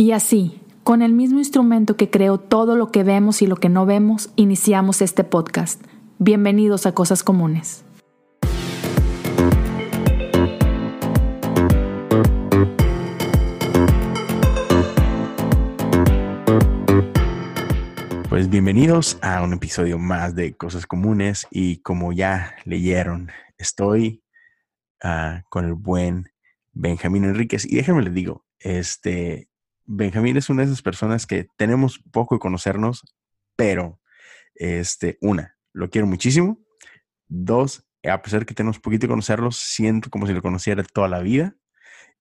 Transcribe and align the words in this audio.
Y 0.00 0.12
así, 0.12 0.62
con 0.82 1.02
el 1.02 1.12
mismo 1.12 1.40
instrumento 1.40 1.94
que 1.98 2.08
creó 2.08 2.38
todo 2.38 2.74
lo 2.74 2.90
que 2.90 3.04
vemos 3.04 3.42
y 3.42 3.46
lo 3.46 3.56
que 3.56 3.68
no 3.68 3.84
vemos, 3.84 4.30
iniciamos 4.34 5.02
este 5.02 5.24
podcast. 5.24 5.84
Bienvenidos 6.18 6.86
a 6.86 6.92
Cosas 6.92 7.22
Comunes. 7.22 7.84
Pues 18.30 18.48
bienvenidos 18.48 19.18
a 19.20 19.42
un 19.42 19.52
episodio 19.52 19.98
más 19.98 20.34
de 20.34 20.54
Cosas 20.54 20.86
Comunes 20.86 21.46
y 21.50 21.82
como 21.82 22.14
ya 22.14 22.54
leyeron, 22.64 23.30
estoy 23.58 24.22
ah, 25.02 25.42
con 25.50 25.66
el 25.66 25.74
buen 25.74 26.30
Benjamín 26.72 27.24
Enríquez 27.24 27.66
y 27.66 27.76
déjenme 27.76 28.00
les 28.00 28.14
digo, 28.14 28.46
este, 28.60 29.49
Benjamín 29.92 30.36
es 30.36 30.48
una 30.48 30.62
de 30.62 30.66
esas 30.66 30.82
personas 30.82 31.26
que 31.26 31.48
tenemos 31.56 32.00
poco 32.12 32.36
de 32.36 32.38
conocernos, 32.38 33.02
pero, 33.56 33.98
este, 34.54 35.18
una, 35.20 35.56
lo 35.72 35.90
quiero 35.90 36.06
muchísimo. 36.06 36.60
Dos, 37.26 37.84
a 38.04 38.22
pesar 38.22 38.38
de 38.40 38.46
que 38.46 38.54
tenemos 38.54 38.78
poquito 38.78 39.08
de 39.08 39.08
conocerlos, 39.08 39.56
siento 39.56 40.08
como 40.08 40.28
si 40.28 40.32
lo 40.32 40.42
conociera 40.42 40.84
toda 40.84 41.08
la 41.08 41.18
vida. 41.18 41.56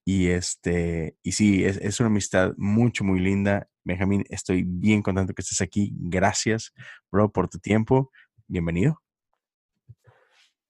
Y 0.04 0.30
este, 0.30 1.16
y 1.22 1.34
sí, 1.34 1.64
es, 1.64 1.78
es, 1.78 2.00
una 2.00 2.08
amistad 2.08 2.54
mucho, 2.58 3.04
muy 3.04 3.20
linda. 3.20 3.70
Benjamín, 3.84 4.24
estoy 4.30 4.64
bien 4.66 5.04
contento 5.04 5.36
que 5.36 5.44
estés 5.44 5.62
aquí. 5.62 5.94
Gracias, 5.94 6.74
bro, 7.12 7.32
por 7.32 7.50
tu 7.50 7.60
tiempo. 7.60 8.10
Bienvenido. 8.48 9.00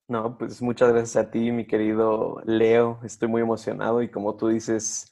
No, 0.09 0.37
pues 0.37 0.61
muchas 0.61 0.89
gracias 0.89 1.15
a 1.15 1.31
ti, 1.31 1.49
mi 1.53 1.65
querido 1.65 2.41
Leo. 2.43 2.99
Estoy 3.05 3.29
muy 3.29 3.41
emocionado 3.41 4.01
y 4.01 4.11
como 4.11 4.35
tú 4.35 4.49
dices, 4.49 5.09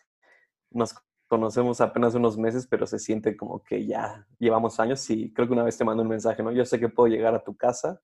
nos 0.69 0.93
conocemos 1.27 1.81
apenas 1.81 2.15
unos 2.15 2.37
meses, 2.37 2.67
pero 2.67 2.87
se 2.87 2.99
siente 2.99 3.35
como 3.35 3.63
que 3.63 3.85
ya 3.85 4.25
llevamos 4.39 4.79
años 4.79 5.09
y 5.09 5.31
creo 5.33 5.47
que 5.47 5.53
una 5.53 5.63
vez 5.63 5.77
te 5.77 5.85
mando 5.85 6.03
un 6.03 6.09
mensaje, 6.09 6.41
¿no? 6.41 6.51
Yo 6.51 6.65
sé 6.65 6.79
que 6.79 6.89
puedo 6.89 7.07
llegar 7.07 7.35
a 7.35 7.43
tu 7.43 7.55
casa 7.55 8.01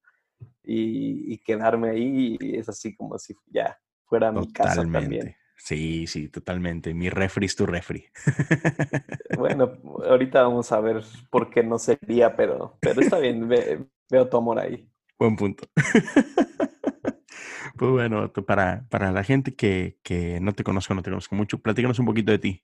y, 0.64 1.38
quedarme 1.40 1.90
ahí 1.90 2.38
y 2.40 2.58
es 2.58 2.70
así 2.70 2.96
como 2.96 3.18
si 3.18 3.36
ya 3.48 3.78
fuera 4.06 4.32
mi 4.32 4.52
casa 4.52 4.82
también. 4.90 5.36
Sí, 5.58 6.08
sí, 6.08 6.30
totalmente. 6.30 6.94
Mi 6.94 7.10
refri 7.10 7.46
es 7.46 7.56
tu 7.56 7.66
refri. 7.66 8.06
Bueno, 9.38 9.74
ahorita 10.08 10.44
vamos 10.44 10.72
a 10.72 10.80
ver 10.80 11.04
por 11.30 11.50
qué 11.50 11.64
no 11.64 11.80
sería, 11.80 12.36
pero, 12.36 12.78
pero 12.80 13.02
está 13.02 13.18
bien, 13.18 13.50
veo 13.50 14.30
tu 14.30 14.38
amor 14.38 14.60
ahí. 14.60 14.88
Buen 15.18 15.36
punto. 15.36 15.68
Pues 17.76 17.90
bueno, 17.90 18.32
para, 18.32 18.86
para 18.90 19.12
la 19.12 19.24
gente 19.24 19.56
que, 19.56 19.98
que 20.04 20.40
no 20.40 20.54
te 20.54 20.64
conozco, 20.64 20.94
no 20.94 21.02
te 21.02 21.10
conozco 21.10 21.36
mucho, 21.36 21.58
platícanos 21.58 21.98
un 21.98 22.06
poquito 22.06 22.32
de 22.32 22.38
ti. 22.38 22.64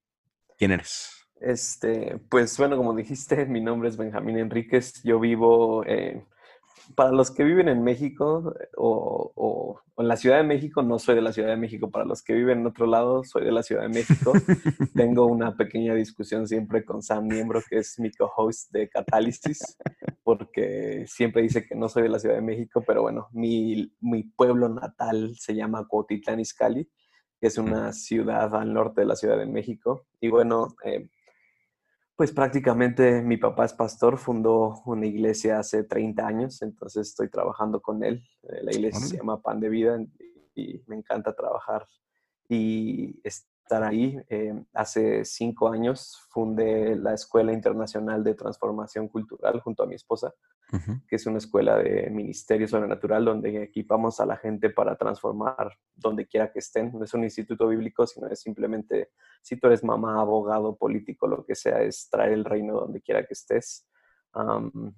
¿Quién 0.60 0.72
eres? 0.72 1.26
Este, 1.40 2.20
pues 2.30 2.58
bueno, 2.58 2.76
como 2.76 2.94
dijiste, 2.94 3.46
mi 3.46 3.62
nombre 3.62 3.88
es 3.88 3.96
Benjamín 3.96 4.38
Enríquez. 4.38 5.02
Yo 5.04 5.18
vivo, 5.18 5.86
para 6.96 7.12
los 7.12 7.32
que 7.32 7.46
viven 7.46 7.70
en 7.70 7.82
México 7.82 8.54
o, 8.76 9.80
en 9.98 10.08
la 10.10 10.18
Ciudad 10.18 10.36
de 10.36 10.44
México, 10.44 10.82
no 10.84 11.00
soy 11.00 11.16
de 11.16 11.22
la 11.22 11.32
Ciudad 11.32 11.48
de 11.48 11.56
México. 11.56 11.90
Para 11.90 12.04
los 12.04 12.22
que 12.22 12.34
viven 12.34 12.60
en 12.60 12.68
otro 12.68 12.88
lado, 12.88 13.24
soy 13.24 13.46
de 13.46 13.54
la 13.54 13.64
Ciudad 13.64 13.84
de 13.84 13.88
México. 13.88 14.34
Tengo 14.96 15.28
una 15.28 15.56
pequeña 15.56 15.96
discusión 15.96 16.46
siempre 16.46 16.84
con 16.84 17.02
Sam 17.02 17.28
Miembro, 17.28 17.62
que 17.70 17.78
es 17.78 17.98
mi 17.98 18.12
co-host 18.12 18.74
de 18.74 18.90
Catálisis, 18.90 19.78
porque 20.24 21.06
siempre 21.08 21.42
dice 21.42 21.66
que 21.66 21.76
no 21.76 21.88
soy 21.88 22.04
de 22.04 22.10
la 22.10 22.20
Ciudad 22.20 22.36
de 22.36 22.42
México, 22.42 22.84
pero 22.86 23.02
bueno, 23.02 23.30
mi, 23.32 23.94
mi 24.02 24.24
pueblo 24.24 24.68
natal 24.68 25.36
se 25.38 25.56
llama 25.56 25.88
Cuautitlán 25.88 26.42
Izcalli 26.42 26.90
que 27.40 27.48
es 27.48 27.58
una 27.58 27.94
ciudad 27.94 28.54
al 28.56 28.74
norte 28.74 29.02
de 29.02 29.08
la 29.08 29.16
Ciudad 29.16 29.38
de 29.38 29.46
México. 29.46 30.06
Y 30.20 30.30
bueno, 30.30 30.76
eh, 30.84 31.10
pues 32.16 32.34
prácticamente 32.34 33.22
mi 33.22 33.38
papá 33.38 33.66
es 33.66 33.74
pastor, 33.74 34.18
fundó 34.18 34.82
una 34.86 35.06
iglesia 35.06 35.60
hace 35.60 35.86
30 35.86 36.28
años, 36.28 36.62
entonces 36.62 37.08
estoy 37.08 37.30
trabajando 37.30 37.82
con 37.82 38.04
él. 38.04 38.24
Eh, 38.44 38.64
la 38.64 38.72
iglesia 38.72 39.00
se 39.08 39.18
llama 39.18 39.42
Pan 39.42 39.60
de 39.62 39.70
Vida 39.70 39.98
y 40.54 40.84
me 40.88 40.98
encanta 40.98 41.34
trabajar 41.34 41.88
y 42.50 43.20
estar 43.24 43.84
ahí. 43.84 44.20
Eh, 44.28 44.54
hace 44.74 45.24
cinco 45.24 45.70
años 45.70 46.20
fundé 46.30 46.98
la 46.98 47.14
Escuela 47.14 47.54
Internacional 47.54 48.22
de 48.24 48.34
Transformación 48.34 49.08
Cultural 49.08 49.62
junto 49.62 49.84
a 49.84 49.88
mi 49.88 49.96
esposa 49.96 50.34
que 51.08 51.16
es 51.16 51.26
una 51.26 51.40
escuela 51.40 51.78
de 51.78 52.10
ministerio 52.12 52.68
sobrenatural 52.68 53.26
donde 53.26 53.64
equipamos 53.64 54.20
a 54.20 54.26
la 54.26 54.38
gente 54.38 54.70
para 54.70 54.96
transformar 54.96 55.78
donde 55.96 56.28
quiera 56.28 56.52
que 56.52 56.60
estén. 56.60 56.92
No 56.94 57.04
es 57.04 57.14
un 57.14 57.24
instituto 57.24 57.68
bíblico, 57.68 58.06
sino 58.06 58.28
es 58.28 58.42
simplemente, 58.42 59.12
si 59.42 59.58
tú 59.58 59.68
eres 59.68 59.84
mamá, 59.84 60.20
abogado, 60.22 60.78
político, 60.78 61.28
lo 61.28 61.44
que 61.44 61.56
sea, 61.56 61.82
es 61.82 62.10
traer 62.10 62.34
el 62.34 62.46
reino 62.46 62.76
donde 62.80 63.02
quiera 63.02 63.26
que 63.26 63.34
estés. 63.34 63.88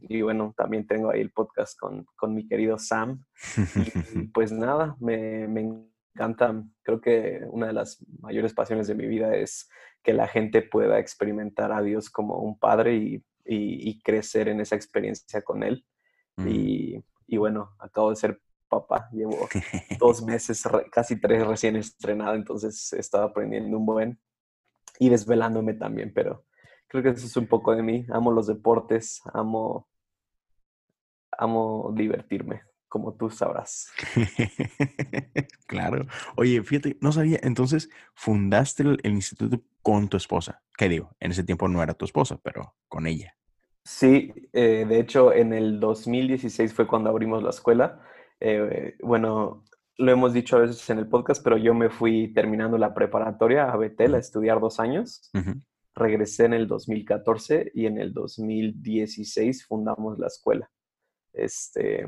y 0.02 0.22
bueno, 0.22 0.54
también 0.58 0.86
tengo 0.86 1.10
ahí 1.10 1.22
el 1.22 1.32
podcast 1.32 1.80
con, 1.80 2.06
con 2.16 2.34
mi 2.34 2.48
querido 2.48 2.78
Sam. 2.78 3.24
Y 3.76 4.28
pues 4.34 4.52
nada, 4.52 4.98
me, 5.00 5.48
me 5.48 5.86
encanta. 6.14 6.64
Creo 6.84 7.00
que 7.00 7.42
una 7.50 7.68
de 7.68 7.74
las 7.74 8.06
mayores 8.20 8.54
pasiones 8.54 8.88
de 8.88 8.96
mi 8.96 9.08
vida 9.08 9.36
es 9.36 9.70
que 10.04 10.14
la 10.14 10.28
gente 10.28 10.62
pueda 10.62 11.00
experimentar 11.00 11.72
a 11.72 11.82
Dios 11.82 12.10
como 12.10 12.40
un 12.40 12.58
padre 12.60 12.96
y 12.96 13.24
y, 13.46 14.02
crecer 14.02 14.48
en 14.48 14.60
esa 14.60 14.76
experiencia 14.76 15.42
con 15.42 15.64
él. 15.64 15.86
Mm. 16.38 16.48
Y, 16.48 17.38
bueno, 17.38 17.76
acabo 17.80 18.10
de 18.10 18.16
ser 18.16 18.42
papá, 18.68 19.10
llevo 19.12 19.48
dos 20.00 20.24
meses, 20.24 20.64
casi 20.92 21.20
tres 21.20 21.46
recién 21.46 21.76
estrenado, 21.76 22.36
entonces 22.36 22.94
he 22.94 23.00
estado 23.00 23.26
aprendiendo 23.26 23.78
un 23.78 23.86
buen 23.86 24.20
y 25.00 25.10
desvelándome 25.10 25.74
también, 25.74 26.14
pero 26.14 26.46
creo 26.88 27.04
que 27.04 27.10
eso 27.10 27.26
es 27.26 27.38
un 27.38 27.48
poco 27.48 27.76
de 27.76 27.84
mí. 27.84 28.06
Amo 28.10 28.32
los 28.32 28.48
deportes, 28.48 29.22
amo, 29.34 29.90
amo 31.38 31.92
divertirme, 31.96 32.64
como 32.92 33.14
tú 33.14 33.30
sabrás. 33.30 33.90
claro. 35.66 36.06
Oye, 36.36 36.62
fíjate, 36.62 36.98
no 37.00 37.14
sabía, 37.14 37.40
entonces 37.42 37.90
fundaste 38.16 38.84
el, 38.84 39.14
instituto 39.14 39.64
con 39.82 40.10
tu 40.10 40.18
esposa. 40.18 40.62
¿Qué 40.78 40.90
digo? 40.90 41.16
En 41.22 41.32
ese 41.32 41.46
tiempo 41.46 41.70
no 41.70 41.82
era 41.82 41.94
tu 41.94 42.04
esposa, 42.04 42.38
pero 42.44 42.76
con 42.90 43.08
ella. 43.08 43.34
Sí, 43.86 44.34
eh, 44.52 44.86
de 44.86 45.00
hecho 45.00 45.32
en 45.32 45.54
el 45.54 45.80
2016 45.80 46.74
fue 46.74 46.86
cuando 46.86 47.10
abrimos 47.10 47.42
la 47.42 47.52
escuela. 47.52 48.02
Eh, 48.42 48.98
bueno, 49.02 49.64
lo 49.96 50.12
hemos 50.12 50.34
dicho 50.34 50.58
a 50.58 50.60
veces 50.60 50.90
en 50.90 51.00
el 51.00 51.08
podcast, 51.08 51.42
pero 51.42 51.56
yo 51.56 51.74
me 51.74 51.90
fui 51.90 52.34
terminando 52.34 52.78
la 52.78 52.94
preparatoria 52.94 53.72
a 53.72 53.78
Betel 53.78 54.16
a 54.16 54.20
estudiar 54.20 54.60
dos 54.60 54.82
años. 54.82 55.32
Regresé 55.96 56.44
en 56.44 56.54
el 56.56 56.68
2014 56.68 57.72
y 57.74 57.86
en 57.86 58.00
el 58.00 58.12
2016 58.14 59.66
fundamos 59.66 60.20
la 60.20 60.28
escuela. 60.28 60.70
Este, 61.32 62.06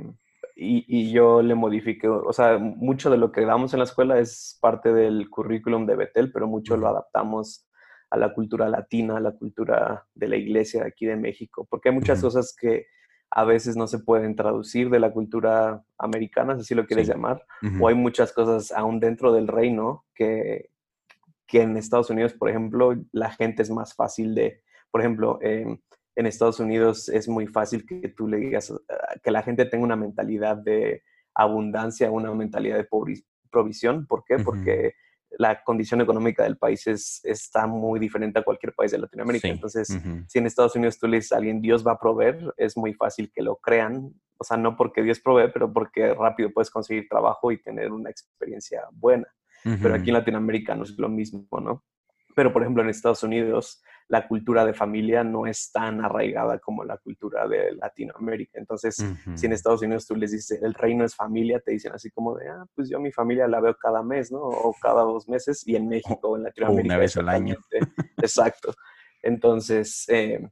y, 0.55 0.85
y, 0.87 1.11
yo 1.11 1.41
le 1.41 1.55
modifiqué, 1.55 2.07
o 2.07 2.31
sea, 2.31 2.57
mucho 2.59 3.09
de 3.09 3.17
lo 3.17 3.31
que 3.31 3.41
damos 3.41 3.73
en 3.73 3.79
la 3.79 3.85
escuela 3.85 4.19
es 4.19 4.57
parte 4.61 4.93
del 4.93 5.29
currículum 5.29 5.85
de 5.85 5.95
Betel, 5.95 6.31
pero 6.31 6.47
mucho 6.47 6.77
lo 6.77 6.87
adaptamos 6.87 7.67
a 8.11 8.17
la 8.17 8.33
cultura 8.33 8.69
latina, 8.69 9.17
a 9.17 9.19
la 9.19 9.31
cultura 9.31 10.05
de 10.13 10.27
la 10.27 10.35
iglesia 10.35 10.85
aquí 10.85 11.07
de 11.07 11.15
México, 11.15 11.65
porque 11.67 11.89
hay 11.89 11.95
muchas 11.95 12.21
cosas 12.21 12.55
que 12.55 12.85
a 13.31 13.43
veces 13.43 13.75
no 13.75 13.87
se 13.87 13.97
pueden 13.97 14.35
traducir 14.35 14.91
de 14.91 14.99
la 14.99 15.11
cultura 15.11 15.83
americana, 15.97 16.53
si 16.53 16.61
así 16.61 16.75
lo 16.75 16.85
quieres 16.85 17.07
llamar, 17.07 17.43
o 17.81 17.87
hay 17.87 17.95
muchas 17.95 18.31
cosas 18.31 18.71
aún 18.71 18.99
dentro 18.99 19.33
del 19.33 19.47
reino 19.47 20.05
que, 20.13 20.69
que 21.47 21.63
en 21.63 21.75
Estados 21.75 22.11
Unidos, 22.11 22.33
por 22.35 22.49
ejemplo, 22.49 22.93
la 23.11 23.31
gente 23.31 23.63
es 23.63 23.71
más 23.71 23.95
fácil 23.95 24.35
de, 24.35 24.61
por 24.91 25.01
ejemplo, 25.01 25.39
en 26.15 26.25
Estados 26.25 26.59
Unidos 26.59 27.09
es 27.09 27.27
muy 27.27 27.47
fácil 27.47 27.85
que 27.85 28.09
tú 28.09 28.27
le 28.27 28.37
digas, 28.37 28.71
ah, 28.71 29.15
que 29.23 29.31
la 29.31 29.43
gente 29.43 29.65
tenga 29.65 29.83
una 29.83 29.95
mentalidad 29.95 30.57
de 30.57 31.03
abundancia, 31.33 32.11
una 32.11 32.33
mentalidad 32.33 32.77
de 32.77 32.87
provisión. 33.49 34.05
¿Por 34.05 34.23
qué? 34.23 34.37
Porque 34.39 34.93
la 35.37 35.63
condición 35.63 36.01
económica 36.01 36.43
del 36.43 36.57
país 36.57 36.85
es, 36.87 37.19
está 37.23 37.65
muy 37.65 37.99
diferente 37.99 38.39
a 38.39 38.43
cualquier 38.43 38.73
país 38.73 38.91
de 38.91 38.99
Latinoamérica. 38.99 39.47
Entonces, 39.47 39.87
si 40.27 40.39
en 40.39 40.45
Estados 40.45 40.75
Unidos 40.75 40.99
tú 40.99 41.07
le 41.07 41.17
dices 41.17 41.31
a 41.31 41.37
alguien 41.37 41.61
Dios 41.61 41.85
va 41.85 41.93
a 41.93 41.99
proveer, 41.99 42.53
es 42.57 42.77
muy 42.77 42.93
fácil 42.93 43.31
que 43.33 43.41
lo 43.41 43.55
crean. 43.57 44.13
O 44.37 44.43
sea, 44.43 44.57
no 44.57 44.75
porque 44.75 45.01
Dios 45.01 45.19
provee, 45.19 45.49
pero 45.51 45.71
porque 45.71 46.13
rápido 46.13 46.51
puedes 46.51 46.69
conseguir 46.69 47.07
trabajo 47.09 47.51
y 47.51 47.61
tener 47.61 47.91
una 47.91 48.09
experiencia 48.09 48.83
buena. 48.91 49.27
Pero 49.63 49.95
aquí 49.95 50.09
en 50.09 50.15
Latinoamérica 50.15 50.75
no 50.75 50.83
es 50.83 50.97
lo 50.97 51.07
mismo, 51.07 51.47
¿no? 51.61 51.85
Pero, 52.35 52.51
por 52.51 52.63
ejemplo, 52.63 52.83
en 52.83 52.89
Estados 52.89 53.23
Unidos, 53.23 53.81
la 54.07 54.27
cultura 54.27 54.65
de 54.65 54.73
familia 54.73 55.23
no 55.23 55.45
es 55.47 55.71
tan 55.71 56.03
arraigada 56.03 56.59
como 56.59 56.83
la 56.83 56.97
cultura 56.97 57.47
de 57.47 57.73
Latinoamérica. 57.73 58.59
Entonces, 58.59 59.03
si 59.35 59.45
en 59.45 59.53
Estados 59.53 59.81
Unidos 59.81 60.05
tú 60.05 60.15
les 60.15 60.31
dices, 60.31 60.61
el 60.61 60.73
reino 60.73 61.05
es 61.05 61.15
familia, 61.15 61.59
te 61.59 61.71
dicen 61.71 61.93
así 61.93 62.09
como 62.11 62.35
de, 62.35 62.49
ah, 62.49 62.65
pues 62.75 62.89
yo 62.89 62.99
mi 62.99 63.11
familia 63.11 63.47
la 63.47 63.59
veo 63.59 63.75
cada 63.75 64.03
mes, 64.03 64.31
¿no? 64.31 64.39
O 64.39 64.75
cada 64.81 65.03
dos 65.03 65.27
meses, 65.27 65.67
y 65.67 65.75
en 65.75 65.87
México 65.87 66.19
o 66.29 66.37
en 66.37 66.43
Latinoamérica. 66.43 66.93
una 66.93 66.97
vez 66.97 67.17
al 67.17 67.29
año. 67.29 67.55
Exacto. 68.17 68.73
Entonces, 69.21 70.05
eh, 70.09 70.45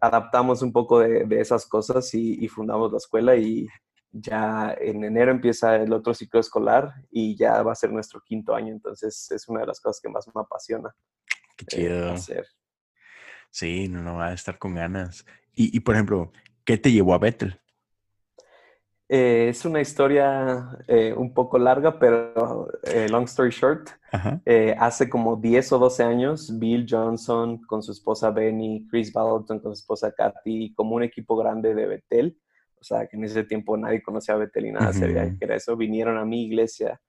adaptamos 0.00 0.62
un 0.62 0.72
poco 0.72 1.00
de, 1.00 1.26
esas 1.40 1.66
cosas 1.66 2.12
y, 2.14 2.48
fundamos 2.48 2.90
la 2.90 2.98
escuela 2.98 3.36
y 3.36 3.66
ya 4.10 4.76
en 4.80 5.04
enero 5.04 5.30
empieza 5.30 5.76
el 5.76 5.92
otro 5.92 6.14
ciclo 6.14 6.40
escolar 6.40 6.92
y 7.10 7.36
ya 7.36 7.62
va 7.62 7.72
a 7.72 7.76
ser 7.76 7.92
nuestro 7.92 8.20
quinto 8.20 8.54
año. 8.54 8.72
Entonces, 8.72 9.30
es 9.30 9.48
una 9.48 9.60
de 9.60 9.66
las 9.66 9.80
cosas 9.80 10.00
que 10.00 10.08
más 10.08 10.26
me 10.34 10.40
apasiona. 10.40 10.94
Qué 11.56 11.64
chido. 11.66 12.14
Sí, 13.54 13.86
no, 13.88 14.02
no 14.02 14.16
va 14.16 14.30
a 14.30 14.32
estar 14.32 14.58
con 14.58 14.74
ganas. 14.74 15.24
Y, 15.54 15.76
y 15.76 15.78
por 15.78 15.94
ejemplo, 15.94 16.32
¿qué 16.64 16.76
te 16.76 16.90
llevó 16.90 17.14
a 17.14 17.18
Bethel? 17.18 17.60
Eh, 19.08 19.46
es 19.48 19.64
una 19.64 19.80
historia 19.80 20.76
eh, 20.88 21.14
un 21.16 21.32
poco 21.32 21.56
larga, 21.56 21.96
pero 22.00 22.66
eh, 22.82 23.06
long 23.08 23.26
story 23.26 23.50
short, 23.50 23.90
hace 24.76 25.08
como 25.08 25.36
10 25.36 25.70
o 25.70 25.78
12 25.78 26.02
años, 26.02 26.58
Bill 26.58 26.84
Johnson 26.90 27.62
con 27.62 27.80
su 27.80 27.92
esposa 27.92 28.32
Benny, 28.32 28.88
Chris 28.90 29.12
Balton 29.12 29.60
con 29.60 29.76
su 29.76 29.82
esposa 29.82 30.10
Kathy, 30.10 30.74
como 30.74 30.96
un 30.96 31.04
equipo 31.04 31.36
grande 31.36 31.76
de 31.76 31.86
Betel, 31.86 32.36
o 32.80 32.82
sea, 32.82 33.06
que 33.06 33.16
en 33.16 33.22
ese 33.22 33.44
tiempo 33.44 33.76
nadie 33.76 34.02
conocía 34.02 34.34
a 34.34 34.38
Betel 34.38 34.66
y 34.66 34.72
nada 34.72 34.92
sabía 34.92 35.26
que 35.38 35.44
era 35.44 35.54
eso, 35.54 35.76
vinieron 35.76 36.18
a 36.18 36.24
mi 36.24 36.46
iglesia 36.46 37.00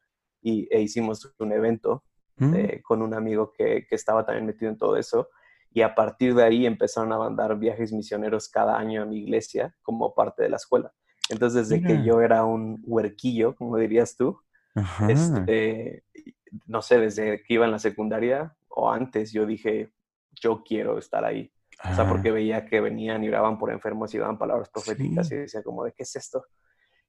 y, 0.43 0.67
e 0.69 0.79
hicimos 0.81 1.33
un 1.39 1.53
evento 1.53 2.03
mm. 2.37 2.55
con 2.83 3.01
un 3.01 3.15
amigo 3.15 3.51
que, 3.51 3.87
que 3.89 3.95
estaba 3.95 4.23
también 4.23 4.45
metido 4.45 4.69
en 4.69 4.77
todo 4.77 4.95
eso. 4.95 5.29
Y 5.75 5.81
a 5.81 5.93
partir 5.93 6.33
de 6.33 6.41
ahí 6.41 6.65
empezaron 6.65 7.11
a 7.11 7.17
mandar 7.17 7.59
viajes 7.59 7.91
misioneros 7.91 8.47
cada 8.47 8.77
año 8.79 9.03
a 9.03 9.05
mi 9.05 9.17
iglesia 9.17 9.75
como 9.81 10.15
parte 10.15 10.43
de 10.43 10.49
la 10.49 10.55
escuela. 10.55 10.93
Entonces, 11.27 11.67
desde 11.67 11.85
que 11.85 12.01
yo 12.01 12.21
era 12.21 12.45
un 12.45 12.81
huerquillo, 12.85 13.57
como 13.57 13.75
dirías 13.75 14.15
tú, 14.15 14.39
este, 15.09 16.05
no 16.65 16.81
sé, 16.81 16.99
desde 16.99 17.43
que 17.43 17.55
iba 17.55 17.65
en 17.65 17.73
la 17.73 17.79
secundaria 17.79 18.55
o 18.69 18.89
antes, 18.89 19.33
yo 19.33 19.45
dije, 19.45 19.91
yo 20.31 20.63
quiero 20.63 20.97
estar 20.97 21.25
ahí. 21.25 21.51
O 21.83 21.93
sea, 21.93 22.07
porque 22.07 22.31
veía 22.31 22.65
que 22.65 22.79
venían 22.79 23.25
y 23.25 23.27
oraban 23.27 23.59
por 23.59 23.69
enfermos 23.69 24.13
y 24.13 24.17
daban 24.17 24.37
palabras 24.37 24.69
proféticas 24.69 25.29
y 25.33 25.35
decía 25.35 25.61
como 25.61 25.83
de, 25.83 25.91
¿qué 25.91 26.03
es 26.03 26.15
esto? 26.15 26.45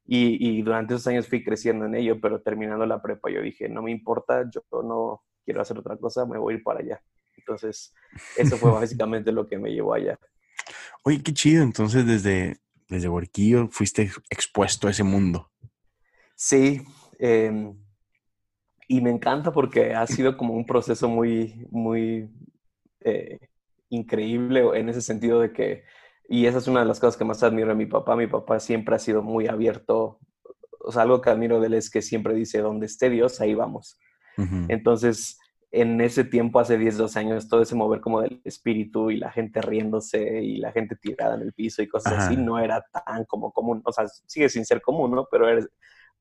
Y, 0.04 0.58
y, 0.58 0.62
durante 0.62 0.94
esos 0.94 1.06
años 1.06 1.28
fui 1.28 1.44
creciendo 1.44 1.84
en 1.84 1.94
ello, 1.94 2.20
pero 2.20 2.42
terminando 2.42 2.84
la 2.84 3.00
prepa 3.00 3.30
yo 3.30 3.40
dije, 3.40 3.68
no 3.68 3.80
me 3.82 3.92
importa, 3.92 4.50
yo 4.50 4.62
no 4.82 5.22
quiero 5.44 5.62
hacer 5.62 5.78
otra 5.78 5.96
cosa, 5.96 6.26
me 6.26 6.36
voy 6.36 6.54
a 6.54 6.56
ir 6.56 6.64
para 6.64 6.80
allá. 6.80 7.00
Entonces, 7.46 7.94
eso 8.36 8.56
fue 8.56 8.72
básicamente 8.72 9.30
lo 9.30 9.46
que 9.46 9.58
me 9.58 9.70
llevó 9.70 9.94
allá. 9.94 10.18
Oye, 11.04 11.22
qué 11.22 11.32
chido. 11.32 11.62
Entonces, 11.62 12.04
desde, 12.04 12.58
desde 12.88 13.08
Huerquillo 13.08 13.68
fuiste 13.70 14.10
expuesto 14.30 14.88
a 14.88 14.90
ese 14.90 15.04
mundo. 15.04 15.52
Sí, 16.34 16.82
em, 17.18 17.74
y 18.88 19.00
me 19.00 19.10
encanta 19.10 19.52
porque 19.52 19.94
ha 19.94 20.06
sido 20.06 20.36
como 20.36 20.54
un 20.54 20.66
proceso 20.66 21.08
muy, 21.08 21.66
muy 21.70 22.28
eh, 23.00 23.38
increíble 23.88 24.62
en 24.74 24.88
ese 24.88 25.00
sentido 25.00 25.40
de 25.40 25.52
que, 25.52 25.84
y 26.28 26.46
esa 26.46 26.58
es 26.58 26.66
una 26.66 26.80
de 26.80 26.86
las 26.86 27.00
cosas 27.00 27.16
que 27.16 27.24
más 27.24 27.42
admiro 27.42 27.68
de 27.68 27.74
mi 27.74 27.86
papá, 27.86 28.16
mi 28.16 28.26
papá 28.26 28.60
siempre 28.60 28.96
ha 28.96 28.98
sido 28.98 29.22
muy 29.22 29.46
abierto, 29.46 30.18
o 30.80 30.92
sea, 30.92 31.02
algo 31.02 31.20
que 31.20 31.30
admiro 31.30 31.60
de 31.60 31.68
él 31.68 31.74
es 31.74 31.90
que 31.90 32.02
siempre 32.02 32.34
dice, 32.34 32.58
donde 32.58 32.86
esté 32.86 33.08
Dios, 33.08 33.40
ahí 33.40 33.54
vamos. 33.54 33.98
Entonces, 34.68 35.38
en 35.80 36.00
ese 36.00 36.24
tiempo, 36.24 36.58
hace 36.58 36.78
10, 36.78 36.96
12 36.96 37.18
años, 37.18 37.48
todo 37.48 37.60
ese 37.60 37.74
mover 37.74 38.00
como 38.00 38.22
del 38.22 38.40
espíritu 38.44 39.10
y 39.10 39.18
la 39.18 39.30
gente 39.30 39.60
riéndose 39.60 40.42
y 40.42 40.56
la 40.56 40.72
gente 40.72 40.96
tirada 40.96 41.34
en 41.34 41.42
el 41.42 41.52
piso 41.52 41.82
y 41.82 41.88
cosas 41.88 42.14
así, 42.14 42.36
no 42.36 42.58
era 42.58 42.82
tan 42.82 43.26
como 43.26 43.52
común. 43.52 43.82
O 43.84 43.92
sea, 43.92 44.06
sigue 44.26 44.48
sin 44.48 44.64
ser 44.64 44.80
común, 44.80 45.10
¿no? 45.10 45.28
Pero 45.30 45.48
eres, 45.48 45.68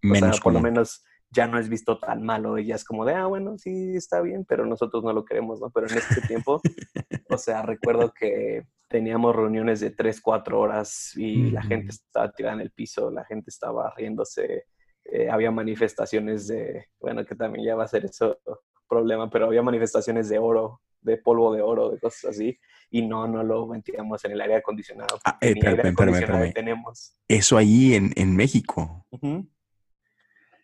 o 0.04 0.42
por 0.44 0.54
lo 0.54 0.60
menos 0.60 1.06
ya 1.32 1.48
no 1.48 1.58
es 1.58 1.70
visto 1.70 1.98
tan 2.00 2.22
malo 2.24 2.58
y 2.58 2.66
ya 2.66 2.76
es 2.76 2.84
como 2.84 3.06
de, 3.06 3.14
ah, 3.14 3.28
bueno, 3.28 3.58
sí, 3.58 3.96
está 3.96 4.22
bien, 4.22 4.46
pero 4.46 4.66
nosotros 4.66 5.04
no 5.04 5.14
lo 5.14 5.24
queremos, 5.24 5.62
¿no? 5.62 5.70
Pero 5.70 5.88
en 5.88 5.98
ese 5.98 6.22
tiempo, 6.28 6.62
o 7.30 7.38
sea, 7.38 7.62
recuerdo 7.62 8.14
que 8.14 8.68
teníamos 8.90 9.36
reuniones 9.36 9.80
de 9.80 9.92
3, 9.92 10.20
4 10.20 10.60
horas 10.60 11.16
y 11.16 11.52
la 11.52 11.64
gente 11.64 11.92
estaba 11.92 12.32
tirada 12.32 12.56
en 12.56 12.62
el 12.62 12.72
piso, 12.72 13.10
la 13.10 13.24
gente 13.24 13.50
estaba 13.50 13.94
riéndose, 13.96 14.66
eh, 15.06 15.30
había 15.30 15.52
manifestaciones 15.52 16.48
de, 16.48 16.88
bueno, 17.00 17.26
que 17.26 17.36
también 17.36 17.66
ya 17.66 17.76
va 17.76 17.86
a 17.86 17.88
ser 17.88 18.06
eso 18.06 18.38
problema, 18.88 19.30
pero 19.30 19.46
había 19.46 19.62
manifestaciones 19.62 20.30
de 20.30 20.40
oro, 20.40 20.82
de 21.02 21.18
polvo 21.18 21.54
de 21.54 21.62
oro, 21.62 21.92
de 21.92 22.00
cosas 22.00 22.32
así, 22.32 22.58
y 22.90 23.02
no, 23.02 23.28
no 23.28 23.44
lo 23.44 23.68
metíamos 23.68 24.24
en 24.26 24.32
el 24.32 24.42
aire 24.42 24.56
acondicionado. 24.56 25.20
Ah, 25.26 25.38
eh, 25.42 25.56
tenemos. 26.54 27.18
Eso 27.28 27.58
ahí 27.58 27.94
en, 27.94 28.12
en 28.16 28.36
México. 28.36 29.06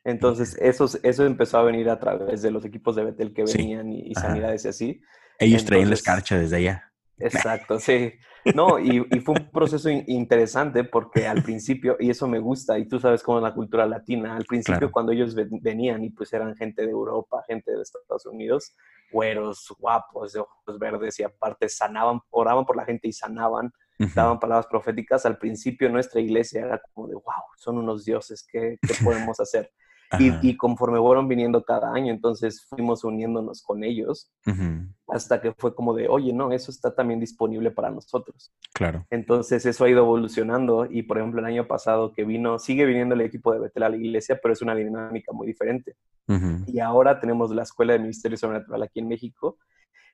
Entonces, 0.03 0.57
eso, 0.59 0.89
eso 1.03 1.25
empezó 1.25 1.59
a 1.59 1.63
venir 1.63 1.89
a 1.89 1.99
través 1.99 2.41
de 2.41 2.51
los 2.51 2.65
equipos 2.65 2.95
de 2.95 3.03
Betel 3.03 3.33
que 3.33 3.43
venían 3.43 3.91
y, 3.91 4.13
sanidades 4.15 4.65
y 4.65 4.67
así. 4.67 5.01
Ellos 5.37 5.65
traían 5.65 5.89
la 5.89 5.95
escarcha 5.95 6.37
desde 6.37 6.57
allá. 6.57 6.90
Exacto, 7.17 7.79
sí. 7.79 8.13
No, 8.55 8.79
y, 8.79 9.01
fue 9.21 9.35
un 9.35 9.51
proceso 9.51 9.89
interesante 9.89 10.83
porque 10.83 11.27
al 11.27 11.43
principio, 11.43 11.95
y 11.99 12.09
eso 12.09 12.27
me 12.27 12.39
gusta, 12.39 12.79
y 12.79 12.87
tú 12.87 12.99
sabes 12.99 13.21
cómo 13.21 13.37
es 13.37 13.43
la 13.43 13.53
cultura 13.53 13.85
latina, 13.85 14.35
al 14.35 14.45
principio 14.45 14.91
cuando 14.91 15.11
ellos 15.11 15.35
venían 15.35 16.03
y 16.03 16.09
pues 16.09 16.33
eran 16.33 16.55
gente 16.55 16.83
de 16.83 16.91
Europa, 16.91 17.43
gente 17.47 17.71
de 17.71 17.81
Estados 17.81 18.25
Unidos, 18.25 18.75
güeros, 19.11 19.73
guapos, 19.77 20.33
de 20.33 20.39
ojos 20.39 20.79
verdes 20.79 21.19
y 21.19 21.23
aparte 21.23 21.69
sanaban, 21.69 22.19
oraban 22.31 22.65
por 22.65 22.75
la 22.75 22.85
gente 22.85 23.07
y 23.07 23.13
sanaban, 23.13 23.71
daban 24.15 24.39
palabras 24.39 24.65
proféticas, 24.65 25.25
al 25.27 25.37
principio 25.37 25.89
nuestra 25.89 26.19
iglesia 26.19 26.61
era 26.61 26.81
como 26.93 27.07
de, 27.07 27.13
wow, 27.13 27.43
son 27.57 27.77
unos 27.77 28.05
dioses, 28.05 28.45
¿qué, 28.51 28.77
qué 28.81 28.93
podemos 29.03 29.39
hacer? 29.39 29.71
Y, 30.19 30.57
conforme 30.57 30.99
fueron 30.99 31.27
viniendo 31.27 31.63
cada 31.63 31.93
año, 31.93 32.11
entonces 32.11 32.65
fuimos 32.67 33.03
uniéndonos 33.03 33.61
con 33.61 33.83
ellos 33.83 34.29
hasta 35.07 35.41
que 35.41 35.53
fue 35.53 35.73
como 35.73 35.93
de, 35.93 36.07
oye, 36.07 36.33
no, 36.33 36.51
eso 36.51 36.71
está 36.71 36.93
también 36.93 37.19
disponible 37.19 37.71
para 37.71 37.89
nosotros. 37.89 38.51
Claro. 38.73 39.05
Entonces 39.09 39.65
eso 39.65 39.83
ha 39.83 39.89
ido 39.89 39.99
evolucionando 39.99 40.85
y 40.89 41.03
por 41.03 41.17
ejemplo 41.17 41.39
el 41.39 41.45
año 41.45 41.67
pasado 41.67 42.13
que 42.13 42.23
vino, 42.23 42.59
sigue 42.59 42.85
viniendo 42.85 43.15
el 43.15 43.21
equipo 43.21 43.53
de 43.53 43.59
Betel 43.59 43.83
a 43.83 43.89
la 43.89 43.97
iglesia, 43.97 44.39
pero 44.41 44.53
es 44.53 44.61
una 44.61 44.75
dinámica 44.75 45.31
muy 45.31 45.47
diferente. 45.47 45.95
Y 46.67 46.79
ahora 46.79 47.19
tenemos 47.19 47.51
la 47.51 47.63
Escuela 47.63 47.91
de 47.91 47.99
Ministerio 47.99 48.37
Sobrenatural 48.37 48.83
aquí 48.83 48.99
en 48.99 49.09
México 49.09 49.57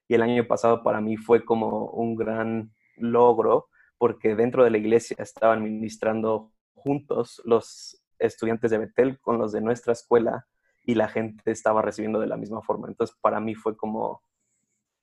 y 0.08 0.16
el 0.16 0.24
año 0.24 0.48
pasado 0.48 0.82
para 0.82 1.00
mí 1.00 1.16
fue 1.16 1.46
como 1.46 1.90
un 1.90 2.16
gran 2.16 2.72
logro 2.96 3.68
porque 4.00 4.36
dentro 4.36 4.64
de 4.64 4.72
la 4.72 4.78
iglesia 4.80 5.18
estaban 5.20 5.64
ministrando 5.64 6.52
juntos 6.74 7.42
los 7.46 8.02
estudiantes 8.20 8.72
de 8.72 8.78
Betel 8.80 9.20
con 9.20 9.38
los 9.38 9.52
de 9.52 9.62
nuestra 9.62 9.94
escuela 9.94 10.48
y 10.84 10.96
la 10.96 11.10
gente 11.10 11.52
estaba 11.52 11.82
recibiendo 11.82 12.20
de 12.20 12.28
la 12.28 12.38
misma 12.38 12.62
forma. 12.62 12.88
Entonces, 12.88 13.16
para 13.22 13.40
mí 13.40 13.56
fue 13.56 13.76
como, 13.76 14.24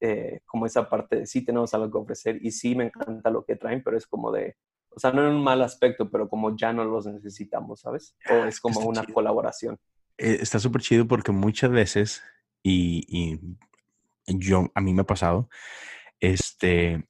eh, 0.00 0.40
como 0.46 0.66
esa 0.66 0.88
parte 0.88 1.16
de 1.16 1.26
sí 1.26 1.44
tenemos 1.44 1.74
algo 1.74 1.90
que 1.90 1.98
ofrecer 1.98 2.38
y 2.40 2.50
sí 2.50 2.74
me 2.74 2.84
encanta 2.84 3.30
lo 3.30 3.44
que 3.44 3.56
traen, 3.56 3.82
pero 3.82 3.96
es 3.96 4.06
como 4.06 4.32
de, 4.32 4.56
o 4.90 4.98
sea, 4.98 5.12
no 5.12 5.26
en 5.26 5.34
un 5.34 5.44
mal 5.44 5.60
aspecto, 5.62 6.10
pero 6.10 6.28
como 6.28 6.56
ya 6.56 6.72
no 6.72 6.84
los 6.84 7.06
necesitamos, 7.06 7.80
¿sabes? 7.80 8.16
O 8.30 8.44
es 8.44 8.60
como 8.60 8.80
una 8.80 9.04
colaboración. 9.04 9.78
Eh, 10.16 10.38
está 10.40 10.58
súper 10.58 10.80
chido 10.80 11.06
porque 11.06 11.32
muchas 11.32 11.70
veces, 11.70 12.22
y, 12.62 13.04
y, 13.08 13.40
yo, 14.26 14.70
a 14.74 14.80
mí 14.80 14.94
me 14.94 15.02
ha 15.02 15.06
pasado, 15.06 15.48
este, 16.20 17.06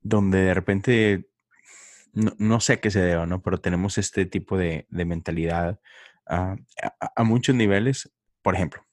donde 0.00 0.38
de 0.38 0.54
repente 0.54 1.31
no, 2.12 2.60
sé 2.60 2.74
a 2.74 2.80
qué 2.80 2.90
se 2.90 3.00
deba, 3.00 3.26
¿no? 3.26 3.42
Pero 3.42 3.58
tenemos 3.60 3.98
este 3.98 4.26
tipo 4.26 4.58
de, 4.58 4.86
mentalidad 4.90 5.80
ah, 6.26 6.56
a, 7.16 7.24
muchos 7.24 7.54
niveles. 7.54 8.12
Por 8.42 8.54
ejemplo, 8.54 8.84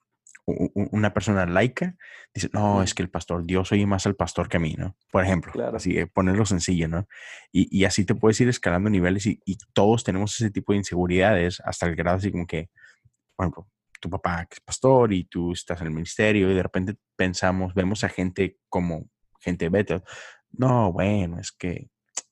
una 0.45 1.13
persona 1.13 1.45
laica 1.45 1.95
dice, 2.33 2.49
no, 2.53 2.81
es 2.81 2.93
que 2.93 3.03
el 3.03 3.09
pastor, 3.09 3.45
Dios 3.45 3.71
oye 3.71 3.85
más 3.85 4.05
al 4.05 4.15
pastor 4.15 4.49
que 4.49 4.57
a 4.57 4.59
mí, 4.59 4.75
¿no? 4.77 4.95
Por 5.11 5.23
ejemplo, 5.23 5.51
así, 5.75 5.97
eh, 5.97 6.07
ponerlo 6.07 6.45
sencillo, 6.45 6.88
¿no? 6.88 7.07
Y, 7.51 7.83
así 7.85 8.05
te 8.05 8.15
puedes 8.15 8.39
ir 8.41 8.49
escalando 8.49 8.89
niveles 8.89 9.25
y, 9.25 9.39
todos 9.73 10.03
tenemos 10.03 10.35
ese 10.39 10.51
tipo 10.51 10.73
de 10.73 10.79
inseguridades 10.79 11.61
hasta 11.65 11.88
el 11.88 11.95
grado 11.95 12.17
así 12.17 12.31
como 12.31 12.47
que, 12.47 12.69
por 13.35 13.45
ejemplo, 13.45 13.67
tu 13.99 14.09
papá 14.09 14.45
que 14.45 14.55
es 14.55 14.61
pastor 14.61 15.11
y 15.13 15.25
tú 15.25 15.51
estás 15.51 15.81
en 15.81 15.88
el 15.88 15.93
ministerio 15.93 16.49
y 16.49 16.55
de 16.55 16.63
repente 16.63 16.95
pensamos, 17.15 17.73
vemos 17.73 18.03
a 18.03 18.09
gente 18.09 18.57
como 18.69 19.09
gente 19.41 19.69
beta. 19.69 20.01
No, 20.51 20.91
bueno, 20.93 21.39
es 21.39 21.51
que 21.51 21.89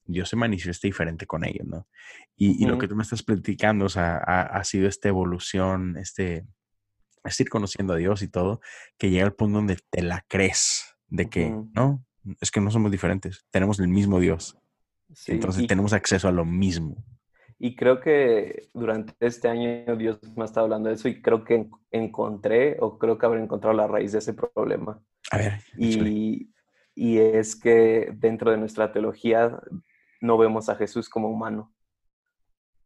Dios 0.08 0.30
se 0.30 0.36
manifiesta 0.36 0.88
diferente 0.88 1.26
con 1.26 1.44
ellos, 1.44 1.66
¿no? 1.66 1.86
Y, 2.36 2.64
lo 2.66 2.78
que 2.78 2.88
tú 2.88 2.96
me 2.96 3.02
estás 3.02 3.22
platicando, 3.22 3.84
o 3.84 3.88
sea, 3.88 4.16
ha, 4.16 4.64
sido 4.64 4.88
esta 4.88 5.08
evolución, 5.08 5.96
este, 5.98 6.46
es 7.24 7.40
ir 7.40 7.48
conociendo 7.48 7.92
a 7.92 7.96
Dios 7.96 8.22
y 8.22 8.28
todo, 8.28 8.60
que 8.96 9.10
llega 9.10 9.26
al 9.26 9.34
punto 9.34 9.58
donde 9.58 9.76
te 9.90 10.02
la 10.02 10.24
crees 10.28 10.96
de 11.08 11.28
que, 11.28 11.54
no, 11.74 12.04
es 12.40 12.50
que 12.50 12.60
no 12.60 12.70
somos 12.70 12.90
diferentes, 12.90 13.44
tenemos 13.50 13.78
el 13.80 13.88
mismo 13.88 14.18
Dios. 14.18 14.56
Entonces 15.26 15.66
tenemos 15.66 15.92
acceso 15.92 16.28
a 16.28 16.32
lo 16.32 16.44
mismo. 16.44 17.04
Y 17.58 17.74
creo 17.74 18.00
que 18.00 18.68
durante 18.72 19.14
este 19.20 19.48
año 19.48 19.96
Dios 19.96 20.20
me 20.36 20.42
ha 20.42 20.46
estado 20.46 20.64
hablando 20.64 20.88
de 20.88 20.94
eso 20.94 21.08
y 21.08 21.20
creo 21.20 21.44
que 21.44 21.68
encontré 21.90 22.76
o 22.80 22.98
creo 22.98 23.18
que 23.18 23.26
habré 23.26 23.42
encontrado 23.42 23.76
la 23.76 23.88
raíz 23.88 24.12
de 24.12 24.18
ese 24.18 24.32
problema. 24.32 25.02
A 25.32 25.38
ver. 25.38 25.54
Y, 25.76 26.50
y, 26.94 27.18
es 27.18 27.56
que 27.56 28.12
dentro 28.14 28.52
de 28.52 28.58
nuestra 28.58 28.92
teología 28.92 29.60
no 30.20 30.38
vemos 30.38 30.68
a 30.68 30.76
Jesús 30.76 31.08
como 31.08 31.28
humano. 31.28 31.72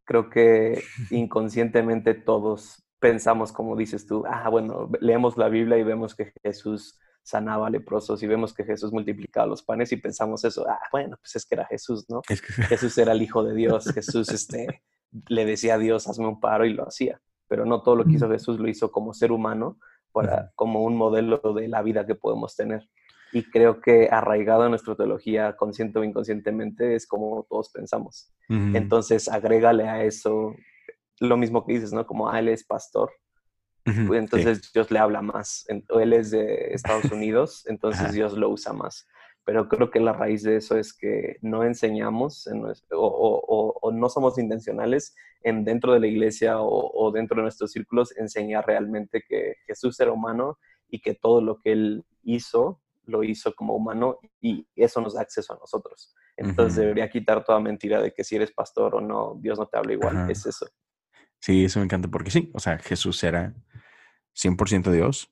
Creo 0.05 0.29
que 0.29 0.83
inconscientemente 1.11 2.13
todos 2.13 2.83
pensamos, 2.99 3.51
como 3.51 3.75
dices 3.75 4.05
tú, 4.05 4.23
ah, 4.27 4.49
bueno, 4.49 4.89
leemos 5.01 5.37
la 5.37 5.49
Biblia 5.49 5.77
y 5.77 5.83
vemos 5.83 6.15
que 6.15 6.31
Jesús 6.41 6.99
sanaba 7.21 7.69
leprosos 7.69 8.21
y 8.21 8.27
vemos 8.27 8.53
que 8.53 8.63
Jesús 8.63 8.91
multiplicaba 8.91 9.47
los 9.47 9.63
panes 9.63 9.91
y 9.91 9.97
pensamos 9.97 10.43
eso, 10.43 10.65
ah, 10.67 10.79
bueno, 10.91 11.17
pues 11.17 11.35
es 11.35 11.45
que 11.45 11.55
era 11.55 11.65
Jesús, 11.65 12.05
¿no? 12.09 12.21
Jesús 12.69 12.97
era 12.97 13.13
el 13.13 13.21
Hijo 13.21 13.43
de 13.43 13.55
Dios, 13.55 13.91
Jesús 13.93 14.29
este, 14.29 14.83
le 15.27 15.45
decía 15.45 15.75
a 15.75 15.77
Dios, 15.77 16.07
hazme 16.07 16.27
un 16.27 16.39
paro 16.39 16.65
y 16.65 16.73
lo 16.73 16.87
hacía, 16.87 17.21
pero 17.47 17.65
no 17.65 17.81
todo 17.81 17.95
lo 17.95 18.05
que 18.05 18.13
hizo 18.13 18.29
Jesús 18.29 18.59
lo 18.59 18.69
hizo 18.69 18.91
como 18.91 19.13
ser 19.13 19.31
humano, 19.31 19.77
para, 20.13 20.51
como 20.55 20.83
un 20.83 20.95
modelo 20.95 21.39
de 21.55 21.67
la 21.67 21.81
vida 21.81 22.05
que 22.05 22.15
podemos 22.15 22.55
tener. 22.55 22.87
Y 23.33 23.43
creo 23.49 23.81
que 23.81 24.07
arraigado 24.09 24.63
en 24.65 24.69
nuestra 24.69 24.95
teología, 24.95 25.55
consciente 25.55 25.99
o 25.99 26.03
inconscientemente, 26.03 26.95
es 26.95 27.07
como 27.07 27.45
todos 27.49 27.69
pensamos. 27.69 28.31
Entonces, 28.47 29.27
agrégale 29.27 29.89
a 29.89 30.03
eso 30.03 30.55
lo 31.19 31.37
mismo 31.37 31.65
que 31.65 31.73
dices, 31.73 31.93
¿no? 31.93 32.05
Como 32.05 32.29
ah, 32.29 32.39
él 32.39 32.49
es 32.49 32.63
pastor. 32.63 33.11
Pues, 33.83 34.21
entonces 34.21 34.71
Dios 34.71 34.91
le 34.91 34.99
habla 34.99 35.21
más. 35.21 35.65
Él 35.67 36.13
es 36.13 36.31
de 36.31 36.73
Estados 36.73 37.11
Unidos, 37.11 37.63
entonces 37.67 38.13
Dios 38.13 38.33
lo 38.33 38.49
usa 38.49 38.71
más 38.71 39.07
pero 39.45 39.67
creo 39.67 39.91
que 39.91 39.99
la 39.99 40.13
raíz 40.13 40.43
de 40.43 40.57
eso 40.57 40.77
es 40.77 40.93
que 40.93 41.37
no 41.41 41.63
enseñamos 41.63 42.47
o, 42.91 43.91
no 43.93 44.09
somos 44.09 44.37
intencionales 44.37 45.15
en 45.41 45.65
dentro 45.65 45.93
de 45.93 45.99
la 45.99 46.07
iglesia 46.07 46.55
o, 46.59 47.11
dentro 47.11 47.37
de 47.37 47.43
nuestros 47.43 47.71
círculos 47.71 48.15
enseñar 48.17 48.65
realmente 48.65 49.23
que 49.27 49.55
Jesús 49.67 49.99
era 49.99 50.11
humano 50.11 50.57
y 50.89 51.01
que 51.01 51.13
todo 51.13 51.41
lo 51.41 51.59
que 51.59 51.73
él 51.73 52.05
hizo 52.23 52.81
lo 53.05 53.23
hizo 53.23 53.53
como 53.53 53.75
humano 53.75 54.19
y 54.41 54.67
eso 54.75 55.01
nos 55.01 55.13
da 55.13 55.21
acceso 55.21 55.53
a 55.53 55.57
nosotros. 55.57 56.13
Entonces 56.37 56.77
debería 56.77 57.09
quitar 57.09 57.43
toda 57.43 57.59
mentira 57.59 58.01
de 58.01 58.13
que 58.13 58.23
si 58.23 58.35
eres 58.35 58.51
pastor 58.51 58.95
o 58.95 59.01
no, 59.01 59.37
Dios 59.39 59.59
no 59.59 59.67
te 59.67 59.77
habla 59.77 59.93
igual, 59.93 60.29
es 60.29 60.45
eso. 60.45 60.67
Sí, 61.39 61.65
eso 61.65 61.79
me 61.79 61.85
encanta 61.85 62.07
porque 62.07 62.31
sí, 62.31 62.49
o 62.53 62.59
sea, 62.59 62.77
Jesús 62.79 63.23
era 63.23 63.53
100% 64.35 64.91
Dios, 64.91 65.31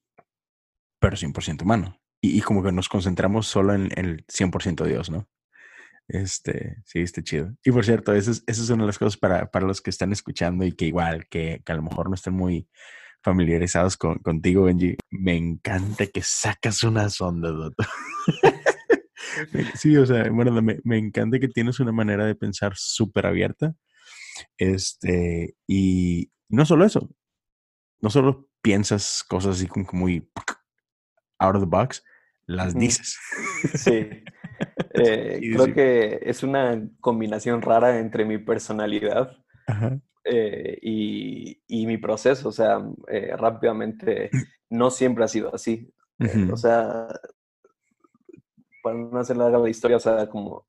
pero 0.99 1.15
100% 1.15 1.63
humano 1.63 2.01
y, 2.21 2.39
como 2.41 2.61
que 2.61 2.71
nos 2.71 2.87
concentramos 2.87 3.47
solo 3.47 3.73
en, 3.73 3.89
el 3.97 4.25
100% 4.27 4.85
Dios, 4.85 5.09
¿no? 5.09 5.27
Este, 6.07 6.77
sí, 6.85 6.99
está 6.99 7.23
chido. 7.23 7.55
Y 7.63 7.71
por 7.71 7.83
cierto, 7.83 8.13
esa 8.13 8.31
es, 8.31 8.43
esa 8.45 8.61
es 8.61 8.69
una 8.69 8.83
de 8.83 8.87
las 8.87 8.99
cosas 8.99 9.17
para, 9.17 9.49
para, 9.49 9.65
los 9.65 9.81
que 9.81 9.89
están 9.89 10.11
escuchando 10.11 10.63
y 10.63 10.73
que 10.73 10.85
igual, 10.85 11.27
que, 11.27 11.61
que 11.65 11.71
a 11.71 11.75
lo 11.75 11.81
mejor 11.81 12.09
no 12.09 12.15
estén 12.15 12.33
muy 12.33 12.67
familiarizados 13.23 13.97
con, 13.97 14.19
contigo, 14.19 14.63
Benji. 14.63 14.97
Me 15.09 15.35
encanta 15.35 16.07
que 16.07 16.21
sacas 16.21 16.83
una 16.83 17.09
sonda, 17.09 17.49
Doto. 17.51 17.83
sí, 19.75 19.95
o 19.97 20.05
sea, 20.05 20.29
bueno, 20.29 20.61
me, 20.61 20.79
me, 20.83 20.97
encanta 20.97 21.39
que 21.39 21.47
tienes 21.47 21.79
una 21.79 21.91
manera 21.91 22.25
de 22.25 22.35
pensar 22.35 22.73
súper 22.75 23.25
abierta. 23.25 23.73
Este, 24.57 25.55
y 25.67 26.31
no 26.49 26.65
solo 26.65 26.85
eso, 26.85 27.09
no 28.01 28.09
solo 28.09 28.49
piensas 28.61 29.23
cosas 29.27 29.57
así 29.57 29.67
como 29.67 29.87
muy 29.93 30.29
out 31.39 31.55
of 31.55 31.61
the 31.61 31.67
box, 31.67 32.03
las 32.45 32.73
dices. 32.75 33.17
Sí. 33.75 34.07
Eh, 34.93 35.39
creo 35.53 35.73
que 35.73 36.19
es 36.21 36.43
una 36.43 36.79
combinación 36.99 37.63
rara 37.63 37.97
entre 37.97 38.25
mi 38.25 38.37
personalidad 38.37 39.35
eh, 40.23 40.77
y, 40.81 41.85
mi 41.85 41.97
proceso. 41.97 42.49
O 42.49 42.51
sea, 42.51 42.79
eh, 43.07 43.35
rápidamente 43.37 44.29
no 44.69 44.89
siempre 44.91 45.23
ha 45.23 45.27
sido 45.27 45.53
así. 45.53 45.91
o 46.51 46.57
sea, 46.57 47.07
para 48.83 48.97
no 48.97 49.19
hacer 49.19 49.37
larga 49.37 49.57
la 49.57 49.69
historia, 49.69 49.97
o 49.97 49.99
sea, 49.99 50.27
como 50.27 50.65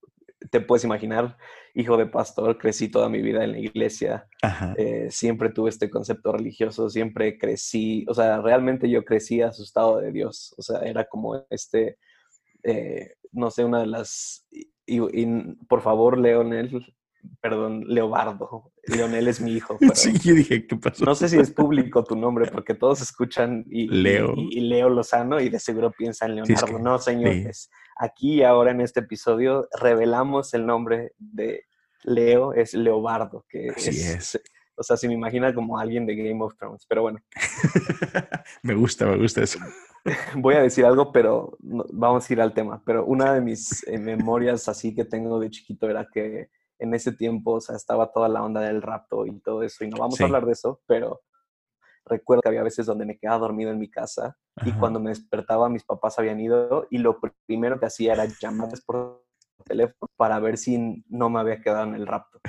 te 0.50 0.60
puedes 0.60 0.84
imaginar, 0.84 1.36
hijo 1.74 1.96
de 1.96 2.06
pastor, 2.06 2.58
crecí 2.58 2.88
toda 2.88 3.08
mi 3.08 3.22
vida 3.22 3.44
en 3.44 3.52
la 3.52 3.58
iglesia, 3.58 4.28
eh, 4.76 5.08
siempre 5.10 5.50
tuve 5.50 5.70
este 5.70 5.90
concepto 5.90 6.32
religioso, 6.32 6.90
siempre 6.90 7.38
crecí, 7.38 8.04
o 8.08 8.14
sea, 8.14 8.40
realmente 8.40 8.90
yo 8.90 9.04
crecí 9.04 9.40
asustado 9.40 9.98
de 9.98 10.12
Dios, 10.12 10.54
o 10.58 10.62
sea, 10.62 10.80
era 10.80 11.04
como 11.04 11.44
este, 11.50 11.98
eh, 12.62 13.14
no 13.32 13.50
sé, 13.50 13.64
una 13.64 13.80
de 13.80 13.86
las, 13.86 14.46
y, 14.86 15.26
por 15.68 15.80
favor, 15.80 16.18
Leonel, 16.18 16.94
perdón, 17.40 17.84
Leobardo. 17.86 18.72
Leonel 18.86 19.28
es 19.28 19.40
mi 19.40 19.52
hijo. 19.52 19.78
sí, 19.94 20.12
yo 20.18 20.34
dije, 20.34 20.66
¿qué 20.66 20.76
pasó? 20.76 21.04
No 21.04 21.14
sé 21.14 21.28
si 21.28 21.38
es 21.38 21.50
público 21.50 22.04
tu 22.04 22.16
nombre, 22.16 22.50
porque 22.50 22.74
todos 22.74 23.00
escuchan 23.00 23.64
y 23.70 23.88
Leo, 23.88 24.34
y, 24.36 24.60
Leo 24.60 24.88
Lozano 24.88 25.40
y 25.40 25.48
de 25.48 25.58
seguro 25.58 25.90
piensan 25.90 26.34
Leonardo. 26.34 26.78
no, 26.78 26.98
señores. 26.98 27.70
Aquí 27.96 28.42
ahora 28.42 28.70
en 28.70 28.80
este 28.80 29.00
episodio 29.00 29.68
revelamos 29.80 30.54
el 30.54 30.66
nombre 30.66 31.12
de 31.18 31.64
Leo, 32.04 32.52
es 32.52 32.74
Leobardo, 32.74 33.44
que 33.48 33.68
es, 33.68 34.40
O 34.74 34.82
sea, 34.82 34.96
se 34.96 35.06
me 35.06 35.14
imagina 35.14 35.54
como 35.54 35.78
alguien 35.78 36.06
de 36.06 36.16
Game 36.16 36.42
of 36.42 36.56
Thrones, 36.56 36.86
pero 36.88 37.02
bueno. 37.02 37.20
me 38.62 38.74
gusta, 38.74 39.06
me 39.06 39.16
gusta 39.16 39.42
eso. 39.42 39.58
Voy 40.34 40.54
a 40.54 40.62
decir 40.62 40.84
algo, 40.84 41.12
pero 41.12 41.56
vamos 41.60 42.28
a 42.28 42.32
ir 42.32 42.40
al 42.40 42.54
tema. 42.54 42.82
Pero 42.84 43.04
una 43.04 43.34
de 43.34 43.40
mis 43.42 43.86
eh, 43.86 43.98
memorias 43.98 44.68
así 44.68 44.94
que 44.94 45.04
tengo 45.04 45.38
de 45.38 45.50
chiquito 45.50 45.88
era 45.88 46.08
que 46.12 46.48
en 46.82 46.94
ese 46.94 47.12
tiempo, 47.12 47.52
o 47.52 47.60
sea, 47.60 47.76
estaba 47.76 48.12
toda 48.12 48.28
la 48.28 48.42
onda 48.42 48.60
del 48.60 48.82
rapto 48.82 49.24
y 49.26 49.38
todo 49.40 49.62
eso, 49.62 49.84
y 49.84 49.88
no 49.88 49.98
vamos 49.98 50.20
a 50.20 50.24
hablar 50.24 50.44
de 50.44 50.52
eso, 50.52 50.80
pero 50.86 51.22
recuerdo 52.04 52.42
que 52.42 52.48
había 52.48 52.64
veces 52.64 52.86
donde 52.86 53.06
me 53.06 53.16
quedaba 53.16 53.38
dormido 53.38 53.70
en 53.70 53.78
mi 53.78 53.88
casa 53.88 54.36
y 54.66 54.72
cuando 54.72 54.98
me 54.98 55.10
despertaba 55.10 55.68
mis 55.68 55.84
papás 55.84 56.18
habían 56.18 56.40
ido 56.40 56.88
y 56.90 56.98
lo 56.98 57.20
primero 57.46 57.78
que 57.78 57.86
hacía 57.86 58.14
era 58.14 58.24
llamarles 58.24 58.80
por 58.80 59.24
teléfono 59.64 60.08
para 60.16 60.40
ver 60.40 60.58
si 60.58 61.04
no 61.08 61.30
me 61.30 61.38
había 61.38 61.60
quedado 61.60 61.84
en 61.84 61.94
el 61.94 62.06
rapto. 62.06 62.40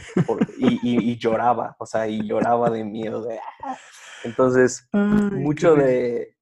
y, 0.58 1.16
lloraba, 1.18 1.76
o 1.78 1.86
sea, 1.86 2.08
y 2.08 2.28
lloraba 2.28 2.72
de 2.72 2.84
miedo. 2.84 3.24
De, 3.24 3.40
ah". 3.64 3.78
Entonces, 4.24 4.88
mucho 4.92 5.76
de... 5.76 6.36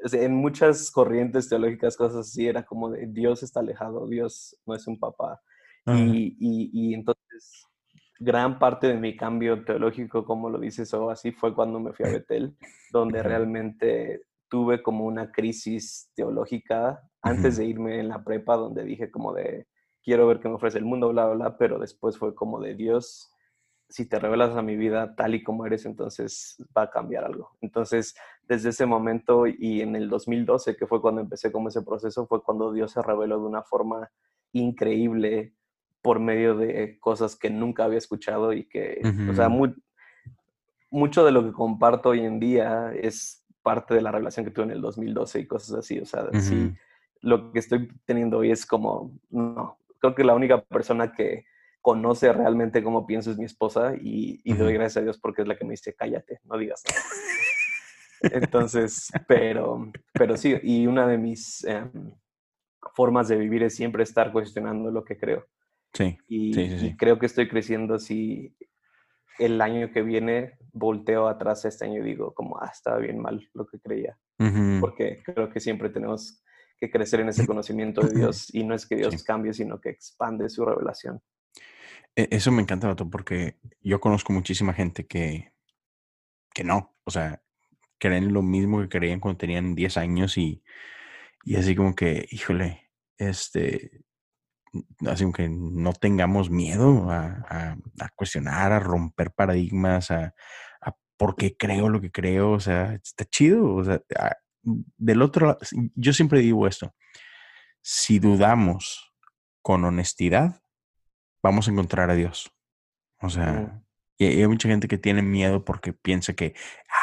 en 0.00 0.34
muchas 0.34 0.90
corrientes 0.90 1.50
teológicas, 1.50 1.98
cosas 1.98 2.28
así, 2.28 2.48
era 2.48 2.64
como 2.64 2.90
de 2.90 3.06
Dios 3.08 3.42
está 3.42 3.60
alejado, 3.60 4.06
Dios 4.08 4.58
no 4.64 4.74
es 4.74 4.86
un 4.86 4.98
papá. 4.98 5.42
Y, 5.86 6.36
y, 6.38 6.94
entonces 6.94 7.66
gran 8.18 8.58
parte 8.58 8.88
de 8.88 8.94
mi 8.94 9.16
cambio 9.16 9.64
teológico, 9.64 10.24
como 10.24 10.50
lo 10.50 10.58
dices 10.58 10.92
o 10.94 11.10
así, 11.10 11.32
fue 11.32 11.54
cuando 11.54 11.78
me 11.78 11.92
fui 11.92 12.06
a 12.06 12.10
Betel, 12.12 12.56
donde 12.90 13.22
realmente 13.22 14.22
tuve 14.48 14.82
como 14.82 15.04
una 15.04 15.30
crisis 15.30 16.10
teológica 16.14 17.02
antes 17.22 17.56
de 17.56 17.66
irme 17.66 18.00
en 18.00 18.08
la 18.08 18.24
prepa, 18.24 18.56
donde 18.56 18.84
dije 18.84 19.10
como 19.10 19.32
de, 19.32 19.66
quiero 20.02 20.26
ver 20.26 20.40
qué 20.40 20.48
me 20.48 20.54
ofrece 20.54 20.78
el 20.78 20.84
mundo, 20.84 21.10
bla, 21.10 21.26
bla, 21.26 21.34
bla, 21.34 21.58
pero 21.58 21.78
después 21.78 22.16
fue 22.16 22.34
como 22.34 22.60
de 22.60 22.74
Dios, 22.74 23.30
si 23.88 24.08
te 24.08 24.18
revelas 24.18 24.56
a 24.56 24.62
mi 24.62 24.76
vida 24.76 25.14
tal 25.14 25.34
y 25.34 25.42
como 25.42 25.66
eres, 25.66 25.84
entonces 25.86 26.56
va 26.76 26.82
a 26.82 26.90
cambiar 26.90 27.24
algo. 27.24 27.50
Entonces, 27.60 28.16
desde 28.42 28.70
ese 28.70 28.86
momento 28.86 29.46
y 29.46 29.80
en 29.80 29.94
el 29.94 30.08
2012, 30.08 30.76
que 30.76 30.86
fue 30.86 31.00
cuando 31.00 31.20
empecé 31.20 31.52
como 31.52 31.68
ese 31.68 31.82
proceso, 31.82 32.26
fue 32.26 32.42
cuando 32.42 32.72
Dios 32.72 32.92
se 32.92 33.02
reveló 33.02 33.38
de 33.38 33.46
una 33.46 33.62
forma 33.62 34.10
increíble 34.52 35.54
por 36.06 36.20
medio 36.20 36.54
de 36.54 37.00
cosas 37.00 37.34
que 37.34 37.50
nunca 37.50 37.82
había 37.82 37.98
escuchado 37.98 38.52
y 38.52 38.62
que, 38.62 39.00
o 39.28 39.34
sea, 39.34 39.50
mucho 40.88 41.24
de 41.24 41.32
lo 41.32 41.44
que 41.44 41.50
comparto 41.50 42.10
hoy 42.10 42.20
en 42.20 42.38
día 42.38 42.92
es 42.94 43.44
parte 43.60 43.92
de 43.92 44.02
la 44.02 44.12
relación 44.12 44.46
que 44.46 44.52
tuve 44.52 44.66
en 44.66 44.70
el 44.70 44.80
2012 44.80 45.40
y 45.40 45.46
cosas 45.48 45.76
así. 45.76 45.98
O 45.98 46.06
sea, 46.06 46.28
sí, 46.34 46.72
lo 47.22 47.50
que 47.50 47.58
estoy 47.58 47.88
teniendo 48.04 48.38
hoy 48.38 48.52
es 48.52 48.64
como, 48.66 49.18
no, 49.30 49.80
creo 49.98 50.14
que 50.14 50.22
la 50.22 50.36
única 50.36 50.62
persona 50.62 51.10
que 51.10 51.44
conoce 51.82 52.32
realmente 52.32 52.84
cómo 52.84 53.04
pienso 53.04 53.32
es 53.32 53.36
mi 53.36 53.44
esposa 53.44 53.94
y, 54.00 54.40
doy 54.54 54.74
gracias 54.74 54.98
a 54.98 55.02
Dios 55.02 55.18
porque 55.18 55.42
es 55.42 55.48
la 55.48 55.56
que 55.56 55.64
me 55.64 55.72
dice, 55.72 55.92
cállate, 55.92 56.38
no 56.44 56.56
digas 56.56 56.84
nada. 56.88 58.36
Entonces, 58.44 59.10
pero, 59.26 59.90
pero 60.12 60.36
sí, 60.36 60.54
y 60.62 60.86
una 60.86 61.08
de 61.08 61.18
mis 61.18 61.64
em, 61.64 62.12
formas 62.94 63.26
de 63.26 63.38
vivir 63.38 63.64
es 63.64 63.74
siempre 63.74 64.04
estar 64.04 64.30
cuestionando 64.30 64.92
lo 64.92 65.04
que 65.04 65.18
creo. 65.18 65.48
Sí, 65.96 66.18
y, 66.28 66.96
creo 66.96 67.18
que 67.18 67.26
estoy 67.26 67.48
creciendo 67.48 67.98
si 67.98 68.54
el 69.38 69.60
año 69.60 69.90
que 69.92 70.02
viene 70.02 70.58
volteo 70.72 71.28
atrás 71.28 71.64
este 71.64 71.86
año 71.86 72.00
y 72.02 72.04
digo 72.04 72.34
como, 72.34 72.58
ah, 72.60 72.70
estaba 72.72 72.98
bien 72.98 73.18
mal 73.18 73.48
lo 73.54 73.66
que 73.66 73.78
creía. 73.78 74.18
Porque 74.80 75.22
creo 75.24 75.50
que 75.50 75.60
siempre 75.60 75.88
tenemos 75.88 76.42
que 76.78 76.90
crecer 76.90 77.20
en 77.20 77.30
ese 77.30 77.46
conocimiento 77.46 78.02
de 78.02 78.18
Dios 78.18 78.54
y 78.54 78.64
no 78.64 78.74
es 78.74 78.86
que 78.86 78.96
Dios 78.96 79.22
cambie, 79.22 79.54
sino 79.54 79.80
que 79.80 79.90
expande 79.90 80.48
su 80.50 80.64
revelación. 80.64 81.22
E, 82.14 82.28
eso 82.30 82.52
me 82.52 82.62
encanta, 82.62 82.88
Bato, 82.88 83.08
porque 83.08 83.56
yo 83.80 84.00
conozco 84.00 84.32
muchísima 84.32 84.74
gente 84.74 85.06
que, 85.06 85.52
que 86.52 86.64
no, 86.64 86.96
o 87.04 87.10
sea, 87.10 87.42
creen 87.98 88.32
lo 88.32 88.42
mismo 88.42 88.80
que 88.80 88.88
creían 88.88 89.20
cuando 89.20 89.38
tenían 89.38 89.74
10 89.74 89.96
años 89.96 90.36
y, 90.36 90.62
y 91.44 91.56
así 91.56 91.74
como 91.74 91.94
que, 91.94 92.26
híjole, 92.30 92.90
este, 93.18 94.04
así 95.06 95.30
que 95.32 95.48
no 95.48 95.92
tengamos 95.92 96.50
miedo 96.50 97.10
a, 97.10 97.76
cuestionar, 98.14 98.72
a 98.72 98.80
romper 98.80 99.32
paradigmas, 99.32 100.10
a, 100.10 100.34
por 101.16 101.36
qué 101.36 101.56
creo 101.56 101.88
lo 101.88 102.00
que 102.00 102.10
creo, 102.10 102.52
o 102.52 102.60
sea, 102.60 102.94
está 102.94 103.24
chido, 103.24 103.74
o 103.74 103.84
sea, 103.84 104.02
del 104.62 105.22
otro 105.22 105.46
lado, 105.46 105.58
yo 105.94 106.12
siempre 106.12 106.40
digo 106.40 106.66
esto, 106.66 106.94
si 107.80 108.18
dudamos 108.18 109.14
con 109.62 109.84
honestidad, 109.84 110.60
vamos 111.42 111.68
a 111.68 111.70
encontrar 111.70 112.10
a 112.10 112.14
Dios. 112.14 112.52
O 113.20 113.30
sea, 113.30 113.82
y 114.18 114.26
hay 114.26 114.46
mucha 114.46 114.68
gente 114.68 114.88
que 114.88 114.98
tiene 114.98 115.22
miedo 115.22 115.64
porque 115.64 115.92
piensa 115.92 116.34
que, 116.34 116.54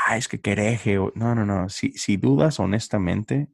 ah, 0.07 0.17
es 0.17 0.27
que 0.27 0.41
quereje. 0.41 0.97
No, 1.15 1.35
no, 1.35 1.45
no. 1.45 1.69
Si, 1.69 1.91
si 1.93 2.17
dudas 2.17 2.59
honestamente 2.59 3.49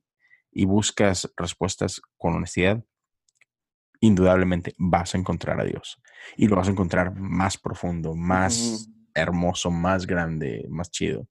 y 0.51 0.66
buscas 0.66 1.32
respuestas 1.36 2.01
con 2.18 2.36
honestidad, 2.36 2.84
indudablemente 4.00 4.74
vas 4.77 5.13
a 5.13 5.18
encontrar 5.18 5.60
a 5.60 5.65
Dios. 5.65 6.01
Y 6.38 6.48
lo 6.48 6.56
vas 6.56 6.68
a 6.68 6.72
encontrar 6.72 7.15
más 7.15 7.58
profundo, 7.58 8.15
más 8.15 8.89
hermoso, 9.13 9.72
más 9.72 10.06
grande, 10.06 10.65
más 10.70 10.91
chido. 10.91 11.27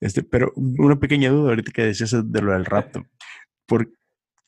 Este, 0.00 0.22
pero 0.22 0.52
una 0.56 0.98
pequeña 0.98 1.30
duda 1.30 1.50
ahorita 1.50 1.72
que 1.72 1.82
decías 1.82 2.10
de 2.10 2.42
lo 2.42 2.52
del 2.52 2.64
rapto. 2.64 3.04
Por, 3.66 3.90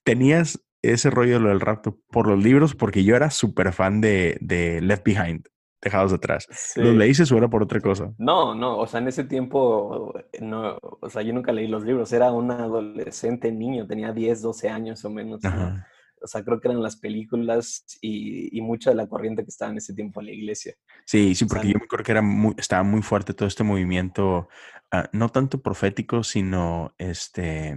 ¿Tenías 0.03 0.61
ese 0.93 1.11
rollo 1.11 1.35
de 1.35 1.41
lo 1.41 1.49
del 1.49 1.61
rapto 1.61 1.99
por 2.11 2.27
los 2.27 2.43
libros, 2.43 2.75
porque 2.75 3.05
yo 3.05 3.17
era 3.17 3.31
súper 3.31 3.73
fan 3.73 4.01
de, 4.01 4.37
de 4.41 4.81
Left 4.81 5.05
Behind, 5.05 5.47
Dejados 5.81 6.13
Atrás. 6.13 6.47
¿Los 6.77 6.95
leíste 6.95 7.33
o 7.33 7.39
era 7.39 7.49
por 7.49 7.63
otra 7.63 7.81
cosa? 7.81 8.13
No, 8.19 8.55
no, 8.55 8.79
o 8.79 8.87
sea, 8.87 9.01
en 9.01 9.09
ese 9.09 9.25
tiempo, 9.25 10.15
no, 10.41 10.79
o 10.81 11.09
sea, 11.09 11.23
yo 11.23 11.33
nunca 11.33 11.53
leí 11.53 11.69
los 11.69 11.85
libros, 11.85 12.13
era 12.13 12.33
un 12.33 12.51
adolescente 12.51 13.51
niño, 13.51 13.87
tenía 13.87 14.13
10, 14.13 14.43
12 14.43 14.69
años 14.69 15.05
o 15.05 15.11
menos. 15.11 15.41
O 16.25 16.27
sea, 16.27 16.43
creo 16.43 16.61
que 16.61 16.69
eran 16.69 16.83
las 16.83 16.97
películas 16.97 17.85
y, 18.01 18.57
y, 18.57 18.61
mucha 18.61 18.91
de 18.91 18.97
la 18.97 19.07
corriente 19.07 19.45
que 19.45 19.51
estaba 19.51 19.71
en 19.71 19.79
ese 19.79 19.95
tiempo 19.95 20.21
en 20.21 20.27
la 20.27 20.33
iglesia. 20.33 20.75
Sí, 21.05 21.35
sí, 21.35 21.45
porque 21.45 21.69
yo 21.69 21.79
me 21.79 21.85
acuerdo 21.85 22.05
que 22.05 22.13
era 22.13 22.23
muy, 22.23 22.55
estaba 22.57 22.83
muy 22.83 23.03
fuerte 23.03 23.35
todo 23.35 23.47
este 23.47 23.63
movimiento, 23.63 24.49
ah, 24.91 25.09
no 25.13 25.29
tanto 25.29 25.61
profético, 25.61 26.25
sino 26.25 26.95
este 26.99 27.77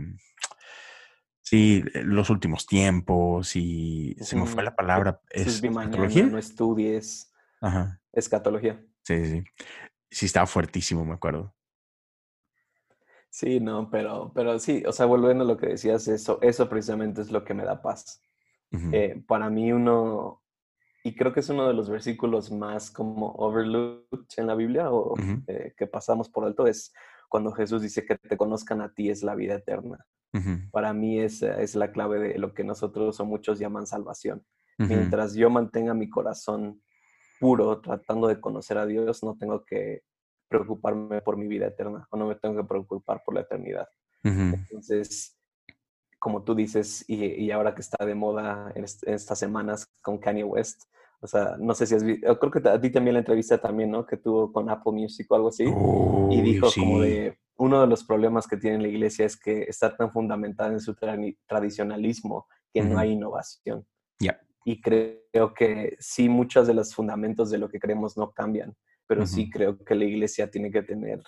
Sí, 1.50 1.82
eh, 1.94 2.04
los 2.04 2.30
últimos 2.30 2.66
tiempos 2.66 3.56
y 3.56 4.18
se 4.20 4.36
me 4.36 4.46
fue 4.46 4.64
la 4.64 4.76
palabra. 4.76 5.22
Es, 5.30 5.64
escatología. 5.64 6.26
no 6.26 6.38
estudies. 6.38 7.32
Ajá. 7.62 8.02
Escatología. 8.12 8.84
Sí, 9.04 9.26
sí. 9.26 9.44
Sí, 10.12 10.26
estaba 10.26 10.46
fuertísimo, 10.46 11.06
me 11.06 11.14
acuerdo. 11.14 11.56
Sí, 13.30 13.62
no, 13.62 13.90
pero, 13.90 14.34
pero 14.36 14.60
sí, 14.60 14.84
o 14.86 14.92
sea, 14.92 15.06
volviendo 15.06 15.46
a 15.46 15.48
lo 15.48 15.56
que 15.56 15.68
decías, 15.68 16.10
eso, 16.10 16.38
eso 16.42 16.68
precisamente 16.68 17.22
es 17.22 17.32
lo 17.32 17.46
que 17.46 17.54
me 17.54 17.64
da 17.64 17.82
paz. 17.82 18.22
Eh, 18.72 19.24
para 19.28 19.50
mí 19.50 19.72
uno, 19.72 20.42
y 21.04 21.16
creo 21.16 21.34
que 21.34 21.40
es 21.40 21.50
uno 21.50 21.68
de 21.68 21.74
los 21.74 21.90
versículos 21.90 22.52
más 22.52 22.92
como 22.92 23.32
overlooked 23.36 24.28
en 24.38 24.48
la 24.48 24.56
Biblia 24.56 24.92
o 24.92 25.16
eh, 25.48 25.74
que 25.78 25.88
pasamos 25.88 26.30
por 26.30 26.46
alto, 26.46 26.68
es 26.68 26.94
cuando 27.30 27.52
Jesús 27.52 27.82
dice 27.82 28.06
que 28.06 28.18
te 28.18 28.38
conozcan 28.38 28.82
a 28.82 28.94
ti 28.94 29.10
es 29.10 29.24
la 29.24 29.36
vida 29.36 29.56
eterna. 29.56 30.06
Para 30.72 30.94
mí 30.94 31.20
esa 31.20 31.60
es 31.62 31.74
la 31.76 31.92
clave 31.92 32.20
de 32.20 32.38
lo 32.38 32.54
que 32.54 32.64
nosotros 32.64 33.20
o 33.20 33.26
muchos 33.26 33.58
llaman 33.58 33.88
salvación. 33.88 34.46
Mientras 34.78 35.34
yo 35.34 35.50
mantenga 35.50 35.96
mi 35.96 36.10
corazón 36.10 36.82
puro 37.40 37.82
tratando 37.82 38.28
de 38.28 38.40
conocer 38.40 38.78
a 38.78 38.86
Dios, 38.86 39.24
no 39.24 39.36
tengo 39.36 39.66
que 39.66 40.04
preocuparme 40.48 41.22
por 41.22 41.38
mi 41.38 41.48
vida 41.48 41.68
eterna 41.68 42.08
o 42.12 42.18
no 42.18 42.28
me 42.28 42.36
tengo 42.36 42.62
que 42.62 42.68
preocupar 42.68 43.24
por 43.26 43.34
la 43.34 43.42
eternidad. 43.42 43.88
Entonces, 44.24 45.37
como 46.20 46.44
tú 46.44 46.56
dices, 46.56 47.06
y, 47.08 47.52
ahora 47.52 47.76
que 47.76 47.82
está 47.82 48.06
de 48.06 48.16
moda 48.16 48.72
en, 48.76 48.84
estas 48.84 49.40
semanas 49.40 49.88
con 50.02 50.18
Kanye 50.18 50.44
West, 50.44 50.84
o 51.20 51.28
sea, 51.28 51.56
no 51.60 51.74
sé 51.74 51.88
si 51.88 51.96
has 51.96 52.04
visto, 52.04 52.38
creo 52.40 52.52
que 52.52 52.70
a 52.70 52.80
ti 52.80 52.92
también 52.92 53.14
la 53.14 53.20
entrevista 53.20 53.58
también, 53.58 53.90
¿no? 53.90 54.06
Que 54.06 54.18
tuvo 54.18 54.52
con 54.52 54.70
Apple 54.70 54.94
Music 54.94 55.26
o 55.30 55.36
algo 55.36 55.48
así. 55.50 55.64
y 56.30 56.42
dijo 56.42 56.68
como 56.76 57.02
de, 57.02 57.38
uno 57.58 57.82
de 57.82 57.88
los 57.88 58.04
problemas 58.04 58.48
que 58.48 58.58
tiene 58.58 58.80
la 58.80 58.88
iglesia 58.88 59.26
es 59.26 59.38
que 59.38 59.64
está 59.64 59.96
tan 59.96 60.12
fundamentada 60.12 60.72
en 60.72 60.80
su 60.80 60.96
tradicionalismo 61.48 62.48
que 62.74 62.84
no 62.84 63.00
hay 63.00 63.12
innovación. 63.12 63.86
Y 64.66 64.82
creo 64.82 65.54
que 65.56 65.96
sí, 65.98 66.28
muchos 66.28 66.68
de 66.68 66.74
los 66.74 66.94
fundamentos 66.94 67.50
de 67.50 67.58
lo 67.58 67.70
que 67.70 67.80
creemos 67.80 68.18
no 68.18 68.34
cambian, 68.34 68.76
pero 69.08 69.26
sí 69.26 69.50
creo 69.50 69.78
que 69.78 69.96
la 69.96 70.04
iglesia 70.04 70.52
tiene 70.52 70.70
que 70.70 70.84
tener 70.84 71.22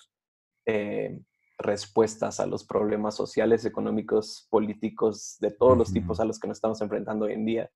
eh, 0.66 1.18
respuestas 1.60 2.40
a 2.40 2.48
los 2.48 2.64
problemas 2.64 3.16
sociales, 3.16 3.66
económicos, 3.66 4.48
políticos, 4.50 5.36
de 5.40 5.52
todos 5.52 5.78
los 5.78 5.92
tipos 5.92 6.20
a 6.20 6.26
los 6.26 6.40
que 6.40 6.48
nos 6.48 6.58
estamos 6.58 6.82
enfrentando 6.82 7.26
hoy 7.26 7.34
en 7.34 7.46
día. 7.46 7.72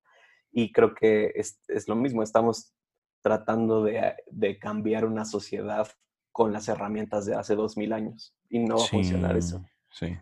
Y 0.50 0.72
creo 0.72 0.94
que 0.94 1.32
es, 1.34 1.60
lo 1.86 1.94
mismo, 1.94 2.22
estamos 2.22 2.74
tratando 3.22 3.84
de, 3.84 4.14
de 4.30 4.58
cambiar 4.58 5.04
una 5.04 5.24
sociedad 5.24 5.88
con 6.32 6.52
las 6.52 6.68
herramientas 6.68 7.26
de 7.26 7.34
hace 7.34 7.54
dos 7.54 7.76
mil 7.76 7.92
años 7.92 8.34
y 8.48 8.58
no 8.58 8.78
va 8.78 8.84
a 8.84 8.88
funcionar 8.88 9.36
eso. 9.36 9.64
Sí. 9.90 10.16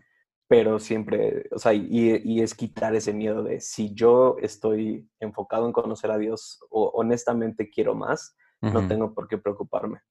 Pero 0.47 0.77
siempre, 0.77 1.47
o 1.51 1.57
sea, 1.57 1.73
y, 1.73 2.21
y, 2.23 2.41
es 2.41 2.53
quitar 2.53 2.93
ese 2.93 3.13
miedo 3.13 3.43
de 3.43 3.61
si 3.61 3.93
yo 3.93 4.35
estoy 4.41 5.09
enfocado 5.19 5.65
en 5.65 5.71
conocer 5.71 6.11
a 6.11 6.17
Dios 6.17 6.59
o 6.69 6.91
honestamente 6.93 7.69
quiero 7.69 7.95
más, 7.95 8.35
no 8.61 8.87
tengo 8.87 9.13
por 9.13 9.27
qué 9.27 9.37
preocuparme. 9.37 10.01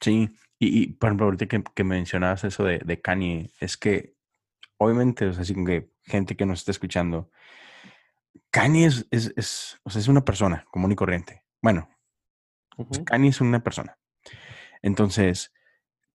Sí, 0.00 0.30
y, 0.58 0.82
y 0.82 0.86
por 0.88 1.08
ejemplo, 1.08 1.26
ahorita 1.26 1.46
que, 1.46 1.62
que 1.74 1.84
mencionabas 1.84 2.44
eso 2.44 2.64
de, 2.64 2.78
de, 2.78 3.00
Kanye, 3.00 3.50
es 3.60 3.76
que 3.76 4.14
obviamente, 4.78 5.26
o 5.26 5.32
sea, 5.32 5.42
así 5.42 5.54
que 5.54 5.90
gente 6.04 6.36
que 6.36 6.46
nos 6.46 6.60
está 6.60 6.70
escuchando, 6.70 7.30
Kanye 8.50 8.86
es, 8.86 9.06
es, 9.10 9.32
es, 9.36 9.80
o 9.82 9.90
sea, 9.90 10.00
es 10.00 10.08
una 10.08 10.24
persona 10.24 10.66
común 10.70 10.92
y 10.92 10.96
corriente. 10.96 11.44
Bueno, 11.62 11.88
Kanye 13.04 13.28
es 13.28 13.40
una 13.40 13.62
persona. 13.62 13.98
Entonces, 14.82 15.52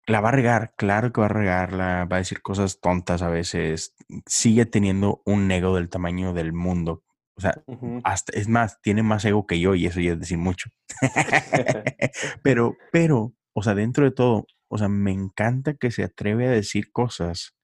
la 0.08 0.22
va 0.22 0.30
a 0.30 0.34
regar, 0.34 0.74
claro 0.76 1.12
que 1.12 1.22
va 1.22 1.28
a 1.28 1.30
regarla, 1.30 2.06
va 2.06 2.18
a 2.18 2.20
decir 2.20 2.42
cosas 2.42 2.80
tontas 2.80 3.22
a 3.22 3.30
veces, 3.30 3.96
sigue 4.26 4.66
teniendo 4.66 5.22
un 5.26 5.52
ego 5.52 5.76
del 5.76 5.90
tamaño 5.90 6.34
del 6.34 6.54
mundo. 6.54 7.04
O 7.36 7.42
sea, 7.42 7.64
hasta, 8.04 8.38
es 8.38 8.48
más, 8.48 8.82
tiene 8.82 9.04
más 9.04 9.24
ego 9.26 9.48
que 9.48 9.60
yo 9.60 9.74
y 9.74 9.86
eso 9.86 10.00
ya 10.00 10.14
es 10.14 10.20
decir 10.20 10.38
mucho. 10.38 10.70
pero, 12.44 12.76
pero, 12.92 13.34
o 13.54 13.64
sea, 13.64 13.76
dentro 13.76 14.06
de 14.06 14.12
todo, 14.12 14.48
o 14.68 14.78
sea, 14.78 14.88
me 14.88 15.12
encanta 15.12 15.74
que 15.74 15.92
se 15.92 16.04
atreve 16.04 16.48
a 16.48 16.52
decir 16.52 16.92
cosas 16.92 17.56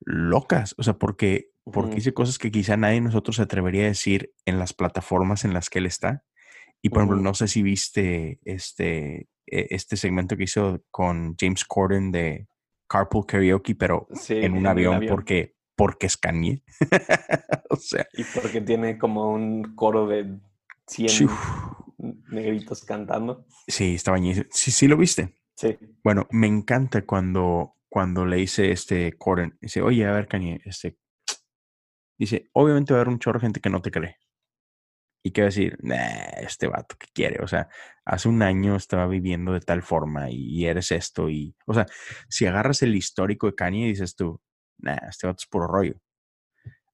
locas, 0.00 0.74
o 0.78 0.82
sea, 0.82 0.94
porque, 0.94 1.50
porque 1.64 1.96
dice 1.96 2.12
cosas 2.12 2.38
que 2.38 2.50
quizá 2.50 2.76
nadie 2.76 2.96
de 2.96 3.02
nosotros 3.02 3.36
se 3.36 3.42
atrevería 3.42 3.84
a 3.84 3.88
decir 3.88 4.32
en 4.44 4.58
las 4.58 4.72
plataformas 4.74 5.44
en 5.44 5.54
las 5.54 5.70
que 5.70 5.78
él 5.78 5.86
está. 5.86 6.24
Y 6.82 6.88
por 6.88 6.98
ejemplo, 6.98 7.22
no 7.22 7.34
sé 7.34 7.46
si 7.46 7.62
viste 7.62 8.40
este, 8.44 9.28
e, 9.46 9.66
este 9.70 9.96
segmento 9.96 10.36
que 10.36 10.44
hizo 10.44 10.82
con 10.90 11.36
James 11.38 11.64
Corden 11.64 12.10
de 12.10 12.48
Carpool 12.88 13.26
Karaoke, 13.26 13.74
pero 13.74 14.08
en, 14.28 14.54
un, 14.54 14.66
avión 14.66 15.06
porque, 15.08 15.54
porque 15.76 16.06
es 16.06 16.16
Kanye. 16.16 16.62
o 17.70 17.76
sea. 17.76 18.06
Y 18.14 18.24
porque 18.24 18.60
tiene 18.60 18.98
como 18.98 19.32
un 19.32 19.74
coro 19.76 20.08
de 20.08 20.38
100 20.88 21.28
negritos 22.30 22.84
cantando. 22.84 23.46
Sí, 23.66 23.94
estaba 23.94 24.18
Sí, 24.50 24.70
sí 24.70 24.88
lo 24.88 24.96
viste. 24.96 25.38
Sí. 25.56 25.78
Bueno, 26.02 26.26
me 26.30 26.46
encanta 26.46 27.02
cuando, 27.02 27.76
cuando 27.88 28.26
le 28.26 28.36
dice 28.36 28.72
este 28.72 29.12
Corden, 29.16 29.56
dice, 29.60 29.82
oye, 29.82 30.06
a 30.06 30.12
ver, 30.12 30.26
Kanye, 30.26 30.60
este, 30.64 30.98
dice, 32.18 32.50
obviamente 32.52 32.92
va 32.92 32.98
a 32.98 33.02
haber 33.02 33.12
un 33.12 33.18
chorro 33.18 33.38
de 33.38 33.46
gente 33.46 33.60
que 33.60 33.70
no 33.70 33.82
te 33.82 33.90
cree 33.90 34.16
y 35.24 35.30
que 35.30 35.42
decir, 35.42 35.78
este 36.40 36.66
vato, 36.66 36.96
¿qué 36.98 37.06
quiere? 37.14 37.42
O 37.42 37.46
sea, 37.46 37.68
hace 38.04 38.28
un 38.28 38.42
año 38.42 38.74
estaba 38.74 39.06
viviendo 39.06 39.52
de 39.52 39.60
tal 39.60 39.82
forma 39.82 40.30
y 40.30 40.66
eres 40.66 40.90
esto. 40.90 41.30
Y, 41.30 41.54
o 41.66 41.74
sea, 41.74 41.86
si 42.28 42.46
agarras 42.46 42.82
el 42.82 42.96
histórico 42.96 43.46
de 43.46 43.54
Kanye 43.54 43.86
y 43.86 43.88
dices 43.90 44.16
tú, 44.16 44.40
nah, 44.78 44.98
este 45.08 45.28
vato 45.28 45.38
es 45.40 45.46
puro 45.46 45.68
rollo. 45.68 45.94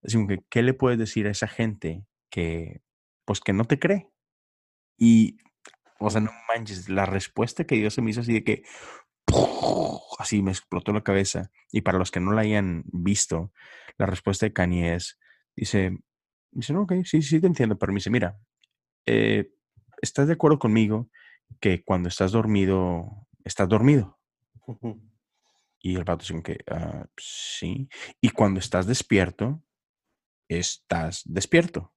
Así 0.03 0.25
que, 0.27 0.41
¿qué 0.51 0.63
le 0.63 0.75
puedes 0.75 0.99
decir 0.99 1.27
a 1.27 1.31
esa 1.31 1.49
gente 1.49 2.05
que, 2.31 2.83
pues, 3.25 3.41
que 3.41 3.53
no 3.53 3.65
te 3.65 3.79
cree? 3.79 4.11
Y, 4.99 5.39
o 6.01 6.11
sea, 6.11 6.21
no 6.21 6.33
manches, 6.49 6.89
la 6.89 7.07
respuesta 7.07 7.65
que 7.65 7.77
dio 7.77 7.91
se 7.91 8.03
me 8.03 8.11
hizo 8.11 8.21
así 8.21 8.33
de 8.33 8.45
que, 8.45 8.65
así 10.19 10.43
me 10.43 10.51
explotó 10.51 10.93
la 10.93 11.03
cabeza. 11.03 11.51
Y 11.73 11.83
para 11.83 11.99
los 11.99 12.11
que 12.11 12.21
no 12.21 12.33
la 12.33 12.43
hayan 12.43 12.85
visto, 12.87 13.53
la 13.97 14.07
respuesta 14.07 14.47
de 14.47 14.53
Kanye 14.53 14.95
es, 14.97 15.19
dice, 15.57 15.99
dice, 16.51 16.73
no, 16.73 16.83
ok, 16.83 16.95
sí, 17.05 17.23
sí 17.23 17.41
te 17.41 17.47
entiendo, 17.47 17.79
pero 17.79 17.93
me 17.93 17.99
dice, 17.99 18.11
mira, 18.11 18.39
eh, 19.07 19.53
¿estás 20.03 20.27
de 20.27 20.35
acuerdo 20.35 20.59
conmigo 20.59 21.09
que 21.61 21.83
cuando 21.85 22.09
estás 22.09 22.33
dormido, 22.33 23.27
estás 23.45 23.69
dormido? 23.69 24.19
Y 25.81 25.97
el 25.97 26.05
vato 26.05 26.25
dice 26.27 26.43
que, 26.43 26.59
ah, 26.71 27.07
sí. 27.17 27.89
Y 28.21 28.31
cuando 28.31 28.61
estás 28.61 28.87
despierto, 28.87 29.63
estás 30.49 31.23
despierto. 31.25 31.95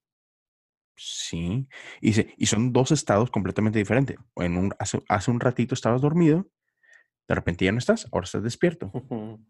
Sí. 1.04 1.68
Y 2.00 2.08
dice, 2.08 2.36
y 2.38 2.46
son 2.46 2.72
dos 2.72 2.92
estados 2.92 3.32
completamente 3.32 3.80
diferentes. 3.80 4.18
En 4.36 4.58
un, 4.58 4.74
hace, 4.78 5.02
hace 5.10 5.32
un 5.32 5.40
ratito 5.40 5.74
estabas 5.74 6.02
dormido 6.02 6.48
de 7.32 7.36
repente 7.36 7.64
ya 7.64 7.72
no 7.72 7.78
estás, 7.78 8.10
ahora 8.12 8.26
estás 8.26 8.44
despierto. 8.44 8.92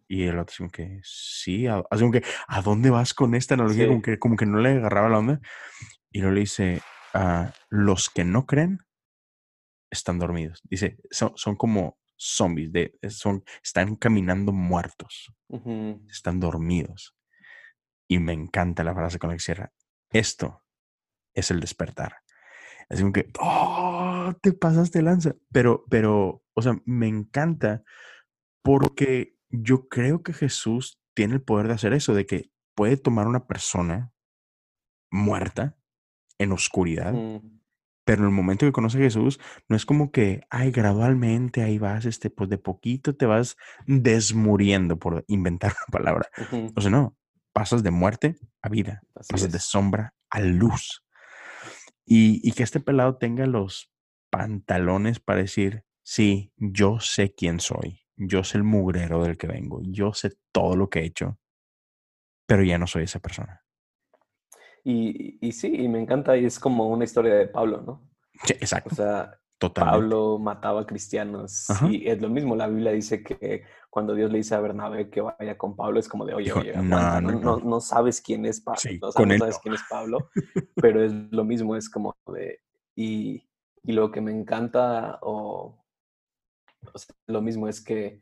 Y 0.07 0.23
el 0.23 0.37
otro 0.37 0.53
como 0.59 0.69
que, 0.69 0.99
sí, 1.03 1.65
así 1.65 2.01
como 2.01 2.11
que, 2.11 2.23
¿a 2.47 2.61
dónde 2.61 2.91
vas 2.91 3.15
con 3.15 3.33
esta 3.33 3.55
analogía? 3.55 3.87
Como, 3.87 4.03
que, 4.03 4.19
como 4.19 4.35
que 4.35 4.45
no 4.45 4.59
le 4.59 4.69
agarraba 4.69 5.09
la 5.09 5.17
onda. 5.17 5.41
Y 6.11 6.19
luego 6.19 6.35
le 6.35 6.41
dice, 6.41 6.81
ah, 7.15 7.51
los 7.69 8.11
que 8.11 8.23
no 8.23 8.45
creen 8.45 8.79
están 9.89 10.19
dormidos. 10.19 10.61
Dice, 10.63 10.97
son, 11.09 11.31
son 11.35 11.55
como 11.55 11.97
zombies, 12.17 12.71
de, 12.71 12.99
son, 13.09 13.43
están 13.63 13.95
caminando 13.95 14.51
muertos, 14.51 15.33
están 16.07 16.39
dormidos. 16.39 17.15
Y 18.07 18.19
me 18.19 18.33
encanta 18.33 18.83
la 18.83 18.93
frase 18.93 19.17
con 19.17 19.31
la 19.31 19.37
que 19.37 19.41
cierra. 19.41 19.73
Esto 20.11 20.60
es 21.33 21.51
el 21.51 21.59
despertar. 21.59 22.17
Así 22.89 23.01
como 23.01 23.13
que, 23.13 23.29
oh, 23.39 24.33
te 24.41 24.53
pasaste 24.53 25.01
lanza. 25.01 25.35
Pero, 25.51 25.85
pero, 25.89 26.43
o 26.53 26.61
sea, 26.61 26.75
me 26.85 27.07
encanta 27.07 27.83
porque 28.63 29.37
yo 29.49 29.87
creo 29.87 30.23
que 30.23 30.33
Jesús 30.33 31.01
tiene 31.13 31.35
el 31.35 31.41
poder 31.41 31.67
de 31.67 31.73
hacer 31.73 31.93
eso, 31.93 32.13
de 32.13 32.25
que 32.25 32.51
puede 32.75 32.97
tomar 32.97 33.27
una 33.27 33.47
persona 33.47 34.11
muerta 35.09 35.77
en 36.37 36.51
oscuridad, 36.51 37.13
pero 38.03 38.23
en 38.23 38.29
el 38.29 38.33
momento 38.33 38.65
que 38.65 38.71
conoce 38.71 38.97
a 38.97 39.01
Jesús, 39.01 39.39
no 39.67 39.75
es 39.75 39.85
como 39.85 40.11
que, 40.11 40.41
ay, 40.49 40.71
gradualmente 40.71 41.61
ahí 41.61 41.77
vas, 41.77 42.05
este, 42.05 42.29
pues 42.29 42.49
de 42.49 42.57
poquito 42.57 43.15
te 43.15 43.25
vas 43.25 43.57
desmuriendo, 43.85 44.97
por 44.97 45.23
inventar 45.27 45.73
una 45.87 45.99
palabra. 45.99 46.29
O 46.75 46.81
sea, 46.81 46.89
no, 46.89 47.15
pasas 47.53 47.83
de 47.83 47.91
muerte 47.91 48.37
a 48.61 48.69
vida, 48.69 49.03
Así 49.15 49.31
pasas 49.31 49.51
de 49.51 49.59
sombra 49.59 50.13
a 50.29 50.39
luz. 50.39 51.03
Y, 52.05 52.47
y 52.47 52.51
que 52.53 52.63
este 52.63 52.79
pelado 52.79 53.17
tenga 53.17 53.45
los 53.45 53.91
pantalones 54.29 55.19
para 55.19 55.41
decir, 55.41 55.83
sí, 56.03 56.51
yo 56.57 56.99
sé 56.99 57.33
quién 57.33 57.59
soy, 57.59 58.01
yo 58.15 58.43
sé 58.43 58.57
el 58.57 58.63
mugrero 58.63 59.23
del 59.23 59.37
que 59.37 59.47
vengo, 59.47 59.81
yo 59.83 60.13
sé 60.13 60.33
todo 60.51 60.75
lo 60.75 60.89
que 60.89 60.99
he 60.99 61.05
hecho, 61.05 61.39
pero 62.47 62.63
ya 62.63 62.77
no 62.77 62.87
soy 62.87 63.03
esa 63.03 63.19
persona. 63.19 63.63
Y, 64.83 65.37
y 65.47 65.51
sí, 65.51 65.67
y 65.75 65.87
me 65.87 65.99
encanta, 66.01 66.37
y 66.37 66.45
es 66.45 66.59
como 66.59 66.87
una 66.89 67.03
historia 67.03 67.35
de 67.35 67.47
Pablo, 67.47 67.81
¿no? 67.81 68.09
Sí, 68.43 68.53
O 68.53 68.55
exacto, 68.55 68.95
sea, 68.95 69.40
totalmente. 69.61 69.99
Pablo 69.99 70.39
mataba 70.39 70.85
cristianos 70.87 71.69
Ajá. 71.69 71.87
y 71.89 72.09
es 72.09 72.19
lo 72.21 72.29
mismo. 72.29 72.55
La 72.55 72.67
Biblia 72.67 72.91
dice 72.91 73.23
que 73.23 73.63
cuando 73.89 74.13
Dios 74.15 74.31
le 74.31 74.39
dice 74.39 74.55
a 74.55 74.59
Bernabé 74.59 75.09
que 75.09 75.21
vaya 75.21 75.57
con 75.57 75.75
Pablo, 75.75 75.99
es 75.99 76.09
como 76.09 76.25
de, 76.25 76.33
oye, 76.33 76.51
oye, 76.51 76.73
"No, 76.75 76.97
aguanta, 76.97 77.21
no, 77.21 77.31
no, 77.31 77.39
no". 77.39 77.57
no- 77.57 77.63
no 77.65 77.79
sabes 77.81 78.21
quién 78.21 78.45
es 78.45 78.59
Pablo, 78.61 78.79
Sí, 78.79 78.99
o 79.01 79.11
sea, 79.11 79.19
con 79.19 79.29
no 79.29 79.37
sabes 79.37 79.59
quién 79.59 79.75
es 79.75 79.81
Pablo, 79.89 80.29
pero 80.75 81.03
es 81.03 81.11
lo 81.31 81.43
mismo, 81.45 81.75
es 81.75 81.89
como 81.89 82.15
de, 82.33 82.59
y, 82.95 83.43
y 83.83 83.91
lo 83.93 84.11
que 84.11 84.21
me 84.21 84.31
encanta, 84.31 85.19
o, 85.21 85.77
o 86.93 86.97
sea, 86.97 87.15
lo 87.27 87.41
mismo 87.41 87.67
es 87.67 87.81
que 87.81 88.21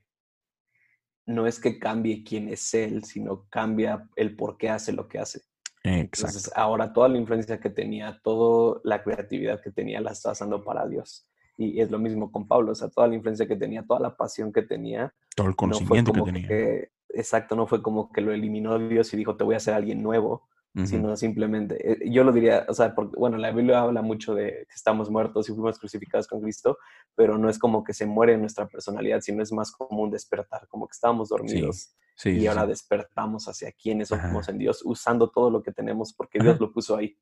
no 1.26 1.46
es 1.48 1.60
que 1.60 1.80
cambie 1.80 2.24
quién 2.24 2.50
es 2.50 2.74
él, 2.74 3.04
sino 3.04 3.46
cambia 3.50 4.10
el 4.16 4.36
por 4.36 4.58
qué 4.58 4.70
hace 4.70 4.92
lo 4.92 5.08
que 5.08 5.20
hace. 5.20 5.42
Exacto. 5.84 6.28
Entonces, 6.28 6.52
ahora 6.56 6.92
toda 6.92 7.08
la 7.08 7.18
influencia 7.20 7.60
que 7.60 7.70
tenía, 7.70 8.20
toda 8.24 8.82
la 8.84 9.02
creatividad 9.04 9.62
que 9.62 9.72
tenía, 9.72 10.02
la 10.02 10.12
está 10.12 10.32
usando 10.32 10.64
para 10.64 10.88
Dios. 10.88 11.29
Y 11.62 11.82
es 11.82 11.92
lo 11.92 12.00
mismo 12.00 12.32
con 12.32 12.48
Pablo, 12.48 12.72
o 12.72 12.76
sea, 12.76 12.88
toda 12.88 13.08
la 13.10 13.16
influencia 13.16 13.46
que 13.46 13.58
tenía, 13.58 13.84
toda 13.86 14.00
la 14.00 14.16
pasión 14.16 14.54
que 14.54 14.62
tenía, 14.62 15.14
Todo 15.36 15.48
el 15.48 15.52
no 15.52 15.58
conocimiento 15.58 16.14
que 16.14 16.22
tenía. 16.22 16.48
que, 16.48 16.92
exacto, 17.10 17.54
no 17.58 17.68
fue 17.68 17.82
como 17.82 18.14
que 18.14 18.22
lo 18.22 18.32
eliminó 18.32 18.80
Dios 18.80 19.14
y 19.14 19.18
dijo, 19.18 19.36
te 19.36 19.44
voy 19.44 19.56
a 19.56 19.58
hacer 19.58 19.74
alguien 19.74 20.02
nuevo, 20.02 20.48
sino 20.86 21.18
simplemente, 21.18 21.76
eh, 21.92 22.10
yo 22.10 22.24
lo 22.24 22.32
diría, 22.32 22.66
o 22.70 22.74
sea, 22.74 22.96
porque, 22.96 23.18
bueno, 23.18 23.38
la 23.38 23.52
Biblia 23.52 23.82
habla 23.82 24.02
mucho 24.02 24.34
de 24.34 24.66
que 24.70 24.74
estamos 24.74 25.10
muertos 25.10 25.50
y 25.50 25.52
fuimos 25.54 25.78
crucificados 25.78 26.28
con 26.28 26.40
Cristo, 26.42 26.78
pero 27.16 27.38
no 27.38 27.50
es 27.50 27.60
como 27.60 27.84
que 27.84 27.94
se 27.94 28.06
muere 28.06 28.38
nuestra 28.38 28.66
personalidad, 28.66 29.20
sino 29.20 29.44
es 29.44 29.52
más 29.52 29.72
como 29.74 30.04
un 30.04 30.12
despertar, 30.12 30.66
como 30.70 30.88
que 30.88 30.94
estábamos 30.94 31.28
dormidos 31.28 31.94
Sí, 32.16 32.30
y 32.32 32.48
ahora 32.48 32.62
sí. 32.64 32.68
despertamos 32.70 33.48
hacia 33.50 33.72
quiénes 33.74 34.08
somos 34.10 34.48
en 34.48 34.58
Dios, 34.58 34.82
usando 34.86 35.30
todo 35.30 35.50
lo 35.50 35.62
que 35.62 35.72
tenemos 35.74 36.14
porque 36.14 36.38
Ajá. 36.38 36.50
Dios 36.50 36.60
lo 36.62 36.72
puso 36.72 36.96
ahí. 36.96 37.18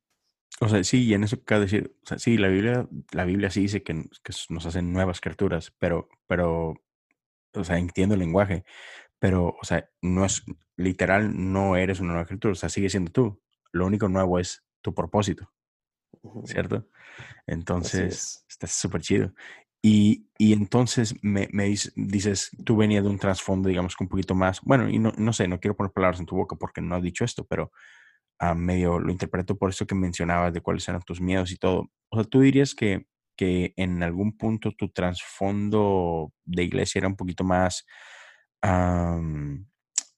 O 0.60 0.70
sea, 0.70 0.84
sí, 0.84 1.06
y 1.06 1.14
en 1.14 1.24
eso 1.24 1.44
cabe 1.44 1.62
decir, 1.62 1.96
o 2.04 2.08
sea, 2.08 2.18
sí, 2.20 2.38
la 2.38 2.48
Biblia, 2.48 2.88
la 3.12 3.26
Biblia 3.26 3.50
sí 3.52 3.62
dice 3.62 3.84
que, 3.84 3.94
que 4.24 4.34
nos 4.50 4.66
hacen 4.66 4.92
nuevas 4.92 5.22
criaturas, 5.22 5.72
pero, 5.78 6.10
pero, 6.26 6.74
o 7.54 7.64
sea, 7.64 7.78
entiendo 7.78 8.16
el 8.16 8.20
lenguaje, 8.22 8.66
pero, 9.20 9.56
o 9.62 9.66
sea, 9.66 9.90
no 10.02 10.26
es, 10.26 10.44
literal, 10.78 11.32
no 11.54 11.76
eres 11.78 12.00
una 12.00 12.14
nueva 12.14 12.28
criatura, 12.28 12.54
o 12.54 12.56
sea, 12.56 12.70
sigue 12.70 12.90
siendo 12.90 13.12
tú. 13.12 13.42
Lo 13.74 13.86
único 13.88 14.10
nuevo 14.10 14.40
es 14.40 14.64
tu 14.82 14.94
propósito. 14.96 15.52
¿cierto? 16.46 16.88
Entonces, 17.46 18.14
es. 18.16 18.46
está 18.50 18.68
súper 18.68 19.02
chido. 19.02 19.34
Y, 19.82 20.28
y 20.38 20.54
entonces 20.54 21.16
me, 21.22 21.48
me 21.52 21.66
dice- 21.66 21.92
dices, 21.96 22.52
tú 22.66 22.76
venías 22.78 23.04
de 23.04 23.10
un 23.10 23.20
trasfondo, 23.20 23.70
digamos, 23.70 23.96
que 23.96 24.04
un 24.04 24.10
poquito 24.10 24.36
más, 24.36 24.62
bueno, 24.62 24.90
y 24.90 25.00
no, 25.00 25.14
no 25.18 25.34
sé, 25.34 25.48
no 25.48 25.60
quiero 25.60 25.76
poner 25.76 25.92
palabras 25.92 26.20
en 26.20 26.26
tu 26.26 26.36
boca 26.36 26.56
porque 26.56 26.82
no 26.82 26.96
has 26.96 27.04
dicho 27.04 27.24
esto, 27.24 27.46
pero 27.46 27.72
a 28.40 28.54
medio 28.54 29.00
lo 29.00 29.12
interpreto 29.12 29.58
por 29.58 29.70
eso 29.72 29.86
que 29.88 29.96
mencionabas 29.96 30.54
de 30.54 30.62
cuáles 30.62 30.88
eran 30.88 31.02
tus 31.02 31.20
miedos 31.22 31.52
y 31.52 31.58
todo. 31.58 31.88
O 32.10 32.18
sea, 32.18 32.24
tú 32.24 32.42
dirías 32.42 32.76
que, 32.76 33.08
que 33.36 33.74
en 33.78 34.04
algún 34.04 34.38
punto 34.38 34.72
tu 34.72 34.90
trasfondo 34.90 36.32
de 36.46 36.64
iglesia 36.64 37.00
era 37.00 37.08
un 37.08 37.16
poquito 37.16 37.44
más, 37.44 37.86
am, 38.62 39.68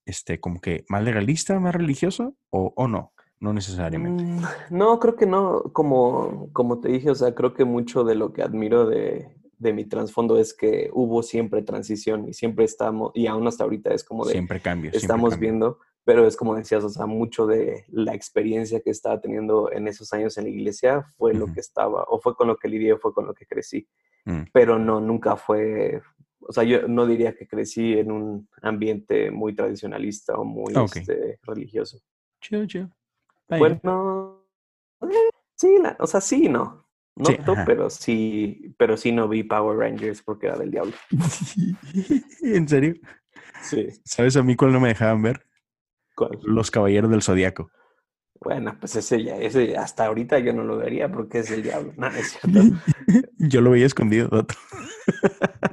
este, 0.05 0.39
como 0.39 0.60
que 0.62 0.86
más 0.89 1.03
legalista, 1.03 1.60
más 1.60 1.75
religioso, 1.75 2.36
o, 2.49 2.73
o 2.75 2.88
no, 2.88 3.13
no 3.39 3.53
necesariamente. 3.53 4.23
Mm, 4.23 4.41
No, 4.71 4.99
creo 4.99 5.15
que 5.15 5.25
no, 5.25 5.63
como, 5.73 6.49
como 6.53 6.79
te 6.79 6.89
dije, 6.89 7.10
o 7.12 7.15
sea, 7.15 7.36
creo 7.36 7.53
que 7.53 7.65
mucho 7.65 8.03
de 8.03 8.15
lo 8.15 8.34
que 8.34 8.41
admiro 8.41 8.86
de, 8.88 9.36
de 9.58 9.73
mi 9.73 9.86
trasfondo 9.86 10.39
es 10.39 10.53
que 10.53 10.89
hubo 10.93 11.21
siempre 11.21 11.62
transición 11.62 12.27
y 12.27 12.34
siempre 12.34 12.65
estamos, 12.65 13.12
y 13.13 13.27
aún 13.27 13.47
hasta 13.47 13.63
ahorita 13.65 13.93
es 13.93 14.03
como 14.03 14.25
de, 14.25 14.32
Siempre 14.32 14.60
cambio, 14.62 14.91
siempre 14.91 15.05
estamos 15.05 15.32
cambio. 15.32 15.49
viendo, 15.49 15.79
pero 16.03 16.25
es 16.25 16.35
como 16.35 16.55
decías, 16.55 16.83
o 16.83 16.89
sea, 16.89 17.05
mucho 17.05 17.45
de 17.45 17.85
la 17.89 18.13
experiencia 18.15 18.79
que 18.81 18.89
estaba 18.89 19.19
teniendo 19.21 19.71
en 19.71 19.88
esos 19.88 20.12
años 20.13 20.38
en 20.38 20.45
la 20.45 20.49
iglesia 20.49 21.03
fue 21.17 21.33
lo 21.33 21.51
que 21.53 21.59
estaba, 21.59 22.03
o 22.07 22.19
fue 22.19 22.35
con 22.35 22.47
lo 22.47 22.57
que 22.57 22.67
lidié, 22.67 22.97
fue 22.97 23.13
con 23.13 23.25
lo 23.25 23.33
que 23.33 23.45
crecí, 23.45 23.88
Mm, 24.25 24.43
pero 24.51 24.77
no, 24.77 24.99
nunca 24.99 25.38
fue, 25.38 26.01
o 26.41 26.51
sea, 26.51 26.63
yo 26.65 26.88
no 26.89 27.05
diría 27.07 27.33
que 27.35 27.47
crecí 27.47 27.97
en 27.97 28.12
un 28.12 28.49
ambiente 28.62 29.31
muy 29.31 29.55
tradicionalista 29.55 30.35
o 30.35 30.43
muy 30.43 30.75
Ok. 30.75 30.97
este, 30.97 31.39
religioso. 31.43 31.99
Bueno, 33.47 34.43
sí, 35.55 35.77
la- 35.81 35.95
o 35.99 36.05
sea, 36.07 36.21
sí, 36.21 36.49
no. 36.49 36.85
No 37.15 37.25
Sí, 37.25 37.38
pero 37.65 37.89
sí, 37.89 38.75
pero 38.77 38.95
sí 38.97 39.12
no 39.12 39.27
vi 39.27 39.43
Power 39.43 39.77
Rangers 39.77 40.21
porque 40.21 40.47
era 40.47 40.57
del 40.57 40.71
diablo. 40.71 40.93
¿En 42.41 42.67
serio? 42.67 42.95
Sí. 43.62 43.88
¿Sabes 44.05 44.38
a 44.38 44.43
mí 44.43 44.55
cuál 44.55 44.71
no 44.73 44.79
me 44.79 44.89
dejaban 44.89 45.21
ver? 45.21 45.45
Los 46.43 46.71
Caballeros 46.71 47.10
del 47.12 47.21
Zodiaco. 47.21 47.69
Bueno, 48.41 48.77
pues 48.79 48.95
ese 48.95 49.21
ya, 49.23 49.36
ese 49.38 49.75
hasta 49.77 50.05
ahorita 50.05 50.39
yo 50.39 50.53
no 50.53 50.63
lo 50.63 50.77
vería 50.77 51.12
porque 51.12 51.39
es 51.39 51.51
el 51.51 51.62
diablo. 51.63 51.93
No, 51.97 52.08
es 52.08 52.32
cierto. 52.39 52.60
Yo 53.38 53.60
lo 53.62 53.71
veía 53.71 53.86
escondido, 53.86 54.29
dato. 54.29 54.55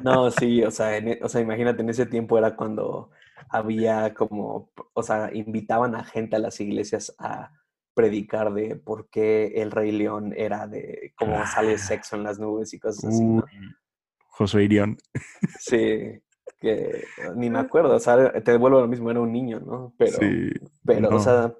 No, 0.03 0.31
sí, 0.33 0.63
o 0.65 0.71
sea, 0.71 0.97
en 0.97 1.09
e- 1.09 1.19
o 1.23 1.29
sea, 1.29 1.41
imagínate, 1.41 1.83
en 1.83 1.91
ese 1.91 2.07
tiempo 2.07 2.39
era 2.39 2.57
cuando 2.57 3.11
había 3.49 4.15
como, 4.15 4.73
o 4.95 5.03
sea, 5.03 5.31
invitaban 5.33 5.95
a 5.95 6.05
gente 6.05 6.37
a 6.37 6.39
las 6.41 6.61
iglesias 6.61 7.15
a 7.19 7.53
predicar 7.95 8.53
de 8.53 8.77
por 8.77 9.09
qué 9.11 9.47
el 9.63 9.71
Rey 9.71 9.93
León 9.93 10.33
era 10.37 10.67
de 10.67 11.13
cómo 11.17 11.45
sale 11.47 11.75
Ah. 11.75 11.79
sexo 11.79 12.17
en 12.17 12.23
las 12.25 12.39
nubes 12.39 12.73
y 12.75 12.79
cosas 12.81 13.05
así, 13.05 13.23
¿no? 13.25 13.45
Uy, 13.45 13.75
Josué 14.29 14.65
Irión. 14.65 14.97
Sí, 15.61 16.21
que 16.61 17.05
ni 17.37 17.51
me 17.51 17.59
acuerdo, 17.59 17.95
o 17.97 18.01
sea, 18.01 18.33
te 18.43 18.53
devuelvo 18.53 18.81
lo 18.81 18.89
mismo, 18.89 19.11
era 19.11 19.21
un 19.21 19.33
niño, 19.33 19.61
¿no? 19.61 19.95
Pero, 19.99 20.19
sí. 20.19 20.51
pero, 20.85 21.11
no. 21.11 21.17
o 21.17 21.21
sea, 21.21 21.53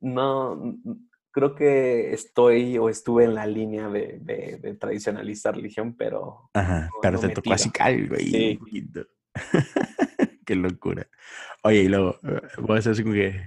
no, 0.00 0.76
creo 1.30 1.54
que 1.54 2.12
estoy 2.12 2.78
o 2.78 2.88
estuve 2.88 3.24
en 3.24 3.34
la 3.34 3.46
línea 3.46 3.88
de, 3.88 4.18
de- 4.20 4.58
de 4.60 4.74
tradicionalista 4.74 5.52
religión, 5.52 5.94
pero 5.96 6.50
Ajá, 6.54 6.86
no- 6.92 6.98
pero 7.02 7.14
no 7.14 7.20
te 7.20 7.34
tocó 7.34 7.52
así 7.52 7.70
algo 7.78 8.14
ahí. 8.16 8.30
Sí. 8.30 8.50
un 8.52 8.58
poquito. 8.58 9.06
Qué 10.46 10.54
locura. 10.56 11.06
Oye, 11.62 11.82
y 11.82 11.88
luego 11.88 12.18
eh, 12.24 12.40
voy 12.58 12.76
a 12.76 12.78
hacer 12.80 12.92
así 12.92 13.02
como 13.02 13.14
que 13.14 13.40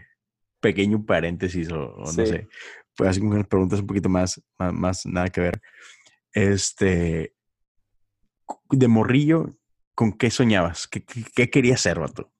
pequeño 0.59 1.05
paréntesis 1.05 1.71
o, 1.71 1.93
o 1.95 1.99
no 2.05 2.05
Sí. 2.07 2.25
sé. 2.27 2.47
Pues 2.95 3.09
así 3.09 3.19
como 3.19 3.31
unas 3.33 3.47
preguntas 3.47 3.79
un 3.79 3.87
poquito 3.87 4.07
más, 4.07 4.41
más, 4.57 4.73
más 4.73 5.05
nada 5.07 5.27
que 5.29 5.41
ver. 5.41 5.61
Este, 6.31 7.33
de 8.71 8.87
morrillo, 8.87 9.47
¿con 9.95 10.13
qué 10.13 10.31
soñabas? 10.31 10.87
¿Qué, 10.87 11.03
qué, 11.03 11.23
qué 11.35 11.49
querías 11.49 11.81
ser, 11.81 11.99
vato? 11.99 12.31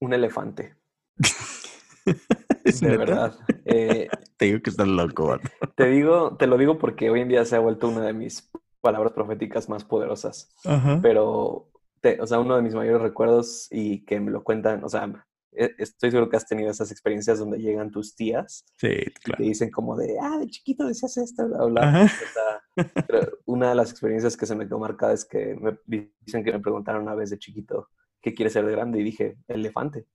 Un 0.00 0.12
elefante, 0.14 0.76
¿Es 2.64 2.80
de 2.80 2.88
neta? 2.88 2.98
verdad. 2.98 3.38
Eh, 3.64 4.08
Te 4.36 4.46
digo 4.46 4.60
que 4.60 4.70
estás 4.70 4.86
loco, 4.88 5.28
vato. 5.28 5.48
te 5.76 5.86
digo, 5.88 6.36
te 6.36 6.46
lo 6.46 6.58
digo 6.58 6.78
porque 6.78 7.08
hoy 7.10 7.20
en 7.20 7.28
día 7.28 7.44
se 7.44 7.56
ha 7.56 7.60
vuelto 7.60 7.88
una 7.88 8.02
de 8.02 8.12
mis 8.12 8.50
palabras 8.80 9.12
proféticas 9.12 9.68
más 9.68 9.84
poderosas. 9.84 10.54
Ajá. 10.64 11.00
pero, 11.02 11.70
te- 12.00 12.20
o 12.20 12.26
sea, 12.26 12.38
uno 12.40 12.56
de 12.56 12.62
mis 12.62 12.74
mayores 12.74 13.00
recuerdos 13.02 13.68
y 13.70 14.04
que 14.04 14.20
me 14.20 14.30
lo 14.30 14.44
cuentan, 14.44 14.84
o 14.84 14.88
sea, 14.88 15.25
estoy 15.56 16.10
seguro 16.10 16.28
que 16.28 16.36
has 16.36 16.46
tenido 16.46 16.70
esas 16.70 16.90
experiencias 16.90 17.38
donde 17.38 17.58
llegan 17.58 17.90
tus 17.90 18.14
tías 18.14 18.64
Sí, 18.76 18.88
y 18.88 19.32
te 19.32 19.42
dicen 19.42 19.70
como 19.70 19.96
de, 19.96 20.16
ah, 20.20 20.38
de 20.38 20.46
chiquito 20.48 20.86
decías 20.86 21.16
esto, 21.16 21.46
bla, 21.48 21.64
bla. 21.64 21.82
Ajá. 21.88 22.04
O 22.04 22.32
sea, 22.32 22.84
pero 23.08 23.28
una 23.46 23.70
de 23.70 23.74
las 23.74 23.90
experiencias 23.90 24.36
que 24.36 24.46
se 24.46 24.54
me 24.54 24.66
quedó 24.66 24.78
marcada 24.78 25.12
es 25.14 25.24
que 25.24 25.54
me 25.56 25.78
dicen 26.24 26.44
que 26.44 26.52
me 26.52 26.60
preguntaron 26.60 27.02
una 27.02 27.14
vez 27.14 27.30
de 27.30 27.38
chiquito, 27.38 27.88
¿qué 28.20 28.34
quieres 28.34 28.52
ser 28.52 28.66
de 28.66 28.72
grande? 28.72 29.00
Y 29.00 29.04
dije, 29.04 29.38
elefante. 29.48 30.06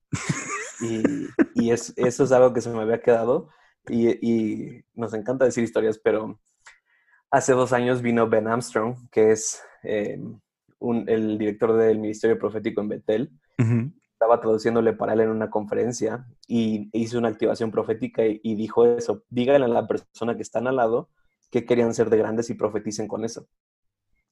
Y, 0.82 1.04
y 1.56 1.72
es, 1.72 1.94
eso 1.96 2.24
es 2.24 2.32
algo 2.32 2.54
que 2.54 2.62
se 2.62 2.70
me 2.70 2.82
había 2.82 3.02
quedado 3.02 3.50
y, 3.90 4.10
y 4.28 4.84
nos 4.94 5.14
encanta 5.14 5.46
decir 5.46 5.64
historias, 5.64 6.00
pero 6.04 6.40
hace 7.32 7.54
dos 7.54 7.72
años 7.74 8.02
vino 8.02 8.28
Ben 8.30 8.48
Armstrong, 8.48 8.96
que 9.12 9.32
es 9.32 9.62
eh, 9.84 10.20
un- 10.80 11.08
el 11.10 11.38
director 11.38 11.74
del 11.78 12.00
Ministerio 12.00 12.38
Profético 12.38 12.82
en 12.82 12.90
Betel. 12.90 13.32
Ujú. 13.60 13.92
Estaba 14.32 14.44
traduciéndole 14.44 14.94
para 14.94 15.12
él 15.12 15.20
en 15.20 15.30
una 15.30 15.50
conferencia 15.50 16.26
y 16.48 16.90
hizo 16.94 17.18
una 17.18 17.28
activación 17.28 17.70
profética 17.70 18.26
y, 18.26 18.40
y 18.44 18.56
dijo 18.56 18.86
eso, 18.86 19.24
díganle 19.30 19.66
a 19.66 19.68
la 19.68 19.88
persona 19.88 20.38
que 20.38 20.42
están 20.42 20.68
al 20.68 20.78
lado 20.78 21.10
que 21.50 21.66
querían 21.66 21.94
ser 21.94 22.10
de 22.10 22.18
grandes 22.18 22.50
y 22.50 22.54
profeticen 22.54 23.10
con 23.10 23.26
eso. 23.26 23.46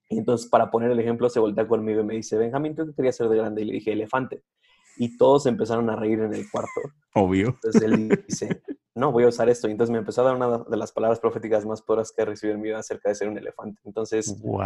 Y 0.08 0.18
entonces, 0.18 0.50
para 0.50 0.72
poner 0.72 0.90
el 0.90 1.00
ejemplo, 1.02 1.30
se 1.30 1.42
voltea 1.42 1.68
conmigo 1.68 2.00
y 2.00 2.06
me 2.06 2.16
dice, 2.16 2.38
Benjamín, 2.38 2.76
¿tú 2.76 2.86
qué 2.86 2.94
querías 2.94 3.18
ser 3.18 3.28
de 3.28 3.36
grande? 3.36 3.62
Y 3.62 3.66
le 3.66 3.74
dije, 3.74 3.92
elefante. 3.92 4.42
Y 4.96 5.18
todos 5.18 5.46
empezaron 5.46 5.90
a 5.90 5.98
reír 5.98 6.22
en 6.22 6.34
el 6.34 6.50
cuarto. 6.50 6.80
Obvio. 7.16 7.50
Entonces 7.50 7.82
él 7.82 8.24
dice, 8.26 8.62
no, 8.96 9.12
voy 9.12 9.26
a 9.26 9.28
usar 9.28 9.50
esto. 9.50 9.68
Y 9.68 9.72
entonces 9.72 9.92
me 9.92 10.00
empezó 10.00 10.22
a 10.22 10.26
dar 10.26 10.36
una 10.38 10.60
de 10.60 10.78
las 10.78 10.94
palabras 10.94 11.20
proféticas 11.20 11.66
más 11.66 11.82
poderosas 11.82 12.14
que 12.16 12.22
he 12.22 12.26
recibido 12.26 12.56
en 12.56 12.62
mi 12.62 12.70
vida 12.70 12.80
acerca 12.80 13.10
de 13.10 13.16
ser 13.16 13.28
un 13.28 13.38
elefante. 13.38 13.82
Entonces, 13.84 14.42
Wow. 14.42 14.64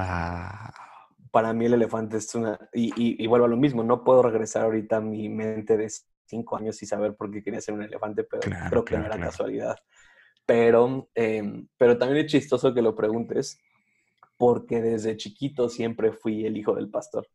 Para 1.34 1.52
mí 1.52 1.66
el 1.66 1.74
elefante 1.74 2.18
es 2.18 2.36
una... 2.36 2.60
Y, 2.74 3.26
vuelvo 3.26 3.48
a 3.48 3.50
lo 3.50 3.58
mismo, 3.58 3.84
no 3.84 4.04
puedo 4.04 4.22
regresar 4.22 4.66
ahorita 4.66 4.98
a 4.98 5.02
mi 5.02 5.30
mente 5.30 5.76
de 5.76 5.92
cinco 6.28 6.58
años 6.58 6.80
y 6.84 6.86
saber 6.86 7.16
por 7.16 7.32
qué 7.32 7.42
quería 7.42 7.60
ser 7.60 7.74
un 7.74 7.82
elefante, 7.82 8.24
pero 8.24 8.44
creo 8.70 8.86
que 8.86 8.96
no 9.00 9.06
era 9.08 9.20
casualidad. 9.20 9.76
Pero, 10.46 11.10
em, 11.16 11.68
pero 11.76 11.98
también 11.98 12.24
es 12.24 12.32
chistoso 12.32 12.72
que 12.72 12.84
lo 12.84 12.94
preguntes, 12.94 13.60
porque 14.38 14.80
desde 14.80 15.18
chiquito 15.18 15.70
siempre 15.70 16.12
fui 16.12 16.46
el 16.46 16.56
hijo 16.56 16.76
del 16.76 16.92
pastor. 16.92 17.28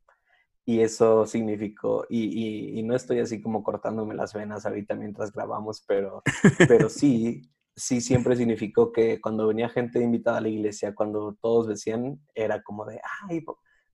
Y 0.64 0.78
eso 0.78 1.26
significó, 1.26 2.06
y, 2.08 2.78
y, 2.78 2.82
no 2.84 2.94
estoy 2.94 3.18
así 3.18 3.42
como 3.42 3.64
cortándome 3.64 4.14
las 4.14 4.32
venas 4.32 4.64
ahorita 4.64 4.94
mientras 4.94 5.32
grabamos, 5.32 5.82
pero, 5.88 6.22
pero 6.68 6.88
sí, 6.88 7.50
sí 7.74 8.00
siempre 8.00 8.36
significó 8.36 8.92
que 8.92 9.20
cuando 9.20 9.48
venía 9.48 9.68
gente 9.68 10.00
invitada 10.00 10.38
a 10.38 10.42
la 10.42 10.50
iglesia, 10.50 10.94
cuando 10.94 11.36
todos 11.40 11.66
decían, 11.66 12.20
era 12.32 12.62
como 12.62 12.84
de, 12.84 13.00
ay, 13.28 13.40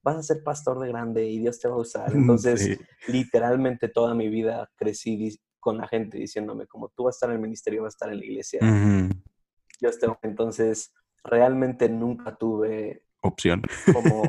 vas 0.05 0.17
a 0.17 0.23
ser 0.23 0.43
pastor 0.43 0.79
de 0.79 0.87
grande 0.87 1.27
y 1.27 1.39
Dios 1.39 1.59
te 1.59 1.67
va 1.67 1.75
a 1.75 1.79
usar. 1.79 2.13
Entonces, 2.15 2.79
literalmente 3.07 3.89
toda 3.89 4.13
mi 4.13 4.29
vida 4.29 4.69
crecí 4.77 5.37
con 5.59 5.79
la 5.79 5.87
gente 5.87 6.19
diciéndome, 6.19 6.67
como 6.67 6.89
tú 6.89 7.05
vas 7.05 7.15
a 7.15 7.17
estar 7.17 7.29
en 7.31 7.37
el 7.37 7.41
ministerio, 7.41 7.81
vas 7.81 7.95
a 7.95 7.95
estar 7.95 8.11
en 8.11 8.19
la 8.19 8.25
iglesia. 8.25 8.59
Dios 9.81 9.99
te 9.99 10.07
Entonces, 10.21 10.93
realmente 11.23 11.89
nunca 11.89 12.35
tuve... 12.35 13.03
Opción. 13.21 13.63
Como, 13.91 14.23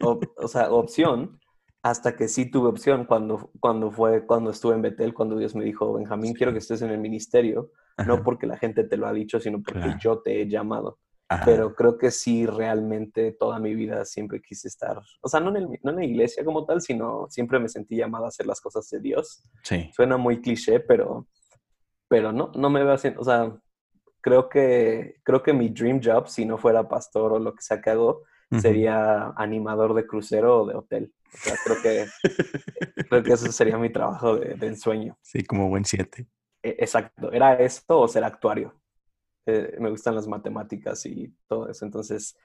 o 0.36 0.48
sea, 0.48 0.72
opción 0.72 1.38
hasta 1.82 2.16
que 2.16 2.28
sí 2.28 2.50
tuve 2.50 2.68
opción 2.68 3.04
cuando, 3.04 3.50
cuando 3.60 3.90
fue, 3.90 4.26
cuando 4.26 4.50
estuve 4.50 4.74
en 4.74 4.82
Betel, 4.82 5.14
cuando 5.14 5.36
Dios 5.36 5.54
me 5.54 5.64
dijo, 5.64 5.94
Benjamín, 5.94 6.34
quiero 6.34 6.52
que 6.52 6.58
estés 6.58 6.82
en 6.82 6.90
el 6.90 6.98
ministerio, 6.98 7.72
no 8.06 8.22
porque 8.22 8.46
la 8.46 8.56
gente 8.56 8.84
te 8.84 8.96
lo 8.96 9.06
ha 9.06 9.12
dicho, 9.12 9.38
sino 9.38 9.62
porque 9.62 9.94
yo 10.00 10.20
te 10.20 10.40
he 10.40 10.48
llamado. 10.48 10.98
Pero 11.44 11.74
creo 11.76 11.96
que 11.96 12.10
sí, 12.10 12.44
realmente 12.44 13.32
toda 13.32 13.60
mi 13.60 13.74
vida 13.74 14.04
siempre 14.04 14.42
quise 14.42 14.66
estar, 14.66 15.00
o 15.20 15.28
sea, 15.28 15.38
no 15.38 15.50
en, 15.50 15.56
el, 15.56 15.80
no 15.82 15.90
en 15.90 15.96
la 15.96 16.04
iglesia 16.04 16.44
como 16.44 16.66
tal, 16.66 16.80
sino 16.80 17.26
siempre 17.30 17.60
me 17.60 17.68
sentí 17.68 17.96
llamado 17.96 18.24
a 18.24 18.28
hacer 18.28 18.46
las 18.46 18.60
cosas 18.60 18.88
de 18.90 18.98
Dios. 18.98 19.44
Sí. 19.62 19.90
Suena 19.94 20.16
muy 20.16 20.40
cliché, 20.40 20.80
pero, 20.80 21.28
pero 22.08 22.32
no, 22.32 22.50
no 22.56 22.68
me 22.68 22.82
veo 22.82 22.94
haciendo, 22.94 23.20
o 23.20 23.24
sea, 23.24 23.56
creo 24.20 24.48
que, 24.48 25.20
creo 25.22 25.42
que 25.42 25.52
mi 25.52 25.68
dream 25.68 26.00
job, 26.02 26.28
si 26.28 26.44
no 26.44 26.58
fuera 26.58 26.88
pastor 26.88 27.32
o 27.32 27.38
lo 27.38 27.54
que 27.54 27.62
sea 27.62 27.80
que 27.80 27.90
hago, 27.90 28.22
sería 28.60 29.32
animador 29.36 29.94
de 29.94 30.06
crucero 30.06 30.62
o 30.62 30.66
de 30.66 30.74
hotel. 30.74 31.12
O 31.32 31.36
sea, 31.36 31.54
creo 31.64 31.76
que, 31.80 32.06
creo 33.08 33.22
que 33.22 33.32
eso 33.32 33.52
sería 33.52 33.78
mi 33.78 33.90
trabajo 33.90 34.36
de, 34.36 34.66
ensueño. 34.66 35.16
Sí, 35.22 35.44
como 35.44 35.68
buen 35.68 35.84
siete. 35.84 36.26
E, 36.62 36.70
exacto. 36.80 37.30
¿Era 37.32 37.54
esto 37.54 38.00
o 38.00 38.08
ser 38.08 38.24
actuario? 38.24 38.74
Eh, 39.46 39.76
me 39.80 39.90
gustan 39.90 40.14
las 40.14 40.26
matemáticas 40.26 41.04
y 41.06 41.34
todo 41.48 41.68
eso. 41.68 41.84
Entonces, 41.84 42.36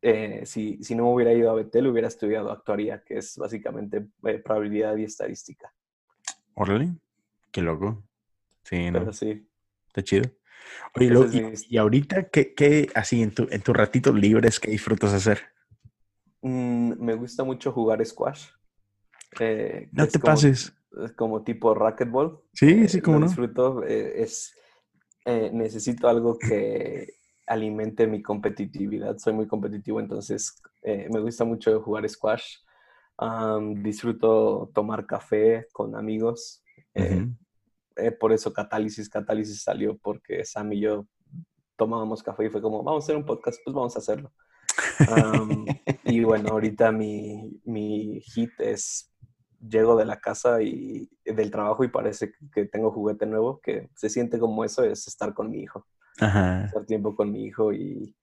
eh, 0.00 0.42
si, 0.44 0.82
si, 0.82 0.94
no 0.94 1.04
me 1.04 1.14
hubiera 1.14 1.32
ido 1.32 1.50
a 1.50 1.54
Betel, 1.54 1.88
hubiera 1.88 2.08
estudiado 2.08 2.52
actuaría, 2.52 3.02
que 3.02 3.18
es 3.18 3.36
básicamente 3.36 4.06
eh, 4.24 4.38
probabilidad 4.38 4.96
y 4.96 5.04
estadística. 5.04 5.72
Órale, 6.54 6.94
qué 7.50 7.62
loco. 7.62 8.04
Sí, 8.62 8.90
¿no? 8.90 9.00
Pero 9.00 9.12
sí. 9.12 9.48
Está 9.88 10.02
chido. 10.02 10.30
Oye, 10.94 11.10
y, 11.68 11.76
ahorita, 11.76 12.28
¿qué, 12.28 12.54
qué 12.54 12.88
así 12.94 13.22
en 13.22 13.32
tu, 13.32 13.48
en 13.50 13.62
tu 13.62 13.72
ratito 13.72 14.12
libres, 14.12 14.60
qué 14.60 14.70
disfrutas 14.70 15.12
hacer? 15.12 15.40
Mm, 16.42 16.92
me 16.98 17.14
gusta 17.14 17.42
mucho 17.42 17.72
jugar 17.72 18.04
squash. 18.04 18.48
Eh, 19.40 19.88
no 19.92 20.06
te 20.06 20.18
pases. 20.18 20.74
Como 21.16 21.42
tipo 21.42 21.74
racquetball. 21.74 22.40
Sí, 22.52 22.88
sí, 22.88 23.00
como 23.00 23.20
no. 23.20 23.26
Disfruto. 23.26 23.82
Eh, 25.28 25.46
es, 25.46 25.52
necesito 25.52 26.08
algo 26.08 26.38
que 26.38 27.14
alimente 27.46 28.06
mi 28.06 28.22
competitividad. 28.22 29.18
Soy 29.18 29.32
muy 29.32 29.46
competitivo, 29.46 30.00
entonces 30.00 30.60
me 30.82 31.20
gusta 31.20 31.44
mucho 31.44 31.80
jugar 31.82 32.08
squash. 32.08 32.56
disfruto 33.76 34.70
tomar 34.74 35.06
café 35.06 35.66
con 35.72 35.96
amigos. 35.96 36.62
por 38.20 38.32
eso 38.32 38.52
Catálisis, 38.52 39.08
Catálisis 39.08 39.62
salió 39.62 39.96
porque 39.98 40.44
Sam 40.44 40.72
y 40.72 40.80
yo 40.80 41.06
tomábamos 41.76 42.22
café 42.22 42.46
y 42.46 42.50
fue 42.50 42.60
como, 42.60 42.82
vamos 42.82 43.04
a 43.04 43.06
hacer 43.06 43.16
un 43.16 43.24
podcast, 43.24 43.60
pues 43.64 43.74
vamos 43.74 43.96
a 43.96 44.00
hacerlo 44.00 44.32
y 46.04 46.24
bueno, 46.24 46.50
ahorita 46.50 46.92
mi, 46.92 47.60
mi 47.64 48.20
hit 48.20 48.50
es, 48.58 49.10
llego 49.60 49.96
de 49.96 50.04
la 50.04 50.20
casa 50.20 50.62
y 50.62 51.08
del 51.24 51.50
trabajo 51.50 51.84
y 51.84 51.88
parece 51.88 52.32
que 52.52 52.66
tengo 52.66 52.90
juguete 52.90 53.26
nuevo, 53.26 53.60
que 53.60 53.88
se 53.96 54.08
siente 54.08 54.38
como 54.38 54.64
eso, 54.64 54.84
es 54.84 55.06
estar 55.06 55.34
con 55.34 55.50
mi 55.50 55.60
hijo. 55.62 55.86
Estar 56.14 56.84
tiempo 56.86 57.14
con 57.14 57.30
mi 57.30 57.44
hijo 57.44 57.72
y, 57.72 58.16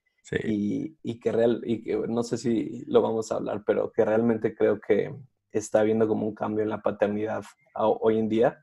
y, 0.43 0.97
y, 1.01 1.19
que 1.19 1.31
real, 1.31 1.61
y 1.65 1.81
que 1.81 1.95
no 1.95 2.23
sé 2.23 2.37
si 2.37 2.83
lo 2.87 3.01
vamos 3.01 3.31
a 3.31 3.35
hablar, 3.35 3.63
pero 3.65 3.91
que 3.91 4.03
realmente 4.03 4.53
creo 4.53 4.81
que 4.81 5.15
está 5.51 5.79
habiendo 5.79 6.07
como 6.07 6.27
un 6.27 6.35
cambio 6.35 6.63
en 6.63 6.69
la 6.69 6.81
paternidad 6.81 7.43
hoy 7.75 8.19
en 8.19 8.29
día. 8.29 8.61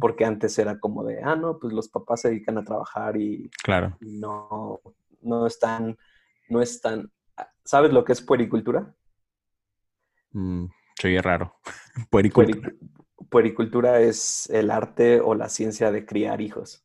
Porque 0.00 0.24
antes 0.24 0.58
era 0.58 0.80
como 0.80 1.04
de, 1.04 1.22
ah, 1.22 1.36
no, 1.36 1.58
pues 1.58 1.74
los 1.74 1.90
papás 1.90 2.22
se 2.22 2.30
dedican 2.30 2.56
a 2.56 2.64
trabajar 2.64 3.18
y, 3.18 3.50
claro. 3.62 3.98
no, 4.00 4.80
no 5.20 5.46
están, 5.46 5.94
no 6.48 6.62
están 6.62 7.10
¿Sabes 7.68 7.92
lo 7.92 8.02
que 8.02 8.12
es 8.12 8.22
puericultura? 8.22 8.94
Mm, 10.32 10.64
soy 11.00 11.18
raro. 11.18 11.54
puericultura. 12.10 12.72
puericultura 13.30 14.00
es 14.00 14.48
el 14.50 14.70
arte 14.70 15.20
o 15.20 15.34
la 15.34 15.48
ciencia 15.48 15.90
de 15.90 16.04
criar 16.04 16.40
hijos. 16.40 16.84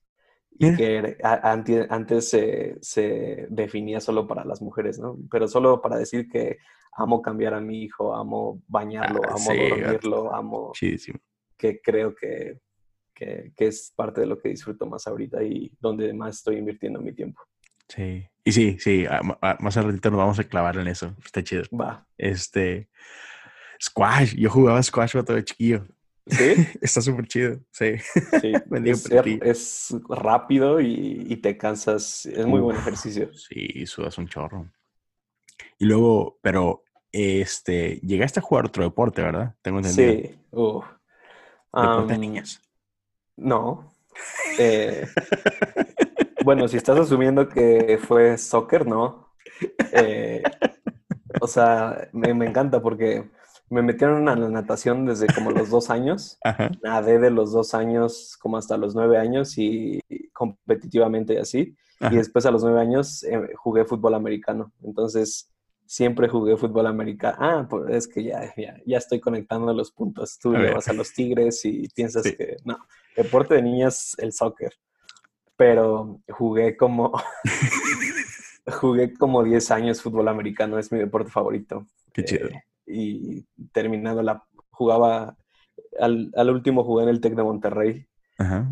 Y 0.59 0.75
que 0.75 1.17
antes 1.23 2.29
se, 2.29 3.47
definía 3.49 3.99
solo 3.99 4.27
para 4.27 4.45
las 4.45 4.61
mujeres, 4.61 4.99
¿no? 4.99 5.17
Pero 5.31 5.47
solo 5.47 5.81
para 5.81 5.97
decir 5.97 6.29
que 6.29 6.59
amo 6.95 7.23
cambiar 7.23 7.55
a 7.55 7.59
mi 7.59 7.81
hijo, 7.81 8.15
amo 8.15 8.61
bañarlo, 8.67 9.21
ah, 9.27 9.33
amo 9.35 9.69
dormirlo, 9.69 10.33
amo... 10.33 10.71
Que 11.57 11.81
creo 11.81 12.13
que, 12.13 12.59
que, 13.15 13.51
que 13.55 13.67
es 13.67 13.93
parte 13.95 14.21
de 14.21 14.27
lo 14.27 14.37
que 14.37 14.49
disfruto 14.49 14.85
más 14.85 15.07
ahorita 15.07 15.41
y 15.43 15.75
donde 15.79 16.13
más 16.13 16.37
estoy 16.37 16.57
invirtiendo 16.57 17.01
mi 17.01 17.13
tiempo. 17.13 17.41
Sí. 17.87 18.27
Y 18.45 18.51
sí, 18.51 18.77
sí, 18.79 19.05
más 19.59 19.77
al 19.77 19.85
ratito 19.85 20.09
nos 20.11 20.17
vamos 20.17 20.39
a 20.39 20.43
clavar 20.43 20.77
en 20.77 20.87
eso. 20.87 21.15
Está 21.23 21.43
chido. 21.43 21.63
Va. 21.79 22.05
Este. 22.17 22.89
Squash. 23.83 24.35
Yo 24.35 24.49
jugaba 24.49 24.81
squash 24.81 25.13
todo 25.25 25.41
chiquillo. 25.41 25.85
¿Sí? 26.25 26.55
Está 26.81 27.01
súper 27.01 27.27
chido. 27.27 27.59
Sí. 27.71 27.97
sí. 28.41 28.53
es, 29.41 29.95
rápido 30.07 30.79
y, 30.79 31.35
te 31.37 31.57
cansas. 31.57 32.25
Es 32.25 32.45
muy 32.45 32.61
buen 32.61 32.77
ejercicio. 32.77 33.33
Sí, 33.33 33.85
sudas 33.85 34.17
un 34.17 34.27
chorro. 34.27 34.71
Y 35.79 35.85
luego, 35.85 36.39
pero, 36.41 36.83
este, 37.11 37.99
llegaste 38.03 38.39
a 38.39 38.43
jugar 38.43 38.65
otro 38.65 38.83
deporte, 38.83 39.21
¿verdad? 39.21 39.55
Tengo 39.61 39.79
entendido. 39.79 40.13
Sí. 40.13 40.39
¿Deporte 41.73 42.13
de 42.13 42.19
niñas? 42.19 42.61
No. 43.35 43.93
Eh, 44.59 45.07
Bueno, 46.43 46.67
si 46.67 46.75
estás 46.75 46.99
asumiendo 46.99 47.47
que 47.47 47.97
fue 48.05 48.37
soccer, 48.37 48.85
¿no? 48.85 49.29
Eh, 49.93 50.43
o 51.39 51.47
sea, 51.47 52.09
me, 52.11 52.29
encanta 52.29 52.81
porque 52.81 53.29
me 53.73 53.81
metieron 53.81 54.29
a 54.29 54.35
la 54.35 54.49
natación 54.49 55.05
desde 55.05 55.27
como 55.27 55.51
los 55.51 55.69
dos 55.69 55.89
años. 55.89 56.37
Nadé 56.83 57.19
de 57.19 57.31
los 57.31 57.51
dos 57.51 57.73
años 57.73 58.37
como 58.39 58.57
hasta 58.57 58.77
los 58.77 58.95
nueve 58.95 59.17
años 59.17 59.57
y 59.57 59.99
competitivamente 60.33 61.39
así. 61.39 61.75
Y 62.11 62.15
después 62.15 62.45
a 62.45 62.51
los 62.51 62.63
nueve 62.63 62.81
años 62.81 63.23
eh, 63.23 63.53
jugué 63.55 63.85
fútbol 63.85 64.13
americano. 64.13 64.73
Entonces, 64.83 65.49
siempre 65.85 66.27
jugué 66.27 66.57
fútbol 66.57 66.87
americano. 66.87 67.37
Ah, 67.39 67.67
pues 67.69 67.95
es 67.95 68.07
que 68.09 68.23
ya, 68.23 68.53
ya, 68.85 68.97
estoy 68.97 69.21
conectando 69.21 69.73
los 69.73 69.91
puntos. 69.91 70.37
Tú 70.37 70.51
le 70.51 70.73
vas 70.73 70.89
a 70.89 70.93
los 70.93 71.13
Tigres 71.13 71.63
y 71.63 71.87
piensas 71.95 72.23
que 72.23 72.57
no. 72.65 72.77
Deporte 73.15 73.55
de 73.55 73.61
niñas, 73.61 74.15
el 74.19 74.33
soccer 74.33 74.73
pero 75.55 76.21
jugué 76.29 76.75
como, 76.75 77.13
jugué 78.81 79.13
como 79.13 79.43
10 79.43 79.71
años 79.71 80.01
fútbol 80.01 80.27
americano, 80.27 80.79
es 80.79 80.91
mi 80.91 80.99
deporte 80.99 81.31
favorito. 81.31 81.87
Qué 82.11 82.25
chido. 82.25 82.49
Eh, 82.87 82.93
y 82.95 83.45
terminando 83.71 84.21
la, 84.21 84.43
jugaba, 84.71 85.37
al, 85.99 86.31
al, 86.35 86.49
último 86.49 86.83
jugué 86.83 87.03
en 87.03 87.09
el 87.09 87.21
TEC 87.21 87.35
de 87.35 87.43
Monterrey. 87.43 88.07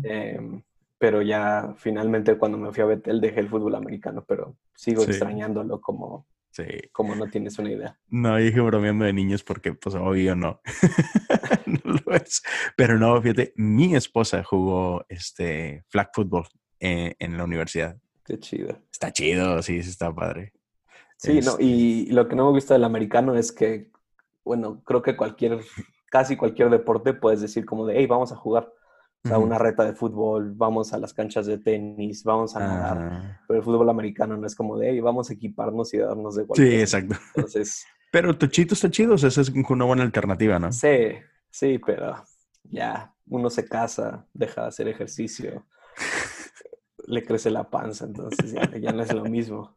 Em, 0.02 0.62
pero 0.98 1.22
ya 1.22 1.74
finalmente 1.78 2.36
cuando 2.36 2.58
me 2.58 2.72
fui 2.72 2.82
a 2.82 2.86
Betel 2.86 3.20
dejé 3.20 3.40
el 3.40 3.48
fútbol 3.48 3.74
americano, 3.74 4.24
pero 4.26 4.56
sigo 4.74 5.02
extrañándolo 5.02 5.80
como, 5.80 6.26
Sí. 6.52 6.64
Como 6.92 7.14
no 7.14 7.28
tienes 7.28 7.58
una 7.58 7.72
idea. 7.72 7.98
No, 8.08 8.36
dije 8.36 8.60
bromeando 8.60 9.06
de 9.06 9.14
niños 9.14 9.42
porque, 9.42 9.72
pues, 9.72 9.94
obvio 9.94 10.36
no. 10.36 10.60
no 11.66 11.94
lo 12.04 12.14
es. 12.14 12.42
Pero 12.76 12.98
no, 12.98 13.20
fíjate, 13.22 13.54
mi 13.56 13.94
esposa 13.94 14.44
jugó 14.44 15.04
este 15.08 15.84
flag 15.88 16.10
football 16.12 16.46
en, 16.78 17.36
la 17.38 17.44
universidad. 17.44 17.96
Qué 18.24 18.38
chido. 18.38 18.78
Está 18.92 19.10
chido, 19.12 19.62
sí, 19.62 19.78
está 19.78 20.14
padre. 20.14 20.52
Sí, 21.16 21.40
no, 21.40 21.52
este 21.52 21.64
y 21.64 22.06
lo 22.10 22.28
que 22.28 22.36
no 22.36 22.46
me 22.46 22.52
gusta 22.52 22.74
del 22.74 22.84
americano 22.84 23.34
es 23.34 23.50
que, 23.50 23.90
bueno, 24.44 24.82
creo 24.84 25.02
que 25.02 25.16
cualquier, 25.16 25.60
casi 26.10 26.36
cualquier 26.36 26.70
deporte 26.70 27.14
puedes 27.14 27.40
decir 27.40 27.64
como 27.64 27.86
de, 27.86 27.98
hey, 27.98 28.06
vamos 28.06 28.32
a 28.32 28.36
jugar. 28.36 28.72
O 29.24 29.28
sea, 29.28 29.38
una 29.38 29.56
reta 29.56 29.84
de 29.84 29.94
fútbol, 29.94 30.52
vamos 30.52 30.92
a 30.92 30.98
las 30.98 31.14
canchas 31.14 31.46
de 31.46 31.56
tenis, 31.56 32.24
vamos 32.24 32.56
a 32.56 32.58
nadar. 32.58 33.40
Pero 33.46 33.60
el 33.60 33.64
fútbol 33.64 33.88
americano 33.88 34.36
no 34.36 34.44
es 34.48 34.56
como 34.56 34.76
de, 34.76 34.90
hey, 34.90 35.00
vamos 35.00 35.30
a 35.30 35.34
equiparnos 35.34 35.94
y 35.94 35.98
darnos 35.98 36.34
de 36.34 36.44
cualquier. 36.44 36.68
Sí, 36.68 36.80
exacto. 36.80 37.14
Entonces, 37.36 37.86
Pero 38.10 38.36
Tochito 38.36 38.74
está 38.74 38.90
chido, 38.90 39.14
o 39.14 39.18
sea, 39.18 39.28
esa 39.28 39.42
es 39.42 39.50
una 39.50 39.84
buena 39.84 40.02
alternativa, 40.02 40.58
¿no? 40.58 40.72
Sí, 40.72 41.12
sí, 41.50 41.78
pero 41.78 42.16
ya 42.64 43.14
uno 43.28 43.48
se 43.48 43.64
casa, 43.64 44.26
deja 44.32 44.62
de 44.62 44.68
hacer 44.68 44.88
ejercicio, 44.88 45.66
le 47.06 47.24
crece 47.24 47.50
la 47.50 47.70
panza, 47.70 48.06
entonces 48.06 48.52
ya, 48.52 48.92
no 48.92 49.02
es 49.02 49.12
lo 49.12 49.24
mismo. 49.24 49.76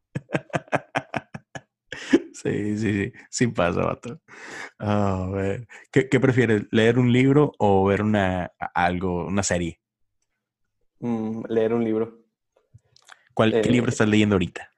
Sí, 2.46 2.78
sí, 2.78 2.94
sí, 2.94 3.14
sí 3.32 3.48
pasa, 3.48 3.82
vato. 3.82 4.22
a 4.78 5.28
ver. 5.32 5.68
¿Qué, 5.92 6.08
¿Qué, 6.08 6.20
prefieres, 6.20 6.68
leer 6.70 7.00
un 7.00 7.12
libro 7.12 7.54
o 7.58 7.86
ver 7.86 8.04
una, 8.04 8.52
algo, 8.76 9.26
una 9.26 9.42
serie? 9.42 9.80
Mm, 11.00 11.42
leer 11.50 11.74
un 11.74 11.84
libro. 11.84 12.20
¿Cuál, 13.34 13.62
¿Qué 13.64 13.70
libro 13.72 13.90
eh, 13.90 13.94
estás 13.94 14.08
leyendo 14.08 14.36
ahorita? 14.36 14.70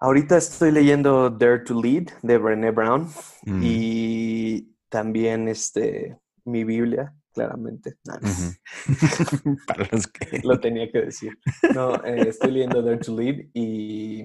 Ahorita 0.00 0.36
estoy 0.36 0.72
leyendo 0.72 1.30
Dare 1.30 1.60
to 1.60 1.80
Lead 1.80 2.08
de 2.22 2.36
Brené 2.36 2.72
Brown 2.72 3.08
mm. 3.44 3.60
y 3.62 4.74
también 4.88 5.46
este, 5.46 6.18
mi 6.44 6.64
Biblia, 6.64 7.14
claramente. 7.32 7.94
Para 9.68 9.88
los 9.92 10.08
que... 10.08 10.40
Lo 10.42 10.58
tenía 10.58 10.90
que 10.90 11.02
decir. 11.02 11.38
No, 11.72 11.94
eh, 12.04 12.28
estoy 12.28 12.50
leyendo 12.50 12.82
Dare 12.82 12.98
to 12.98 13.16
Lead 13.16 13.50
y 13.54 14.24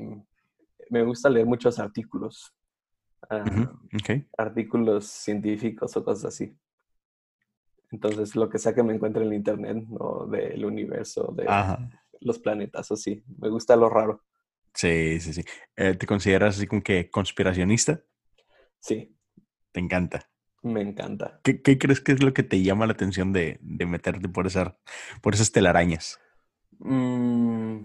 me 0.90 1.04
gusta 1.04 1.30
leer 1.30 1.46
muchos 1.46 1.80
artículos. 1.80 2.54
Artículos 4.38 5.06
científicos 5.06 5.96
o 5.98 6.04
cosas 6.04 6.34
así. 6.34 6.56
Entonces, 7.92 8.36
lo 8.36 8.50
que 8.50 8.60
sea 8.60 8.76
que 8.76 8.84
me 8.84 8.94
encuentre 8.94 9.24
en 9.24 9.30
el 9.30 9.36
internet 9.36 9.86
o 10.00 10.28
del 10.28 10.66
universo, 10.66 11.34
de 11.36 11.48
los 12.22 12.40
planetas, 12.40 12.92
o 12.92 12.96
sí. 12.96 13.24
Me 13.40 13.50
gusta 13.50 13.76
lo 13.76 13.90
raro. 13.90 14.24
Sí, 14.74 15.20
sí, 15.20 15.34
sí. 15.34 15.44
Eh, 15.76 15.96
¿Te 15.96 16.06
consideras 16.06 16.58
así 16.58 16.68
como 16.68 16.84
que 16.84 17.10
conspiracionista? 17.10 18.02
Sí. 18.80 19.16
¿Te 19.72 19.80
encanta? 19.80 20.30
Me 20.62 20.82
encanta. 20.82 21.40
¿Qué, 21.44 21.62
crees 21.62 22.02
que 22.02 22.12
es 22.12 22.22
lo 22.24 22.34
que 22.34 22.44
te 22.44 22.62
llama 22.62 22.86
la 22.86 22.94
atención 22.94 23.32
de, 23.32 23.60
meterte 23.62 24.28
por, 24.28 24.48
esa, 24.48 24.78
por 25.22 25.34
esas 25.34 25.52
telarañas? 25.52 26.20
Mm, 26.80 27.84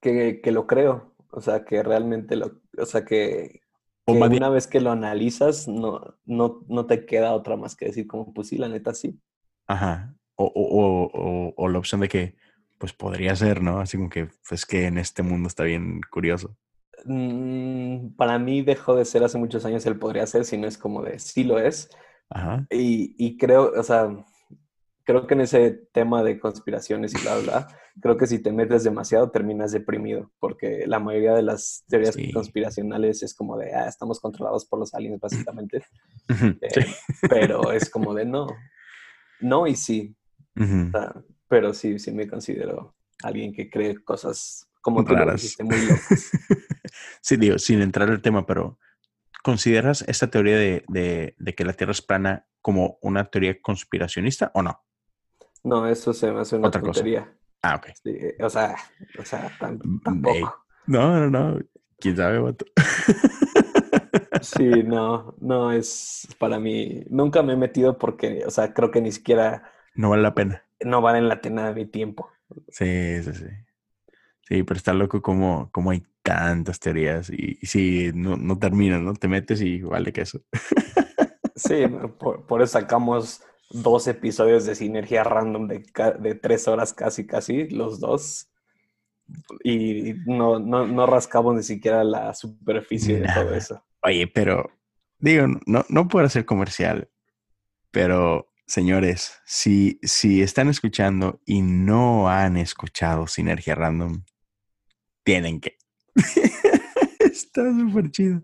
que, 0.00 0.40
lo 0.46 0.66
creo. 0.66 1.14
O 1.30 1.40
sea, 1.40 1.64
que 1.64 1.82
realmente 1.82 2.36
lo. 2.36 2.60
O 2.76 2.86
sea, 2.86 3.04
que, 3.04 3.60
una 4.06 4.48
vez 4.48 4.66
que 4.66 4.80
lo 4.80 4.90
analizas, 4.90 5.68
no, 5.68 6.16
no, 6.24 6.64
no 6.68 6.86
te 6.86 7.04
queda 7.04 7.34
otra 7.34 7.56
más 7.56 7.76
que 7.76 7.86
decir, 7.86 8.06
como, 8.06 8.32
pues 8.32 8.48
sí, 8.48 8.56
la 8.56 8.68
neta 8.68 8.94
sí. 8.94 9.20
Ajá. 9.66 10.14
O, 10.36 10.50
o, 10.54 11.52
o 11.56 11.68
la 11.68 11.78
opción 11.78 12.00
de 12.00 12.08
que 12.08 12.36
pues 12.78 12.92
podría 12.92 13.34
ser, 13.36 13.60
¿no? 13.60 13.80
Así 13.80 13.96
como 13.96 14.08
que, 14.08 14.28
pues 14.48 14.64
que 14.64 14.86
en 14.86 14.98
este 14.98 15.22
mundo 15.22 15.48
está 15.48 15.64
bien 15.64 16.00
curioso. 16.10 16.56
Mm, 17.04 18.10
para 18.16 18.38
mí 18.38 18.62
dejó 18.62 18.94
de 18.94 19.04
ser 19.04 19.24
hace 19.24 19.38
muchos 19.38 19.64
años 19.64 19.84
el 19.86 19.98
podría 19.98 20.26
ser, 20.26 20.44
si 20.44 20.56
no 20.56 20.66
es 20.66 20.78
como 20.78 21.02
de 21.02 21.18
sí 21.18 21.44
lo 21.44 21.58
es. 21.58 21.90
Ajá. 22.30 22.66
Y, 22.70 23.14
y 23.18 23.36
creo, 23.36 23.72
o 23.76 23.82
sea, 23.82 24.08
creo 25.04 25.26
que 25.26 25.34
en 25.34 25.42
ese 25.42 25.70
tema 25.92 26.22
de 26.22 26.38
conspiraciones 26.38 27.14
y 27.14 27.22
bla, 27.22 27.38
bla, 27.38 27.68
creo 28.00 28.16
que 28.16 28.26
si 28.26 28.38
te 28.40 28.52
metes 28.52 28.84
demasiado 28.84 29.30
terminas 29.30 29.72
deprimido, 29.72 30.30
porque 30.38 30.84
la 30.86 30.98
mayoría 30.98 31.34
de 31.34 31.42
las 31.42 31.84
teorías 31.88 32.16
conspiracionales 32.32 33.22
es 33.22 33.34
como 33.34 33.56
de, 33.56 33.74
ah, 33.74 33.88
estamos 33.88 34.20
controlados 34.20 34.64
por 34.64 34.78
los 34.78 34.94
aliens, 34.94 35.20
básicamente. 35.20 35.82
Eh, 36.30 36.86
pero 37.30 37.72
es 37.72 37.88
como 37.88 38.12
de, 38.12 38.26
no, 38.26 38.48
no 39.40 39.66
y 39.66 39.74
sí. 39.74 40.14
o 40.60 40.90
sea, 40.90 41.14
pero 41.48 41.72
sí, 41.72 41.98
sí 41.98 42.12
me 42.12 42.28
considero 42.28 42.94
alguien 43.22 43.54
que 43.54 43.70
cree 43.70 44.04
cosas 44.04 44.68
como 44.82 45.04
tú 45.04 45.14
Raras. 45.14 45.56
muy 45.62 45.80
locas. 45.86 46.30
sí, 47.22 47.36
digo, 47.36 47.58
sin 47.58 47.80
entrar 47.80 48.10
al 48.10 48.22
tema, 48.22 48.46
pero 48.46 48.78
¿consideras 49.42 50.04
esta 50.06 50.28
teoría 50.28 50.58
de, 50.58 51.34
que 51.56 51.64
la 51.64 51.72
Tierra 51.72 51.92
es 51.92 52.02
plana 52.02 52.46
como 52.60 52.98
una 53.02 53.24
teoría 53.24 53.60
conspiracionista 53.60 54.50
o 54.54 54.62
no? 54.62 54.84
No, 55.64 55.88
eso 55.88 56.12
se 56.12 56.30
me 56.30 56.40
hace 56.40 56.56
una 56.56 56.68
Otra 56.68 56.80
tontería. 56.80 57.37
Ah, 57.62 57.76
ok. 57.76 57.86
Sí, 58.02 58.16
o 58.40 58.50
sea, 58.50 58.76
o 59.18 59.24
sea 59.24 59.50
mm, 59.60 60.00
tampoco. 60.00 60.64
No, 60.86 61.18
no, 61.18 61.30
no. 61.30 61.58
¿Quién 61.98 62.16
sabe, 62.16 62.38
vato? 62.38 62.64
Sí, 64.40 64.84
no, 64.84 65.34
no 65.40 65.72
es 65.72 66.28
para 66.38 66.60
mí. 66.60 67.04
Nunca 67.10 67.42
me 67.42 67.54
he 67.54 67.56
metido 67.56 67.98
porque, 67.98 68.44
o 68.46 68.50
sea, 68.50 68.72
creo 68.72 68.90
que 68.90 69.00
ni 69.00 69.10
siquiera. 69.10 69.72
No 69.94 70.10
vale 70.10 70.22
la 70.22 70.34
pena 70.34 70.62
no 70.84 71.00
valen 71.00 71.28
la 71.28 71.40
pena 71.40 71.72
mi 71.72 71.86
tiempo. 71.86 72.30
Sí, 72.68 73.22
sí, 73.22 73.32
sí. 73.34 73.46
Sí, 74.42 74.62
pero 74.62 74.78
está 74.78 74.94
loco 74.94 75.20
como, 75.20 75.70
como 75.72 75.90
hay 75.90 76.02
tantas 76.22 76.80
teorías 76.80 77.30
y, 77.30 77.54
si 77.62 78.12
no, 78.14 78.36
no 78.36 78.58
terminan, 78.58 79.04
¿no? 79.04 79.14
Te 79.14 79.28
metes 79.28 79.60
y 79.60 79.82
vale 79.82 80.12
que 80.12 80.22
eso. 80.22 80.40
Sí, 81.54 81.84
por, 82.18 82.62
eso 82.62 82.78
sacamos 82.78 83.42
dos 83.70 84.06
episodios 84.06 84.64
de 84.66 84.74
sinergia 84.74 85.24
random 85.24 85.68
de, 85.68 85.84
de, 86.20 86.34
tres 86.34 86.68
horas 86.68 86.92
casi, 86.92 87.26
casi, 87.26 87.68
los 87.68 88.00
dos. 88.00 88.50
Y 89.62 90.14
no, 90.26 90.58
no, 90.58 90.86
no 90.86 91.06
rascamos 91.06 91.54
ni 91.54 91.62
siquiera 91.62 92.02
la 92.02 92.32
superficie 92.32 93.20
de 93.20 93.28
todo 93.32 93.54
eso. 93.54 93.84
Oye, 94.02 94.26
pero 94.26 94.70
digo, 95.18 95.46
no, 95.66 95.84
no 95.88 96.08
puedo 96.08 96.28
ser 96.28 96.46
comercial, 96.46 97.10
pero 97.90 98.50
señores, 98.66 99.34
si, 99.44 99.98
si 100.02 100.42
están 100.42 100.68
escuchando 100.68 101.40
y 101.44 101.62
no 101.62 102.28
han 102.28 102.56
escuchado 102.56 103.26
Sinergia 103.26 103.74
Random, 103.74 104.24
tienen 105.24 105.60
que. 105.60 105.76
Está 107.18 107.70
súper 107.70 108.10
chido. 108.10 108.40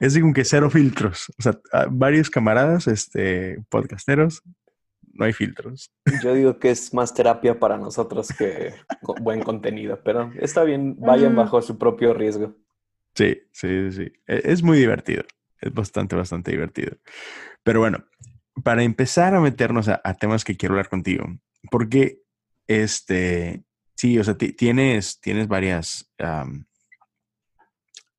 Es 0.00 0.18
como 0.18 0.32
que 0.32 0.44
cero 0.44 0.70
filtros. 0.70 1.32
O 1.38 1.42
sea, 1.42 1.58
varios 1.90 2.30
camaradas, 2.30 2.86
este, 2.86 3.58
podcasteros, 3.68 4.42
no 5.14 5.24
hay 5.24 5.32
filtros. 5.32 5.90
Yo 6.22 6.34
digo 6.34 6.58
que 6.58 6.70
es 6.70 6.92
más 6.92 7.14
terapia 7.14 7.58
para 7.58 7.78
nosotros 7.78 8.28
que 8.36 8.74
buen 9.20 9.42
contenido, 9.42 10.00
pero 10.04 10.32
está 10.38 10.64
bien, 10.64 10.96
vayan 10.98 11.36
bajo 11.36 11.62
su 11.62 11.78
propio 11.78 12.14
riesgo. 12.14 12.56
Sí, 13.14 13.40
sí, 13.52 13.92
sí. 13.92 14.12
E, 14.26 14.42
es 14.44 14.62
muy 14.62 14.78
divertido. 14.78 15.24
Es 15.60 15.72
bastante, 15.72 16.16
bastante 16.16 16.50
divertido. 16.50 16.96
Pero 17.62 17.80
bueno, 17.80 18.04
para 18.62 18.82
empezar 18.82 19.34
a 19.34 19.40
meternos 19.40 19.88
a, 19.88 20.14
temas 20.14 20.44
que 20.44 20.56
quiero 20.56 20.74
hablar 20.74 20.88
contigo, 20.88 21.26
porque 21.70 22.20
este, 22.66 23.64
sí, 23.94 24.18
o 24.18 24.24
sea, 24.24 24.36
tienes, 24.36 25.20
tienes 25.20 25.48
varias, 25.48 26.10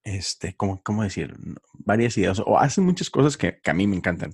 este, 0.06 0.56
¿cómo, 0.56 0.82
¿cómo, 0.84 1.04
decir? 1.04 1.34
Varias 1.74 2.18
ideas 2.18 2.42
o 2.46 2.58
haces 2.58 2.84
muchas 2.84 3.10
cosas 3.10 3.36
que, 3.36 3.60
a 3.66 3.74
mí 3.74 3.88
me 3.88 3.98
encantan 3.98 4.34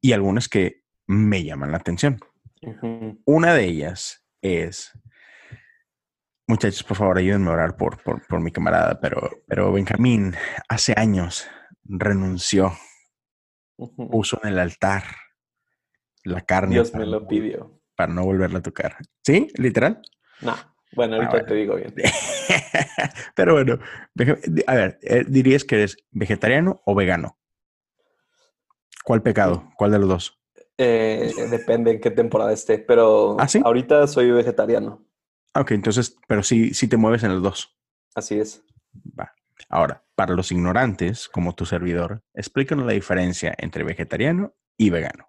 y 0.00 0.12
algunas 0.12 0.48
que 0.48 0.82
me 1.06 1.44
llaman 1.44 1.70
la 1.70 1.76
atención. 1.76 2.18
Una 3.26 3.52
de 3.52 3.64
ellas 3.64 4.26
es, 4.40 4.98
muchachos, 6.46 6.82
por 6.82 6.96
favor, 6.96 7.18
ayúdenme 7.18 7.50
a 7.50 7.52
orar 7.52 7.76
por, 7.76 8.02
por, 8.02 8.40
mi 8.40 8.50
camarada, 8.50 8.98
pero, 9.00 9.30
pero 9.46 9.70
Benjamín 9.70 10.34
hace 10.68 10.94
años 10.96 11.46
renunció, 11.84 12.72
puso 13.76 14.40
en 14.42 14.48
el 14.48 14.58
altar 14.58 15.04
la 16.22 16.40
carne. 16.40 16.76
Dios 16.76 16.94
me 16.94 17.04
lo 17.04 17.28
pidió. 17.28 17.78
Para 17.94 18.12
no 18.12 18.24
volverla 18.24 18.58
a 18.60 18.62
tocar. 18.62 18.96
¿Sí? 19.22 19.48
¿Literal? 19.56 20.00
No. 20.40 20.54
Bueno, 20.92 21.16
ah, 21.16 21.26
ahorita 21.26 21.46
te 21.46 21.54
digo 21.54 21.76
bien. 21.76 21.94
Pero 23.34 23.54
bueno, 23.54 23.78
a 24.66 24.74
ver, 24.74 24.98
eh, 25.02 25.24
¿dirías 25.26 25.64
que 25.64 25.76
eres 25.76 25.96
vegetariano 26.10 26.82
o 26.84 26.94
vegano? 26.94 27.38
¿Cuál 29.04 29.22
pecado? 29.22 29.70
¿Cuál 29.76 29.92
de 29.92 29.98
los 29.98 30.08
dos? 30.08 30.40
Eh, 30.78 31.32
depende 31.50 31.92
en 31.92 32.00
qué 32.00 32.10
temporada 32.10 32.52
esté, 32.52 32.78
pero 32.78 33.36
¿Ah, 33.38 33.46
ahorita 33.62 34.06
soy 34.06 34.30
vegetariano. 34.32 35.06
Ok, 35.54 35.70
entonces, 35.70 36.16
pero 36.26 36.42
sí, 36.42 36.74
sí 36.74 36.88
te 36.88 36.96
mueves 36.96 37.22
en 37.22 37.32
los 37.34 37.42
dos. 37.42 37.78
Así 38.14 38.38
es. 38.38 38.64
Va. 39.18 39.32
Ahora, 39.68 40.04
para 40.16 40.34
los 40.34 40.50
ignorantes, 40.50 41.28
como 41.28 41.54
tu 41.54 41.64
servidor, 41.64 42.22
explícanos 42.34 42.86
la 42.86 42.92
diferencia 42.92 43.54
entre 43.58 43.84
vegetariano 43.84 44.54
y 44.76 44.90
vegano. 44.90 45.28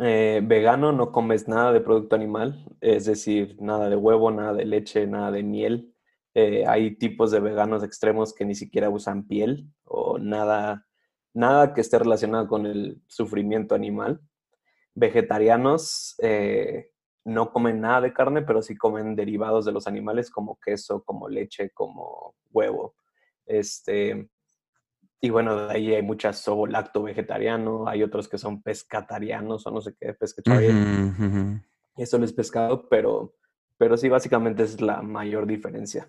Eh, 0.00 0.40
vegano 0.44 0.92
no 0.92 1.12
comes 1.12 1.48
nada 1.48 1.72
de 1.72 1.80
producto 1.80 2.16
animal, 2.16 2.66
es 2.80 3.06
decir, 3.06 3.56
nada 3.60 3.88
de 3.88 3.96
huevo, 3.96 4.30
nada 4.30 4.52
de 4.52 4.64
leche, 4.66 5.06
nada 5.06 5.30
de 5.30 5.42
miel. 5.42 5.94
Eh, 6.38 6.66
hay 6.66 6.94
tipos 6.96 7.30
de 7.30 7.40
veganos 7.40 7.82
extremos 7.82 8.34
que 8.34 8.44
ni 8.44 8.54
siquiera 8.54 8.90
usan 8.90 9.26
piel 9.26 9.72
o 9.84 10.18
nada, 10.18 10.86
nada 11.32 11.72
que 11.72 11.80
esté 11.80 11.98
relacionado 11.98 12.46
con 12.46 12.66
el 12.66 13.00
sufrimiento 13.06 13.74
animal. 13.74 14.20
Vegetarianos 14.94 16.14
eh, 16.18 16.90
no 17.24 17.50
comen 17.50 17.80
nada 17.80 18.02
de 18.02 18.12
carne, 18.12 18.42
pero 18.42 18.60
sí 18.60 18.76
comen 18.76 19.16
derivados 19.16 19.64
de 19.64 19.72
los 19.72 19.86
animales 19.86 20.30
como 20.30 20.60
queso, 20.60 21.02
como 21.04 21.26
leche, 21.26 21.70
como 21.70 22.34
huevo. 22.50 22.96
Este, 23.46 24.28
y 25.22 25.30
bueno, 25.30 25.56
de 25.68 25.72
ahí 25.72 25.94
hay 25.94 26.02
muchas 26.02 26.44
lacto 26.68 27.02
vegetariano, 27.02 27.88
hay 27.88 28.02
otros 28.02 28.28
que 28.28 28.36
son 28.36 28.60
pescatarianos 28.60 29.66
o 29.66 29.70
no 29.70 29.80
sé 29.80 29.94
qué, 29.98 30.12
pescatariano. 30.12 31.62
Eso 31.96 32.18
no 32.18 32.26
es 32.26 32.34
pescado, 32.34 32.86
pero, 32.90 33.36
pero 33.78 33.96
sí, 33.96 34.10
básicamente 34.10 34.64
es 34.64 34.82
la 34.82 35.00
mayor 35.00 35.46
diferencia. 35.46 36.06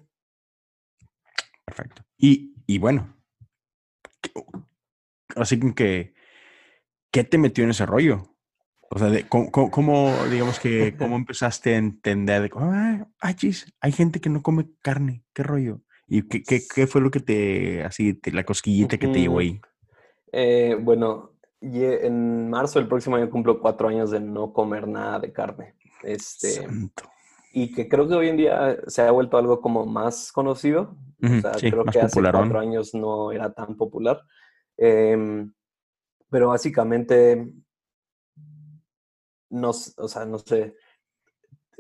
Perfecto. 1.68 2.02
Y, 2.18 2.56
y 2.66 2.80
bueno, 2.80 3.14
así 5.36 5.60
que, 5.74 6.14
¿qué 7.12 7.24
te 7.24 7.38
metió 7.38 7.64
en 7.64 7.72
ese 7.72 7.86
rollo? 7.86 8.34
O 8.90 8.98
sea, 8.98 9.12
¿cómo, 9.30 10.14
digamos 10.32 10.60
que, 10.60 10.96
cómo 10.98 11.16
empezaste 11.18 11.76
a 11.76 11.78
entender 11.78 12.44
de, 12.44 12.50
ah, 12.56 13.06
hay 13.20 13.92
gente 13.92 14.22
que 14.22 14.30
no 14.30 14.42
come 14.42 14.70
carne, 14.82 15.26
qué 15.34 15.44
rollo? 15.44 15.82
¿Y 16.08 16.24
qué, 16.24 16.62
qué, 16.74 16.88
fue 16.88 17.02
lo 17.02 17.12
que 17.12 17.20
te, 17.20 17.84
así, 17.84 18.18
la 18.32 18.46
cosquillita 18.46 18.98
que 18.98 19.10
te 19.10 19.20
llevó 19.20 19.40
ahí? 19.40 19.60
Eh, 20.32 20.78
bueno, 20.80 21.34
en 21.62 22.50
marzo 22.50 22.80
del 22.80 22.88
próximo 22.88 23.18
año 23.18 23.30
cumplo 23.30 23.60
cuatro 23.60 23.90
años 23.90 24.12
de 24.12 24.22
no 24.22 24.54
comer 24.54 24.88
nada 24.88 25.20
de 25.20 25.34
carne. 25.34 25.76
Este, 26.04 26.66
Y 27.52 27.74
que 27.74 27.90
creo 27.90 28.08
que 28.08 28.16
hoy 28.16 28.30
en 28.30 28.38
día 28.38 28.78
se 28.88 29.02
ha 29.02 29.12
vuelto 29.12 29.38
algo 29.38 29.60
como 29.60 29.86
más 29.86 30.32
conocido. 30.32 30.96
O 31.22 31.42
sea, 31.42 31.52
creo 31.60 31.86
que 31.86 32.00
hace 32.00 32.22
cuatro 32.22 32.60
años 32.60 32.94
no 32.94 33.32
era 33.32 33.54
tan 33.54 33.76
popular. 33.76 34.22
Em, 34.78 35.52
pero 36.30 36.50
básicamente, 36.50 37.54
no, 39.50 39.70
o 39.70 40.08
sea, 40.08 40.26
no 40.26 40.38
sé, 40.40 40.76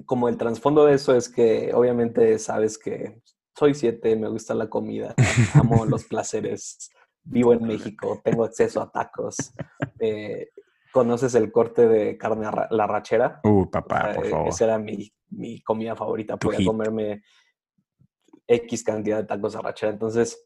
como 0.05 0.29
el 0.29 0.37
trasfondo 0.37 0.85
de 0.85 0.95
eso 0.95 1.15
es 1.15 1.29
que 1.29 1.71
obviamente 1.73 2.39
sabes 2.39 2.77
que 2.77 3.21
soy 3.55 3.73
siete, 3.73 4.15
me 4.15 4.29
gusta 4.29 4.53
la 4.53 4.69
comida, 4.69 5.15
amo 5.53 5.85
los 5.85 6.05
placeres, 6.05 6.89
vivo 7.23 7.53
en 7.53 7.65
México, 7.65 8.21
tengo 8.23 8.43
acceso 8.43 8.81
a 8.81 8.91
tacos. 8.91 9.53
Eh, 9.99 10.49
¿Conoces 10.91 11.35
el 11.35 11.51
corte 11.51 11.87
de 11.87 12.17
carne 12.17 12.47
a 12.47 12.67
la 12.71 12.87
rachera? 12.87 13.39
Uh, 13.43 13.69
papá, 13.69 14.13
por 14.15 14.27
favor. 14.27 14.47
Esa 14.47 14.65
era 14.65 14.79
mi, 14.79 15.11
mi 15.29 15.61
comida 15.61 15.95
favorita. 15.95 16.37
Podía 16.37 16.65
comerme 16.65 17.23
X 18.47 18.83
cantidad 18.83 19.17
de 19.17 19.25
tacos 19.25 19.55
a. 19.55 19.61
Entonces, 19.81 20.45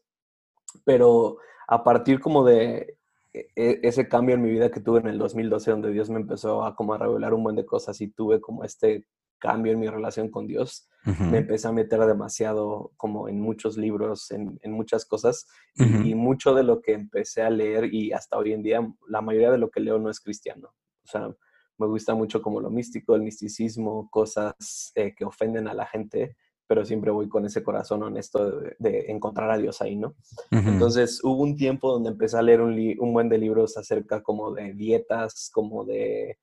pero 0.84 1.38
a 1.68 1.82
partir 1.84 2.20
como 2.20 2.44
de 2.44 2.98
e, 3.32 3.48
e, 3.56 3.80
ese 3.82 4.08
cambio 4.08 4.34
en 4.34 4.42
mi 4.42 4.50
vida 4.50 4.70
que 4.70 4.80
tuve 4.80 5.00
en 5.00 5.08
el 5.08 5.18
2012, 5.18 5.70
donde 5.70 5.92
Dios 5.92 6.10
me 6.10 6.20
empezó 6.20 6.64
a 6.64 6.74
como 6.74 6.94
a 6.94 6.98
revelar 6.98 7.34
un 7.34 7.42
buen 7.42 7.56
de 7.56 7.64
cosas 7.64 8.00
y 8.00 8.08
tuve 8.08 8.40
como 8.40 8.64
este 8.64 9.06
cambio 9.38 9.72
en 9.72 9.80
mi 9.80 9.88
relación 9.88 10.30
con 10.30 10.46
Dios. 10.46 10.88
Me 11.04 11.38
empecé 11.38 11.66
a 11.66 11.72
meter 11.72 11.98
demasiado 12.06 12.92
como 12.96 13.28
en 13.28 13.40
muchos 13.40 13.76
libros, 13.76 14.30
en, 14.30 14.60
muchas 14.66 15.04
cosas, 15.04 15.48
y, 15.74 16.14
mucho 16.14 16.54
de 16.54 16.62
lo 16.62 16.80
que 16.80 16.92
empecé 16.92 17.42
a 17.42 17.50
leer 17.50 17.92
y 17.92 18.12
hasta 18.12 18.38
hoy 18.38 18.52
en 18.52 18.62
día, 18.62 18.88
la 19.08 19.20
mayoría 19.20 19.50
de 19.50 19.58
lo 19.58 19.68
que 19.68 19.80
leo 19.80 19.98
no 19.98 20.10
es 20.10 20.20
cristiano. 20.20 20.68
O 21.02 21.08
sea, 21.08 21.28
me 21.76 21.88
gusta 21.88 22.14
mucho 22.14 22.40
como 22.40 22.60
lo 22.60 22.70
místico, 22.70 23.16
el 23.16 23.22
misticismo, 23.22 24.08
cosas 24.10 24.92
eh, 24.94 25.12
que 25.16 25.24
ofenden 25.24 25.66
a 25.66 25.74
la 25.74 25.86
gente, 25.86 26.36
pero 26.72 26.86
siempre 26.86 27.10
voy 27.10 27.28
con 27.28 27.44
ese 27.44 27.62
corazón 27.62 28.02
honesto 28.02 28.62
de, 28.78 29.04
encontrar 29.08 29.50
a 29.50 29.58
Dios 29.58 29.82
ahí, 29.82 29.94
¿no? 29.94 30.14
Entonces 30.50 31.22
hubo 31.22 31.42
un 31.42 31.54
tiempo 31.54 31.92
donde 31.92 32.08
empecé 32.08 32.38
a 32.38 32.42
leer 32.42 32.62
un, 32.62 32.72
un, 32.98 33.12
buen 33.12 33.28
de 33.28 33.36
libros 33.36 33.76
acerca 33.76 34.22
como 34.22 34.54
de 34.54 34.72
dietas, 34.72 35.50
como 35.52 35.84
de... 35.84 36.38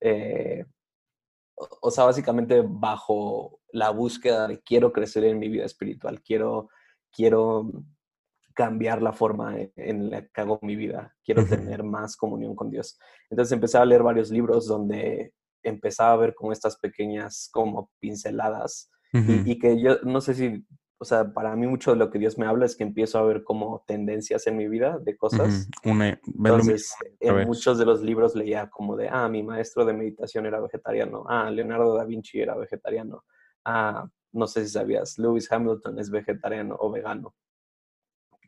Eh, 0.00 0.64
o 1.82 1.90
sea, 1.90 2.04
básicamente 2.04 2.64
bajo 2.66 3.60
la 3.72 3.90
búsqueda 3.90 4.48
de 4.48 4.62
quiero 4.62 4.90
crecer 4.90 5.24
en 5.24 5.38
mi 5.38 5.50
vida 5.50 5.66
espiritual, 5.66 6.22
quiero, 6.22 6.70
quiero 7.12 7.70
cambiar 8.54 9.02
la 9.02 9.12
forma 9.12 9.54
en 9.76 10.08
la 10.08 10.26
que 10.26 10.40
hago 10.40 10.58
mi 10.62 10.76
vida, 10.76 11.14
quiero 11.22 11.44
tener 11.44 11.82
más 11.82 12.16
comunión 12.16 12.56
con 12.56 12.70
Dios. 12.70 12.98
Entonces 13.28 13.52
empecé 13.52 13.76
a 13.76 13.84
leer 13.84 14.02
varios 14.02 14.30
libros 14.30 14.66
donde 14.66 15.34
empezaba 15.62 16.12
a 16.12 16.16
ver 16.16 16.34
como 16.34 16.52
estas 16.52 16.78
pequeñas 16.78 17.50
como 17.52 17.90
pinceladas 18.00 18.90
y, 19.14 19.52
y, 19.52 19.58
que 19.58 19.80
yo 19.80 19.98
no 20.02 20.20
sé 20.20 20.34
si 20.34 20.66
o 20.98 21.06
sea, 21.06 21.34
para 21.34 21.54
mí 21.56 21.66
mucho 21.66 21.90
de 21.90 21.98
lo 21.98 22.10
que 22.10 22.18
Dios 22.18 22.38
me 22.38 22.46
habla 22.46 22.64
es 22.64 22.76
que 22.76 22.82
empiezo 22.82 23.18
a 23.18 23.24
ver 23.24 23.44
como 23.44 23.84
tendencias 23.86 24.46
en 24.46 24.56
mi 24.56 24.68
vida 24.68 24.98
de 24.98 25.16
cosas. 25.18 25.68
Entonces, 26.26 26.94
en 27.20 27.46
muchos 27.46 27.76
de 27.76 27.84
los 27.84 28.00
libros 28.02 28.34
leía 28.34 28.70
como 28.70 28.96
de, 28.96 29.10
ah, 29.10 29.28
mi 29.28 29.42
maestro 29.42 29.84
de 29.84 29.92
meditación 29.92 30.46
era 30.46 30.60
vegetariano, 30.60 31.26
ah, 31.28 31.50
Leonardo 31.50 31.94
da 31.94 32.04
Vinci 32.04 32.40
era 32.40 32.56
vegetariano, 32.56 33.24
ah, 33.66 34.08
no 34.32 34.46
sé 34.46 34.64
si 34.64 34.72
sabías, 34.72 35.18
Lewis 35.18 35.52
Hamilton 35.52 35.98
es 35.98 36.10
vegetariano 36.10 36.74
o 36.78 36.90
vegano. 36.90 37.34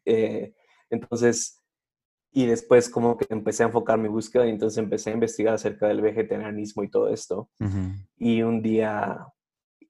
Eh, 0.06 0.54
entonces, 0.88 1.62
y 2.32 2.46
después 2.46 2.88
como 2.88 3.18
que 3.18 3.26
empecé 3.28 3.64
a 3.64 3.66
enfocar 3.66 3.98
mi 3.98 4.08
búsqueda 4.08 4.46
y 4.46 4.50
entonces 4.50 4.78
empecé 4.78 5.10
a 5.10 5.14
investigar 5.14 5.52
acerca 5.52 5.88
del 5.88 6.00
vegetarianismo 6.00 6.84
y 6.84 6.88
todo 6.88 7.08
esto. 7.08 7.50
Y 8.16 8.40
un 8.40 8.62
día 8.62 9.26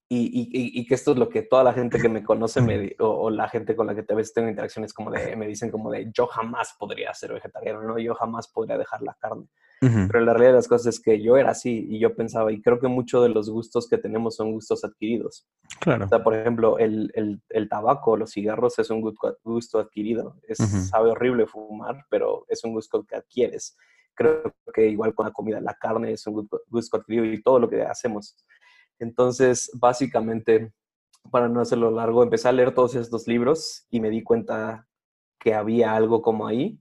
y, 0.08 0.80
y, 0.80 0.86
que 0.86 0.94
esto 0.94 1.12
es 1.12 1.18
lo 1.18 1.28
que 1.28 1.42
toda 1.42 1.64
la 1.64 1.72
gente 1.72 2.00
que 2.00 2.08
me 2.08 2.22
conoce 2.22 2.60
me, 2.60 2.94
o, 3.00 3.28
la 3.28 3.48
gente 3.48 3.74
con 3.74 3.88
la 3.88 3.94
que 3.94 4.04
te 4.04 4.14
ves 4.14 4.32
tengo 4.32 4.48
interacciones 4.48 4.92
como 4.92 5.10
de, 5.10 5.34
me 5.34 5.48
dicen 5.48 5.70
como 5.70 5.90
de, 5.90 6.10
yo 6.12 6.28
jamás 6.28 6.76
podría 6.78 7.12
ser 7.12 7.32
vegetariano, 7.32 7.82
¿no? 7.82 7.98
Yo 7.98 8.14
jamás 8.14 8.46
podría 8.46 8.78
dejar 8.78 9.02
la 9.02 9.14
carne. 9.14 9.46
Pero 9.78 10.20
la 10.20 10.32
realidad 10.32 10.52
de 10.52 10.56
las 10.56 10.68
cosas 10.68 10.94
es 10.94 11.00
que 11.00 11.20
yo 11.20 11.36
era 11.36 11.50
así 11.50 11.86
y 11.90 11.98
yo 11.98 12.14
pensaba, 12.14 12.50
y 12.50 12.62
creo 12.62 12.80
que 12.80 12.88
muchos 12.88 13.22
de 13.22 13.28
los 13.28 13.50
gustos 13.50 13.86
que 13.88 13.98
tenemos 13.98 14.36
son 14.36 14.52
gustos 14.52 14.84
adquiridos. 14.84 15.46
Claro. 15.80 16.06
O 16.06 16.08
sea, 16.08 16.24
por 16.24 16.34
ejemplo, 16.34 16.78
el, 16.78 17.10
el, 17.14 17.42
el 17.50 17.68
tabaco, 17.68 18.16
los 18.16 18.32
cigarros 18.32 18.78
es 18.78 18.88
un 18.88 19.02
gusto 19.02 19.78
adquirido. 19.78 20.36
Es, 20.48 20.58
Sabe 20.88 21.10
horrible 21.10 21.46
fumar, 21.46 22.06
pero 22.08 22.46
es 22.48 22.64
un 22.64 22.72
gusto 22.72 23.04
que 23.04 23.16
adquieres. 23.16 23.76
Creo 24.14 24.54
que 24.72 24.88
igual 24.88 25.14
con 25.14 25.26
la 25.26 25.32
comida, 25.32 25.60
la 25.60 25.74
carne 25.74 26.12
es 26.12 26.26
un 26.26 26.48
gusto 26.68 26.96
adquirido 26.96 27.26
y 27.26 27.42
todo 27.42 27.58
lo 27.58 27.68
que 27.68 27.82
hacemos. 27.82 28.34
Entonces, 28.98 29.70
básicamente, 29.74 30.72
para 31.30 31.48
no 31.48 31.60
hacerlo 31.60 31.90
largo, 31.90 32.22
empecé 32.22 32.48
a 32.48 32.52
leer 32.52 32.74
todos 32.74 32.94
estos 32.94 33.26
libros 33.26 33.86
y 33.90 34.00
me 34.00 34.10
di 34.10 34.22
cuenta 34.22 34.86
que 35.38 35.54
había 35.54 35.94
algo 35.94 36.22
como 36.22 36.46
ahí, 36.46 36.80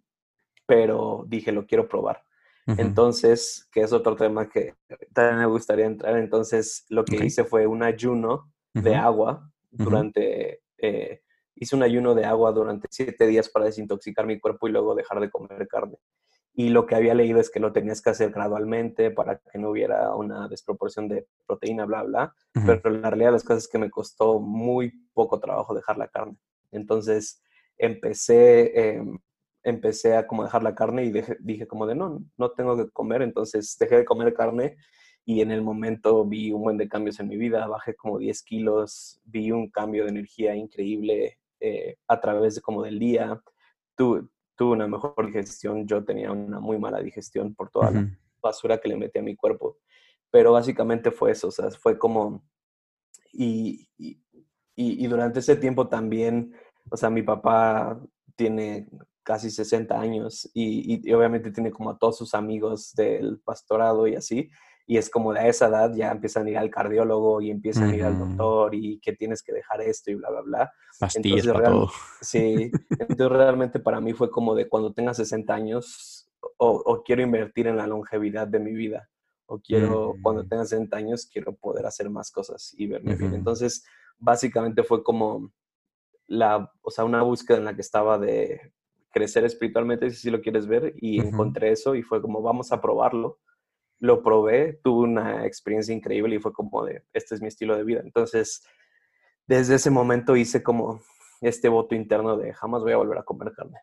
pero 0.65 1.25
dije, 1.27 1.51
lo 1.51 1.65
quiero 1.65 1.87
probar. 1.87 2.23
Entonces, 2.67 3.67
que 3.71 3.81
es 3.81 3.93
otro 3.93 4.15
tema 4.15 4.49
que 4.49 4.73
también 5.13 5.37
me 5.37 5.45
gustaría 5.45 5.85
entrar. 5.85 6.17
Entonces, 6.17 6.85
lo 6.89 7.05
que 7.05 7.23
hice 7.23 7.43
fue 7.43 7.67
un 7.67 7.83
ayuno 7.83 8.51
de 8.73 8.95
agua 8.95 9.51
durante, 9.69 10.61
eh, 10.79 11.21
hice 11.53 11.75
un 11.75 11.83
ayuno 11.83 12.15
de 12.15 12.25
agua 12.25 12.51
durante 12.51 12.87
siete 12.89 13.27
días 13.27 13.49
para 13.49 13.65
desintoxicar 13.65 14.25
mi 14.25 14.39
cuerpo 14.39 14.67
y 14.67 14.71
luego 14.71 14.95
dejar 14.95 15.19
de 15.19 15.29
comer 15.29 15.67
carne 15.67 15.97
y 16.57 16.69
lo 16.69 16.85
que 16.85 16.95
había 16.95 17.13
leído 17.13 17.41
es 17.41 17.49
que 17.49 17.59
lo 17.59 17.73
tenías 17.73 18.01
que 18.01 18.11
hacer 18.11 18.31
gradualmente 18.31 19.11
para 19.11 19.39
que 19.39 19.59
no 19.59 19.71
hubiera 19.71 20.15
una 20.15 20.47
desproporción 20.47 21.09
de 21.09 21.27
proteína, 21.45 21.85
bla, 21.85 22.03
bla. 22.03 22.35
Pero 22.65 22.89
la 22.91 23.09
realidad 23.09 23.29
de 23.29 23.33
las 23.33 23.43
cosas 23.43 23.63
es 23.63 23.69
que 23.69 23.77
me 23.77 23.91
costó 23.91 24.39
muy 24.39 24.93
poco 25.13 25.39
trabajo 25.39 25.75
dejar 25.75 25.97
la 25.97 26.07
carne. 26.07 26.37
Entonces 26.71 27.43
empecé, 27.77 28.71
em, 28.79 29.19
empecé 29.63 30.15
a 30.15 30.27
como 30.27 30.45
dejar 30.45 30.63
la 30.63 30.75
carne 30.75 31.03
y 31.03 31.11
dije 31.39 31.67
como 31.67 31.85
de 31.85 31.95
no, 31.95 32.23
no 32.37 32.51
tengo 32.51 32.77
que 32.77 32.89
comer. 32.89 33.21
Entonces 33.21 33.75
dejé 33.77 33.97
de 33.97 34.05
comer 34.05 34.33
carne 34.33 34.77
y 35.25 35.41
en 35.41 35.51
el 35.51 35.61
momento 35.61 36.23
vi 36.23 36.53
un 36.53 36.61
buen 36.61 36.77
de 36.77 36.87
cambios 36.87 37.19
en 37.19 37.27
mi 37.27 37.35
vida. 37.35 37.67
Bajé 37.67 37.95
como 37.95 38.17
10 38.17 38.43
kilos, 38.43 39.19
vi 39.25 39.51
un 39.51 39.69
cambio 39.69 40.05
de 40.05 40.11
energía 40.11 40.55
increíble 40.55 41.37
eh, 41.59 41.97
a 42.07 42.21
través 42.21 42.55
de 42.55 42.61
como 42.61 42.81
del 42.83 42.97
día. 42.97 43.41
Tuve, 43.97 44.23
tuve 44.55 44.73
una 44.73 44.87
mejor 44.87 45.25
digestión, 45.25 45.87
yo 45.87 46.03
tenía 46.03 46.31
una 46.31 46.59
muy 46.59 46.79
mala 46.79 46.99
digestión 47.01 47.53
por 47.55 47.69
toda 47.69 47.91
la 47.91 48.09
basura 48.41 48.79
que 48.79 48.89
le 48.89 48.97
metí 48.97 49.19
a 49.19 49.23
mi 49.23 49.35
cuerpo. 49.35 49.77
Pero 50.31 50.53
básicamente 50.53 51.11
fue 51.11 51.31
eso, 51.31 51.47
o 51.47 51.51
sea, 51.51 51.69
fue 51.71 51.97
como... 51.97 52.43
Y, 53.31 53.89
y, 53.97 54.17
y, 54.75 55.07
durante 55.07 55.39
ese 55.39 55.57
tiempo 55.57 55.89
también, 55.89 56.53
o 56.89 56.95
sea, 56.95 57.09
mi 57.09 57.21
papá 57.21 58.01
tiene 58.35 58.87
casi 59.23 59.49
60 59.49 59.99
años 59.99 60.49
y, 60.53 61.01
y, 61.05 61.13
obviamente 61.13 61.51
tiene 61.51 61.71
como 61.71 61.89
a 61.89 61.97
todos 61.97 62.17
sus 62.17 62.33
amigos 62.33 62.93
del 62.93 63.41
pastorado 63.41 64.07
y 64.07 64.15
así 64.15 64.49
y 64.87 64.97
es 64.97 65.09
como 65.09 65.33
de 65.33 65.39
a 65.39 65.47
esa 65.47 65.67
edad 65.67 65.93
ya 65.95 66.11
empiezan 66.11 66.45
a 66.45 66.49
ir 66.51 66.57
al 66.57 66.69
cardiólogo 66.69 67.41
y 67.41 67.49
empiezan 67.49 67.89
a 67.89 67.95
ir 67.95 68.03
al 68.03 68.19
doctor 68.19 68.75
y 68.75 68.99
que 68.99 69.13
tienes 69.13 69.41
que 69.41 69.51
dejar 69.51 69.81
esto 69.81 70.11
y 70.11 70.15
bla, 70.15 70.29
bla, 70.29 70.41
bla. 70.41 70.73
Pastillas 70.99 71.47
para 71.47 71.69
todo. 71.69 71.89
Sí, 72.21 72.71
entonces 72.91 73.29
realmente 73.29 73.79
para 73.79 73.99
mí 73.99 74.13
fue 74.13 74.29
como 74.29 74.53
de 74.53 74.69
cuando 74.69 74.93
tenga 74.93 75.13
60 75.13 75.53
años 75.53 76.29
o, 76.57 77.03
quiero 77.03 77.23
invertir 77.23 77.67
en 77.67 77.77
la 77.77 77.87
longevidad 77.87 78.47
de 78.47 78.59
mi 78.59 78.73
vida 78.73 79.09
o 79.47 79.59
quiero, 79.59 80.15
cuando 80.21 80.45
tenga 80.47 80.65
60 80.65 80.95
años, 80.95 81.27
quiero 81.31 81.55
poder 81.55 81.85
hacer 81.85 82.09
más 82.09 82.31
cosas 82.31 82.73
y 82.77 82.87
verme 82.87 83.15
bien. 83.15 83.33
Entonces, 83.33 83.85
básicamente 84.17 84.83
fue 84.83 85.03
como 85.03 85.51
la, 86.27 86.71
o 86.81 86.89
sea, 86.89 87.05
una 87.05 87.21
búsqueda 87.21 87.57
en 87.57 87.65
la 87.65 87.75
que 87.75 87.81
estaba 87.81 88.17
de 88.17 88.73
crecer 89.11 89.45
espiritualmente, 89.45 90.09
si 90.09 90.31
lo 90.31 90.41
quieres 90.41 90.67
ver, 90.67 90.93
y 90.97 91.19
encontré 91.19 91.71
eso 91.71 91.95
y 91.95 92.01
fue 92.01 92.21
como, 92.21 92.41
vamos 92.41 92.71
a 92.71 92.81
probarlo 92.81 93.39
lo 93.99 94.21
probé, 94.21 94.79
tuve 94.83 95.03
una 95.03 95.45
experiencia 95.45 95.93
increíble 95.93 96.35
y 96.35 96.39
fue 96.39 96.53
como 96.53 96.85
de, 96.85 97.03
este 97.13 97.35
es 97.35 97.41
mi 97.41 97.47
estilo 97.47 97.75
de 97.75 97.83
vida. 97.83 98.01
Entonces, 98.03 98.65
desde 99.47 99.75
ese 99.75 99.89
momento 99.89 100.35
hice 100.35 100.63
como 100.63 101.01
este 101.41 101.69
voto 101.69 101.95
interno 101.95 102.37
de 102.37 102.53
jamás 102.53 102.81
voy 102.81 102.93
a 102.93 102.97
volver 102.97 103.17
a 103.17 103.23
comer 103.23 103.53
carne. 103.53 103.79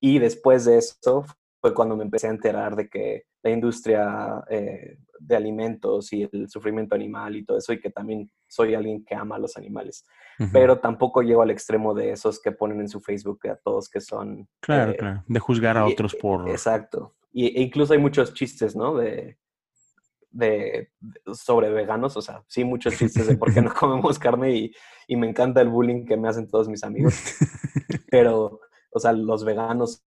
Y 0.00 0.18
después 0.18 0.64
de 0.64 0.78
eso 0.78 1.24
fue 1.60 1.74
cuando 1.74 1.96
me 1.96 2.04
empecé 2.04 2.28
a 2.28 2.30
enterar 2.30 2.76
de 2.76 2.88
que 2.88 3.24
la 3.42 3.50
industria 3.50 4.44
eh, 4.48 4.98
de 5.18 5.36
alimentos 5.36 6.12
y 6.12 6.28
el 6.30 6.48
sufrimiento 6.48 6.94
animal 6.94 7.36
y 7.36 7.44
todo 7.44 7.58
eso, 7.58 7.72
y 7.72 7.80
que 7.80 7.90
también 7.90 8.30
soy 8.46 8.74
alguien 8.74 9.04
que 9.04 9.14
ama 9.14 9.36
a 9.36 9.38
los 9.38 9.56
animales. 9.56 10.04
Pero 10.52 10.78
tampoco 10.78 11.20
llego 11.22 11.42
al 11.42 11.50
extremo 11.50 11.94
de 11.94 12.12
esos 12.12 12.40
que 12.40 12.52
ponen 12.52 12.80
en 12.80 12.88
su 12.88 13.00
Facebook 13.00 13.40
a 13.48 13.56
todos 13.56 13.88
que 13.88 14.00
son... 14.00 14.48
Claro, 14.60 14.92
eh, 14.92 14.96
claro. 14.96 15.24
De 15.26 15.40
juzgar 15.40 15.76
a 15.76 15.84
otros 15.84 16.14
por... 16.14 16.48
Exacto. 16.48 17.16
Y, 17.32 17.46
e 17.58 17.62
incluso 17.62 17.92
hay 17.92 17.98
muchos 17.98 18.34
chistes, 18.34 18.74
¿no? 18.74 18.96
De, 18.96 19.38
de, 20.30 20.90
sobre 21.32 21.70
veganos, 21.70 22.16
o 22.16 22.22
sea, 22.22 22.44
sí, 22.46 22.64
muchos 22.64 22.96
chistes 22.96 23.26
de 23.26 23.36
por 23.36 23.52
qué 23.52 23.62
no 23.62 23.72
comemos 23.78 24.18
carne 24.18 24.54
y, 24.54 24.72
y 25.06 25.16
me 25.16 25.28
encanta 25.28 25.60
el 25.60 25.68
bullying 25.68 26.04
que 26.04 26.16
me 26.16 26.28
hacen 26.28 26.48
todos 26.48 26.68
mis 26.68 26.84
amigos. 26.84 27.14
Pero, 28.10 28.60
o 28.90 29.00
sea, 29.00 29.12
los 29.12 29.44
veganos 29.44 30.04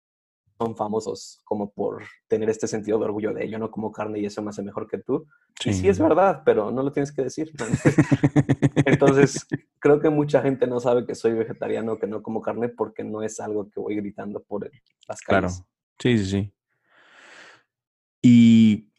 son 0.59 0.75
famosos 0.75 1.39
como 1.45 1.71
por 1.71 2.03
tener 2.27 2.49
este 2.49 2.67
sentido 2.67 2.99
de 2.99 3.05
orgullo 3.05 3.33
de 3.33 3.49
yo 3.49 3.57
no 3.57 3.71
como 3.71 3.93
carne 3.93 4.19
y 4.19 4.25
eso 4.25 4.41
me 4.41 4.49
hace 4.49 4.61
mejor 4.61 4.87
que 4.87 4.97
tú. 4.97 5.25
Sí. 5.59 5.69
Y 5.69 5.73
sí 5.73 5.87
es 5.87 5.99
verdad, 5.99 6.41
pero 6.43 6.69
no 6.69 6.83
lo 6.83 6.91
tienes 6.91 7.13
que 7.13 7.23
decir. 7.23 7.51
Entonces, 8.85 9.47
creo 9.79 10.01
que 10.01 10.09
mucha 10.09 10.41
gente 10.41 10.67
no 10.67 10.81
sabe 10.81 11.05
que 11.05 11.15
soy 11.15 11.33
vegetariano, 11.33 11.97
que 11.97 12.07
no 12.07 12.21
como 12.21 12.41
carne, 12.41 12.67
porque 12.67 13.05
no 13.05 13.23
es 13.23 13.39
algo 13.39 13.69
que 13.69 13.79
voy 13.79 13.95
gritando 13.95 14.41
por 14.43 14.69
las 15.07 15.21
calles. 15.21 15.23
Claro. 15.23 15.49
Sí, 15.97 16.17
sí, 16.17 16.25
sí. 16.25 16.53
Y 18.21 18.89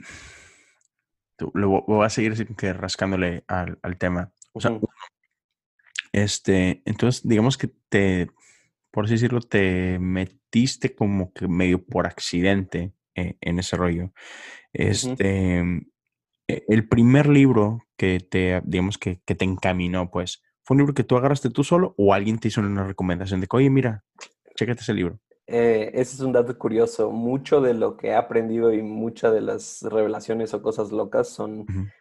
lo 1.55 1.83
voy 1.83 2.05
a 2.05 2.11
seguir 2.11 2.55
que 2.57 2.73
rascándole 2.73 3.45
al, 3.47 3.79
al 3.83 3.97
tema. 3.99 4.33
O 4.53 4.61
sea, 4.61 4.73
uh 4.73 4.81
-huh. 4.81 4.89
este, 6.13 6.83
entonces, 6.85 7.27
digamos 7.27 7.57
que 7.57 7.71
te, 7.89 8.31
por 8.91 9.05
así 9.05 9.15
decirlo, 9.15 9.41
te 9.41 9.99
metiste 9.99 10.95
como 10.95 11.33
que 11.33 11.49
medio 11.49 11.85
por 11.85 12.07
accidente 12.07 12.93
eh, 13.15 13.37
en 13.41 13.59
ese 13.59 13.77
rollo. 13.77 14.13
Este, 14.73 15.63
uh 15.63 15.65
-huh. 15.65 15.87
el 16.47 16.89
primer 16.89 17.29
libro 17.29 17.87
que 17.97 18.21
te, 18.21 18.61
digamos 18.65 18.99
que, 18.99 19.21
que, 19.25 19.35
te 19.35 19.45
encaminó, 19.45 20.11
pues, 20.11 20.43
¿fue 20.63 20.75
un 20.75 20.79
libro 20.79 20.95
que 20.95 21.05
tú 21.05 21.17
agarraste 21.17 21.51
tú 21.51 21.65
solo 21.65 21.95
o 21.97 22.15
alguien 22.15 22.39
te 22.39 22.49
hizo 22.49 22.61
una 22.61 22.87
recomendación 22.87 23.41
de 23.41 23.47
que, 23.47 23.57
oye, 23.57 23.71
mira, 23.71 24.05
chécate 24.57 24.81
ese 24.81 24.95
libro? 24.95 25.21
Eh, 25.53 25.91
ese 25.95 26.15
es 26.15 26.21
un 26.21 26.33
dato 26.33 26.57
curioso. 26.57 27.11
Mucho 27.11 27.61
de 27.61 27.75
lo 27.75 27.97
que 27.97 28.09
he 28.09 28.15
aprendido 28.15 28.73
y 28.73 28.83
muchas 28.83 29.33
de 29.33 29.41
las 29.41 29.83
revelaciones 29.83 30.55
o 30.55 30.63
cosas 30.63 30.93
locas 30.93 31.29
son, 31.29 31.61
uh 31.61 31.65
-huh. 31.65 31.93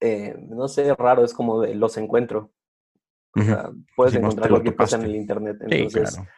eh, 0.00 0.36
no 0.48 0.68
sé, 0.68 0.94
raro, 0.94 1.22
es 1.22 1.34
como 1.34 1.60
de 1.60 1.74
los 1.74 1.98
encuentro. 1.98 2.50
O 3.36 3.42
sea, 3.42 3.70
puedes 3.94 4.14
encontrar 4.14 4.48
cualquier 4.48 4.74
cosa 4.74 4.96
en 4.96 5.02
el 5.04 5.16
internet. 5.16 5.58
Entonces, 5.60 6.10
sí, 6.10 6.16
claro. 6.16 6.28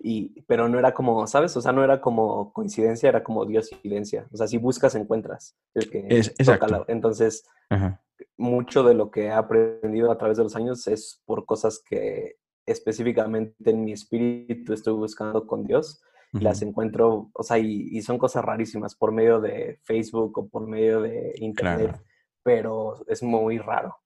y, 0.00 0.40
pero 0.48 0.68
no 0.70 0.78
era 0.78 0.94
como, 0.94 1.26
¿sabes? 1.26 1.54
O 1.56 1.60
sea, 1.60 1.70
no 1.72 1.84
era 1.84 2.00
como 2.00 2.50
coincidencia, 2.52 3.10
era 3.10 3.22
como 3.22 3.44
diosidencia. 3.44 4.26
O 4.32 4.36
sea, 4.38 4.48
si 4.48 4.56
buscas, 4.56 4.94
encuentras 4.94 5.54
el 5.74 5.90
que 5.90 6.06
es, 6.08 6.28
exacto. 6.38 6.66
La, 6.66 6.84
entonces, 6.88 7.44
uh 7.70 7.74
-huh. 7.74 7.98
mucho 8.38 8.82
de 8.82 8.94
lo 8.94 9.10
que 9.10 9.26
he 9.26 9.32
aprendido 9.32 10.10
a 10.10 10.16
través 10.16 10.38
de 10.38 10.44
los 10.44 10.56
años 10.56 10.86
es 10.88 11.20
por 11.26 11.44
cosas 11.44 11.82
que 11.86 12.36
específicamente 12.70 13.70
en 13.70 13.84
mi 13.84 13.92
espíritu 13.92 14.72
estoy 14.72 14.94
buscando 14.94 15.46
con 15.46 15.64
Dios. 15.64 16.00
Uh 16.32 16.38
-huh. 16.38 16.42
Las 16.42 16.62
encuentro, 16.62 17.30
o 17.32 17.42
sea, 17.42 17.58
y, 17.58 17.88
y, 17.90 18.02
son 18.02 18.18
cosas 18.18 18.44
rarísimas 18.44 18.94
por 18.94 19.12
medio 19.12 19.40
de 19.40 19.80
Facebook 19.84 20.38
o 20.38 20.48
por 20.48 20.66
medio 20.66 21.00
de 21.00 21.32
Internet, 21.36 21.88
claro. 21.88 22.04
pero 22.42 23.06
es 23.06 23.22
muy 23.22 23.58
raro. 23.58 23.96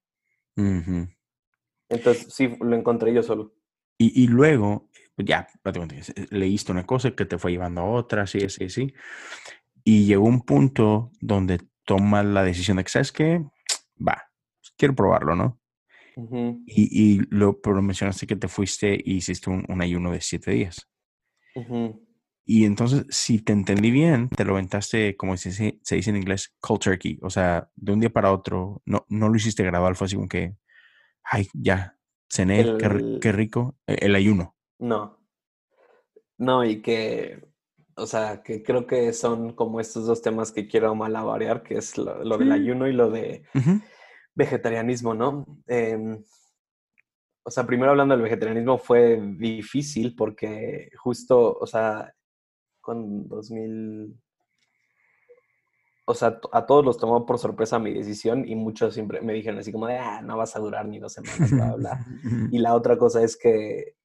Uh 0.55 0.61
-huh. 0.61 1.15
Entonces, 1.89 2.33
sí, 2.33 2.55
lo 2.61 2.75
encontré 2.75 3.13
yo 3.13 3.23
solo. 3.23 3.53
Y, 3.97 4.23
y 4.23 4.27
luego, 4.27 4.89
pues 5.15 5.27
ya, 5.27 5.47
leíste 6.31 6.71
una 6.71 6.85
cosa 6.85 7.11
que 7.11 7.25
te 7.25 7.37
fue 7.37 7.51
llevando 7.51 7.81
a 7.81 7.91
otra, 7.91 8.25
sí, 8.25 8.49
sí, 8.49 8.69
sí. 8.69 8.93
Y 9.83 10.05
llegó 10.05 10.25
un 10.25 10.41
punto 10.41 11.11
donde 11.19 11.59
tomas 11.85 12.25
la 12.25 12.43
decisión 12.43 12.77
de 12.77 12.83
que, 12.83 12.89
¿sabes 12.89 13.11
qué? 13.11 13.43
Va, 13.99 14.23
quiero 14.77 14.95
probarlo, 14.95 15.35
¿no? 15.35 15.59
Uh 16.15 16.29
-huh. 16.29 16.63
y, 16.67 17.15
y, 17.15 17.21
lo, 17.29 17.59
pero 17.59 17.81
mencionaste 17.81 18.27
que 18.27 18.35
te 18.35 18.47
fuiste 18.47 18.93
y 19.03 19.15
hiciste 19.15 19.49
un, 19.49 19.65
un 19.67 19.81
ayuno 19.81 20.11
de 20.11 20.21
siete 20.21 20.51
días. 20.51 20.87
Uh 21.55 21.61
-huh. 21.61 21.99
Y 22.45 22.65
entonces, 22.65 23.05
si 23.09 23.39
te 23.39 23.53
entendí 23.53 23.89
bien, 23.89 24.29
te 24.29 24.43
lo 24.43 24.53
aventaste, 24.53 25.15
como 25.15 25.37
se, 25.37 25.51
se, 25.51 25.95
dice 25.95 26.09
en 26.09 26.17
inglés, 26.17 26.53
cold 26.59 26.81
turkey. 26.81 27.17
O 27.21 27.29
sea, 27.29 27.69
de 27.75 27.93
un 27.93 28.01
día 28.01 28.09
para 28.09 28.33
otro, 28.33 28.81
no, 28.85 29.05
no 29.07 29.29
lo 29.29 29.35
hiciste 29.35 29.63
gradual, 29.63 29.95
fue 29.95 30.05
así 30.05 30.15
como 30.15 30.27
que, 30.27 30.55
ay, 31.23 31.47
ya, 31.53 31.97
cené, 32.29 32.59
el, 32.59 32.77
qué, 32.77 33.19
qué, 33.21 33.31
rico, 33.31 33.77
e, 33.87 34.05
el 34.05 34.15
ayuno. 34.15 34.55
No. 34.79 35.19
No, 36.37 36.65
y 36.65 36.81
que, 36.81 37.47
o 37.95 38.05
sea, 38.05 38.43
que 38.43 38.61
creo 38.61 38.85
que 38.87 39.13
son 39.13 39.53
como 39.53 39.79
estos 39.79 40.05
dos 40.05 40.21
temas 40.21 40.51
que 40.51 40.67
quiero 40.67 40.93
malabarear, 40.95 41.63
que 41.63 41.75
es 41.75 41.97
lo, 41.97 42.25
lo 42.25 42.37
del 42.37 42.51
ayuno 42.51 42.87
y 42.87 42.93
lo 42.93 43.09
de 43.09 43.43
uh 43.53 43.59
-huh. 43.59 43.83
Vegetarianismo, 44.35 45.13
¿no? 45.13 45.45
Eh, 45.67 46.17
o 47.43 47.51
sea, 47.51 47.65
primero 47.65 47.91
hablando 47.91 48.15
del 48.15 48.23
vegetarianismo 48.23 48.77
fue 48.77 49.19
difícil 49.37 50.15
porque 50.15 50.89
justo, 50.97 51.57
o 51.59 51.67
sea, 51.67 52.13
con 52.79 53.27
2000, 53.27 54.17
o 56.05 56.13
sea, 56.13 56.39
a 56.51 56.65
todos 56.65 56.85
los 56.85 56.97
tomó 56.97 57.25
por 57.25 57.37
sorpresa 57.37 57.79
mi 57.79 57.93
decisión 57.93 58.47
y 58.47 58.55
muchos 58.55 58.93
siempre 58.93 59.21
me 59.21 59.33
dijeron 59.33 59.59
así 59.59 59.71
como 59.71 59.87
de, 59.87 59.97
ah, 59.97 60.21
no 60.21 60.37
vas 60.37 60.55
a 60.55 60.59
durar 60.59 60.87
ni 60.87 60.99
dos 60.99 61.13
semanas, 61.13 61.51
bla, 61.51 61.75
bla. 61.75 62.05
y 62.51 62.59
la 62.59 62.75
otra 62.75 62.97
cosa 62.97 63.21
es 63.21 63.35
que, 63.35 63.95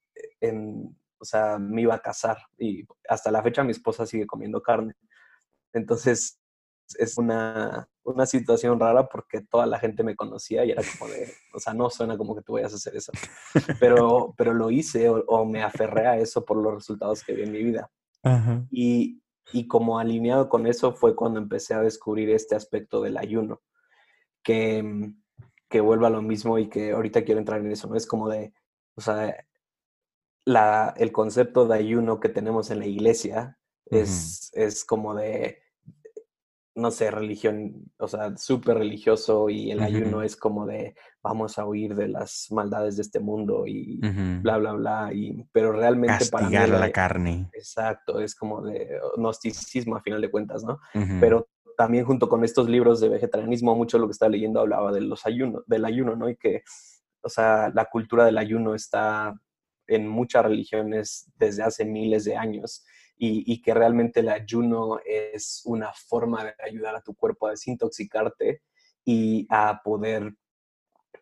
en, 0.41 0.97
o 1.19 1.25
sea, 1.25 1.59
me 1.59 1.83
iba 1.83 1.95
a 1.95 2.03
casar 2.03 2.39
y 2.59 2.85
hasta 3.09 3.31
la 3.31 3.43
fecha 3.43 3.65
mi 3.65 3.71
esposa 3.71 4.05
sigue 4.05 4.27
comiendo 4.27 4.61
carne. 4.61 4.95
Entonces, 5.73 6.41
es 6.99 7.19
una, 7.19 7.89
una 8.09 8.27
situación 8.27 8.81
rara 8.81 9.09
porque 9.09 9.41
toda 9.41 9.67
la 9.67 9.79
gente 9.79 10.03
me 10.03 10.17
conocía 10.17 10.65
y 10.65 10.71
era 10.71 10.83
como 10.99 11.11
de, 11.11 11.33
o 11.55 11.59
sea, 11.59 11.75
no 11.75 11.91
suena 11.91 12.17
como 12.17 12.35
que 12.35 12.43
tú 12.43 12.55
vayas 12.55 12.73
a 12.73 12.77
hacer 12.77 12.97
eso. 12.97 13.13
Pero, 13.81 14.35
pero 14.37 14.53
lo 14.55 14.71
hice 14.71 15.09
o, 15.09 15.25
o 15.27 15.45
me 15.45 15.63
aferré 15.63 16.07
a 16.07 16.17
eso 16.19 16.45
por 16.45 16.57
los 16.57 16.75
resultados 16.75 17.23
que 17.25 17.35
vi 17.35 17.43
en 17.43 17.53
mi 17.53 17.63
vida. 17.63 17.91
Y, 18.71 19.23
y 19.53 19.67
como 19.67 19.99
alineado 19.99 20.49
con 20.49 20.67
eso 20.67 20.93
fue 20.93 21.17
cuando 21.17 21.39
empecé 21.39 21.75
a 21.75 21.81
descubrir 21.81 22.31
este 22.31 22.55
aspecto 22.55 23.01
del 23.01 23.17
ayuno, 23.17 23.63
que, 24.43 25.13
que 25.69 25.81
vuelva 25.81 26.09
a 26.09 26.11
lo 26.11 26.23
mismo 26.23 26.59
y 26.59 26.69
que 26.69 26.93
ahorita 26.93 27.25
quiero 27.25 27.39
entrar 27.39 27.61
en 27.61 27.73
eso, 27.73 27.89
¿no? 27.89 27.97
Es 27.97 28.07
como 28.07 28.29
de, 28.29 28.53
o 28.97 29.01
sea, 29.01 29.47
la, 30.45 30.95
el 30.97 31.13
concepto 31.13 31.67
de 31.67 31.77
ayuno 31.77 32.21
que 32.21 32.29
tenemos 32.29 32.71
en 32.71 32.81
la 32.81 32.87
iglesia 32.87 33.59
uh 33.91 33.97
-huh. 33.97 34.01
es, 34.03 34.51
es 34.55 34.85
como 34.85 35.15
de, 35.15 35.63
no 36.79 36.91
sé, 36.91 37.11
religión, 37.11 37.91
o 37.99 38.07
sea, 38.07 38.37
súper 38.37 38.79
religioso 38.79 39.51
y 39.51 39.71
el 39.71 39.79
uh 39.79 39.83
-huh. 39.83 39.87
ayuno 39.87 40.23
es 40.23 40.37
como 40.37 40.65
de 40.65 40.95
vamos 41.23 41.59
a 41.59 41.67
huir 41.67 41.95
de 41.95 42.09
las 42.09 42.47
maldades 42.51 42.97
de 42.97 43.03
este 43.03 43.21
mundo 43.21 43.67
y 43.67 43.99
uh 43.99 44.07
-huh. 44.07 44.43
bla, 44.43 44.59
bla, 44.59 44.73
bla. 44.73 45.11
Y, 45.13 45.45
pero 45.53 45.73
realmente 45.73 46.19
Castigar 46.19 46.69
para 46.69 46.79
mí... 46.79 46.81
la 46.87 46.93
carne. 46.93 47.51
Exacto, 47.53 48.21
es 48.21 48.35
como 48.35 48.63
de 48.63 49.01
gnosticismo 49.17 49.97
a 49.97 50.03
final 50.03 50.21
de 50.21 50.31
cuentas, 50.31 50.63
¿no? 50.63 50.79
Uh 50.95 51.01
-huh. 51.01 51.21
Pero 51.21 51.49
también 51.77 52.05
junto 52.05 52.29
con 52.29 52.45
estos 52.45 52.69
libros 52.69 53.01
de 53.01 53.09
vegetarianismo, 53.09 53.75
mucho 53.75 53.99
lo 53.99 54.07
que 54.07 54.13
estaba 54.13 54.31
leyendo 54.31 54.61
hablaba 54.61 54.93
de 54.93 55.01
los 55.01 55.27
ayunos, 55.27 55.65
del 55.67 55.85
ayuno, 55.85 56.17
¿no? 56.17 56.29
Y 56.29 56.37
que, 56.37 56.63
o 57.23 57.29
sea, 57.29 57.71
la 57.75 57.87
cultura 57.87 58.25
del 58.25 58.39
ayuno 58.39 58.75
está 58.75 59.35
en 59.89 60.07
muchas 60.09 60.45
religiones 60.45 61.31
desde 61.37 61.63
hace 61.63 61.85
miles 61.85 62.25
de 62.25 62.37
años 62.37 62.85
y, 63.19 63.61
que 63.63 63.75
realmente 63.75 64.21
el 64.21 64.29
ayuno 64.29 65.01
es 65.05 65.63
una 65.65 65.93
forma 65.93 66.45
de 66.45 66.55
ayudar 66.65 66.95
a 66.95 67.03
tu 67.03 67.15
cuerpo 67.15 67.47
a 67.47 67.51
desintoxicarte 67.51 68.63
y 69.05 69.47
a 69.51 69.81
poder 69.83 70.35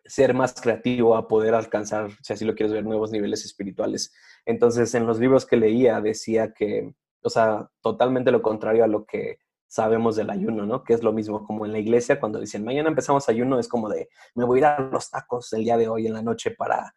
ser 0.05 0.33
más 0.33 0.53
creativo, 0.53 1.15
a 1.15 1.27
poder 1.27 1.55
alcanzar, 1.55 2.11
si 2.21 2.33
así 2.33 2.45
lo 2.45 2.55
quieres 2.55 2.71
ver, 2.71 2.85
nuevos 2.85 3.11
niveles 3.11 3.45
espirituales. 3.45 4.13
Entonces, 4.45 4.93
en 4.95 5.07
los 5.07 5.19
libros 5.19 5.45
que 5.45 5.57
leía 5.57 5.99
decía 5.99 6.53
que, 6.53 6.93
o 7.21 7.29
sea, 7.29 7.69
totalmente 7.81 8.31
lo 8.31 8.41
contrario 8.41 8.83
a 8.83 8.87
lo 8.87 9.05
que 9.05 9.39
sabemos 9.67 10.15
del 10.15 10.29
ayuno, 10.29 10.65
¿no? 10.65 10.83
Que 10.83 10.93
es 10.93 11.03
lo 11.03 11.11
mismo 11.11 11.45
como 11.45 11.65
en 11.65 11.73
la 11.73 11.79
iglesia 11.79 12.19
cuando 12.19 12.39
dicen, 12.39 12.63
mañana 12.63 12.89
empezamos 12.89 13.27
ayuno, 13.27 13.59
es 13.59 13.67
como 13.67 13.89
de, 13.89 14.07
me 14.35 14.45
voy 14.45 14.59
a 14.59 14.59
ir 14.59 14.65
a 14.65 14.79
los 14.79 15.09
tacos 15.09 15.51
el 15.53 15.63
día 15.63 15.77
de 15.77 15.89
hoy 15.89 16.07
en 16.07 16.13
la 16.13 16.21
noche 16.21 16.51
para 16.51 16.93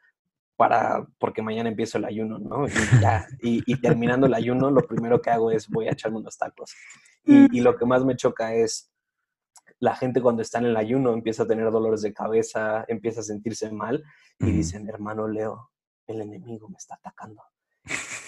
para, 0.60 1.06
porque 1.18 1.40
mañana 1.40 1.70
empiezo 1.70 1.96
el 1.96 2.04
ayuno, 2.04 2.38
¿no? 2.38 2.66
Y, 2.66 3.00
ya, 3.00 3.26
y, 3.42 3.62
y, 3.64 3.80
terminando 3.80 4.26
el 4.26 4.34
ayuno, 4.34 4.70
lo 4.70 4.86
primero 4.86 5.22
que 5.22 5.30
hago 5.30 5.50
es 5.50 5.66
voy 5.70 5.88
a 5.88 5.92
echarme 5.92 6.18
unos 6.18 6.36
tacos. 6.36 6.74
Y, 7.24 7.56
y, 7.56 7.62
lo 7.62 7.78
que 7.78 7.86
más 7.86 8.04
me 8.04 8.14
choca 8.14 8.52
es 8.52 8.92
la 9.78 9.96
gente 9.96 10.20
cuando 10.20 10.42
está 10.42 10.58
en 10.58 10.66
el 10.66 10.76
ayuno 10.76 11.14
empieza 11.14 11.44
a 11.44 11.46
tener 11.46 11.70
dolores 11.70 12.02
de 12.02 12.12
cabeza, 12.12 12.84
empieza 12.88 13.20
a 13.20 13.22
sentirse 13.22 13.72
mal 13.72 14.04
y 14.38 14.50
dicen, 14.50 14.86
hermano 14.86 15.26
Leo, 15.28 15.70
el 16.06 16.20
enemigo 16.20 16.68
me 16.68 16.76
está 16.76 16.96
atacando. 16.96 17.42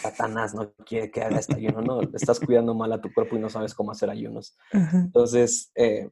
Satanás 0.00 0.54
no 0.54 0.72
quiere 0.86 1.10
que 1.10 1.20
haga 1.20 1.38
este 1.38 1.56
ayuno, 1.56 1.82
no, 1.82 2.00
estás 2.14 2.40
cuidando 2.40 2.74
mal 2.74 2.94
a 2.94 3.00
tu 3.02 3.12
cuerpo 3.12 3.36
y 3.36 3.40
no 3.40 3.50
sabes 3.50 3.74
cómo 3.74 3.92
hacer 3.92 4.08
ayunos. 4.08 4.56
Entonces, 4.72 5.70
eh, 5.74 6.08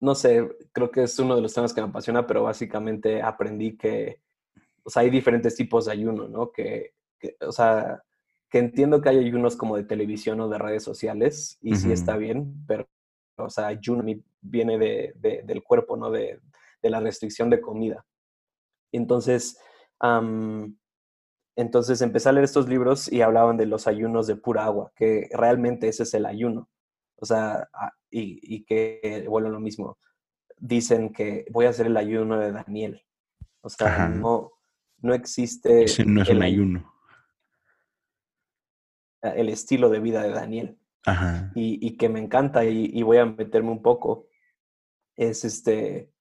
no 0.00 0.14
sé, 0.14 0.48
creo 0.70 0.92
que 0.92 1.02
es 1.02 1.18
uno 1.18 1.34
de 1.34 1.42
los 1.42 1.52
temas 1.52 1.74
que 1.74 1.80
me 1.80 1.88
apasiona, 1.88 2.24
pero 2.24 2.44
básicamente 2.44 3.20
aprendí 3.20 3.76
que 3.76 4.20
o 4.86 4.90
sea, 4.90 5.02
hay 5.02 5.10
diferentes 5.10 5.56
tipos 5.56 5.86
de 5.86 5.92
ayuno, 5.92 6.28
¿no? 6.28 6.52
Que, 6.52 6.92
que, 7.18 7.36
o 7.40 7.50
sea, 7.52 8.02
que 8.48 8.58
entiendo 8.58 9.00
que 9.02 9.08
hay 9.08 9.18
ayunos 9.18 9.56
como 9.56 9.76
de 9.76 9.82
televisión 9.84 10.40
o 10.40 10.48
de 10.48 10.58
redes 10.58 10.84
sociales, 10.84 11.58
y 11.60 11.74
sí 11.74 11.90
está 11.92 12.16
bien, 12.16 12.64
pero, 12.68 12.88
o 13.38 13.50
sea, 13.50 13.66
ayuno 13.66 14.04
viene 14.40 14.78
de, 14.78 15.12
de- 15.16 15.42
del 15.42 15.62
cuerpo, 15.64 15.96
¿no? 15.96 16.10
De, 16.10 16.40
de 16.82 16.90
la 16.90 17.00
restricción 17.00 17.50
de 17.50 17.60
comida. 17.60 18.06
Entonces, 18.92 19.58
am, 19.98 20.76
entonces 21.56 22.00
empecé 22.02 22.28
a 22.28 22.32
leer 22.32 22.44
estos 22.44 22.68
libros 22.68 23.10
y 23.10 23.22
hablaban 23.22 23.56
de 23.56 23.66
los 23.66 23.86
ayunos 23.86 24.26
de 24.26 24.36
pura 24.36 24.64
agua, 24.64 24.92
que 24.94 25.28
realmente 25.32 25.88
ese 25.88 26.04
es 26.04 26.14
el 26.14 26.26
ayuno. 26.26 26.68
O 27.16 27.26
sea, 27.26 27.68
a- 27.72 27.92
y, 28.10 28.38
y 28.42 28.64
que, 28.64 29.24
bueno, 29.28 29.48
lo 29.48 29.58
mismo, 29.58 29.98
dicen 30.58 31.12
que 31.12 31.46
voy 31.50 31.66
a 31.66 31.70
hacer 31.70 31.86
el 31.86 31.96
ayuno 31.96 32.38
de 32.38 32.52
Daniel. 32.52 33.02
O 33.62 33.68
sea, 33.68 33.88
Ajá. 33.88 34.08
no, 34.10 34.52
no 35.06 35.14
existe 35.14 35.84
Ese 35.84 36.04
no 36.04 36.22
es 36.22 36.28
el, 36.28 36.36
un 36.38 36.42
ay- 36.42 36.52
ayuno. 36.52 36.92
el 39.22 39.48
estilo 39.48 39.88
de 39.88 40.00
vida 40.00 40.22
de 40.22 40.30
Daniel. 40.30 40.78
Ajá. 41.04 41.50
Y, 41.54 41.78
y 41.86 41.96
que 41.96 42.08
me 42.08 42.20
encanta 42.20 42.64
y, 42.64 42.90
y 42.92 43.02
voy 43.02 43.16
a 43.18 43.26
meterme 43.26 43.70
un 43.70 43.82
poco. 43.82 44.28
Es 45.16 45.44
este, 45.44 46.12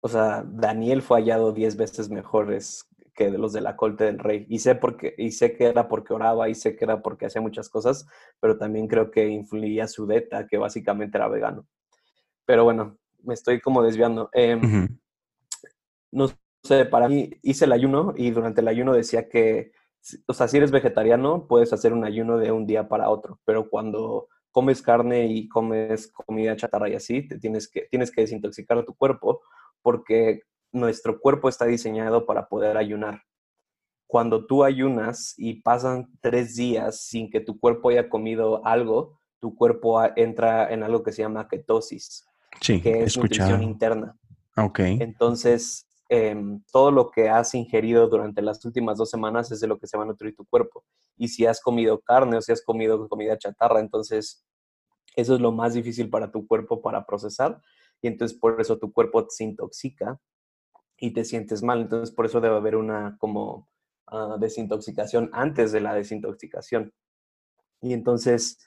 o 0.00 0.08
sea, 0.08 0.44
Daniel 0.46 1.02
fue 1.02 1.18
hallado 1.20 1.52
diez 1.52 1.76
veces 1.76 2.10
mejores 2.10 2.86
que 3.14 3.30
los 3.30 3.52
de 3.52 3.60
la 3.60 3.76
corte 3.76 4.04
del 4.04 4.18
rey. 4.18 4.46
Y 4.48 4.60
sé, 4.60 4.74
porque, 4.74 5.14
y 5.18 5.32
sé 5.32 5.56
que 5.56 5.64
era 5.66 5.88
porque 5.88 6.14
oraba 6.14 6.48
y 6.48 6.54
sé 6.54 6.76
que 6.76 6.84
era 6.84 7.02
porque 7.02 7.26
hacía 7.26 7.42
muchas 7.42 7.68
cosas, 7.68 8.06
pero 8.40 8.56
también 8.58 8.86
creo 8.88 9.10
que 9.10 9.28
influía 9.28 9.86
su 9.88 10.06
dieta, 10.06 10.46
que 10.46 10.56
básicamente 10.58 11.18
era 11.18 11.28
vegano. 11.28 11.66
Pero 12.46 12.64
bueno, 12.64 12.98
me 13.22 13.34
estoy 13.34 13.60
como 13.60 13.82
desviando. 13.82 14.30
No 16.12 16.26
sé, 16.62 16.84
para 16.84 17.08
mí 17.08 17.30
hice 17.42 17.64
el 17.64 17.72
ayuno 17.72 18.12
y 18.16 18.30
durante 18.30 18.60
el 18.60 18.68
ayuno 18.68 18.92
decía 18.92 19.28
que, 19.28 19.72
o 20.26 20.32
sea, 20.34 20.48
si 20.48 20.56
eres 20.56 20.70
vegetariano, 20.70 21.46
puedes 21.46 21.72
hacer 21.72 21.92
un 21.92 22.04
ayuno 22.04 22.38
de 22.38 22.52
un 22.52 22.66
día 22.66 22.88
para 22.88 23.10
otro, 23.10 23.38
pero 23.44 23.68
cuando 23.68 24.28
comes 24.50 24.82
carne 24.82 25.26
y 25.26 25.48
comes 25.48 26.10
comida 26.12 26.56
chatarra 26.56 26.88
y 26.88 26.94
así, 26.94 27.26
te 27.26 27.38
tienes 27.38 27.68
que, 27.68 27.82
tienes 27.90 28.10
que 28.10 28.22
desintoxicar 28.22 28.84
tu 28.84 28.94
cuerpo 28.94 29.42
porque 29.82 30.42
nuestro 30.72 31.20
cuerpo 31.20 31.48
está 31.48 31.66
diseñado 31.66 32.26
para 32.26 32.48
poder 32.48 32.76
ayunar. 32.76 33.22
Cuando 34.06 34.46
tú 34.46 34.64
ayunas 34.64 35.34
y 35.36 35.62
pasan 35.62 36.08
tres 36.20 36.56
días 36.56 37.00
sin 37.04 37.30
que 37.30 37.40
tu 37.40 37.60
cuerpo 37.60 37.90
haya 37.90 38.08
comido 38.08 38.66
algo, 38.66 39.20
tu 39.38 39.54
cuerpo 39.54 40.02
entra 40.16 40.72
en 40.72 40.82
algo 40.82 41.02
que 41.02 41.12
se 41.12 41.22
llama 41.22 41.48
ketosis, 41.48 42.26
Sí, 42.60 42.80
que 42.82 43.04
es 43.04 43.16
nutrición 43.16 43.46
escuchado. 43.48 43.62
interna. 43.62 44.16
Ok. 44.56 44.80
Entonces, 44.80 45.86
em, 46.12 46.60
todo 46.72 46.90
lo 46.90 47.08
que 47.08 47.28
has 47.28 47.54
ingerido 47.54 48.08
durante 48.08 48.42
las 48.42 48.64
últimas 48.64 48.98
dos 48.98 49.08
semanas 49.08 49.52
es 49.52 49.60
de 49.60 49.68
lo 49.68 49.78
que 49.78 49.86
se 49.86 49.96
va 49.96 50.02
a 50.02 50.06
nutrir 50.06 50.34
tu 50.34 50.44
cuerpo. 50.44 50.84
Y 51.16 51.28
si 51.28 51.46
has 51.46 51.60
comido 51.60 52.00
carne 52.00 52.36
o 52.36 52.42
si 52.42 52.50
has 52.50 52.62
comido 52.62 53.08
comida 53.08 53.38
chatarra, 53.38 53.78
entonces 53.78 54.44
eso 55.14 55.34
es 55.36 55.40
lo 55.40 55.52
más 55.52 55.74
difícil 55.74 56.10
para 56.10 56.32
tu 56.32 56.48
cuerpo 56.48 56.82
para 56.82 57.06
procesar. 57.06 57.62
Y 58.02 58.08
entonces 58.08 58.36
por 58.36 58.60
eso 58.60 58.76
tu 58.76 58.92
cuerpo 58.92 59.24
se 59.28 59.44
intoxica 59.44 60.18
y 60.98 61.12
te 61.12 61.24
sientes 61.24 61.62
mal. 61.62 61.82
Entonces 61.82 62.12
por 62.12 62.26
eso 62.26 62.40
debe 62.40 62.56
haber 62.56 62.74
una 62.74 63.16
como 63.20 63.68
ah, 64.08 64.36
desintoxicación 64.40 65.30
antes 65.32 65.70
de 65.70 65.80
la 65.80 65.94
desintoxicación. 65.94 66.92
Y 67.80 67.92
entonces, 67.92 68.58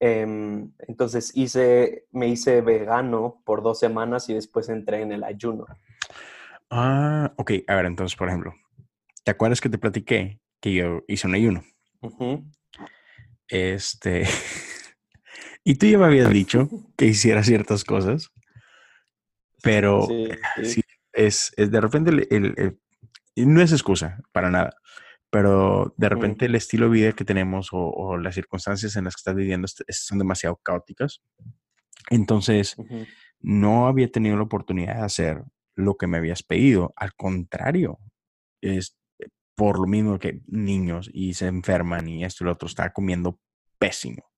em, 0.00 0.72
entonces 0.80 1.30
hice, 1.36 2.08
me 2.10 2.26
hice 2.26 2.62
vegano 2.62 3.42
por 3.44 3.62
dos 3.62 3.78
semanas 3.78 4.28
y 4.28 4.34
después 4.34 4.68
entré 4.68 5.02
en 5.02 5.12
el 5.12 5.22
ayuno. 5.22 5.66
Ah, 6.70 7.32
ok. 7.36 7.52
A 7.66 7.74
ver, 7.74 7.86
entonces, 7.86 8.16
por 8.16 8.28
ejemplo, 8.28 8.54
¿te 9.24 9.30
acuerdas 9.32 9.60
que 9.60 9.68
te 9.68 9.78
platiqué 9.78 10.40
que 10.60 10.72
yo 10.74 11.02
hice 11.08 11.26
un 11.26 11.34
ayuno? 11.34 11.64
Este. 13.48 14.24
y 15.64 15.74
tú 15.76 15.86
ya 15.86 15.98
me 15.98 16.04
habías 16.06 16.30
dicho 16.30 16.68
que 16.96 17.06
hiciera 17.06 17.42
ciertas 17.42 17.84
cosas, 17.84 18.30
pero 19.62 20.06
Sí, 20.06 20.64
sí, 20.64 20.80
es, 21.12 21.52
es 21.56 21.70
de 21.70 21.80
repente 21.80 22.10
el, 22.10 22.28
el- 22.30 22.78
no 23.36 23.62
es 23.62 23.72
excusa 23.72 24.20
para 24.32 24.50
nada, 24.50 24.74
pero 25.30 25.94
de 25.96 26.08
repente 26.08 26.46
el 26.46 26.54
estilo 26.54 26.86
de 26.86 26.92
vida 26.92 27.12
que 27.12 27.24
tenemos 27.24 27.68
o, 27.72 27.78
o 27.78 28.16
las 28.18 28.34
circunstancias 28.34 28.96
en 28.96 29.04
las 29.04 29.14
que 29.14 29.20
estás 29.20 29.34
viviendo 29.34 29.66
son 29.88 30.18
demasiado 30.18 30.56
caóticas. 30.62 31.22
Entonces, 32.10 32.76
no 33.40 33.86
había 33.86 34.10
tenido 34.10 34.36
la 34.36 34.42
oportunidad 34.42 34.96
de 34.96 35.02
hacer 35.02 35.42
lo 35.80 35.96
que 35.96 36.06
me 36.06 36.18
habías 36.18 36.42
pedido. 36.42 36.92
Al 36.96 37.14
contrario, 37.14 37.98
es 38.62 38.96
por 39.54 39.78
lo 39.78 39.86
mismo 39.86 40.18
que 40.18 40.40
niños 40.46 41.10
y 41.12 41.34
se 41.34 41.46
enferman 41.46 42.08
y 42.08 42.24
esto 42.24 42.44
y 42.44 42.46
lo 42.46 42.52
otro, 42.52 42.66
estaba 42.66 42.90
comiendo 42.90 43.38
pésimo. 43.78 44.30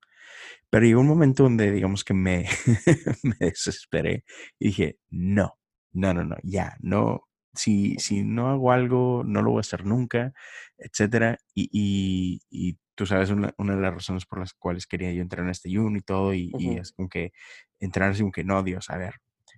Pero 0.71 0.87
llegó 0.87 1.01
un 1.01 1.09
momento 1.09 1.45
donde, 1.45 1.71
digamos 1.71 2.05
que 2.05 2.15
me, 2.15 2.47
me 3.23 3.37
desesperé 3.39 4.25
y 4.59 4.69
dije, 4.69 4.99
no, 5.11 5.59
no, 5.93 6.15
no, 6.15 6.25
no, 6.25 6.37
ya, 6.43 6.77
no, 6.81 7.29
si, 7.55 7.97
si 7.99 8.25
no 8.25 8.49
hago 8.49 8.73
algo, 8.73 9.23
no 9.25 9.43
lo 9.43 9.51
voy 9.51 9.59
a 9.59 9.61
hacer 9.61 9.85
nunca, 9.85 10.33
etcétera. 10.79 11.39
Y, 11.55 11.69
y, 11.73 12.41
y 12.51 12.79
tú 12.95 13.07
sabes, 13.07 13.31
una, 13.31 13.55
una 13.59 13.77
de 13.77 13.83
las 13.83 13.95
razones 13.95 14.25
por 14.27 14.41
las 14.41 14.55
cuales 14.55 14.87
quería 14.87 15.13
yo 15.13 15.23
entrar 15.23 15.45
en 15.45 15.51
este 15.51 15.69
ayuno 15.69 15.99
y 15.99 16.03
todo, 16.03 16.35
y, 16.35 16.55
y 16.57 16.69
Ujú. 16.71 16.81
es 16.81 16.93
como 16.93 17.09
que 17.09 17.33
entrar 17.79 18.11
así 18.11 18.21
como 18.23 18.33
que, 18.33 18.45
no, 18.45 18.63
Dios, 18.63 18.91
a 18.91 18.97
ver, 18.97 19.17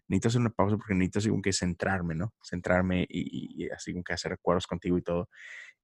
necesito 0.08 0.28
hacer 0.28 0.40
una 0.40 0.50
pausa 0.50 0.76
porque 0.76 0.94
necesito 0.94 1.18
así 1.20 1.28
como 1.30 1.42
que 1.42 1.52
centrarme, 1.52 2.14
¿no? 2.14 2.34
Centrarme 2.42 3.06
y, 3.08 3.64
y- 3.64 3.70
así 3.70 3.92
como 3.92 4.04
que 4.04 4.12
hacer 4.14 4.32
acuerdos 4.32 4.66
contigo 4.66 4.98
y 4.98 5.02
todo. 5.02 5.28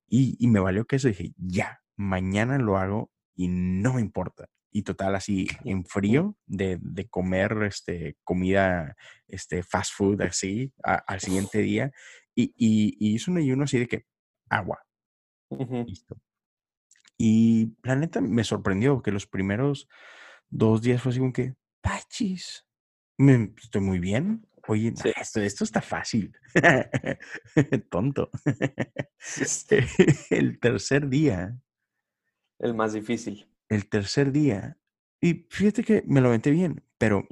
Y, 0.08 0.36
y 0.38 0.48
me 0.48 0.60
valió 0.60 0.84
que 0.86 0.96
eso 0.96 1.08
dije, 1.08 1.32
ya, 1.36 1.80
mañana 1.96 2.58
lo 2.58 2.78
hago 2.78 3.10
y 3.34 3.48
no 3.48 3.94
me 3.94 4.00
importa. 4.00 4.46
Y 4.72 4.82
total, 4.82 5.14
así 5.16 5.46
en 5.64 5.84
frío 5.84 6.36
de, 6.46 6.78
de 6.80 7.08
comer 7.08 7.62
este, 7.64 8.16
comida, 8.24 8.96
este, 9.28 9.62
fast 9.62 9.92
food, 9.94 10.22
así, 10.22 10.72
a- 10.84 10.94
al 11.06 11.20
siguiente 11.20 11.58
día. 11.58 11.90
Y, 12.34 12.52
y, 12.56 12.96
y 12.98 13.14
hice 13.14 13.30
un 13.30 13.38
ayuno 13.38 13.64
así 13.64 13.78
de 13.78 13.86
que 13.88 14.06
agua, 14.48 14.80
Ujú. 15.50 15.84
listo. 15.86 16.16
Y 17.18 17.74
la 17.82 17.96
neta 17.96 18.20
me 18.20 18.44
sorprendió 18.44 19.02
que 19.02 19.10
los 19.12 19.26
primeros 19.26 19.88
dos 20.48 20.80
días 20.82 21.02
fue 21.02 21.10
así 21.10 21.18
como 21.20 21.32
que, 21.32 21.54
pachis, 21.82 22.66
me, 23.20 23.52
estoy 23.62 23.80
muy 23.82 23.98
bien. 23.98 24.46
Oye, 24.66 24.92
Sí. 24.96 25.10
esto, 25.20 25.40
esto 25.40 25.64
está 25.64 25.80
fácil. 25.80 26.32
Tonto. 27.90 28.30
El 30.30 30.58
tercer 30.60 31.08
día 31.08 31.56
el 32.58 32.74
más 32.74 32.92
difícil. 32.92 33.46
el 33.70 33.88
tercer 33.88 34.32
día, 34.32 34.76
y 35.20 35.46
fíjate 35.50 35.82
que 35.82 36.02
me 36.06 36.20
lo 36.20 36.28
aventé 36.28 36.50
bien, 36.50 36.82
pero 36.98 37.26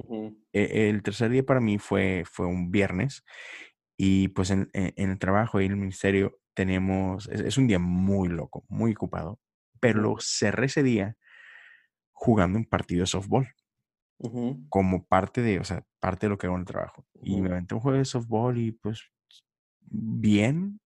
eh, 0.53 0.89
el 0.89 1.03
tercer 1.03 1.29
día 1.29 1.43
para 1.45 1.59
mí 1.59 1.77
fue, 1.77 2.23
fue 2.25 2.47
un 2.47 2.71
viernes 2.71 3.23
y 3.97 4.29
pues 4.29 4.49
en, 4.49 4.69
en- 4.73 4.93
en 4.95 5.11
el 5.11 5.19
trabajo 5.19 5.61
y 5.61 5.65
en 5.65 5.71
el 5.73 5.77
ministerio 5.77 6.39
tenemos, 6.55 7.27
es, 7.29 7.41
es 7.41 7.57
un 7.59 7.67
día 7.67 7.77
muy 7.79 8.27
loco, 8.29 8.65
muy 8.69 8.91
ocupado, 8.93 9.39
pero 9.79 10.01
lo 10.01 10.15
cerré 10.19 10.65
ese 10.65 10.81
día 10.83 11.15
jugando 12.11 12.57
un 12.57 12.65
partido 12.65 13.01
de 13.01 13.07
softball 13.07 13.47
Como 14.69 15.05
parte 15.05 15.41
de, 15.41 15.59
o 15.59 15.63
sea, 15.63 15.85
parte 15.99 16.25
de 16.25 16.31
lo 16.31 16.37
que 16.37 16.47
hago 16.47 16.55
en 16.55 16.61
el 16.61 16.67
trabajo. 16.67 17.05
Y 17.21 17.41
me 17.41 17.49
aventé 17.49 17.75
un 17.75 17.81
juego 17.81 17.97
de 17.97 18.05
softball 18.05 18.57
y 18.57 18.71
pues 18.73 19.09
bien, 19.81 20.81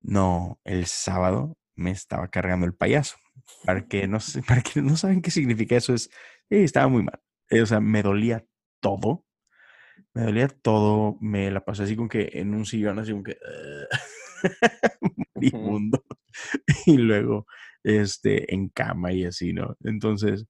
no, 0.00 0.60
el 0.64 0.86
sábado 0.86 1.56
me 1.76 1.90
estaba 1.90 2.28
cargando 2.28 2.66
el 2.66 2.74
payaso. 2.74 3.16
Para 3.64 3.86
que 3.86 4.06
no, 4.08 4.18
para 4.48 4.62
que 4.62 4.82
no 4.82 4.96
saben 4.96 5.22
qué 5.22 5.30
significa 5.30 5.76
eso, 5.76 5.94
es, 5.94 6.10
eh, 6.50 6.64
estaba 6.64 6.88
muy 6.88 7.02
mal. 7.04 7.20
Eh, 7.50 7.62
o 7.62 7.66
sea, 7.66 7.80
me 7.80 8.02
dolía 8.02 8.44
todo. 8.80 9.24
Me 10.14 10.22
dolía 10.24 10.48
todo. 10.48 11.18
Me 11.20 11.50
la 11.50 11.64
pasé 11.64 11.84
así 11.84 11.96
como 11.96 12.08
que 12.08 12.30
en 12.34 12.54
un 12.54 12.66
sillón, 12.66 12.98
así 12.98 13.12
como 13.12 13.24
que 13.24 13.36
moribundo. 15.34 16.04
Y 16.86 16.96
luego, 16.96 17.46
este, 17.84 18.54
en 18.54 18.68
cama 18.70 19.12
y 19.12 19.24
así, 19.26 19.52
¿no? 19.52 19.76
Entonces, 19.84 20.46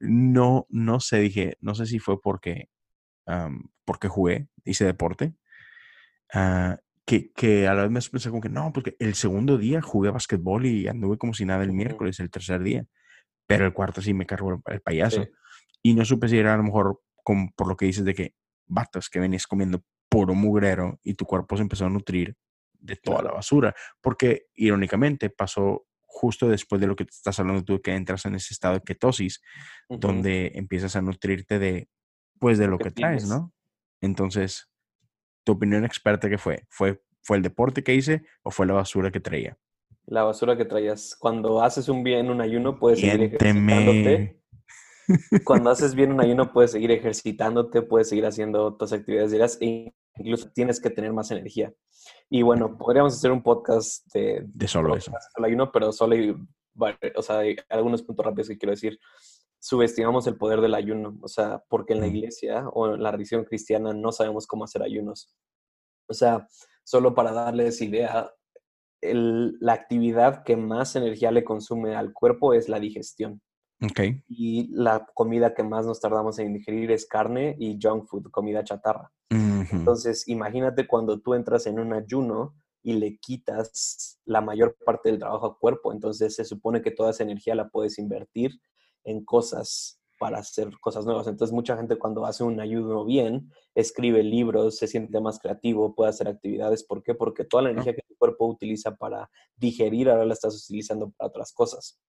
no, 0.00 0.66
no 0.68 1.00
sé, 1.00 1.18
dije, 1.18 1.56
no 1.60 1.74
sé 1.74 1.86
si 1.86 1.98
fue 1.98 2.20
porque, 2.20 2.68
porque 3.84 4.08
jugué, 4.08 4.48
hice 4.64 4.84
deporte, 4.84 5.34
ah, 6.32 6.78
que, 7.04 7.32
que 7.32 7.66
a 7.66 7.74
la 7.74 7.82
vez 7.82 7.90
me 7.90 8.00
pensé 8.00 8.28
como 8.28 8.42
que 8.42 8.50
no, 8.50 8.72
porque 8.72 8.96
el 8.98 9.14
segundo 9.14 9.56
día 9.56 9.80
jugué 9.80 10.10
basquetbol 10.10 10.66
y 10.66 10.88
anduve 10.88 11.16
como 11.16 11.32
si 11.32 11.44
nada 11.44 11.64
el 11.64 11.72
miércoles, 11.72 12.20
el 12.20 12.30
tercer 12.30 12.62
día, 12.62 12.84
pero 13.46 13.64
el 13.64 13.72
cuarto 13.72 14.02
sí 14.02 14.12
me 14.12 14.26
cargó 14.26 14.62
el, 14.66 14.80
payaso. 14.82 15.22
Sí. 15.22 15.30
Y 15.82 15.94
no 15.94 16.04
supe 16.04 16.28
si 16.28 16.38
era 16.38 16.54
a 16.54 16.58
lo 16.58 16.64
mejor 16.64 17.00
como 17.24 17.50
por 17.56 17.66
lo 17.66 17.76
que 17.76 17.86
dices 17.86 18.04
de 18.04 18.14
que, 18.14 18.34
vatos, 18.66 19.08
que 19.08 19.20
venías 19.20 19.46
comiendo 19.46 19.82
puro 20.08 20.34
mugrero 20.34 21.00
y 21.02 21.14
tu 21.14 21.24
cuerpo 21.24 21.56
se 21.56 21.62
empezó 21.62 21.86
a 21.86 21.90
nutrir 21.90 22.36
de 22.72 22.96
toda 22.96 23.22
la 23.22 23.32
basura, 23.32 23.74
porque 24.00 24.46
irónicamente 24.54 25.30
pasó 25.30 25.87
justo 26.08 26.48
después 26.48 26.80
de 26.80 26.86
lo 26.86 26.96
que 26.96 27.04
te 27.04 27.12
estás 27.14 27.38
hablando 27.38 27.62
tú, 27.62 27.80
que 27.80 27.94
entras 27.94 28.24
en 28.24 28.34
ese 28.34 28.54
estado 28.54 28.74
de 28.74 28.80
ketosis, 28.80 29.40
donde 29.88 30.52
empiezas 30.54 30.96
a 30.96 31.02
nutrirte 31.02 31.58
de, 31.58 31.88
pues, 32.40 32.58
de 32.58 32.64
Lo 32.64 32.72
lo 32.72 32.78
que 32.78 32.84
que 32.84 32.90
traes. 32.92 33.28
¿no? 33.28 33.52
Entonces, 34.00 34.70
tu 35.44 35.52
opinión 35.52 35.84
experta, 35.84 36.28
¿qué 36.28 36.38
fue? 36.38 36.64
¿Fue, 36.68 37.02
fue 37.22 37.36
el 37.36 37.42
deporte 37.42 37.84
que 37.84 37.94
hice 37.94 38.24
o 38.42 38.50
fue 38.50 38.66
la 38.66 38.74
basura 38.74 39.10
que 39.10 39.20
traía? 39.20 39.58
La 40.06 40.24
basura 40.24 40.56
que 40.56 40.64
traías. 40.64 41.14
Cuando 41.16 41.62
haces 41.62 41.88
un 41.88 42.02
bien 42.02 42.30
un 42.30 42.40
ayuno, 42.40 42.78
puedes 42.78 43.00
seguir 43.00 43.22
ejercitándote. 43.22 44.42
Cuando 45.44 45.70
haces 45.70 45.94
bien 45.94 46.12
un 46.12 46.20
ayuno, 46.20 46.52
puedes 46.52 46.72
seguir 46.72 46.90
ejercitándote, 46.90 47.82
puedes 47.82 48.08
seguir 48.08 48.24
haciendo 48.24 48.64
otras 48.64 48.92
actividades 48.94 49.30
diarias 49.30 49.58
e 49.60 49.92
incluso 50.18 50.50
tienes 50.50 50.80
que 50.80 50.90
tener 50.90 51.12
más 51.12 51.30
energía. 51.30 51.72
Y 52.30 52.42
bueno, 52.42 52.76
podríamos 52.76 53.14
hacer 53.14 53.30
un 53.32 53.42
podcast 53.42 54.06
de, 54.12 54.42
de 54.46 54.68
solo 54.68 54.96
eso. 54.96 55.12
El 55.36 55.44
ayuno, 55.44 55.70
pero 55.72 55.92
solo 55.92 56.14
hay, 56.14 56.34
o 57.14 57.22
sea, 57.22 57.38
hay 57.38 57.56
algunos 57.68 58.02
puntos 58.02 58.24
rápidos 58.24 58.48
que 58.48 58.58
quiero 58.58 58.72
decir. 58.72 58.98
Subestimamos 59.60 60.26
el 60.26 60.36
poder 60.36 60.60
del 60.60 60.74
ayuno, 60.74 61.18
o 61.20 61.28
sea, 61.28 61.62
porque 61.68 61.92
en 61.92 62.00
la 62.00 62.06
iglesia 62.06 62.68
o 62.68 62.94
en 62.94 63.02
la 63.02 63.10
religión 63.10 63.44
cristiana 63.44 63.92
no 63.92 64.12
sabemos 64.12 64.46
cómo 64.46 64.64
hacer 64.64 64.82
ayunos. 64.82 65.34
O 66.08 66.14
sea, 66.14 66.46
solo 66.84 67.14
para 67.14 67.32
darles 67.32 67.82
idea, 67.82 68.30
la 69.02 69.72
actividad 69.72 70.42
que 70.44 70.56
más 70.56 70.96
energía 70.96 71.30
le 71.30 71.44
consume 71.44 71.94
al 71.96 72.12
cuerpo 72.12 72.54
es 72.54 72.68
la 72.68 72.80
digestión. 72.80 73.40
Okay. 73.80 74.22
Y 74.28 74.68
la 74.72 75.06
comida 75.14 75.54
que 75.54 75.62
más 75.62 75.86
nos 75.86 76.00
tardamos 76.00 76.38
en 76.38 76.52
digerir 76.52 76.90
es 76.90 77.06
carne 77.06 77.54
y 77.58 77.78
junk 77.80 78.06
food, 78.06 78.30
comida 78.30 78.64
chatarra. 78.64 79.12
Entonces, 79.72 80.26
imagínate 80.28 80.86
cuando 80.86 81.20
tú 81.20 81.34
entras 81.34 81.66
en 81.66 81.78
un 81.78 81.92
ayuno 81.92 82.54
y 82.82 82.94
le 82.94 83.18
quitas 83.18 84.18
la 84.24 84.40
mayor 84.40 84.76
parte 84.84 85.10
del 85.10 85.18
trabajo 85.18 85.46
al 85.46 85.58
cuerpo, 85.58 85.92
entonces 85.92 86.34
se 86.34 86.44
supone 86.44 86.80
que 86.80 86.90
toda 86.90 87.10
esa 87.10 87.24
energía 87.24 87.54
la 87.54 87.68
puedes 87.68 87.98
invertir 87.98 88.60
en 89.04 89.24
cosas 89.24 90.00
para 90.18 90.38
hacer 90.38 90.70
cosas 90.80 91.06
nuevas. 91.06 91.26
Entonces, 91.26 91.54
mucha 91.54 91.76
gente 91.76 91.96
cuando 91.96 92.26
hace 92.26 92.44
un 92.44 92.60
ayuno 92.60 93.04
bien, 93.04 93.50
escribe 93.74 94.22
libros, 94.22 94.76
se 94.76 94.86
siente 94.86 95.20
más 95.20 95.38
creativo, 95.38 95.94
puede 95.94 96.10
hacer 96.10 96.28
actividades. 96.28 96.84
¿Por 96.84 97.02
qué? 97.02 97.14
Porque 97.14 97.44
toda 97.44 97.62
la 97.62 97.70
energía 97.70 97.94
que 97.94 98.02
tu 98.02 98.16
cuerpo 98.16 98.46
utiliza 98.46 98.96
para 98.96 99.30
digerir, 99.56 100.10
ahora 100.10 100.26
la 100.26 100.34
estás 100.34 100.62
utilizando 100.64 101.10
para 101.10 101.28
otras 101.28 101.52
cosas. 101.52 102.00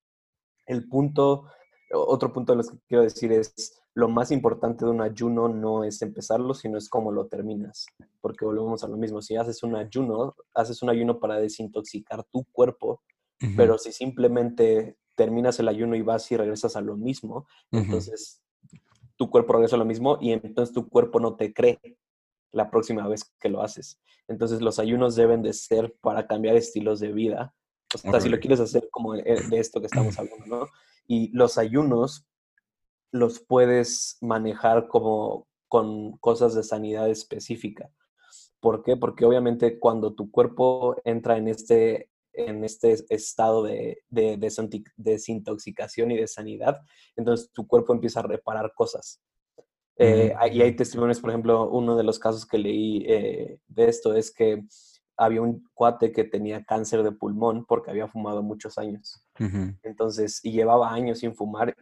El 0.66 0.88
punto, 0.88 1.46
otro 1.94 2.34
punto 2.34 2.54
de 2.54 2.58
los 2.58 2.72
que 2.72 2.78
quiero 2.88 3.04
decir 3.04 3.32
es, 3.32 3.79
lo 3.96 4.08
más 4.08 4.32
importante 4.32 4.86
de 4.86 4.92
un 4.92 5.02
ayuno 5.02 5.50
no 5.50 5.84
es 5.84 6.02
empezarlo, 6.02 6.54
sino 6.54 6.78
es 6.78 6.90
cómo 6.90 7.12
lo 7.12 7.28
terminas. 7.28 7.86
Porque 8.22 8.46
volvemos 8.46 8.84
a 8.84 8.88
lo 8.88 8.98
mismo. 8.98 9.22
Si 9.22 9.36
haces 9.36 9.64
un 9.64 9.76
ayuno, 9.76 10.36
haces 10.54 10.82
un 10.82 10.90
ayuno 10.90 11.20
para 11.20 11.40
desintoxicar 11.40 12.24
tu 12.26 12.46
cuerpo, 12.46 13.02
pero 13.56 13.78
si 13.78 13.94
simplemente 13.94 14.98
terminas 15.16 15.60
el 15.60 15.70
ayuno 15.70 15.96
y 15.96 16.02
vas 16.02 16.30
y 16.32 16.38
regresas 16.38 16.76
a 16.76 16.82
lo 16.82 16.98
mismo, 16.98 17.48
entonces 17.72 18.42
tu 19.16 19.30
cuerpo 19.30 19.54
regresa 19.54 19.76
a 19.76 19.80
lo 19.80 19.86
mismo 19.86 20.18
y 20.20 20.32
entonces 20.32 20.74
tu 20.74 20.90
cuerpo 20.90 21.20
no 21.20 21.36
te 21.36 21.54
cree 21.54 21.80
la 22.52 22.70
próxima 22.70 23.08
vez 23.08 23.34
que 23.40 23.50
lo 23.50 23.62
haces. 23.62 24.00
Entonces 24.28 24.62
los 24.62 24.80
ayunos 24.80 25.16
deben 25.16 25.42
de 25.42 25.54
ser 25.54 25.96
para 26.02 26.28
cambiar 26.28 26.56
estilos 26.56 27.00
de 27.00 27.12
vida. 27.12 27.54
O 27.96 27.98
sea, 27.98 28.22
si 28.22 28.30
lo 28.30 28.40
quieres 28.40 28.60
hacer 28.60 28.88
como 28.92 29.14
de 29.14 29.40
esto 29.52 29.80
que 29.80 29.88
estamos 29.88 30.18
hablando, 30.20 30.46
¿no? 30.46 30.68
Y 31.08 31.32
los 31.36 31.58
ayunos 31.58 32.26
los 33.12 33.40
puedes 33.40 34.18
manejar 34.22 34.88
como 34.88 35.48
con 35.68 36.18
cosas 36.18 36.56
de 36.56 36.64
sanidad 36.64 37.10
específica. 37.10 37.92
¿Por 38.60 38.84
qué? 38.84 38.98
Porque 38.98 39.26
obviamente 39.26 39.80
cuando 39.80 40.14
tu 40.14 40.32
cuerpo 40.32 40.96
entra 41.06 41.38
en 41.38 41.48
este 41.48 42.10
en 42.34 42.64
este 42.64 42.96
estado 43.10 43.64
de, 43.64 44.04
desintoxicación 44.10 46.12
y 46.12 46.18
de 46.18 46.28
sanidad, 46.28 46.82
entonces 47.16 47.52
tu 47.52 47.68
cuerpo 47.68 47.94
empieza 47.94 48.22
a 48.22 48.24
reparar 48.24 48.74
cosas. 48.74 49.22
Eh, 49.98 50.34
y 50.54 50.62
hay 50.62 50.76
testimonios, 50.76 51.20
por 51.20 51.32
ejemplo, 51.32 51.70
uno 51.70 51.98
de 51.98 52.04
los 52.04 52.20
casos 52.20 52.46
que 52.46 52.58
leí 52.58 53.04
eh, 53.08 53.60
de 53.68 53.90
esto 53.90 54.14
es 54.14 54.32
que 54.32 54.64
había 55.18 55.42
un 55.42 55.68
cuate 55.74 56.14
que 56.14 56.24
tenía 56.24 56.64
cáncer 56.64 57.04
de 57.04 57.12
pulmón 57.12 57.66
porque 57.66 57.92
había 57.92 58.08
fumado 58.08 58.42
muchos 58.42 58.78
años. 58.78 59.22
Entonces, 59.84 60.40
y 60.44 60.52
llevaba 60.52 60.94
años 60.94 61.20
sin 61.20 61.36
fumar, 61.36 61.76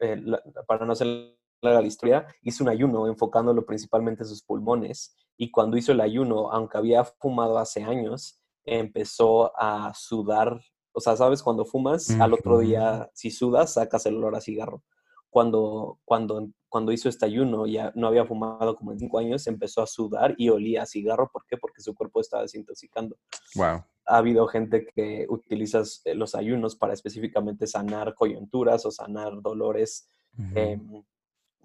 eh, 0.00 0.22
para 0.66 0.84
no 0.86 0.92
hacer 0.92 1.36
la 1.62 1.82
historia, 1.82 2.26
hizo 2.42 2.62
un 2.62 2.70
ayuno 2.70 3.06
enfocándolo 3.06 3.64
principalmente 3.64 4.22
en 4.22 4.28
sus 4.28 4.42
pulmones. 4.42 5.16
Y 5.36 5.50
cuando 5.50 5.76
hizo 5.76 5.92
el 5.92 6.00
ayuno, 6.00 6.52
aunque 6.52 6.78
había 6.78 7.04
fumado 7.04 7.58
hace 7.58 7.82
años, 7.82 8.40
empezó 8.64 9.52
a 9.58 9.92
sudar. 9.94 10.60
O 10.92 11.00
sea, 11.00 11.16
¿sabes? 11.16 11.42
Cuando 11.42 11.64
fumas, 11.64 12.10
al 12.10 12.34
otro 12.34 12.58
día, 12.60 13.10
si 13.14 13.30
sudas, 13.30 13.74
sacas 13.74 14.06
el 14.06 14.16
olor 14.16 14.36
a 14.36 14.40
cigarro. 14.40 14.84
Cuando, 15.28 15.98
cuando, 16.04 16.48
cuando 16.68 16.92
hizo 16.92 17.08
este 17.08 17.26
ayuno, 17.26 17.66
ya 17.66 17.90
no 17.96 18.06
había 18.06 18.24
fumado 18.24 18.76
como 18.76 18.92
en 18.92 19.00
cinco 19.00 19.18
años, 19.18 19.46
empezó 19.48 19.82
a 19.82 19.86
sudar 19.86 20.34
y 20.38 20.50
olía 20.50 20.82
a 20.82 20.86
cigarro. 20.86 21.28
¿Por 21.32 21.44
qué? 21.46 21.56
Porque 21.56 21.82
su 21.82 21.94
cuerpo 21.94 22.20
estaba 22.20 22.42
desintoxicando. 22.42 23.16
Wow. 23.56 23.82
Ha 24.06 24.18
habido 24.18 24.46
gente 24.46 24.86
que 24.94 25.26
utiliza 25.28 25.82
eh, 26.04 26.14
los 26.14 26.34
ayunos 26.34 26.76
para 26.76 26.92
específicamente 26.92 27.66
sanar 27.66 28.14
coyunturas 28.14 28.84
o 28.86 28.90
sanar 28.90 29.40
dolores. 29.40 30.08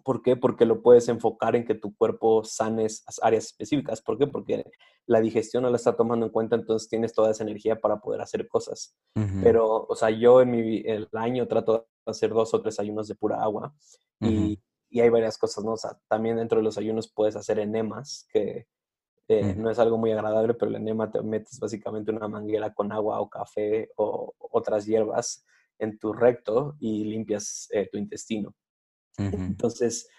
¿Por 0.04 0.22
qué? 0.22 0.36
Porque 0.36 0.66
lo 0.66 0.82
puedes 0.82 1.08
enfocar 1.10 1.56
en 1.56 1.66
que 1.66 1.76
tu 1.76 1.96
cuerpo 1.96 2.44
sanes 2.44 3.04
áreas 3.22 3.46
específicas. 3.46 4.02
¿Por 4.02 4.18
qué? 4.18 4.28
Porque 4.28 4.66
la 5.06 5.22
digestión 5.22 5.64
no 5.64 5.70
la 5.70 5.76
está 5.76 5.96
tomando 5.96 6.26
en 6.26 6.32
cuenta, 6.32 6.56
entonces 6.56 6.90
tienes 6.90 7.14
toda 7.14 7.32
esa 7.32 7.44
energía 7.44 7.80
para 7.80 8.00
poder 8.00 8.22
hacer 8.22 8.48
cosas. 8.48 8.96
Pero, 9.44 9.86
o 9.88 9.96
sea, 9.96 10.10
yo 10.10 10.42
en 10.42 10.52
mi 10.52 10.78
el 10.86 11.08
año 11.14 11.48
trato 11.48 11.74
de 11.74 12.12
hacer 12.12 12.30
dos 12.32 12.54
o 12.54 12.62
tres 12.62 12.80
ayunos 12.80 13.08
de 13.08 13.16
pura 13.16 13.42
agua 13.42 13.74
y, 14.20 14.60
y, 14.90 15.00
hay 15.00 15.10
varias 15.10 15.38
cosas, 15.38 15.64
¿no? 15.64 15.74
O 15.74 15.78
sea, 15.78 15.98
también 16.08 16.38
dentro 16.38 16.60
de 16.60 16.64
los 16.64 16.78
ayunos 16.78 17.12
puedes 17.12 17.36
hacer 17.36 17.60
enemas, 17.60 18.28
que 18.32 18.68
eh, 19.30 19.56
no 19.56 19.70
es 19.70 19.80
algo 19.80 19.98
muy 19.98 20.12
agradable, 20.12 20.56
pero 20.56 20.70
el 20.70 20.78
enema 20.78 21.12
te 21.12 21.22
metes 21.22 21.60
básicamente 21.60 22.12
una 22.12 22.28
manguera 22.28 22.74
con 22.74 22.92
agua 22.92 23.22
o 23.22 23.30
café 23.30 23.92
o 23.96 24.34
otras 24.40 24.86
hierbas 24.86 25.46
en 25.78 25.98
tu 25.98 26.14
recto 26.14 26.76
y 26.80 27.04
limpias 27.06 27.68
eh, 27.72 27.88
tu 27.92 27.98
intestino. 27.98 28.54
Entonces, 29.18 30.10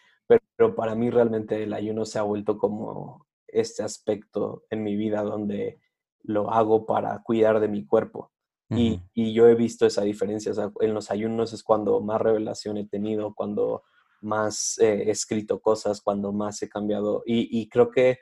pero, 0.57 0.75
para 0.75 0.95
mí 0.95 1.09
realmente 1.09 1.63
el 1.63 1.73
ayuno 1.73 2.05
se 2.05 2.19
ha 2.19 2.23
vuelto 2.23 2.59
como 2.59 3.27
este 3.49 3.83
aspecto 3.83 4.65
en 4.69 4.85
mi 4.85 4.95
vida 4.95 5.23
donde 5.23 5.81
lo 6.23 6.51
hago 6.51 6.85
para 6.85 7.23
cuidar 7.23 7.61
de 7.61 7.69
mi 7.69 7.87
cuerpo. 7.87 8.31
y, 8.69 9.01
yo 9.33 9.49
he 9.49 9.55
visto 9.55 9.87
esa 9.87 10.03
diferencia. 10.03 10.53
O 10.53 10.55
sea, 10.55 10.71
en 10.81 10.95
los 10.95 11.11
ayunos 11.11 11.53
es 11.53 11.63
cuando 11.63 12.01
más 12.01 12.21
revelación 12.21 12.77
he 12.77 12.87
tenido, 12.87 13.35
cuando 13.35 13.83
más 14.21 14.79
he 14.79 15.11
escrito 15.11 15.61
cosas, 15.61 16.01
cuando 16.01 16.33
más 16.33 16.63
he 16.63 16.69
cambiado. 16.69 17.23
Y, 17.27 17.69
creo 17.69 17.91
que, 17.91 18.19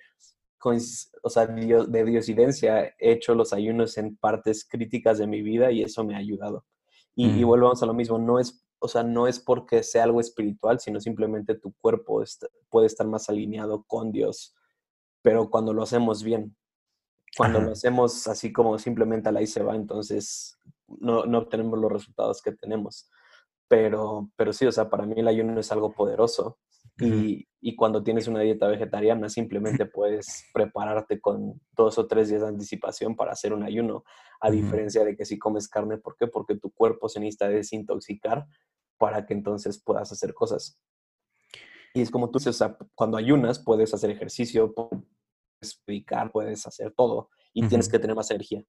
o 1.23 1.31
sea, 1.31 1.47
de 1.47 2.05
diosidencia 2.05 2.95
he 2.99 3.13
hecho 3.13 3.35
los 3.35 3.53
ayunos 3.53 3.97
en 3.99 4.17
partes 4.17 4.67
críticas 4.69 5.19
de 5.19 5.27
mi 5.27 5.43
vida 5.43 5.71
y 5.71 5.83
eso 5.83 6.05
me 6.05 6.15
ha 6.15 6.19
ayudado. 6.19 6.65
Y, 7.15 7.31
y 7.31 7.45
volvemos 7.45 7.83
a 7.83 7.87
lo 7.87 7.95
mismo, 7.95 8.19
no 8.19 8.39
es 8.39 8.65
o 8.81 8.89
sea, 8.89 9.03
no 9.03 9.27
es 9.27 9.41
porque 9.41 9.83
sea 9.83 10.05
algo 10.05 10.21
espiritual, 10.21 10.79
sino 10.81 11.01
simplemente 11.01 11.57
tu 11.57 11.73
cuerpo 11.81 12.23
puede 12.69 12.87
estar 12.87 13.07
más 13.07 13.29
alineado 13.29 13.85
con 13.85 14.13
Dios, 14.13 14.55
pero 15.23 15.51
cuando 15.51 15.73
lo 15.73 15.83
hacemos 15.83 16.23
bien, 16.23 16.57
cuando 17.37 17.61
lo 17.61 17.73
hacemos 17.73 18.27
así 18.27 18.53
como 18.53 18.79
simplemente 18.79 19.29
a 19.29 19.33
la 19.33 19.43
y 19.43 19.47
se 19.47 19.63
va, 19.63 19.77
entonces 19.77 20.59
no, 20.87 21.25
no 21.25 21.39
obtenemos 21.39 21.79
los 21.79 21.93
resultados 21.93 22.43
que 22.43 22.53
tenemos. 22.53 23.11
Pero, 23.69 24.31
pero 24.35 24.53
sí, 24.53 24.67
o 24.67 24.73
sea, 24.73 24.89
para 24.89 25.05
mí 25.05 25.15
el 25.19 25.29
ayuno 25.29 25.61
es 25.61 25.71
algo 25.71 25.93
poderoso 25.93 26.59
y, 27.01 27.47
y, 27.61 27.77
cuando 27.77 28.03
tienes 28.03 28.27
una 28.29 28.41
dieta 28.41 28.67
vegetariana, 28.69 29.29
simplemente 29.29 29.87
puedes 29.87 30.45
prepararte 30.53 31.21
con 31.21 31.61
dos 31.77 31.99
o 31.99 32.07
tres 32.07 32.29
días 32.29 32.43
de 32.43 32.49
anticipación 32.49 33.17
para 33.17 33.33
hacer 33.33 33.53
un 33.53 33.63
ayuno, 33.63 34.05
a 34.41 34.51
diferencia 34.51 35.05
de 35.05 35.17
que 35.17 35.25
si 35.25 35.39
comes 35.39 35.69
carne, 35.69 35.99
¿por 35.99 36.17
qué? 36.17 36.27
Porque 36.27 36.57
tu 36.57 36.71
cuerpo 36.71 37.09
se 37.09 37.21
necesita 37.21 37.49
desintoxicar 37.49 38.47
para 38.99 39.27
que 39.27 39.35
entonces 39.35 39.83
puedas 39.83 40.11
hacer 40.13 40.35
cosas. 40.35 40.79
Y 41.95 42.03
es 42.03 42.11
como 42.11 42.31
tú 42.31 42.39
dices, 42.39 42.57
o 42.57 42.59
sea, 42.59 42.77
cuando 42.95 43.17
ayunas 43.17 43.59
puedes 43.59 43.95
hacer 43.95 44.11
ejercicio, 44.11 44.75
puedes 44.75 45.81
predicar, 45.85 46.31
puedes 46.31 46.67
hacer 46.67 46.93
todo 46.93 47.31
y 47.53 47.67
tienes 47.67 47.89
que 47.89 47.99
tener 47.99 48.15
más 48.15 48.31
energía. 48.31 48.63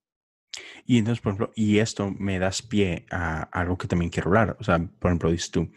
Y 0.86 0.97
entonces, 0.97 1.21
por 1.21 1.34
ejemplo, 1.34 1.51
y 1.55 1.80
esto 1.80 2.09
me 2.17 2.39
das 2.39 2.61
pie 2.61 3.05
a 3.11 3.43
algo 3.43 3.77
que 3.77 3.88
también 3.88 4.09
quiero 4.09 4.30
hablar. 4.30 4.57
O 4.59 4.63
sea, 4.63 4.80
por 4.80 5.11
ejemplo, 5.11 5.32
dices 5.32 5.51
tú, 5.51 5.69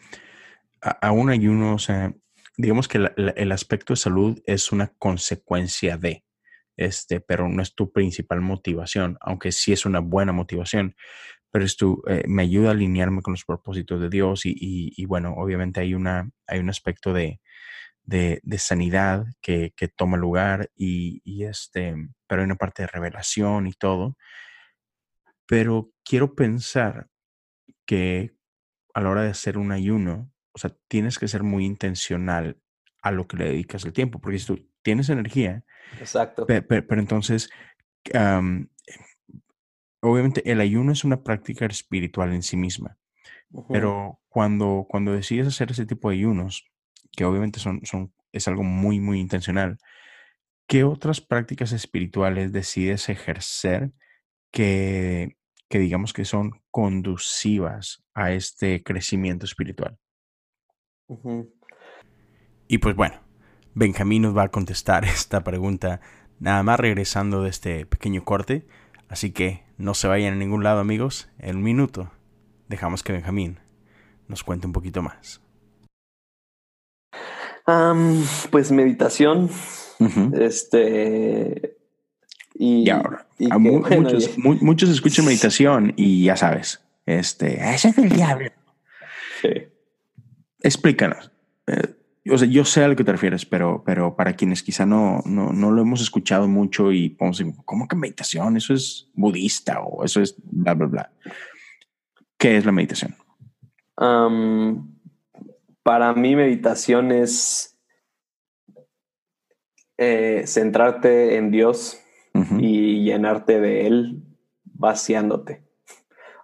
a, 0.80 1.12
un 1.12 1.30
ayuno, 1.30 1.74
o 1.74 1.78
sea, 1.78 2.14
digamos 2.57 2.88
que 2.88 3.11
el 3.16 3.53
aspecto 3.53 3.92
de 3.94 3.98
salud 3.98 4.40
es 4.46 4.72
una 4.72 4.88
consecuencia 4.98 5.96
de, 5.96 6.24
este, 6.76 7.20
pero 7.20 7.48
no 7.48 7.62
es 7.62 7.74
tu 7.74 7.92
principal 7.92 8.40
motivación, 8.40 9.18
aunque 9.20 9.53
sí 9.53 9.72
es 9.72 9.86
una 9.86 10.00
buena 10.00 10.32
motivación, 10.32 10.96
pero 11.50 11.64
esto 11.64 12.03
eh, 12.09 12.24
me 12.26 12.42
ayuda 12.42 12.70
a 12.70 12.72
alinearme 12.72 13.22
con 13.22 13.34
los 13.34 13.44
propósitos 13.44 14.00
de 14.00 14.09
Dios 14.09 14.46
y, 14.46 14.55
y, 14.59 15.05
bueno, 15.05 15.34
obviamente 15.36 15.80
hay, 15.80 15.94
una, 15.94 16.30
hay 16.46 16.61
un 16.61 16.70
aspecto 16.70 17.12
de, 17.12 17.40
de, 18.05 18.40
sanidad 18.59 19.26
que, 19.42 19.72
que, 19.76 19.88
toma 19.88 20.16
lugar 20.16 20.70
y, 20.74 21.20
y, 21.24 21.44
este, 21.44 21.94
pero 22.26 22.40
hay 22.40 22.46
una 22.46 22.57
parte 22.57 22.82
de 22.82 22.88
revelación 22.88 23.66
y 23.66 23.72
todo. 23.74 24.16
Pero 25.46 25.90
quiero 26.05 26.34
pensar 26.34 27.09
que 27.86 28.34
a 28.94 29.03
la 29.03 29.11
hora 29.11 29.22
de 29.22 29.30
hacer 29.30 29.59
un 29.59 29.72
ayuno, 29.72 30.32
o 30.53 30.59
sea, 30.59 30.74
tienes 30.88 31.18
que 31.18 31.28
ser 31.28 31.42
muy 31.42 31.64
intencional 31.64 32.59
a 33.03 33.11
lo 33.11 33.26
que 33.26 33.36
le 33.36 33.44
dedicas 33.46 33.84
el 33.84 33.92
tiempo, 33.92 34.20
porque 34.20 34.38
si 34.38 34.46
tú 34.46 34.68
tienes 34.82 35.09
energía, 35.09 35.64
Exacto. 35.98 36.46
Pero, 36.46 37.00
entonces, 37.00 37.50
obviamente 40.00 40.50
el 40.50 40.61
ayuno 40.61 40.92
es 40.92 41.05
una 41.05 41.22
práctica 41.22 41.66
espiritual 41.66 42.32
en 42.32 42.42
sí 42.42 42.57
misma, 42.57 42.98
pero 43.68 44.20
cuando, 44.28 44.86
cuando 44.88 45.12
decides 45.12 45.48
hacer 45.48 45.70
ese 45.70 45.86
tipo 45.86 46.09
de 46.09 46.16
ayunos, 46.16 46.70
que 47.12 47.24
obviamente 47.24 47.61
son, 47.61 47.80
son, 47.84 48.12
es 48.32 48.48
algo 48.48 48.62
muy, 48.62 48.98
muy 49.00 49.20
intencional, 49.20 49.78
¿qué 50.66 50.84
otras 50.84 51.20
prácticas 51.20 51.72
espirituales 51.72 52.53
decides 52.53 53.09
ejercer 53.09 53.92
que, 54.50 55.36
que 55.68 55.78
digamos 55.78 56.12
que 56.12 56.24
son 56.24 56.62
conducivas 56.70 58.03
a 58.14 58.32
este 58.32 58.82
crecimiento 58.82 59.44
espiritual? 59.44 59.98
Y 62.68 62.78
pues 62.78 62.96
bueno, 62.96 63.16
Benjamín 63.74 64.22
nos 64.22 64.36
va 64.36 64.44
a 64.44 64.48
contestar 64.50 65.04
esta 65.06 65.44
pregunta 65.44 66.00
nada 66.38 66.62
más 66.62 66.80
regresando 66.80 67.42
de 67.42 67.50
este 67.50 67.86
pequeño 67.86 68.24
corte. 68.24 68.66
Así 69.08 69.30
que 69.30 69.62
no 69.76 69.94
se 69.94 70.08
vayan 70.08 70.34
a 70.34 70.36
ningún 70.36 70.64
lado 70.64 70.80
amigos. 70.80 71.28
En 71.38 71.56
un 71.56 71.62
minuto 71.62 72.10
dejamos 72.68 73.02
que 73.02 73.12
Benjamín 73.12 73.58
nos 74.28 74.42
cuente 74.42 74.66
un 74.66 74.72
poquito 74.72 75.02
más. 75.02 75.40
pues 78.50 78.72
meditación. 78.72 79.50
Este. 80.32 81.76
Y, 82.54 82.90
ahora, 82.90 83.26
muchos, 83.38 84.36
muchos, 84.38 84.90
escuchan 84.90 85.24
meditación 85.24 85.94
y 85.96 86.24
ya 86.24 86.36
sabes, 86.36 86.84
este, 87.06 87.54
ese 87.74 87.88
es 87.88 87.98
el 87.98 88.10
diablo. 88.10 88.50
Sí. 89.40 89.72
Explícanos. 90.62 91.30
Eh, 91.66 91.94
o 92.30 92.38
sea, 92.38 92.46
yo 92.46 92.64
sé 92.64 92.84
a 92.84 92.88
lo 92.88 92.96
que 92.96 93.04
te 93.04 93.12
refieres, 93.12 93.44
pero, 93.44 93.82
pero 93.84 94.14
para 94.14 94.34
quienes 94.34 94.62
quizá 94.62 94.86
no, 94.86 95.22
no, 95.24 95.52
no 95.52 95.70
lo 95.72 95.82
hemos 95.82 96.00
escuchado 96.00 96.46
mucho 96.46 96.92
y 96.92 97.08
podemos 97.08 97.38
decir, 97.38 97.54
¿cómo 97.64 97.88
que 97.88 97.96
meditación? 97.96 98.56
Eso 98.56 98.74
es 98.74 99.10
budista 99.14 99.80
o 99.80 100.04
eso 100.04 100.20
es 100.20 100.36
bla, 100.44 100.74
bla, 100.74 100.86
bla. 100.86 101.12
¿Qué 102.38 102.56
es 102.56 102.64
la 102.64 102.72
meditación? 102.72 103.16
para 105.84 106.12
mí 106.14 106.34
meditación 106.34 107.12
es 107.12 107.78
eh, 109.96 110.42
centrarte 110.46 111.36
en 111.36 111.52
Dios 111.52 112.00
y 112.58 113.04
llenarte 113.04 113.60
de 113.60 113.86
Él 113.86 114.22
vaciándote. 114.64 115.62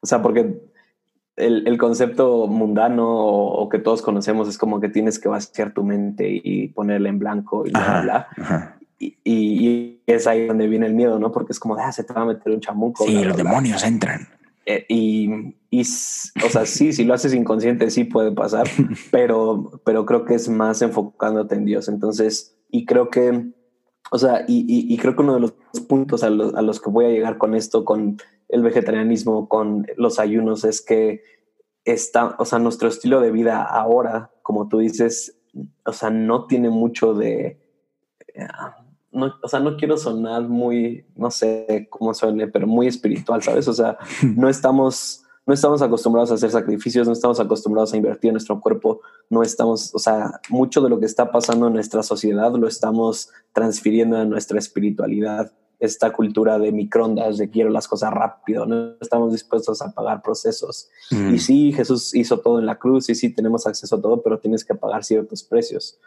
O 0.03 0.07
sea, 0.07 0.23
porque 0.23 0.61
el, 1.39 1.79
concepto 1.79 2.47
mundano 2.47 3.09
o, 3.09 3.69
que 3.69 3.79
todos 3.79 4.03
conocemos 4.03 4.49
es 4.49 4.59
como 4.59 4.81
que 4.81 4.89
tienes 4.89 5.19
que 5.19 5.29
vaciar 5.29 5.73
tu 5.73 5.85
mente 5.85 6.29
y 6.29 6.69
ponerla 6.69 7.09
en 7.09 7.19
blanco 7.19 7.67
y 7.67 7.71
bla, 7.71 8.01
bla. 8.03 8.79
Y, 8.99 10.01
es 10.07 10.27
ahí 10.27 10.47
donde 10.47 10.67
viene 10.67 10.87
el 10.87 10.95
miedo, 10.95 11.19
¿no? 11.19 11.31
Porque 11.31 11.53
es 11.53 11.61
como, 11.61 11.77
ah, 11.77 11.93
se 11.93 12.03
te 12.03 12.13
va 12.13 12.23
a 12.23 12.27
meter 12.27 12.53
un 12.53 12.61
chamuco. 12.61 13.05
Sí, 13.05 13.25
los 13.25 13.37
demonios 13.37 13.85
entran. 13.85 14.29
Eh, 14.67 14.85
y, 14.89 15.55
y, 15.71 15.81
o 15.81 16.49
sea, 16.51 16.67
sí, 16.67 16.93
si 16.93 17.05
lo 17.05 17.15
haces 17.15 17.33
inconsciente, 17.35 17.91
sí 17.91 18.05
puede 18.05 18.33
pasar, 18.33 18.67
pero, 19.11 19.81
pero 19.85 20.05
creo 20.05 20.25
que 20.25 20.35
es 20.35 20.49
más 20.49 20.83
enfocándote 20.83 21.55
en 21.55 21.65
Dios. 21.65 21.89
Entonces, 21.89 22.57
y 22.71 22.85
creo 22.85 23.09
que, 23.11 23.51
o 24.11 24.19
sea, 24.19 24.45
y, 24.49 24.65
y, 24.69 24.97
creo 24.97 25.15
que 25.15 25.23
uno 25.23 25.35
de 25.35 25.41
los 25.41 25.53
puntos 25.89 26.23
a 26.23 26.31
los, 26.31 26.55
a 26.55 26.63
los 26.63 26.81
que 26.81 26.91
voy 26.91 27.05
a 27.07 27.11
llegar 27.11 27.39
con 27.39 27.55
esto, 27.55 27.85
con 27.85 28.17
el 28.49 28.63
vegetarianismo, 28.63 29.49
con 29.49 29.87
los 29.97 30.19
ayunos, 30.19 30.65
es 30.65 30.81
que 30.81 31.23
está, 31.85 32.37
o 32.39 32.45
sea, 32.45 32.59
nuestro 32.59 32.89
estilo 32.89 33.21
de 33.21 33.31
vida 33.31 33.63
ahora, 33.63 34.31
como 34.43 34.69
tú 34.69 34.79
dices, 34.79 35.39
o 35.85 35.93
sea, 35.93 36.11
no 36.11 36.47
tiene 36.47 36.71
mucho 36.71 37.15
de, 37.15 37.61
eh, 38.35 38.49
no, 39.13 39.35
o 39.43 39.49
sea, 39.49 39.61
no 39.61 39.77
quiero 39.77 39.97
sonar 39.97 40.43
muy, 40.43 41.07
no 41.17 41.31
sé 41.31 41.89
cómo 41.91 42.15
suene, 42.15 42.47
pero 42.47 42.67
muy 42.67 42.87
espiritual, 42.87 43.43
¿sabes? 43.43 43.69
O 43.69 43.73
sea, 43.73 43.99
no 44.37 44.49
estamos, 44.49 45.25
no 45.49 45.55
estamos 45.55 45.81
acostumbrados 45.81 46.31
a 46.31 46.35
hacer 46.35 46.51
sacrificios, 46.51 47.07
no 47.07 47.15
estamos 47.15 47.41
acostumbrados 47.41 47.95
a 47.95 47.97
invertir 47.97 48.29
en 48.29 48.35
nuestro 48.35 48.61
cuerpo, 48.61 49.01
no 49.31 49.43
estamos, 49.43 49.95
o 49.95 49.99
sea, 49.99 50.43
mucho 50.51 50.83
de 50.83 50.91
lo 50.91 51.01
que 51.01 51.07
está 51.07 51.33
pasando 51.33 51.69
en 51.69 51.73
nuestra 51.73 52.03
sociedad 52.03 52.55
lo 52.55 52.69
estamos 52.69 53.31
transfiriendo 53.55 54.19
a 54.19 54.27
nuestra 54.27 54.59
espiritualidad 54.59 55.51
esta 55.79 56.13
cultura 56.13 56.59
de 56.59 56.73
microondas, 56.73 57.39
de 57.39 57.51
quiero 57.51 57.71
las 57.71 57.87
cosas 57.87 58.13
rápido, 58.13 58.67
no 58.67 58.95
estamos 59.01 59.33
dispuestos 59.33 59.81
a 59.81 59.93
pagar 59.93 60.23
procesos. 60.23 60.89
Mm. 61.11 61.35
Y 61.35 61.39
sí, 61.39 61.73
Jesús 61.73 62.15
hizo 62.15 62.39
todo 62.41 62.59
en 62.59 62.67
la 62.67 62.79
cruz 62.79 63.09
y 63.09 63.15
sí 63.15 63.31
tenemos 63.31 63.67
acceso 63.67 63.97
a 63.97 64.01
todo, 64.01 64.23
pero 64.23 64.39
tienes 64.39 64.65
que 64.65 64.75
pagar 64.75 65.05
ciertos 65.05 65.43
precios. 65.43 65.99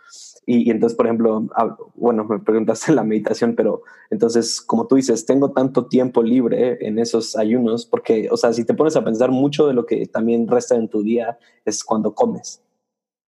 Y, 0.46 0.70
entonces, 0.72 0.98
por 0.98 1.06
ejemplo, 1.06 1.48
bueno, 1.96 2.26
me 2.26 2.40
preguntaste 2.40 2.92
la 2.94 3.04
meditación, 3.04 3.56
pero 3.56 3.84
entonces, 4.10 4.62
como 4.62 4.88
tú 4.88 4.96
dices, 4.96 5.26
tengo 5.26 5.52
tanto 5.52 5.86
tiempo 5.86 6.24
libre 6.24 6.78
en 6.82 7.00
esos 7.00 7.36
ayunos, 7.36 7.86
porque, 7.86 8.28
o 8.32 8.38
sea, 8.38 8.52
si 8.54 8.66
te 8.66 8.74
pones 8.74 8.96
a 8.96 9.04
pensar 9.04 9.32
mucho 9.32 9.68
de 9.68 9.74
lo 9.74 9.86
que 9.86 10.06
también 10.08 10.48
resta 10.48 10.76
en 10.76 10.90
tu 10.90 11.04
día 11.04 11.38
es 11.64 11.84
cuando 11.84 12.14
comes. 12.14 12.62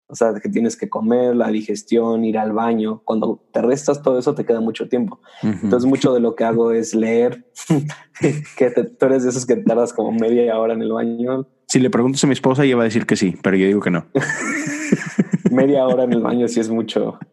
O 0.08 0.16
sea, 0.16 0.34
que 0.36 0.50
tienes 0.50 0.76
que 0.78 0.90
comer, 0.90 1.36
la 1.36 1.48
digestión, 1.48 2.24
ir 2.26 2.38
al 2.38 2.52
baño. 2.52 3.02
Cuando 3.06 3.42
te 3.52 3.62
restas 3.62 4.02
todo 4.02 4.20
eso, 4.20 4.36
te 4.36 4.46
queda 4.46 4.60
mucho 4.60 4.88
tiempo. 4.88 5.20
Entonces, 5.42 5.90
mucho 5.90 6.14
de 6.14 6.20
lo 6.20 6.36
que 6.36 6.44
hago 6.44 6.72
es 6.72 6.94
leer, 6.94 7.46
que 8.58 8.70
tú 8.70 9.06
eres 9.06 9.24
de 9.24 9.30
esos 9.30 9.46
que 9.46 9.56
tardas 9.56 9.94
como 9.94 10.12
media 10.12 10.60
hora 10.60 10.74
en 10.74 10.82
el 10.82 10.92
baño. 10.92 11.48
Si 11.68 11.80
le 11.80 11.90
preguntas 11.90 12.24
a 12.24 12.28
mi 12.28 12.34
esposa, 12.34 12.64
ella 12.64 12.76
va 12.76 12.84
a 12.84 12.86
decir 12.86 13.06
que 13.06 13.16
sí, 13.16 13.36
pero 13.42 13.58
yo 13.58 13.66
digo 13.66 13.80
que 13.80 13.92
no. 13.92 14.06
media 15.52 15.86
hora 15.86 16.04
en 16.04 16.14
el 16.14 16.22
baño 16.22 16.48
sí 16.48 16.60
es 16.60 16.70
mucho. 16.70 17.18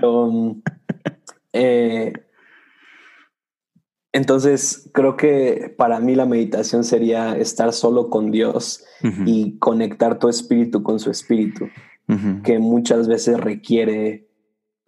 Um, 0.00 0.62
eh, 1.52 2.12
entonces, 4.18 4.90
creo 4.92 5.16
que 5.16 5.72
para 5.78 6.00
mí 6.00 6.16
la 6.16 6.26
meditación 6.26 6.82
sería 6.82 7.36
estar 7.36 7.72
solo 7.72 8.10
con 8.10 8.32
Dios 8.32 8.84
y 9.24 9.58
conectar 9.58 10.18
tu 10.18 10.28
espíritu 10.28 10.82
con 10.82 10.98
su 10.98 11.10
espíritu 11.10 11.68
que 12.42 12.58
muchas 12.58 13.06
veces 13.06 13.38
requiere 13.38 14.28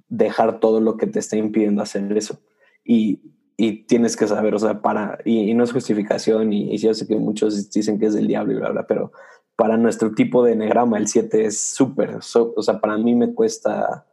dejar 0.09 0.59
todo 0.59 0.81
lo 0.81 0.97
que 0.97 1.07
te 1.07 1.21
está 1.21 1.37
impidiendo 1.37 1.81
hacer 1.81 2.11
eso. 2.17 2.41
Y, 2.85 3.21
y 3.57 3.85
tienes 3.85 4.17
que 4.17 4.27
saber, 4.27 4.53
o 4.55 4.59
sea, 4.59 4.83
para, 4.83 5.19
y, 5.25 5.55
no 5.55 5.63
es 5.63 5.73
justificación, 5.73 6.53
y, 6.53 6.75
y, 6.75 6.79
yo 6.79 6.93
sé 6.93 7.07
que 7.07 7.15
muchos 7.15 7.71
dicen 7.71 8.01
que 8.01 8.07
es 8.07 8.15
del 8.15 8.27
diablo 8.27 8.53
y 8.53 8.57
bla, 8.57 8.71
bla, 8.71 8.87
pero 8.89 9.13
para 9.55 9.77
nuestro 9.77 10.13
tipo 10.13 10.43
de 10.43 10.55
enegrama, 10.55 10.99
el 10.99 11.07
7 11.07 11.45
es 11.45 11.61
súper, 11.61 12.17
o 12.17 12.63
sea, 12.63 12.81
para 12.81 12.99
mí 12.99 13.15
me 13.15 13.33
cuesta 13.33 14.07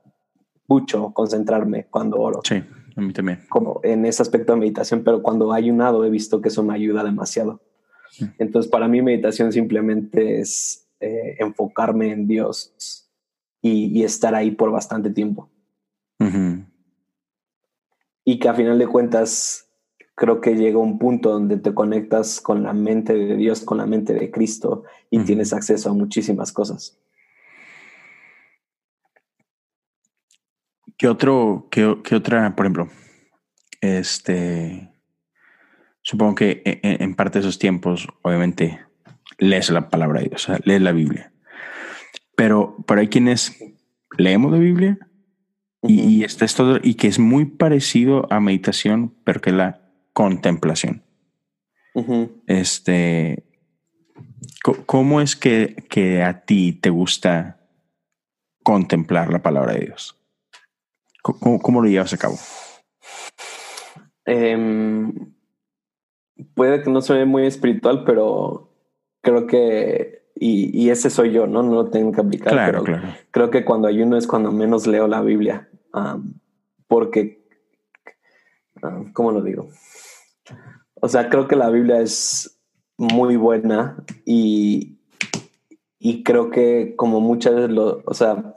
mucho 0.67 1.11
concentrarme 1.11 1.87
cuando 1.89 2.17
oro. 2.17 2.41
Sí, 2.43 2.61
a 2.97 3.01
mí 3.01 3.13
también. 3.13 3.39
Como 3.47 3.79
en 3.83 4.05
ese 4.05 4.23
aspecto 4.23 4.53
de 4.53 4.59
meditación, 4.59 5.03
pero 5.03 5.21
cuando 5.21 5.53
hay 5.53 5.69
un 5.69 5.81
he 5.81 6.09
visto 6.09 6.41
que 6.41 6.49
eso 6.49 6.63
me 6.63 6.73
ayuda 6.73 7.03
demasiado. 7.03 7.61
Entonces, 8.39 8.69
para 8.71 8.87
mí 8.87 9.01
meditación 9.01 9.51
simplemente 9.51 10.39
es 10.39 10.87
eh, 10.99 11.35
enfocarme 11.39 12.11
en 12.11 12.27
Dios 12.27 13.07
y, 13.61 14.03
estar 14.03 14.33
ahí 14.33 14.51
por 14.51 14.71
bastante 14.71 15.11
tiempo. 15.11 15.49
Y 18.25 18.39
que 18.39 18.49
a 18.49 18.55
final 18.55 18.79
de 18.79 18.87
cuentas, 18.87 19.69
creo 20.15 20.41
que 20.41 20.55
llega 20.55 20.79
un 20.79 20.97
punto 20.97 21.29
donde 21.29 21.57
te 21.57 21.73
conectas 21.73 22.41
con 22.41 22.63
la 22.63 22.73
mente 22.73 23.13
de 23.13 23.35
Dios, 23.35 23.61
con 23.61 23.77
la 23.77 23.85
mente 23.85 24.13
de 24.13 24.31
Cristo 24.31 24.83
y 25.11 25.19
tienes 25.19 25.53
acceso 25.53 25.91
a 25.91 25.93
muchísimas 25.93 26.51
cosas. 26.51 26.97
¿Qué 30.97 31.07
otro, 31.07 31.67
qué, 31.69 31.97
qué 32.03 32.15
otra, 32.15 32.55
por 32.55 32.65
ejemplo, 32.65 32.89
este, 33.81 34.89
supongo 36.01 36.35
que 36.35 36.61
en, 36.65 36.79
e, 36.83 37.03
en, 37.03 37.15
parte 37.15 37.39
de 37.39 37.41
esos 37.41 37.59
tiempos, 37.59 38.07
obviamente, 38.23 38.79
lees 39.37 39.69
la 39.69 39.89
palabra 39.89 40.21
de 40.21 40.29
Dios, 40.29 40.47
lees 40.63 40.81
la 40.81 40.91
Biblia. 40.91 41.31
Pero, 42.35 42.77
pero 42.87 43.01
hay 43.01 43.07
quienes 43.07 43.57
leemos 44.17 44.51
la 44.51 44.57
Biblia 44.57 44.97
y, 45.83 46.23
está 46.23 46.45
esto, 46.45 46.79
y 46.81 46.95
que 46.95 47.07
es 47.07 47.19
muy 47.19 47.45
parecido 47.45 48.27
a 48.31 48.39
meditación, 48.39 49.15
pero 49.23 49.41
que 49.41 49.51
la 49.51 49.81
contemplación. 50.13 51.03
Este, 52.45 53.43
¿cómo 54.85 55.21
es 55.21 55.35
que, 55.35 55.87
que, 55.89 56.23
a 56.23 56.41
ti 56.45 56.73
te 56.73 56.89
gusta 56.91 57.59
contemplar 58.63 59.31
la 59.31 59.41
palabra 59.41 59.73
de 59.73 59.85
Dios? 59.85 60.16
¿Cómo, 61.39 61.59
cómo 61.59 61.81
lo 61.81 61.89
llevas 61.89 62.13
a 62.13 62.17
cabo? 62.17 62.35
Em, 64.25 65.13
puede 66.53 66.81
que 66.83 66.89
no 66.89 67.01
suene 67.01 67.25
muy 67.25 67.45
espiritual, 67.45 68.03
pero 68.05 68.69
creo 69.21 69.47
que 69.47 70.17
y, 70.39 70.89
ese 70.89 71.09
soy 71.09 71.31
yo, 71.31 71.47
¿no? 71.47 71.63
No 71.63 71.73
lo 71.73 71.89
tengo 71.89 72.11
que 72.11 72.21
aplicar. 72.21 72.53
Claro, 72.53 72.83
pero 72.83 72.99
claro. 72.99 73.17
Creo 73.31 73.49
que 73.49 73.65
cuando 73.65 73.87
ayuno 73.87 74.17
es 74.17 74.27
cuando 74.27 74.51
menos 74.51 74.87
leo 74.87 75.07
la 75.07 75.21
Biblia. 75.21 75.69
porque, 76.87 77.43
¿cómo 79.13 79.31
lo 79.31 79.41
digo? 79.41 79.69
O 81.01 81.07
sea, 81.07 81.29
creo 81.29 81.47
que 81.47 81.55
la 81.55 81.69
Biblia 81.69 82.01
es 82.01 82.59
muy 82.97 83.35
buena 83.35 84.03
y, 84.25 84.99
y 85.99 86.23
creo 86.23 86.49
que 86.49 86.95
como 86.95 87.19
muchas 87.19 87.55
veces 87.55 87.69
lo, 87.71 88.01
o 88.05 88.13
sea, 88.13 88.55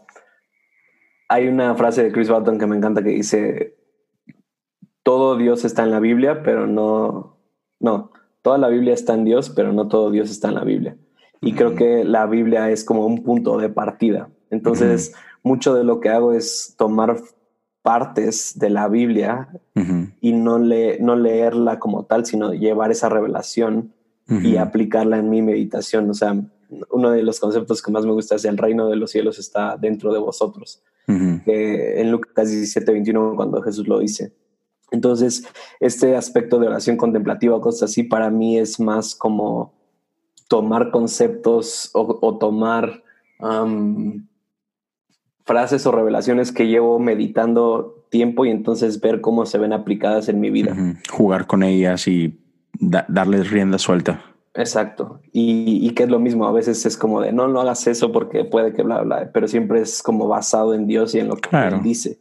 hay 1.31 1.47
una 1.47 1.77
frase 1.77 2.03
de 2.03 2.11
Chris 2.11 2.29
Barton 2.29 2.59
que 2.59 2.67
me 2.67 2.77
encanta 2.77 3.05
que 3.05 3.11
dice, 3.11 3.77
todo 5.05 5.37
Dios 5.37 5.65
está 5.65 5.85
en 5.85 5.93
la 5.93 6.01
Biblia, 6.01 6.43
pero 6.43 6.67
no, 6.67 7.39
no, 7.79 8.11
toda 8.43 8.59
la 8.59 8.67
Biblia 8.67 8.95
está 8.95 9.15
en 9.15 9.25
Dios, 9.25 9.49
pero 9.49 9.73
no 9.73 9.87
todo 9.87 10.11
Dios 10.11 10.29
está 10.29 10.49
en 10.49 10.57
la 10.57 10.65
Biblia. 10.65 10.97
Y 11.41 11.53
creo 11.55 11.77
que 11.77 12.05
la 12.05 12.27
Biblia 12.27 12.69
es 12.71 12.85
como 12.85 13.07
un 13.07 13.23
punto 13.23 13.59
de 13.59 13.69
partida. 13.69 14.29
Entonces, 14.51 15.15
mucho 15.45 15.73
de 15.73 15.85
lo 15.85 16.01
que 16.01 16.09
hago 16.09 16.33
es 16.33 16.75
tomar 16.77 17.17
partes 17.83 18.59
de 18.59 18.69
la 18.69 18.89
Biblia 18.89 19.49
y 20.21 20.33
no, 20.33 20.59
le, 20.59 20.99
no 20.99 21.15
leerla 21.15 21.79
como 21.79 22.07
tal, 22.07 22.27
sino 22.27 22.53
llevar 22.53 22.91
esa 22.91 23.09
revelación 23.09 23.95
y 24.27 24.57
aplicarla 24.57 25.19
en 25.19 25.31
mi 25.31 25.43
meditación. 25.43 26.11
O 26.11 26.15
sea, 26.15 26.37
uno 26.91 27.11
de 27.13 27.23
los 27.23 27.39
conceptos 27.39 27.83
que 27.83 27.93
más 27.93 28.05
me 28.05 28.13
gusta 28.13 28.35
es 28.35 28.45
el 28.45 28.59
reino 28.59 28.89
de 28.89 28.97
los 28.97 29.13
cielos 29.13 29.39
está 29.39 29.77
dentro 29.77 30.13
de 30.13 30.19
vosotros, 30.19 30.83
que 31.07 32.01
en 32.01 32.11
Lucas 32.11 32.51
17, 32.51 32.93
21, 32.93 33.35
cuando 33.35 33.61
Jesús 33.63 33.89
lo 33.89 33.99
dice. 33.99 34.33
Entonces, 34.91 35.47
este 35.79 36.17
aspecto 36.17 36.59
de 36.59 36.67
oración 36.67 36.97
contemplativa, 36.97 37.61
cosas 37.61 37.91
así, 37.91 38.03
para 38.03 38.31
mí 38.31 38.59
es 38.59 38.81
más 38.81 39.15
como 39.15 39.73
tomar 40.49 40.91
conceptos 40.91 41.91
o, 41.95 42.39
tomar 42.39 43.03
frases 45.45 45.87
o 45.87 45.93
revelaciones 45.93 46.53
que 46.53 46.67
llevo 46.67 46.99
meditando 46.99 48.05
tiempo 48.11 48.45
y 48.45 48.51
entonces 48.51 49.01
ver 49.01 49.21
cómo 49.21 49.47
se 49.47 49.59
ven 49.59 49.73
aplicadas 49.73 50.29
en 50.29 50.41
mi 50.41 50.51
vida. 50.51 50.77
Jugar 51.09 51.47
con 51.47 51.63
ellas 51.63 52.09
y 52.09 52.41
darles 52.81 53.51
rienda 53.51 53.79
suelta. 53.79 54.25
Exacto. 54.55 55.21
Y, 55.33 55.93
que 55.95 56.05
es 56.05 56.09
lo 56.09 56.19
mismo, 56.19 56.47
a 56.47 56.53
veces 56.53 56.85
es 56.85 56.97
como 56.97 57.21
de 57.21 57.33
no, 57.33 57.49
no 57.49 57.61
hagas 57.61 57.87
eso 57.87 58.11
porque 58.11 58.45
puede 58.45 58.73
que 58.73 58.83
bla, 58.83 59.03
bla, 59.03 59.31
pero 59.33 59.47
siempre 59.47 59.81
es 59.81 60.03
como 60.03 60.27
basado 60.27 60.75
en 60.75 60.87
Dios 60.87 61.15
y 61.15 61.21
en 61.21 61.29
lo 61.29 61.37
que 61.37 61.57
Él 61.57 61.83
dice. 61.83 62.19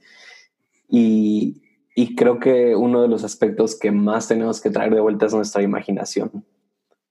Y, 0.88 1.62
y 1.96 2.16
creo 2.16 2.40
que 2.40 2.76
uno 2.76 3.02
de 3.02 3.08
los 3.08 3.24
aspectos 3.24 3.78
que 3.78 3.92
más 3.92 4.28
tenemos 4.28 4.62
que 4.62 4.70
traer 4.70 4.94
de 4.94 5.02
vuelta 5.02 5.26
es 5.26 5.34
nuestra 5.34 5.62
imaginación. 5.62 6.46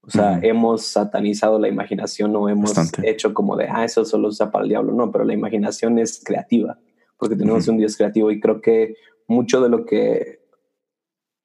O 0.09 0.11
sea, 0.11 0.41
hemos 0.43 0.87
satanizado 0.87 1.59
la 1.59 1.69
imaginación 1.69 2.35
o 2.35 2.49
hemos 2.49 2.73
hecho 3.03 3.35
como 3.35 3.57
de, 3.57 3.69
ah, 3.69 3.85
eso 3.85 4.07
solo 4.07 4.29
usa 4.29 4.51
para 4.51 4.63
el 4.63 4.71
diablo. 4.71 4.95
No, 4.95 5.13
pero 5.13 5.25
la 5.25 5.35
imaginación 5.35 5.99
es 5.99 6.23
creativa, 6.25 6.79
porque 7.19 7.37
tenemos 7.37 7.69
un 7.69 7.77
Dios 7.77 7.95
creativo 7.95 8.31
y 8.31 8.41
creo 8.41 8.63
que 8.63 8.97
mucho 9.27 9.61
de 9.61 9.69
lo 9.69 9.85
que, 9.85 10.41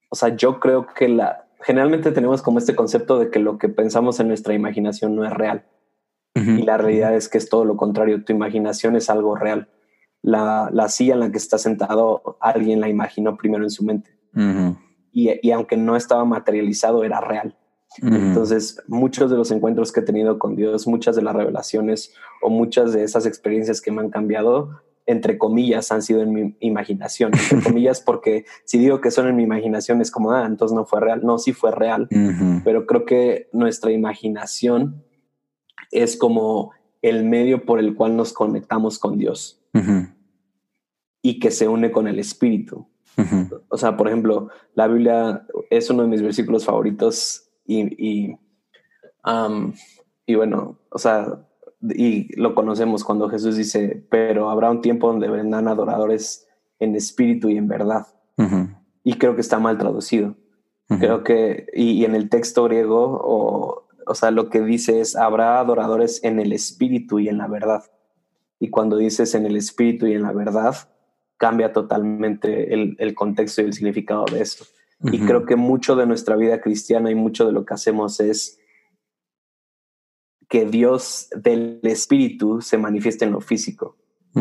o 0.09 0.15
sea, 0.15 0.33
yo 0.37 0.61
creo 0.61 0.87
que 0.87 1.09
la, 1.09 1.42
generalmente 1.63 2.11
tenemos 2.11 2.41
como 2.41 2.59
este 2.59 2.75
concepto 2.75 3.19
de 3.19 3.29
que 3.29 3.39
lo 3.39 3.57
que 3.57 3.69
pensamos 3.69 4.19
en 4.19 4.27
nuestra 4.27 4.53
imaginación 4.53 5.15
no 5.15 5.25
es 5.25 5.31
real. 5.31 5.65
Y 6.35 6.63
la 6.63 6.77
realidad 6.77 7.15
es 7.15 7.29
que 7.29 7.37
es 7.37 7.47
todo 7.47 7.63
lo 7.63 7.77
contrario, 7.77 8.23
tu 8.23 8.33
imaginación 8.33 8.95
es 8.95 9.09
algo 9.09 9.35
real. 9.35 9.69
La, 10.23 10.69
la 10.73 10.89
silla 10.89 11.13
en 11.13 11.19
la 11.19 11.31
que 11.31 11.37
está 11.37 11.59
sentado, 11.59 12.37
alguien 12.39 12.81
la 12.81 12.89
imaginó 12.89 13.37
primero 13.37 13.63
en 13.63 13.69
su 13.69 13.83
mente. 13.83 14.17
y, 15.11 15.29
y 15.47 15.51
aunque 15.51 15.77
no 15.77 15.95
estaba 15.95 16.25
materializado, 16.25 17.03
era 17.03 17.21
real. 17.21 17.55
Entonces, 18.01 18.81
muchos 18.87 19.29
de 19.29 19.37
los 19.37 19.51
encuentros 19.51 19.91
que 19.91 19.99
he 19.99 20.03
tenido 20.03 20.39
con 20.39 20.55
Dios, 20.55 20.87
muchas 20.87 21.15
de 21.15 21.21
las 21.21 21.35
revelaciones 21.35 22.13
o 22.41 22.49
muchas 22.49 22.93
de 22.93 23.03
esas 23.03 23.27
experiencias 23.27 23.81
que 23.81 23.91
me 23.91 24.01
han 24.01 24.09
cambiado, 24.09 24.81
entre 25.05 25.37
comillas, 25.37 25.91
han 25.91 26.01
sido 26.01 26.21
en 26.21 26.33
mi 26.33 26.55
imaginación, 26.59 27.31
entre 27.33 27.61
comillas, 27.69 28.01
porque 28.01 28.45
si 28.65 28.77
digo 28.77 29.01
que 29.01 29.11
son 29.11 29.27
en 29.27 29.35
mi 29.35 29.43
imaginación 29.43 30.01
es 30.01 30.11
como, 30.11 30.31
ah, 30.31 30.45
entonces 30.45 30.75
no 30.75 30.85
fue 30.85 31.01
real. 31.01 31.21
No, 31.23 31.37
sí 31.37 31.53
fue 31.53 31.71
real, 31.71 32.07
pero 32.63 32.85
creo 32.85 33.05
que 33.05 33.49
nuestra 33.51 33.91
imaginación 33.91 35.03
es 35.91 36.17
como 36.17 36.71
el 37.01 37.25
medio 37.25 37.65
por 37.65 37.79
el 37.79 37.95
cual 37.95 38.15
nos 38.15 38.33
conectamos 38.33 38.97
con 38.97 39.17
Dios 39.17 39.61
y 41.21 41.39
que 41.39 41.51
se 41.51 41.67
une 41.67 41.91
con 41.91 42.07
el 42.07 42.19
Espíritu. 42.19 42.87
O 43.69 43.77
sea, 43.77 43.95
por 43.95 44.07
ejemplo, 44.07 44.49
la 44.73 44.87
Biblia 44.87 45.45
es 45.69 45.89
uno 45.89 46.03
de 46.03 46.09
mis 46.09 46.21
versículos 46.21 46.65
favoritos 46.65 47.49
y, 47.65 47.81
y, 48.03 48.37
y 50.25 50.35
bueno, 50.35 50.79
o 50.89 50.97
sea, 50.97 51.45
y 51.89 52.33
lo 52.39 52.55
conocemos 52.55 53.03
cuando 53.03 53.29
Jesús 53.29 53.57
dice, 53.57 54.05
pero 54.09 54.49
habrá 54.49 54.71
un 54.71 54.81
tiempo 54.81 55.07
donde 55.07 55.29
vendrán 55.29 55.67
adoradores 55.67 56.47
en 56.79 56.95
espíritu 56.95 57.49
y 57.49 57.57
en 57.57 57.67
verdad. 57.67 58.07
Y 59.03 59.15
creo 59.15 59.35
que 59.35 59.41
está 59.41 59.59
mal 59.59 59.77
traducido. 59.77 60.35
Creo 60.87 61.23
que, 61.23 61.67
y, 61.73 62.05
en 62.05 62.13
el 62.13 62.29
texto 62.29 62.65
griego, 62.65 63.19
o, 63.23 63.87
o 64.05 64.15
sea, 64.15 64.31
lo 64.31 64.49
que 64.49 64.61
dice 64.61 65.01
es, 65.01 65.15
habrá 65.15 65.59
adoradores 65.59 66.23
en 66.23 66.39
el 66.39 66.53
espíritu 66.53 67.19
y 67.19 67.29
en 67.29 67.39
la 67.39 67.47
verdad. 67.47 67.83
Y 68.59 68.69
cuando 68.69 68.97
dices 68.97 69.33
en 69.33 69.45
el 69.45 69.57
espíritu 69.57 70.05
y 70.05 70.13
en 70.13 70.21
la 70.21 70.31
verdad, 70.31 70.75
cambia 71.37 71.73
totalmente 71.73 72.73
el, 72.73 72.95
el 72.99 73.15
contexto 73.15 73.61
y 73.61 73.65
el 73.65 73.73
significado 73.73 74.25
de 74.25 74.41
esto. 74.41 74.65
Y 75.11 75.19
creo 75.19 75.45
que 75.45 75.57
mucho 75.57 75.97
de 75.97 76.05
nuestra 76.05 76.37
vida 76.37 76.61
cristiana 76.61 77.11
y 77.11 77.15
mucho 77.15 77.45
de 77.45 77.51
lo 77.51 77.65
que 77.65 77.73
hacemos 77.73 78.21
es 78.21 78.59
que 80.49 80.65
Dios 80.65 81.29
del 81.35 81.79
Espíritu 81.83 82.61
se 82.61 82.77
manifieste 82.77 83.25
en 83.25 83.31
lo 83.31 83.41
físico. 83.41 83.97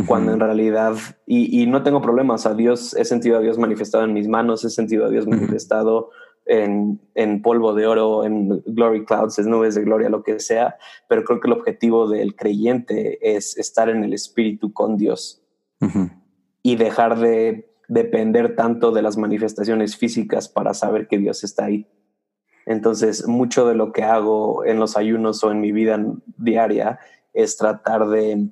Cuando 0.07 0.32
en 0.32 0.40
realidad, 0.40 0.94
y, 1.26 1.66
no 1.66 1.82
tengo 1.82 2.00
problemas, 2.00 2.46
a 2.46 2.55
Dios, 2.55 2.94
he 2.94 3.05
sentido 3.05 3.36
a 3.36 3.40
Dios 3.40 3.59
manifestado 3.59 4.05
en 4.05 4.14
mis 4.14 4.26
manos, 4.26 4.64
he 4.64 4.70
sentido 4.70 5.05
a 5.05 5.11
Dios 5.11 5.26
manifestado 5.26 6.09
en, 6.46 6.98
en, 7.14 7.42
polvo 7.42 7.74
de 7.74 7.86
oro, 7.86 8.24
en 8.24 8.62
glory 8.64 9.05
clouds, 9.05 9.38
en 9.38 9.50
nubes 9.50 9.74
de 9.74 9.82
gloria, 9.82 10.09
lo 10.09 10.22
que 10.22 10.40
sea, 10.40 10.76
pero 11.11 11.24
creo 11.24 11.40
que 11.40 11.48
el 11.48 11.53
objetivo 11.53 12.09
del 12.09 12.34
creyente 12.34 13.36
es 13.36 13.59
estar 13.59 13.90
en 13.90 14.03
el 14.03 14.14
Espíritu 14.14 14.72
con 14.72 14.96
Dios 14.96 15.42
y 16.62 16.76
dejar 16.76 17.18
de 17.18 17.70
depender 17.88 18.57
tanto 18.57 18.92
de 18.92 19.03
las 19.03 19.18
manifestaciones 19.18 19.98
físicas 19.98 20.48
para 20.48 20.72
saber 20.72 21.07
que 21.07 21.18
Dios 21.18 21.44
está 21.44 21.66
ahí. 21.66 21.86
Entonces, 22.67 23.27
mucho 23.27 23.67
de 23.67 23.75
lo 23.75 23.93
que 23.93 24.03
hago 24.03 24.65
en 24.65 24.79
los 24.79 24.97
ayunos 24.97 25.43
o 25.45 25.51
en 25.51 25.61
mi 25.61 25.73
vida 25.73 26.05
diaria 26.37 26.99
es 27.33 27.57
tratar 27.57 28.09
de, 28.09 28.49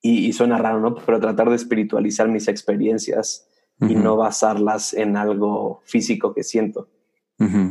y, 0.00 0.32
suena 0.32 0.58
raro, 0.58 0.80
¿no? 0.80 0.94
Pero 0.94 1.20
tratar 1.20 1.48
de 1.48 1.56
espiritualizar 1.56 2.28
mis 2.28 2.48
experiencias 2.48 3.48
y 3.80 3.94
no 3.96 4.16
basarlas 4.16 4.94
en 4.94 5.16
algo 5.16 5.80
físico 5.84 6.34
que 6.34 6.44
siento. 6.44 6.88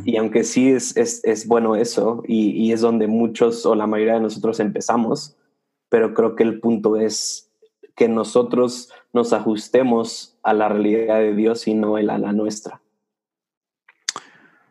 Y 0.04 0.18
aunque 0.18 0.44
sí 0.44 0.68
es, 0.68 0.94
es, 0.98 1.24
es 1.24 1.46
bueno 1.46 1.76
eso, 1.76 2.22
y, 2.28 2.50
y, 2.50 2.72
es 2.72 2.82
donde 2.82 3.06
muchos 3.06 3.64
o 3.64 3.74
la 3.74 3.86
mayoría 3.86 4.14
de 4.14 4.20
nosotros 4.20 4.60
empezamos, 4.60 5.34
pero 5.88 6.12
creo 6.12 6.36
que 6.36 6.42
el 6.42 6.60
punto 6.60 6.98
es 6.98 7.50
que 7.96 8.06
nosotros 8.06 8.90
nos 9.14 9.32
ajustemos 9.32 10.38
a 10.42 10.52
la 10.52 10.68
realidad 10.68 11.20
de 11.20 11.34
Dios 11.34 11.66
y 11.68 11.74
no 11.74 11.96
a 11.96 12.02
la 12.02 12.32
nuestra. 12.34 12.81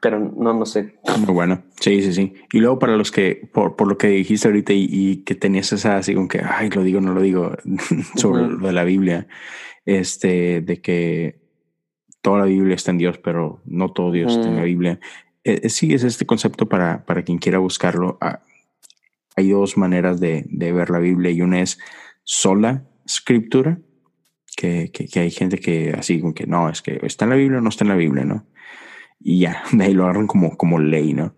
Pero 0.01 0.19
no, 0.19 0.53
no 0.53 0.65
sé. 0.65 0.95
Muy 1.19 1.33
bueno. 1.33 1.63
Sí, 1.79 2.01
sí, 2.01 2.13
sí. 2.13 2.33
Y 2.51 2.59
luego 2.59 2.79
para 2.79 2.97
los 2.97 3.11
que, 3.11 3.47
por, 3.53 3.75
por 3.75 3.87
lo 3.87 3.97
que 3.97 4.07
dijiste 4.07 4.47
ahorita 4.47 4.73
y, 4.73 5.17
que 5.17 5.35
tenías 5.35 5.71
esa 5.71 5.97
así 5.97 6.15
como 6.15 6.27
que, 6.27 6.41
ay, 6.43 6.69
lo 6.71 6.83
digo, 6.83 6.99
no 7.01 7.13
lo 7.13 7.21
digo, 7.21 7.55
sobre 8.15 8.47
lo 8.47 8.67
de 8.67 8.73
la 8.73 8.83
Biblia, 8.83 9.27
este, 9.85 10.61
de 10.61 10.81
que 10.81 11.39
toda 12.21 12.39
la 12.39 12.45
Biblia 12.45 12.75
está 12.75 12.91
en 12.91 12.97
Dios, 12.97 13.19
pero 13.19 13.61
no 13.65 13.91
todo 13.91 14.11
Dios 14.11 14.35
está 14.35 14.47
en 14.47 14.55
la 14.55 14.63
Biblia. 14.63 14.99
Eh, 15.43 15.61
eh, 15.63 15.69
sí, 15.69 15.93
es 15.93 16.03
este 16.03 16.25
concepto 16.25 16.67
para, 16.67 17.05
para 17.05 17.23
quien 17.23 17.37
quiera 17.37 17.59
buscarlo. 17.59 18.17
Ah, 18.21 18.41
hay 19.35 19.49
dos 19.49 19.77
maneras 19.77 20.19
de, 20.19 20.45
de 20.49 20.71
ver 20.71 20.89
la 20.89 20.99
Biblia 20.99 21.31
y 21.31 21.41
una 21.41 21.61
es 21.61 21.79
sola 22.23 22.85
escritura, 23.05 23.79
que, 24.55 24.91
que, 24.91 25.19
hay 25.19 25.31
gente 25.31 25.57
que 25.57 25.93
así 25.97 26.19
como 26.19 26.33
que 26.33 26.45
no, 26.45 26.69
es 26.69 26.81
que 26.81 26.99
está 27.03 27.25
en 27.25 27.29
la 27.31 27.35
Biblia 27.35 27.59
o 27.59 27.61
no 27.61 27.69
está 27.69 27.83
en 27.83 27.89
la 27.89 27.95
Biblia, 27.95 28.25
¿no? 28.25 28.45
Y 29.23 29.39
ya, 29.39 29.63
de 29.71 29.83
ahí 29.83 29.93
lo 29.93 30.03
agarran 30.03 30.27
como, 30.27 30.57
como 30.57 30.79
ley, 30.79 31.13
¿no? 31.13 31.35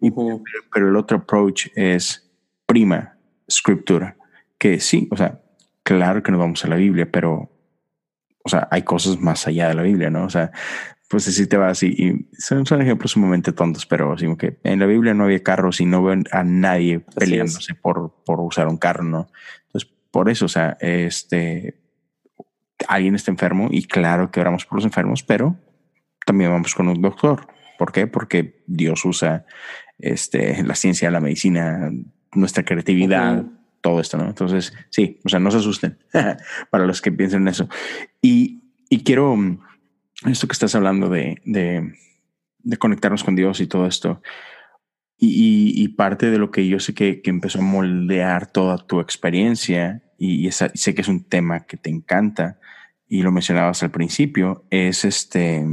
Y, 0.00 0.12
pero, 0.72 0.88
el 0.88 0.96
otro 0.96 1.18
approach 1.18 1.68
es 1.74 2.30
prima 2.66 3.16
escritura, 3.46 4.16
que 4.58 4.78
sí, 4.78 5.08
o 5.10 5.16
sea, 5.16 5.40
claro 5.82 6.22
que 6.22 6.30
no 6.30 6.38
vamos 6.38 6.64
a 6.64 6.68
la 6.68 6.76
Biblia, 6.76 7.10
pero, 7.10 7.50
o 8.44 8.48
sea, 8.48 8.68
hay 8.70 8.82
cosas 8.82 9.18
más 9.18 9.46
allá 9.46 9.68
de 9.68 9.74
la 9.74 9.82
Biblia, 9.82 10.10
¿no? 10.10 10.24
O 10.24 10.30
sea, 10.30 10.52
pues 11.08 11.24
si 11.24 11.46
te 11.46 11.56
vas 11.56 11.82
y, 11.82 11.88
y 11.88 12.28
son, 12.38 12.66
son, 12.66 12.82
ejemplos 12.82 13.12
sumamente 13.12 13.52
tontos, 13.52 13.86
pero 13.86 14.12
así 14.12 14.26
que 14.36 14.58
en 14.62 14.78
la 14.78 14.86
Biblia 14.86 15.14
no 15.14 15.24
había 15.24 15.42
carros 15.42 15.80
y 15.80 15.86
no 15.86 16.02
ven 16.02 16.24
a 16.30 16.44
nadie 16.44 17.00
peleándose 17.00 17.74
por, 17.74 18.14
por 18.24 18.40
usar 18.40 18.68
un 18.68 18.76
carro, 18.76 19.04
¿no? 19.04 19.30
Entonces, 19.66 19.90
por 20.10 20.28
eso, 20.28 20.44
o 20.44 20.48
sea, 20.48 20.76
este, 20.80 21.80
alguien 22.86 23.14
está 23.14 23.30
enfermo 23.30 23.68
y 23.70 23.84
claro 23.84 24.30
que 24.30 24.40
oramos 24.40 24.66
por 24.66 24.76
los 24.76 24.84
enfermos, 24.84 25.22
pero 25.22 25.56
también 26.28 26.50
vamos 26.50 26.74
con 26.74 26.88
un 26.88 27.00
doctor. 27.00 27.46
¿Por 27.78 27.90
qué? 27.90 28.06
Porque 28.06 28.62
Dios 28.66 29.02
usa 29.06 29.46
este, 29.98 30.62
la 30.62 30.74
ciencia, 30.74 31.10
la 31.10 31.20
medicina, 31.20 31.90
nuestra 32.34 32.66
creatividad, 32.66 33.46
todo 33.80 33.98
esto, 33.98 34.18
¿no? 34.18 34.26
Entonces, 34.26 34.74
sí, 34.90 35.20
o 35.24 35.30
sea, 35.30 35.40
no 35.40 35.50
se 35.50 35.56
asusten 35.56 35.96
para 36.70 36.84
los 36.84 37.00
que 37.00 37.12
piensen 37.12 37.42
en 37.42 37.48
eso. 37.48 37.66
Y, 38.20 38.60
y 38.90 39.04
quiero, 39.04 39.38
esto 40.26 40.46
que 40.46 40.52
estás 40.52 40.74
hablando 40.74 41.08
de, 41.08 41.40
de, 41.46 41.94
de 42.58 42.76
conectarnos 42.76 43.24
con 43.24 43.34
Dios 43.34 43.62
y 43.62 43.66
todo 43.66 43.86
esto, 43.86 44.20
y, 45.16 45.88
parte 45.96 46.30
de 46.30 46.38
lo 46.38 46.50
que 46.50 46.68
yo 46.68 46.78
sé 46.78 46.92
que, 46.92 47.22
que, 47.22 47.30
empezó 47.30 47.58
a 47.58 47.62
moldear 47.62 48.52
toda 48.52 48.76
tu 48.76 49.00
experiencia, 49.00 50.02
y, 50.18 50.50
sé 50.52 50.94
que 50.94 51.00
es 51.00 51.08
un 51.08 51.24
tema 51.24 51.64
que 51.64 51.78
te 51.78 51.88
encanta, 51.88 52.60
y 53.08 53.22
lo 53.22 53.32
mencionabas 53.32 53.82
al 53.82 53.90
principio, 53.90 54.66
es 54.68 55.06
este, 55.06 55.64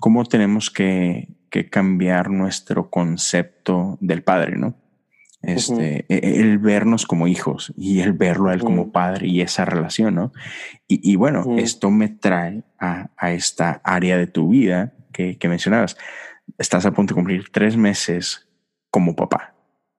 cómo 0.00 0.24
tenemos 0.24 0.70
que, 0.70 1.28
cambiar 1.70 2.30
nuestro 2.30 2.90
concepto 2.90 3.98
del 4.00 4.22
padre, 4.22 4.56
¿no? 4.56 4.76
Este, 5.42 6.04
e, 6.08 6.16
e, 6.16 6.40
el 6.40 6.58
vernos 6.58 7.06
como 7.06 7.26
hijos 7.26 7.72
y 7.76 8.00
el 8.00 8.12
verlo 8.12 8.50
a 8.50 8.54
él 8.54 8.60
como 8.60 8.92
padre 8.92 9.26
y 9.26 9.40
esa 9.40 9.64
relación, 9.64 10.14
¿no? 10.14 10.32
Y, 10.86 11.16
bueno, 11.16 11.56
esto 11.58 11.90
me 11.90 12.08
trae 12.08 12.62
a, 12.78 13.10
esta 13.32 13.80
área 13.84 14.16
de 14.16 14.26
tu 14.26 14.50
vida 14.50 14.92
que, 15.12 15.38
que, 15.38 15.48
mencionabas. 15.48 15.96
Estás 16.56 16.86
a 16.86 16.92
punto 16.92 17.14
de 17.14 17.16
cumplir 17.16 17.48
tres 17.50 17.76
meses 17.76 18.48
como 18.90 19.16
papá. 19.16 19.54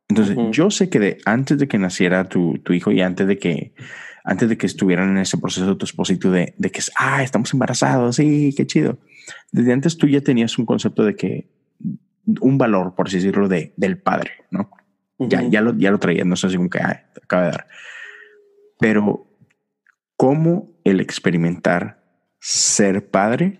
Entonces, 0.08 0.38
yo 0.52 0.70
sé 0.70 0.89
que 0.89 0.99
de, 0.99 1.18
antes 1.26 1.58
de 1.58 1.68
que 1.68 1.78
naciera 1.78 2.28
tu, 2.28 2.60
tu, 2.60 2.74
hijo 2.74 2.91
y 2.91 3.02
antes 3.02 3.28
de 3.28 3.38
que 3.38 3.74
antes 4.24 4.49
de 4.49 4.57
que 4.57 4.65
estuvieran 4.65 5.09
en 5.09 5.17
ese 5.17 5.38
proceso 5.38 5.78
esposito 5.82 6.32
de, 6.32 6.53
de 6.57 6.72
que, 6.72 6.82
ah, 6.97 7.24
estamos 7.24 7.53
embarazados, 7.53 8.15
sí, 8.15 8.53
qué 8.55 8.67
chido. 8.67 8.99
Desde 9.51 9.74
antes 9.74 9.97
tú 9.97 10.07
ya 10.07 10.22
tenías 10.22 10.57
un 10.57 10.65
concepto 10.65 11.03
de 11.03 11.15
que, 11.15 11.49
un 12.39 12.57
valor, 12.57 12.95
por 12.95 13.07
así 13.07 13.17
decirlo, 13.17 13.47
de, 13.47 13.74
del 13.78 13.97
padre, 13.97 14.32
¿no? 14.51 14.69
ya, 15.17 15.41
ya, 15.43 15.61
lo, 15.61 15.78
ya 15.78 15.91
lo 15.91 15.99
traías, 15.99 16.26
no 16.26 16.36
sé 16.36 16.49
si 16.49 16.57
como 16.57 16.69
que 16.69 16.80
ah, 16.80 17.05
acaba 17.22 17.43
de 17.43 17.51
dar. 17.51 17.67
Pero, 18.80 19.28
¿cómo 20.17 20.72
el 20.84 20.99
experimentar 20.99 22.03
ser 22.39 23.09
padre 23.09 23.59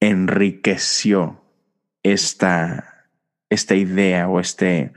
enriqueció 0.00 1.42
esta, 2.02 3.08
esta 3.50 3.74
idea 3.74 4.28
o 4.28 4.38
este, 4.38 4.92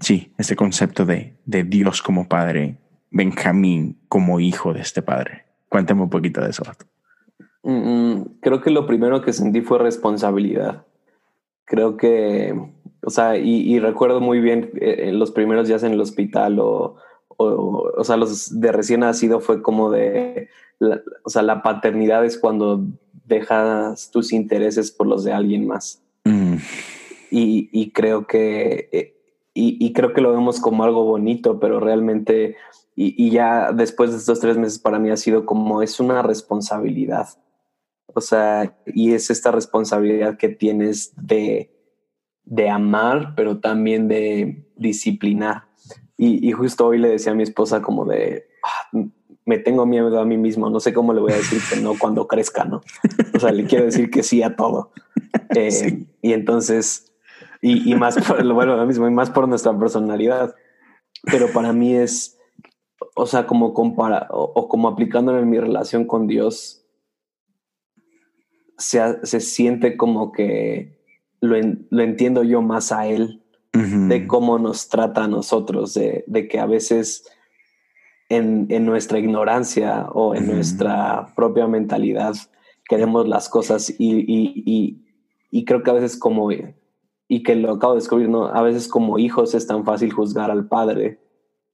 sí, 0.00 0.32
este 0.38 0.54
concepto 0.54 1.04
de, 1.04 1.36
de 1.44 1.64
Dios 1.64 2.02
como 2.02 2.28
padre 2.28 2.78
Benjamín 3.16 3.98
como 4.08 4.40
hijo 4.40 4.72
de 4.72 4.80
este 4.80 5.02
padre? 5.02 5.44
Cuéntame 5.68 6.02
un 6.02 6.10
poquito 6.10 6.40
de 6.40 6.50
eso. 6.50 6.62
Mm, 7.62 7.72
mm, 7.72 8.24
creo 8.40 8.60
que 8.60 8.70
lo 8.70 8.86
primero 8.86 9.22
que 9.22 9.32
sentí 9.32 9.60
fue 9.60 9.78
responsabilidad. 9.78 10.84
Creo 11.64 11.96
que, 11.96 12.54
o 13.02 13.10
sea, 13.10 13.36
y, 13.36 13.78
recuerdo 13.80 14.20
muy 14.20 14.40
bien 14.40 14.70
eh, 14.80 15.10
los 15.12 15.32
primeros 15.32 15.66
días 15.66 15.82
en 15.82 15.92
el 15.92 16.00
hospital 16.00 16.60
o, 16.60 16.96
o, 17.36 18.04
sea, 18.04 18.16
los 18.16 18.60
de 18.60 18.72
recién 18.72 19.00
nacido 19.00 19.40
fue 19.40 19.62
como 19.62 19.90
de, 19.90 20.48
o 21.24 21.30
sea, 21.30 21.42
la 21.42 21.62
paternidad 21.62 22.24
es 22.24 22.38
cuando 22.38 22.84
dejas 23.26 24.10
tus 24.10 24.32
intereses 24.32 24.90
por 24.90 25.06
los 25.06 25.24
de 25.24 25.32
alguien 25.32 25.66
más. 25.66 26.02
Mm. 26.24 26.56
Y, 27.30 27.68
y, 27.72 27.90
creo 27.90 28.26
que, 28.26 28.88
eh, 28.92 29.15
y, 29.56 29.76
y, 29.84 29.92
creo 29.92 30.12
que 30.12 30.20
lo 30.20 30.32
vemos 30.32 30.60
como 30.60 30.84
algo 30.84 31.04
bonito, 31.04 31.58
pero 31.58 31.80
realmente 31.80 32.56
y, 32.98 33.30
ya 33.30 33.72
después 33.72 34.10
de 34.10 34.16
estos 34.16 34.40
tres 34.40 34.56
meses 34.56 34.78
para 34.78 34.98
mí 34.98 35.10
ha 35.10 35.18
sido 35.18 35.44
como 35.44 35.82
es 35.82 36.00
una 36.00 36.22
responsabilidad. 36.22 37.28
O 38.06 38.22
sea, 38.22 38.74
y 38.86 39.12
es 39.12 39.28
esta 39.28 39.50
responsabilidad 39.50 40.38
que 40.38 40.48
tienes 40.48 41.12
de, 41.16 41.70
de 42.44 42.70
amar, 42.70 43.34
pero 43.36 43.60
también 43.60 44.08
de 44.08 44.66
disciplinar. 44.76 45.64
Y, 46.16 46.50
justo 46.52 46.86
hoy 46.86 46.98
le 46.98 47.10
decía 47.10 47.32
a 47.32 47.34
mi 47.34 47.42
esposa 47.42 47.82
como 47.82 48.06
de, 48.06 48.46
ah, 48.64 48.98
me 49.44 49.58
tengo 49.58 49.84
miedo 49.84 50.18
a 50.18 50.24
mí 50.24 50.38
mismo, 50.38 50.70
no 50.70 50.80
sé 50.80 50.94
cómo 50.94 51.12
le 51.12 51.20
voy 51.20 51.32
a 51.32 51.36
decir 51.36 51.60
que 51.70 51.78
no 51.78 51.92
cuando 51.98 52.26
crezca, 52.26 52.64
¿no? 52.64 52.80
O 53.34 53.38
sea, 53.38 53.52
le 53.52 53.66
quiero 53.66 53.84
decir 53.84 54.10
que 54.10 54.22
sí 54.22 54.42
a 54.42 54.56
todo. 54.56 54.92
Eh, 55.54 56.04
y 56.20 56.34
entonces, 56.34 57.14
y, 57.66 57.92
y 57.92 57.96
más 57.96 58.16
por, 58.24 58.44
bueno, 58.52 58.76
lo 58.76 58.86
mismo, 58.86 59.08
y 59.08 59.10
más 59.10 59.30
por 59.30 59.48
nuestra 59.48 59.76
personalidad. 59.76 60.54
Pero 61.24 61.52
para 61.52 61.72
mí 61.72 61.96
es, 61.96 62.38
o 63.16 63.26
sea, 63.26 63.46
como 63.46 63.74
compara 63.74 64.28
o, 64.30 64.68
como 64.68 64.86
aplicándolo 64.86 65.40
en 65.40 65.50
mi 65.50 65.58
relación 65.58 66.04
con 66.06 66.28
Dios, 66.28 66.84
se, 68.78 69.26
se 69.26 69.40
siente 69.40 69.96
como 69.96 70.30
que 70.30 71.00
lo, 71.40 71.56
lo, 71.90 72.02
entiendo 72.02 72.44
yo 72.44 72.62
más 72.62 72.92
a 72.92 73.08
Él, 73.08 73.42
de 73.72 74.26
cómo 74.26 74.58
nos 74.58 74.88
trata 74.88 75.24
a 75.24 75.28
nosotros, 75.28 75.92
de, 75.92 76.24
de 76.26 76.48
que 76.48 76.58
a 76.60 76.64
veces 76.64 77.28
en, 78.30 78.68
en, 78.70 78.86
nuestra 78.86 79.18
ignorancia 79.18 80.06
o 80.12 80.34
en 80.34 80.46
nuestra 80.46 81.34
propia 81.36 81.66
mentalidad 81.66 82.34
queremos 82.88 83.28
las 83.28 83.50
cosas 83.50 83.90
y, 83.90 83.94
y, 83.98 84.62
y, 84.64 85.04
y, 85.50 85.64
creo 85.66 85.82
que 85.82 85.90
a 85.90 85.94
veces 85.94 86.16
como, 86.16 86.48
y 87.28 87.42
que 87.42 87.56
lo 87.56 87.72
acabo 87.72 87.94
de 87.94 88.00
descubrir, 88.00 88.28
¿no? 88.28 88.46
A 88.46 88.62
veces 88.62 88.88
como 88.88 89.18
hijos 89.18 89.54
es 89.54 89.66
tan 89.66 89.84
fácil 89.84 90.12
juzgar 90.12 90.50
al 90.50 90.68
padre 90.68 91.20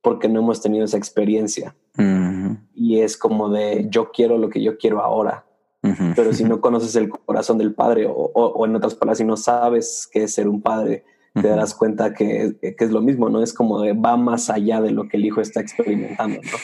porque 0.02 0.28
no 0.28 0.40
hemos 0.40 0.60
tenido 0.60 0.84
esa 0.84 0.96
experiencia. 0.96 1.76
Y 2.74 3.00
es 3.00 3.16
como 3.16 3.50
de 3.50 3.86
yo 3.90 4.10
quiero 4.10 4.38
lo 4.38 4.48
que 4.48 4.62
yo 4.62 4.76
quiero 4.76 5.00
ahora. 5.00 5.46
Pero 6.16 6.32
si 6.32 6.44
no 6.44 6.60
conoces 6.60 6.94
el 6.96 7.08
corazón 7.08 7.58
del 7.58 7.74
padre, 7.74 8.08
o, 8.08 8.66
en 8.66 8.76
otras 8.76 8.94
palabras, 8.94 9.18
si 9.18 9.24
no 9.24 9.36
sabes 9.36 10.08
qué 10.12 10.24
es 10.24 10.34
ser 10.34 10.48
un 10.48 10.62
padre, 10.62 11.04
te 11.34 11.48
darás 11.48 11.74
cuenta 11.74 12.12
que, 12.12 12.56
es 12.60 12.90
lo 12.90 13.00
mismo, 13.00 13.28
¿no? 13.28 13.42
Es 13.42 13.54
como 13.54 13.80
de 13.80 13.92
va 13.92 14.16
más 14.16 14.50
allá 14.50 14.80
de 14.80 14.90
lo 14.90 15.08
que 15.08 15.16
el 15.16 15.24
hijo 15.24 15.40
está 15.40 15.60
experimentando, 15.60 16.40
¿no? 16.42 16.58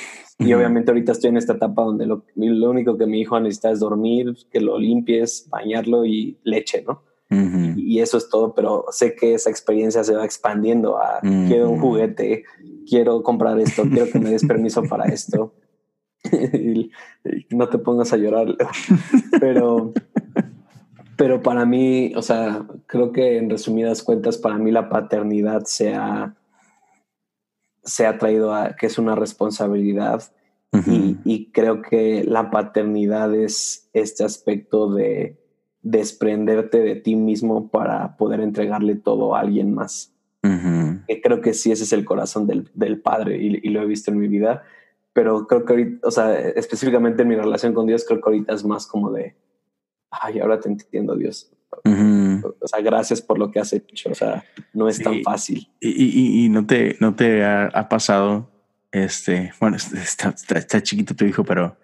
Y 0.47 0.53
obviamente 0.53 0.93
ahorita 0.93 1.13
estoy 1.13 1.31
en 1.31 1.37
esta 1.37 1.55
etapa 1.55 1.83
donde 1.83 2.07
lo, 2.07 2.25
lo, 2.37 2.71
único 2.71 2.97
que 2.97 3.07
mi 3.07 3.21
hijo 3.21 3.41
necesita 3.41 3.73
es 3.73 3.81
dormir, 3.81 4.37
que 4.53 4.61
lo 4.61 4.79
limpies, 4.79 5.49
bañarlo 5.51 6.05
y 6.05 6.39
leche, 6.45 6.85
¿no? 6.87 7.03
Y, 7.31 8.01
eso 8.01 8.17
es 8.17 8.29
todo, 8.29 8.55
pero 8.55 8.87
sé 8.91 9.15
que 9.15 9.35
esa 9.35 9.51
experiencia 9.51 10.03
se 10.03 10.15
va 10.15 10.25
expandiendo 10.25 10.97
a 10.97 11.21
quiero 11.21 11.71
un 11.71 11.81
juguete, 11.81 12.45
quiero 12.89 13.23
comprar 13.23 13.59
esto, 13.61 13.83
quiero 13.83 14.11
que 14.11 14.19
me 14.19 14.31
des 14.31 14.47
permiso 14.47 14.83
para 14.85 15.05
esto. 15.07 15.55
y, 16.33 16.91
no 17.51 17.69
te 17.69 17.79
pongas 17.79 18.13
a 18.13 18.17
llorar, 18.17 18.57
pero, 19.41 19.93
pero 21.17 21.43
para 21.43 21.67
mí, 21.67 22.13
o 22.17 22.23
sea, 22.23 22.67
creo 22.87 23.13
que 23.13 23.37
en 23.37 23.51
resumidas 23.51 24.03
cuentas, 24.03 24.39
para 24.39 24.57
mí 24.57 24.71
la 24.71 24.89
paternidad 24.89 25.65
se 25.65 25.95
ha, 25.95 26.35
se 27.85 28.07
ha 28.07 28.17
traído 28.19 28.55
a 28.55 28.75
que 28.75 28.87
es 28.87 28.99
una 28.99 29.15
responsabilidad 29.15 30.23
y, 30.87 31.17
y 31.25 31.51
creo 31.51 31.83
que 31.83 32.25
la 32.25 32.51
paternidad 32.51 33.35
es 33.35 33.89
este 33.95 34.25
aspecto 34.25 34.93
de 34.93 35.39
desprenderte 35.83 36.81
de 36.81 36.97
ti 36.97 37.17
mismo 37.17 37.69
para 37.69 38.17
poder 38.17 38.41
entregarle 38.41 38.97
todo 38.97 39.35
a 39.35 39.41
alguien 39.41 39.75
más. 39.75 40.13
que 40.43 41.21
creo 41.21 41.41
que 41.41 41.55
sí, 41.55 41.73
ese 41.73 41.85
es 41.85 41.93
el 41.93 42.05
corazón 42.05 42.47
del, 42.47 42.71
del 42.75 43.01
padre 43.01 43.39
y, 43.39 43.69
lo 43.69 43.83
he 43.83 43.87
visto 43.87 44.11
en 44.11 44.19
mi 44.19 44.29
vida, 44.29 44.63
pero 45.13 45.47
creo 45.47 45.65
que 45.65 45.73
ahorita, 45.73 46.09
o 46.09 46.11
sea, 46.11 46.39
específicamente 46.39 47.23
en 47.23 47.29
mi 47.29 47.37
relación 47.37 47.75
con 47.75 47.87
Dios, 47.87 48.05
creo 48.07 48.21
que 48.21 48.29
ahorita 48.29 48.55
es 48.55 48.65
más 48.65 48.87
como 48.87 49.11
de, 49.11 49.35
ay, 50.11 50.41
ahora 50.41 50.61
te 50.61 50.69
entiendo 50.69 51.17
Dios. 51.17 51.51
O 51.85 52.69
sea, 52.69 52.81
gracias 52.81 53.21
por 53.21 53.39
lo 53.39 53.51
que 53.51 53.61
has 53.61 53.73
hecho. 53.73 54.11
O 54.11 54.15
sea, 54.15 54.45
no 54.73 54.89
es 54.89 55.03
tan 55.03 55.23
fácil. 55.23 55.69
Y, 55.81 55.89
y, 55.89 56.45
y, 56.45 56.49
no 56.49 56.67
te, 56.67 56.97
no 57.01 57.15
te 57.15 57.45
ha, 57.45 57.89
pasado, 57.89 58.51
este, 58.93 59.53
bueno, 59.61 59.77
está, 59.77 60.35
está 60.57 60.83
chiquito 60.83 61.15
tu 61.15 61.25
hijo, 61.25 61.45
pero 61.45 61.77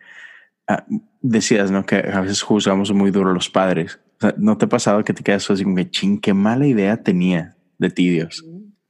Ah, 0.66 0.84
decías, 1.20 1.70
¿no? 1.70 1.84
Que 1.84 1.96
a 1.96 2.20
veces 2.20 2.42
juzgamos 2.42 2.92
muy 2.92 3.10
duro 3.10 3.30
a 3.30 3.34
los 3.34 3.50
padres. 3.50 4.00
¿No 4.38 4.56
te 4.56 4.64
ha 4.64 4.68
pasado 4.68 5.04
que 5.04 5.12
te 5.12 5.22
quedas 5.22 5.50
así 5.50 5.64
como 5.64 5.76
que, 5.76 5.90
ching, 5.90 6.20
qué 6.20 6.32
mala 6.32 6.66
idea 6.66 7.02
tenía 7.02 7.56
de 7.78 7.90
ti, 7.90 8.08
Dios? 8.08 8.44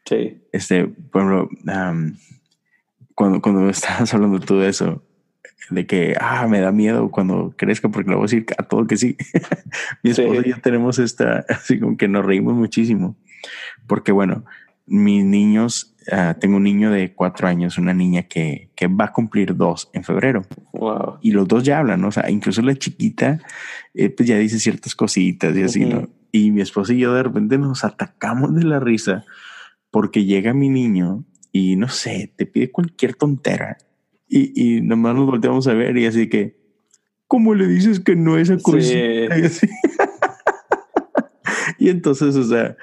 Sí. 0.05 0.43
Este, 0.53 0.87
por 0.87 1.23
ejemplo, 1.23 1.49
cuando, 3.15 3.41
cuando 3.41 3.69
estabas 3.71 4.13
hablando 4.15 4.39
tú 4.41 4.59
de 4.59 4.69
eso, 4.69 5.03
de 5.71 5.87
que, 5.87 6.15
ah, 6.21 6.47
me 6.47 6.61
da 6.61 6.73
miedo 6.73 7.11
cuando 7.11 7.55
crezca 7.57 7.89
porque 7.89 8.11
le 8.11 8.17
voy 8.17 8.25
a 8.25 8.27
decir 8.27 8.47
a 8.59 8.63
todo 8.65 8.87
que 8.87 8.97
sí. 8.97 9.17
Mi 10.03 10.11
esposa 10.11 10.43
y 10.45 10.51
yo 10.51 10.61
tenemos 10.61 10.99
esta, 10.99 11.45
así 11.49 11.81
como 11.81 11.97
que 11.97 12.09
nos 12.09 12.25
reímos 12.25 12.55
muchísimo. 12.55 13.17
Porque 13.87 14.13
bueno, 14.13 14.45
mis 14.87 15.25
niños 15.25 15.95
Ah, 16.11 16.37
tengo 16.39 16.57
un 16.57 16.65
niño 16.65 16.91
de 16.91 17.15
cuatro 17.15 17.49
años, 17.49 17.79
una 17.79 17.95
niña 17.95 18.25
que, 18.25 18.71
que 18.75 18.89
va 18.89 19.07
a 19.07 19.13
cumplir 19.13 19.57
dos 19.57 19.91
en 19.93 20.05
febrero. 20.05 20.43
Y 21.23 21.31
los 21.31 21.49
dos 21.49 21.63
ya 21.63 21.79
hablan, 21.79 22.01
¿no? 22.01 22.09
o 22.09 22.13
sea, 22.13 22.31
incluso 22.31 22.61
la 22.63 22.75
chiquita, 22.75 23.41
eh, 23.95 24.11
pues 24.11 24.29
ya 24.29 24.39
dice 24.39 24.59
ciertas 24.59 24.95
cositas 24.95 25.57
y 25.57 25.63
así, 25.63 25.85
¿no? 25.87 26.09
Y 26.31 26.51
mi 26.51 26.61
esposa 26.61 26.93
y 26.93 26.99
yo 26.99 27.15
de 27.15 27.23
repente 27.23 27.59
nos 27.59 27.85
atacamos 27.85 28.55
de 28.55 28.65
la 28.65 28.81
risa 28.81 29.25
porque 29.91 30.25
llega 30.25 30.53
mi 30.53 30.69
niño 30.69 31.25
y 31.53 31.77
no 31.77 31.89
sé, 31.89 32.33
te 32.37 32.45
pide 32.45 32.71
cualquier 32.71 33.15
tontera 33.15 33.79
y, 34.29 34.79
y 34.79 34.81
nomás 34.83 35.15
nos 35.15 35.27
volteamos 35.27 35.67
a 35.69 35.75
ver 35.75 35.97
y 35.97 36.07
así 36.07 36.29
que, 36.29 36.59
¿cómo 37.29 37.55
le 37.55 37.67
dices 37.67 38.01
que 38.01 38.17
no 38.17 38.37
es 38.37 38.51
a 38.51 38.59
Sí. 38.59 39.69
y 41.79 41.89
entonces, 41.89 42.37
o 42.37 42.45
sea, 42.45 42.77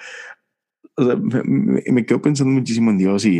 o 0.95 1.05
sea, 1.05 1.15
me, 1.45 2.05
quedo 2.05 2.21
pensando 2.21 2.51
muchísimo 2.51 2.91
en 2.91 2.97
Dios 2.97 3.25
y, 3.25 3.39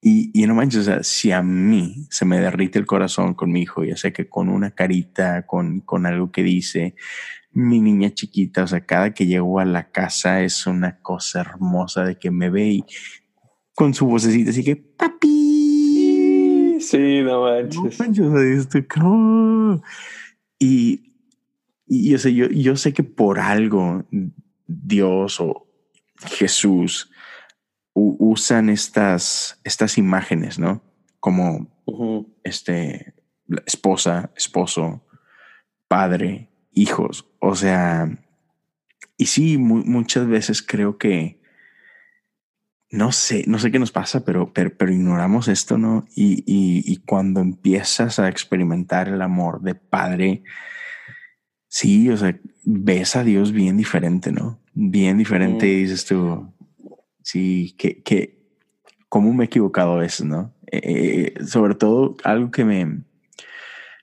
y, 0.00 0.30
y, 0.32 0.46
no 0.46 0.54
manches, 0.54 0.80
o 0.80 0.84
sea, 0.84 1.02
si 1.02 1.32
a 1.32 1.42
mí 1.42 2.06
se 2.10 2.24
me 2.24 2.40
derrite 2.40 2.78
el 2.78 2.86
corazón 2.86 3.34
con 3.34 3.52
mi 3.52 3.62
hijo, 3.62 3.84
ya 3.84 3.96
sé 3.96 4.12
que 4.12 4.28
con 4.28 4.48
una 4.48 4.70
carita, 4.70 5.46
con, 5.46 5.80
con 5.80 6.06
algo 6.06 6.30
que 6.32 6.42
dice, 6.42 6.94
mi 7.52 7.80
niña 7.80 8.10
chiquita, 8.14 8.64
o 8.64 8.66
sea, 8.66 8.86
cada 8.86 9.12
que 9.12 9.26
llego 9.26 9.58
a 9.58 9.64
la 9.64 9.90
casa 9.90 10.42
es 10.42 10.66
una 10.66 11.00
cosa 11.00 11.40
hermosa 11.40 12.04
de 12.04 12.18
que 12.18 12.30
me 12.30 12.48
ve 12.48 12.68
y 12.68 12.84
con 13.74 13.92
su 13.94 14.06
vocecita 14.06 14.50
así 14.50 14.64
que, 14.64 14.76
papi. 14.76 15.28
Sí, 16.80 17.22
no 17.22 17.42
manches. 17.42 17.98
No 17.98 18.06
manches, 18.06 18.26
o 18.26 18.70
sea, 18.70 19.82
Y, 20.58 21.14
y, 21.86 22.10
yo, 22.10 22.28
yo, 22.28 22.48
yo 22.48 22.76
sé 22.76 22.92
que 22.92 23.02
por 23.02 23.38
algo 23.38 24.04
Dios 24.66 25.40
o 25.40 25.69
Jesús 26.26 27.10
usan 27.94 28.70
estas, 28.70 29.60
estas 29.64 29.98
imágenes, 29.98 30.58
¿no? 30.58 30.82
Como 31.18 31.68
este, 32.44 33.14
esposa, 33.66 34.30
esposo, 34.36 35.04
padre, 35.88 36.48
hijos. 36.72 37.26
O 37.40 37.54
sea, 37.54 38.08
y 39.16 39.26
sí, 39.26 39.58
muchas 39.58 40.26
veces 40.26 40.62
creo 40.62 40.98
que 40.98 41.40
no 42.90 43.12
sé, 43.12 43.44
no 43.46 43.58
sé 43.58 43.70
qué 43.70 43.78
nos 43.78 43.92
pasa, 43.92 44.24
pero, 44.24 44.52
pero, 44.52 44.92
ignoramos 44.92 45.46
esto, 45.46 45.78
¿no? 45.78 46.06
Y, 46.16 46.42
y, 46.44 46.96
cuando 47.06 47.40
empiezas 47.40 48.18
a 48.18 48.28
experimentar 48.28 49.08
el 49.08 49.22
amor 49.22 49.60
de 49.62 49.76
padre, 49.76 50.42
sí, 51.68 52.10
o 52.10 52.16
sea, 52.16 52.36
ves 52.64 53.14
a 53.14 53.22
Dios 53.22 53.52
bien 53.52 53.76
diferente, 53.76 54.32
¿no? 54.32 54.59
Bien 54.72 55.18
diferente 55.18 55.66
y 55.66 55.82
dices 55.82 56.04
tú, 56.06 56.52
sí, 57.22 57.74
que, 57.76 58.02
que, 58.02 58.38
cómo 59.08 59.32
me 59.32 59.44
he 59.44 59.46
equivocado 59.46 59.92
a 59.92 59.98
veces, 59.98 60.26
¿no? 60.26 60.54
Eh, 60.70 61.34
eh, 61.36 61.44
sobre 61.44 61.74
todo, 61.74 62.16
algo 62.24 62.50
que 62.50 62.64
me, 62.64 63.02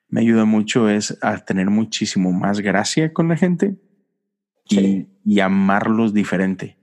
me 0.10 0.22
ayuda 0.22 0.46
mucho 0.46 0.90
es 0.90 1.18
a 1.22 1.38
tener 1.38 1.70
muchísimo 1.70 2.32
más 2.32 2.60
gracia 2.60 3.14
con 3.14 3.30
la 3.30 3.38
gente 3.38 3.78
y, 4.70 5.08
y 5.24 5.40
amarlos 5.40 6.14
diferente. 6.14 6.78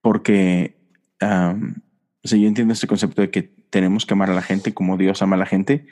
Porque 0.00 0.80
o 1.20 2.28
sea, 2.28 2.38
yo 2.38 2.46
entiendo 2.46 2.72
este 2.72 2.86
concepto 2.86 3.22
de 3.22 3.30
que 3.30 3.42
tenemos 3.42 4.04
que 4.04 4.14
amar 4.14 4.30
a 4.30 4.34
la 4.34 4.42
gente 4.42 4.74
como 4.74 4.96
Dios 4.96 5.22
ama 5.22 5.36
a 5.36 5.38
la 5.38 5.46
gente. 5.46 5.86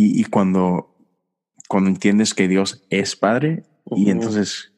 Y, 0.00 0.24
cuando, 0.26 0.96
cuando 1.68 1.90
entiendes 1.90 2.32
que 2.32 2.46
Dios 2.46 2.86
es 2.88 3.16
padre, 3.16 3.64
y 3.96 4.10
entonces, 4.10 4.72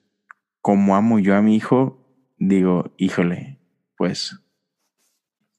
como 0.60 0.96
amo 0.96 1.18
yo 1.18 1.36
a 1.36 1.42
mi 1.42 1.56
hijo, 1.56 1.98
digo, 2.38 2.90
híjole, 2.96 3.58
pues, 3.96 4.40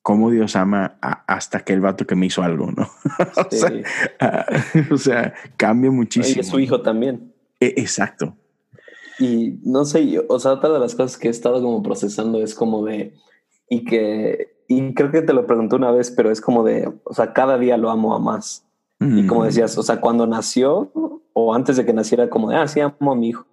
como 0.01 0.31
Dios 0.31 0.55
ama 0.55 0.97
hasta 1.27 1.59
aquel 1.59 1.79
vato 1.79 2.07
que 2.07 2.15
me 2.15 2.25
hizo 2.25 2.41
algo, 2.41 2.71
¿no? 2.71 2.89
O, 4.91 4.97
sea, 4.97 5.33
cambia 5.57 5.91
muchísimo. 5.91 6.37
Y 6.37 6.39
es 6.39 6.47
su 6.47 6.59
hijo 6.59 6.81
también. 6.81 7.33
E, 7.59 7.67
exacto. 7.77 8.35
Y 9.19 9.59
no 9.63 9.85
sé, 9.85 10.19
o 10.27 10.39
sea, 10.39 10.53
otra 10.53 10.71
de 10.71 10.79
las 10.79 10.95
cosas 10.95 11.17
que 11.17 11.27
he 11.27 11.31
estado 11.31 11.61
como 11.61 11.83
procesando 11.83 12.41
es 12.41 12.55
como 12.55 12.83
de, 12.83 13.13
y 13.69 13.85
que, 13.85 14.55
y 14.67 14.93
creo 14.95 15.11
que 15.11 15.21
te 15.21 15.33
lo 15.33 15.45
pregunté 15.45 15.75
una 15.75 15.91
vez, 15.91 16.09
pero 16.09 16.31
es 16.31 16.41
como 16.41 16.63
de, 16.63 16.91
o 17.03 17.13
sea, 17.13 17.33
cada 17.33 17.59
día 17.59 17.77
lo 17.77 17.91
amo 17.91 18.15
a 18.15 18.19
más. 18.19 18.65
Y 18.99 19.25
como 19.25 19.45
decías, 19.45 19.75
o 19.79 19.83
sea, 19.83 19.99
cuando 19.99 20.27
nació 20.27 20.91
o 21.33 21.55
antes 21.55 21.75
de 21.75 21.85
que 21.85 21.93
naciera, 21.93 22.29
como 22.29 22.51
de, 22.51 22.57
ah, 22.57 22.67
sí, 22.67 22.81
amo 22.81 23.11
a 23.11 23.15
mi 23.15 23.29
hijo. 23.29 23.47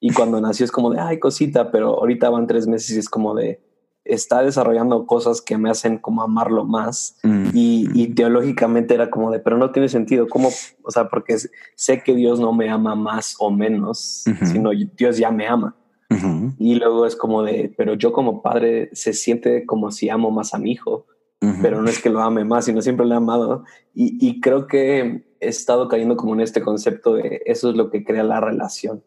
Y 0.00 0.12
cuando 0.12 0.40
nació 0.40 0.64
es 0.64 0.72
como 0.72 0.90
de, 0.90 0.98
ay, 0.98 1.18
cosita, 1.18 1.70
pero 1.70 1.98
ahorita 1.98 2.30
van 2.30 2.46
tres 2.46 2.66
meses 2.66 2.96
y 2.96 2.98
es 2.98 3.08
como 3.08 3.34
de, 3.34 3.60
está 4.04 4.42
desarrollando 4.42 5.06
cosas 5.06 5.42
que 5.42 5.58
me 5.58 5.70
hacen 5.70 5.98
como 5.98 6.22
amarlo 6.22 6.64
más. 6.64 7.18
y, 7.52 7.88
y, 7.94 8.14
teológicamente 8.14 8.94
era 8.94 9.10
como 9.10 9.30
de, 9.30 9.40
pero 9.40 9.58
no 9.58 9.70
tiene 9.72 9.88
sentido. 9.88 10.26
¿Cómo? 10.28 10.48
O 10.82 10.90
sea, 10.90 11.08
porque 11.08 11.36
sé 11.74 12.02
que 12.02 12.14
Dios 12.14 12.40
no 12.40 12.52
me 12.52 12.70
ama 12.70 12.94
más 12.94 13.36
o 13.38 13.50
menos, 13.50 14.24
sino 14.44 14.70
Dios 14.96 15.18
ya 15.18 15.30
me 15.30 15.46
ama. 15.46 15.76
Y 16.58 16.74
luego 16.74 17.06
es 17.06 17.14
como 17.14 17.42
de, 17.44 17.72
pero 17.76 17.94
yo 17.94 18.12
como 18.12 18.42
padre 18.42 18.90
se 18.92 19.12
siente 19.12 19.64
como 19.64 19.92
si 19.92 20.08
amo 20.08 20.30
más 20.30 20.54
a 20.54 20.58
mi 20.58 20.72
hijo, 20.72 21.06
pero 21.62 21.80
no 21.80 21.88
es 21.88 22.02
que 22.02 22.10
lo 22.10 22.20
ame 22.20 22.44
más, 22.44 22.64
sino 22.64 22.82
siempre 22.82 23.06
lo 23.06 23.14
he 23.14 23.16
amado. 23.16 23.64
Y, 23.94 24.18
y, 24.20 24.40
creo 24.40 24.66
que 24.66 25.24
he 25.40 25.48
estado 25.48 25.88
cayendo 25.88 26.16
como 26.16 26.34
en 26.34 26.40
este 26.40 26.62
concepto 26.62 27.14
de 27.14 27.42
eso 27.46 27.70
es 27.70 27.76
lo 27.76 27.90
que 27.90 28.04
crea 28.04 28.24
la 28.24 28.40
relación. 28.40 29.02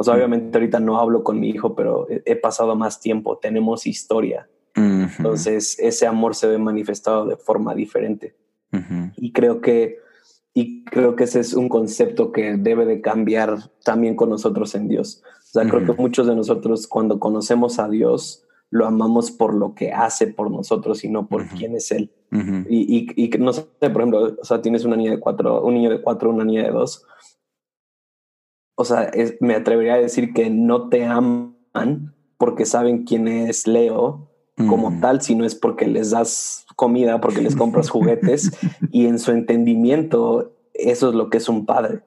O 0.00 0.04
sea, 0.04 0.14
obviamente 0.14 0.56
ahorita 0.56 0.80
no 0.80 0.98
hablo 0.98 1.24
con 1.24 1.40
mi 1.40 1.50
hijo, 1.50 1.74
pero 1.74 2.06
he, 2.08 2.36
pasado 2.36 2.76
más 2.76 3.00
tiempo, 3.00 3.36
tenemos 3.38 3.86
historia. 3.86 4.48
Entonces 4.74 5.76
ese 5.80 6.06
amor 6.06 6.36
se 6.36 6.46
ve 6.46 6.56
manifestado 6.56 7.26
de 7.26 7.36
forma 7.36 7.74
diferente. 7.74 8.36
Y 9.16 9.32
creo 9.32 9.60
que 9.60 9.98
y 10.54 10.84
creo 10.84 11.14
que 11.14 11.24
ese 11.24 11.40
es 11.40 11.54
un 11.54 11.68
concepto 11.68 12.32
que 12.32 12.56
debe 12.56 12.84
de 12.84 13.00
cambiar 13.00 13.70
también 13.84 14.16
con 14.16 14.30
nosotros 14.30 14.74
en 14.74 14.88
Dios. 14.88 15.22
O 15.24 15.52
sea, 15.52 15.68
creo 15.68 15.84
que 15.84 15.92
muchos 16.00 16.26
de 16.26 16.34
nosotros 16.34 16.86
cuando 16.86 17.20
conocemos 17.20 17.78
a 17.78 17.88
Dios, 17.88 18.44
lo 18.70 18.86
amamos 18.86 19.30
por 19.30 19.54
lo 19.54 19.74
que 19.74 19.92
hace 19.92 20.26
por 20.26 20.50
nosotros 20.50 21.04
y 21.04 21.08
no 21.08 21.26
por 21.26 21.46
quién 21.48 21.74
es 21.74 21.90
Él. 21.90 22.10
y, 22.68 23.08
y, 23.16 23.24
y, 23.24 23.38
no 23.38 23.52
sé, 23.52 23.66
por 23.80 24.02
ejemplo, 24.02 24.36
o 24.40 24.44
sea, 24.44 24.60
tienes 24.60 24.84
una 24.84 24.96
niña 24.96 25.12
de 25.12 25.20
cuatro, 25.20 25.62
un 25.62 25.74
niño 25.74 25.90
de 25.90 26.02
cuatro, 26.02 26.30
una 26.30 26.44
niña 26.44 26.64
de 26.64 26.70
dos. 26.70 27.04
O 28.80 28.84
sea, 28.84 29.10
me 29.40 29.56
atrevería 29.56 29.94
a 29.94 29.98
decir 29.98 30.32
que 30.32 30.50
no 30.50 30.88
te 30.88 31.04
aman 31.04 32.14
porque 32.36 32.64
saben 32.64 33.02
quién 33.02 33.26
es 33.26 33.66
Leo 33.66 34.28
como 34.68 35.00
tal, 35.00 35.20
sino 35.20 35.44
es 35.44 35.56
porque 35.56 35.88
les 35.88 36.10
das 36.10 36.64
comida, 36.76 37.20
porque 37.20 37.42
les 37.42 37.56
compras 37.56 37.90
juguetes 37.90 38.52
y 38.92 39.06
en 39.06 39.18
su 39.18 39.32
entendimiento 39.32 40.52
eso 40.74 41.08
es 41.08 41.16
lo 41.16 41.28
que 41.28 41.38
es 41.38 41.48
un 41.48 41.66
padre. 41.66 42.02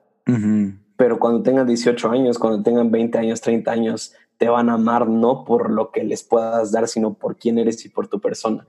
Pero 0.96 1.20
cuando 1.20 1.44
tengan 1.44 1.68
18 1.68 2.10
años, 2.10 2.40
cuando 2.40 2.64
tengan 2.64 2.90
20 2.90 3.18
años, 3.18 3.42
30 3.42 3.70
años, 3.70 4.14
te 4.38 4.48
van 4.48 4.70
a 4.70 4.76
amar 4.76 5.10
no 5.10 5.44
por 5.44 5.72
lo 5.72 5.92
que 5.92 6.06
les 6.06 6.24
puedas 6.24 6.72
dar, 6.72 6.88
sino 6.88 7.16
por 7.16 7.36
quién 7.36 7.58
eres 7.58 7.84
y 7.86 7.90
por 7.90 8.08
tu 8.08 8.22
persona. 8.22 8.66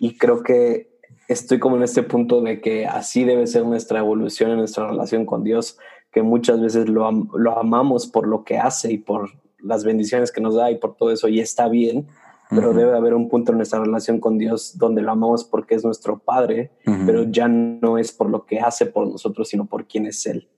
Y 0.00 0.18
creo 0.18 0.42
que 0.42 0.92
estoy 1.28 1.58
como 1.58 1.76
en 1.76 1.82
este 1.82 2.02
punto 2.02 2.42
de 2.42 2.60
que 2.60 2.86
así 2.86 3.24
debe 3.24 3.46
ser 3.46 3.64
nuestra 3.64 4.00
evolución 4.00 4.50
en 4.50 4.58
nuestra 4.58 4.86
relación 4.86 5.24
con 5.24 5.44
Dios, 5.44 5.78
que 6.12 6.22
muchas 6.22 6.60
veces 6.60 6.88
lo, 6.88 7.10
lo 7.10 7.58
amamos 7.58 8.06
por 8.06 8.26
lo 8.26 8.44
que 8.44 8.58
hace 8.58 8.92
y 8.92 8.98
por 8.98 9.30
las 9.58 9.84
bendiciones 9.84 10.30
que 10.30 10.40
nos 10.40 10.54
da 10.54 10.70
y 10.70 10.78
por 10.78 10.96
todo 10.96 11.10
eso, 11.10 11.28
y 11.28 11.40
está 11.40 11.68
bien, 11.68 12.06
pero 12.54 12.74
debe 12.74 12.94
haber 12.94 13.14
un 13.14 13.30
punto 13.30 13.52
en 13.52 13.58
nuestra 13.58 13.80
relación 13.80 14.20
con 14.20 14.36
Dios 14.36 14.76
donde 14.76 15.00
lo 15.00 15.12
amamos 15.12 15.44
porque 15.44 15.74
es 15.74 15.84
nuestro 15.84 16.18
Padre, 16.18 16.70
pero 17.06 17.24
ya 17.24 17.48
no 17.48 17.96
es 17.96 18.12
por 18.12 18.28
lo 18.28 18.44
que 18.44 18.60
hace 18.60 18.86
por 18.86 19.08
nosotros, 19.08 19.48
sino 19.48 19.66
por 19.66 19.86
quién 19.86 20.06
es 20.06 20.26
Él. 20.26 20.48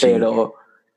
Pero 0.00 0.54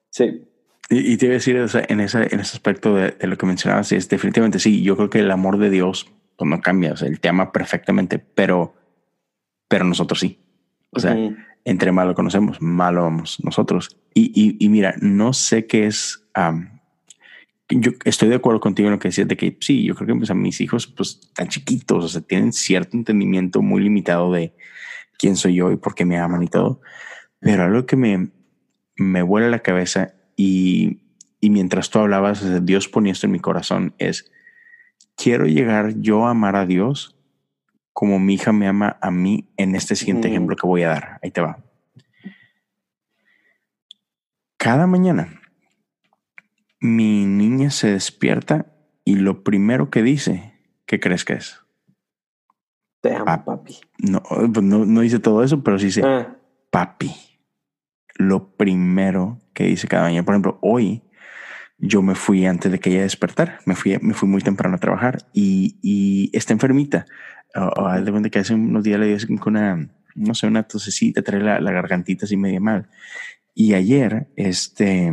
sí. 0.10 0.46
Y, 0.90 1.16
te 1.16 1.28
iba 1.28 1.34
a 1.34 1.36
decir, 1.36 1.56
en, 1.56 2.02
ese, 2.02 2.20
en 2.34 2.40
ese 2.42 2.58
aspecto 2.58 2.94
de, 2.94 3.16
lo 3.22 3.38
que 3.38 3.46
mencionabas, 3.46 3.94
es 3.94 4.10
definitivamente 4.10 4.60
sí, 4.60 4.84
yo 4.84 4.98
creo 4.98 5.10
que 5.10 5.20
el 5.20 5.32
amor 5.32 5.58
de 5.58 5.70
Dios 5.70 6.12
pues, 6.36 6.50
no 6.50 6.60
cambia, 6.60 6.92
o 6.92 6.98
sea, 6.98 7.08
él 7.08 7.22
te 7.22 7.30
ama 7.30 7.54
perfectamente, 7.54 8.20
pero, 8.20 8.74
pero 9.70 9.86
nosotros 9.86 10.20
sí. 10.20 10.42
O 10.92 11.00
sea, 11.00 11.18
entre 11.66 11.92
más 11.92 12.08
lo 12.08 12.16
conocemos, 12.16 12.62
más 12.62 12.94
lo 12.94 13.04
vamos 13.04 13.40
nosotros. 13.44 13.98
Y, 14.14 14.58
y, 14.60 14.70
mira, 14.70 14.96
no 15.02 15.34
sé 15.34 15.66
qué 15.68 15.88
es. 15.88 16.24
yo 17.70 17.92
estoy 18.04 18.30
de 18.30 18.36
acuerdo 18.36 18.60
contigo 18.60 18.88
en 18.88 18.94
lo 18.94 19.00
que 19.00 19.08
decías 19.08 19.28
de 19.28 19.38
que 19.38 19.58
sí, 19.62 19.84
yo 19.84 19.96
creo 19.96 20.08
que 20.08 20.16
pues, 20.16 20.32
a 20.32 20.34
mis 20.34 20.60
hijos, 20.60 20.88
pues 20.88 21.32
tan 21.34 21.48
chiquitos, 21.48 22.04
o 22.04 22.08
sea, 22.08 22.22
tienen 22.22 22.52
cierto 22.52 22.98
entendimiento 22.98 23.62
muy 23.62 23.82
limitado 23.82 24.32
de 24.32 24.54
quién 25.18 25.36
soy 25.36 25.56
yo 25.56 25.72
y 25.72 25.78
por 25.78 25.96
qué 25.96 26.04
me 26.04 26.20
aman 26.20 26.44
y 26.44 26.48
todo. 26.48 26.82
Pero 27.40 27.64
algo 27.64 27.86
que 27.86 27.96
me, 27.96 28.30
me 28.98 29.22
vuela 29.22 29.50
la 29.50 29.60
cabeza 29.60 30.14
y, 30.36 31.02
y 31.40 31.50
mientras 31.50 31.90
tú 31.90 32.00
hablabas, 32.00 32.66
Dios 32.66 32.90
ponía 32.90 33.14
esto 33.14 33.28
en 33.28 33.32
mi 33.32 33.40
corazón, 33.40 33.96
es, 33.98 34.32
quiero 35.16 35.46
llegar 35.46 35.96
yo 36.00 36.28
a 36.28 36.32
amar 36.32 36.56
a 36.56 36.66
Dios 36.66 37.21
como 37.94 38.20
mi 38.20 38.36
hija 38.36 38.52
me 38.52 38.68
ama 38.68 38.98
a 39.02 39.12
mí 39.12 39.52
en 39.58 39.76
este 39.76 39.96
siguiente 39.96 40.28
ejemplo 40.28 40.56
que 40.56 40.68
voy 40.68 40.84
a 40.84 40.90
dar. 40.90 41.20
Ahí 41.22 41.32
te 41.32 41.42
va. 41.42 41.60
Cada 44.58 44.88
mañana 44.88 45.42
mi 46.80 47.26
niña 47.26 47.70
se 47.70 47.92
despierta 47.92 48.66
y 49.06 49.16
lo 49.16 49.44
primero 49.44 49.90
que 49.90 50.02
dice, 50.02 50.54
¿qué 50.86 51.00
crees 51.00 51.24
que 51.26 51.34
es? 51.34 51.60
Te 53.02 53.16
amo, 53.16 53.44
papi. 53.46 53.78
No, 54.00 54.22
pues 54.22 54.64
no, 54.64 54.86
no, 54.86 55.02
dice 55.02 55.20
todo 55.20 55.44
eso, 55.44 55.64
pero 55.64 55.80
sí 55.80 55.86
dice, 55.86 56.04
ah. 56.04 56.36
papi 56.70 57.14
lo 58.16 58.56
primero 58.56 59.40
que 59.54 59.66
dice 59.66 59.88
cada 59.88 60.04
mañana. 60.04 60.26
Por 60.26 60.36
ejemplo, 60.36 60.60
hoy 60.62 61.04
yo 61.78 62.02
me 62.02 62.16
fui 62.16 62.46
antes 62.46 62.72
de 62.72 62.80
que 62.80 62.92
ella 62.92 63.02
despertara, 63.02 63.60
me 63.66 63.76
fui, 63.76 63.98
me 64.02 64.14
fui 64.14 64.30
muy 64.30 64.42
temprano 64.42 64.76
a 64.76 64.80
trabajar 64.80 65.28
y, 65.34 65.80
y 65.82 66.30
está 66.38 66.54
enfermita. 66.54 67.06
O, 67.56 67.92
de 67.92 68.32
que 68.32 68.40
hace 68.40 68.54
unos 68.54 68.84
días 68.84 69.00
le 69.00 69.16
dio 69.16 69.40
con 69.40 69.56
una, 69.56 69.90
no 70.16 70.34
sé, 70.34 70.48
una 70.48 70.64
tosecita, 70.64 71.22
trae 71.22 71.42
la, 71.42 71.60
la 71.60 71.72
gargantita 71.72 72.26
así 72.26 72.38
medio 72.38 72.62
mal. 72.62 72.90
Y 73.54 73.74
ayer, 73.74 74.32
este, 74.36 75.12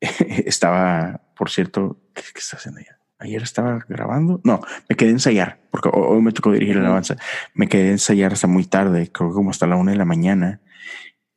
estaba, 0.46 1.20
por 1.36 1.50
cierto, 1.50 2.00
¿qué, 2.14 2.22
está 2.36 2.56
haciendo 2.56 2.80
ella? 2.80 2.98
Ayer 3.18 3.42
estaba 3.42 3.84
grabando. 3.88 4.40
No, 4.44 4.60
me 4.88 4.96
quedé 4.96 5.10
a 5.10 5.12
ensayar, 5.12 5.60
porque 5.70 5.90
hoy 5.92 6.22
me 6.22 6.32
tocó 6.32 6.52
dirigir 6.52 6.76
la 6.76 6.82
alabanza. 6.82 7.16
Me 7.54 7.68
quedé 7.68 7.88
a 7.88 7.92
ensayar 7.92 8.32
hasta 8.32 8.46
muy 8.46 8.64
tarde, 8.64 9.10
creo 9.12 9.30
que 9.30 9.34
como 9.34 9.50
hasta 9.50 9.66
la 9.66 9.76
una 9.76 9.92
de 9.92 9.98
la 9.98 10.06
mañana. 10.06 10.60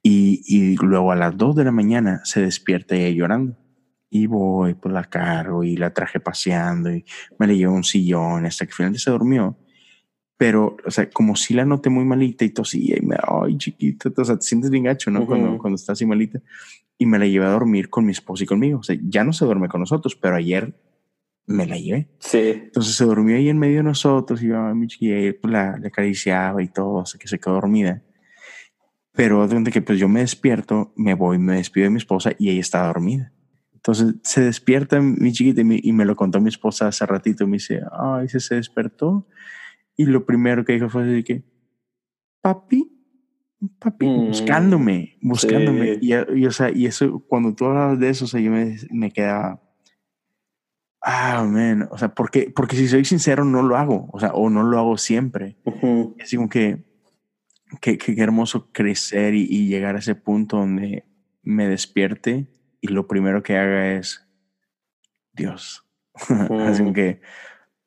Y, 0.02 0.76
luego 0.78 1.12
a 1.14 1.16
las 1.16 1.38
2 1.38 1.56
de 1.56 1.64
la 1.64 1.72
mañana 1.72 2.22
se 2.26 2.42
despierta 2.42 2.96
ella 2.96 3.16
llorando. 3.16 3.58
Y 4.16 4.28
voy 4.28 4.76
por 4.76 4.92
la 4.92 5.06
cargo 5.06 5.64
y 5.64 5.76
la 5.76 5.92
traje 5.92 6.20
paseando 6.20 6.94
y 6.94 7.04
me 7.40 7.48
le 7.48 7.58
llevo 7.58 7.74
un 7.74 7.84
sillón 7.84 8.46
hasta 8.46 8.68
que 8.68 8.72
finalmente 8.72 9.00
se 9.00 9.10
durmió. 9.10 9.58
Pero, 10.38 10.78
o 10.86 10.92
sea, 10.92 11.10
como 11.10 11.36
si 11.36 11.56
la 11.56 11.66
noté 11.66 11.90
muy 11.90 12.06
malita 12.06 12.46
y 12.46 12.52
tosía 12.52 12.96
y 12.96 13.04
me, 13.04 13.16
ay, 13.28 13.58
chiquita, 13.58 14.12
o 14.16 14.24
sea, 14.24 14.36
te 14.36 14.44
sientes 14.44 14.70
bien 14.70 14.84
gacho, 14.84 15.10
¿no? 15.10 15.26
cuando, 15.26 15.58
cuando 15.58 15.78
estás 15.78 15.94
así 15.94 16.06
malita. 16.06 16.40
y 17.00 17.08
me 17.08 17.18
la 17.18 17.26
llevé 17.26 17.46
a 17.46 17.50
dormir 17.50 17.90
con 17.90 18.06
mi 18.06 18.12
esposa 18.12 18.44
y 18.44 18.48
conmigo. 18.48 18.78
O 18.80 18.84
sea, 18.84 18.96
ya 19.02 19.24
no 19.24 19.34
se 19.34 19.46
duerme 19.46 19.68
con 19.68 19.80
nosotros, 19.80 20.16
pero 20.16 20.36
ayer 20.36 20.80
me 21.48 21.66
la 21.66 21.80
llevé. 21.80 22.08
Sí. 22.20 22.52
Entonces 22.66 22.94
se 22.94 23.06
durmió 23.06 23.36
ahí 23.36 23.50
en 23.50 23.58
medio 23.58 23.78
de 23.78 23.84
nosotros 23.84 24.44
y 24.44 24.50
yo, 24.50 24.76
mi 24.76 24.86
chiquilla, 24.86 25.34
pues 25.42 25.52
la, 25.52 25.80
la 25.80 25.88
acariciaba 25.88 26.62
y 26.62 26.68
todo, 26.68 27.02
hasta 27.02 27.18
que 27.18 27.28
se 27.28 27.40
quedó 27.40 27.56
dormida. 27.56 28.04
Pero 29.12 29.48
donde 29.48 29.72
que 29.72 29.82
pues 29.82 29.98
yo 29.98 30.08
me 30.08 30.20
despierto, 30.20 30.94
me 30.96 31.16
voy, 31.16 31.40
me 31.40 31.56
despido 31.56 31.86
de 31.86 31.90
mi 31.90 31.98
esposa 31.98 32.34
y 32.38 32.52
ella 32.52 32.62
está 32.62 32.86
dormida. 32.86 33.34
Entonces 33.86 34.16
se 34.24 34.40
despierta 34.40 35.02
mi 35.02 35.34
chiquita 35.34 35.62
y 35.62 35.92
me, 35.92 36.06
lo 36.06 36.16
contó 36.16 36.40
mi 36.40 36.48
esposa 36.48 36.88
hace 36.88 37.06
ratito. 37.06 37.46
Me 37.46 37.58
dice, 37.58 37.82
ay, 37.92 38.30
se, 38.30 38.40
se 38.40 38.56
despertó. 38.56 39.28
Y 39.98 40.06
lo 40.06 40.26
primero 40.26 40.64
que 40.64 40.72
dijo 40.72 40.88
fue 40.88 41.04
así 41.04 41.24
que, 41.26 41.44
papi, 42.42 42.90
papi, 43.80 44.08
mm, 44.08 44.28
buscándome, 44.28 45.18
buscándome. 45.22 46.00
Y, 46.00 46.14
y, 46.14 46.46
o 46.46 46.52
sea, 46.52 46.72
y 46.72 46.86
eso, 46.86 47.26
cuando 47.28 47.54
tú 47.54 47.66
hablabas 47.66 48.00
de 48.00 48.08
eso, 48.08 48.24
o 48.24 48.28
sea, 48.30 48.40
yo 48.40 48.52
me, 48.52 48.78
me 48.90 49.12
quedaba, 49.12 49.62
ah, 51.02 51.44
man, 51.44 51.90
o 51.92 51.98
sea, 51.98 52.16
porque, 52.16 52.54
porque 52.56 52.78
si 52.78 52.88
soy 52.88 53.04
sincero, 53.04 53.44
no 53.44 53.64
lo 53.64 53.76
hago, 53.76 54.10
o 54.14 54.20
sea, 54.20 54.32
o 54.32 54.50
no 54.50 54.64
lo 54.64 54.80
hago 54.80 54.98
siempre. 54.98 55.58
Es 56.18 56.34
como 56.34 56.48
que, 56.48 56.86
qué 57.82 58.16
hermoso 58.18 58.72
crecer 58.72 59.36
y, 59.36 59.68
llegar 59.68 59.98
a 59.98 60.00
ese 60.00 60.16
punto 60.16 60.56
donde 60.56 61.04
me 61.42 61.68
despierte 61.68 62.48
y 62.84 62.90
lo 62.90 63.08
primero 63.08 63.42
que 63.42 63.58
haga 63.58 63.94
es 63.94 64.28
Dios. 65.32 65.86
así 66.68 66.82
como 66.82 66.94
que, 66.94 67.22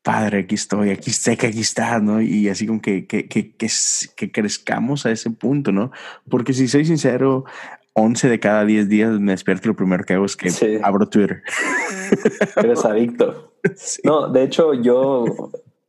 Padre, 0.02 0.38
aquí 0.38 0.54
estoy, 0.54 0.90
aquí 0.90 1.10
sé 1.10 1.36
que 1.36 1.48
aquí 1.48 1.60
estás, 1.60 2.02
¿no? 2.02 2.22
Y 2.22 2.48
así 2.48 2.66
como 2.66 2.80
que, 2.80 3.06
que, 3.06 3.28
que, 3.28 3.54
que, 3.54 4.32
crezcamos 4.32 5.04
a 5.04 5.10
ese 5.10 5.30
punto, 5.30 5.70
¿no? 5.70 5.90
Porque 6.30 6.54
si 6.54 6.66
soy 6.66 6.86
sincero, 6.86 7.44
11 7.92 8.28
de 8.30 8.40
cada 8.40 8.64
10 8.64 8.88
días 8.88 9.20
me 9.20 9.32
despierto 9.32 9.68
y 9.68 9.68
lo 9.68 9.76
primero 9.76 10.02
que 10.04 10.14
hago 10.14 10.24
es 10.24 10.34
que 10.34 10.80
abro 10.82 11.08
Twitter. 11.08 11.42
Eres 12.56 12.84
adicto. 12.84 13.52
No, 14.04 14.28
de 14.28 14.44
hecho, 14.44 14.74
yo 14.74 15.24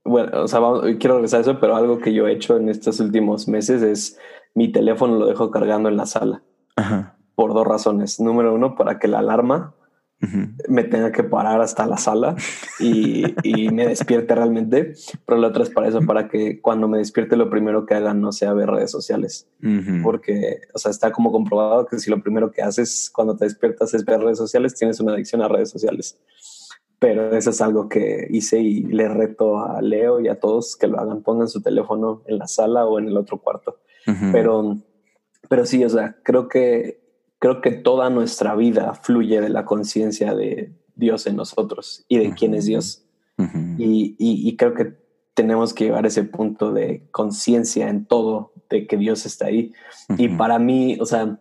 bueno, 0.03 0.41
o 0.41 0.47
sea, 0.47 0.59
quiero 0.99 1.15
regresar 1.15 1.39
a 1.39 1.41
eso, 1.41 1.59
pero 1.59 1.75
algo 1.75 1.99
que 1.99 2.11
yo 2.11 2.27
he 2.27 2.33
hecho 2.33 2.57
en 2.57 2.69
estos 2.69 2.99
últimos 2.99 3.47
meses 3.47 3.83
es 3.83 4.17
mi 4.55 4.71
teléfono 4.71 5.19
lo 5.19 5.27
dejo 5.27 5.51
cargando 5.51 5.89
en 5.89 5.97
la 5.97 6.07
sala. 6.07 6.41
Por 7.37 7.53
dos 7.53 7.65
razones. 7.65 8.19
Número 8.19 8.53
uno, 8.53 8.75
para 8.75 8.97
que 8.97 9.07
la 9.07 9.19
alarma 9.19 9.75
me 10.67 10.83
tenga 10.83 11.11
que 11.11 11.23
parar 11.23 11.61
hasta 11.61 11.85
la 11.85 11.97
sala 11.97 12.35
y, 12.79 13.23
me 13.71 13.85
despierte 13.85 14.33
realmente. 14.33 14.93
Pero 15.25 15.39
la 15.39 15.49
otra 15.49 15.61
es 15.61 15.69
para 15.69 15.87
eso, 15.87 16.01
para 16.01 16.27
que 16.27 16.59
cuando 16.59 16.87
me 16.87 16.97
despierte 16.97 17.37
lo 17.37 17.51
primero 17.51 17.85
que 17.85 17.93
haga 17.93 18.15
no 18.15 18.31
sea 18.31 18.53
ver 18.53 18.71
redes 18.71 18.89
sociales. 18.89 19.47
Porque, 20.01 20.61
o 20.73 20.79
sea, 20.79 20.89
está 20.89 21.11
como 21.11 21.31
comprobado 21.31 21.85
que 21.85 21.99
si 21.99 22.09
lo 22.09 22.21
primero 22.21 22.51
que 22.51 22.63
haces 22.63 23.11
cuando 23.13 23.37
te 23.37 23.45
despiertas 23.45 23.93
es 23.93 24.03
ver 24.03 24.19
redes 24.19 24.39
sociales, 24.39 24.73
tienes 24.73 24.99
una 24.99 25.13
adicción 25.13 25.43
a 25.43 25.47
redes 25.47 25.69
sociales 25.69 26.19
pero 26.99 27.35
eso 27.35 27.51
es 27.51 27.61
algo 27.61 27.89
que 27.89 28.27
hice 28.29 28.59
y 28.59 28.81
le 28.81 29.07
reto 29.07 29.59
a 29.59 29.81
Leo 29.81 30.19
y 30.19 30.27
a 30.27 30.39
todos 30.39 30.75
que 30.75 30.87
lo 30.87 30.99
hagan, 30.99 31.21
pongan 31.21 31.47
su 31.47 31.61
teléfono 31.61 32.23
en 32.25 32.39
la 32.39 32.47
sala 32.47 32.85
o 32.85 32.97
en 32.97 33.07
el 33.07 33.17
otro 33.17 33.39
cuarto. 33.39 33.79
Pero, 34.31 34.77
pero 35.49 35.65
sí, 35.65 35.83
o 35.83 35.89
sea, 35.89 36.15
creo 36.23 36.47
que, 36.47 37.06
creo 37.39 37.61
que 37.61 37.71
toda 37.71 38.09
nuestra 38.09 38.55
vida 38.55 38.93
fluye 38.93 39.41
de 39.41 39.49
la 39.49 39.65
conciencia 39.65 40.33
de 40.33 40.71
Dios 40.95 41.27
en 41.27 41.35
nosotros 41.35 42.05
y 42.07 42.17
de 42.17 42.33
quién 42.33 42.53
es 42.53 42.65
Dios. 42.65 43.03
y, 43.77 44.15
y, 44.17 44.55
creo 44.57 44.73
que 44.73 44.95
tenemos 45.35 45.75
que 45.75 45.85
llevar 45.85 46.07
ese 46.07 46.23
punto 46.23 46.71
de 46.71 47.07
conciencia 47.11 47.87
en 47.89 48.05
todo, 48.05 48.51
de 48.69 48.87
que 48.87 48.97
Dios 48.97 49.27
está 49.27 49.45
ahí. 49.45 49.73
Y 50.17 50.29
para 50.29 50.57
mí, 50.57 50.97
o 50.99 51.05
sea, 51.05 51.39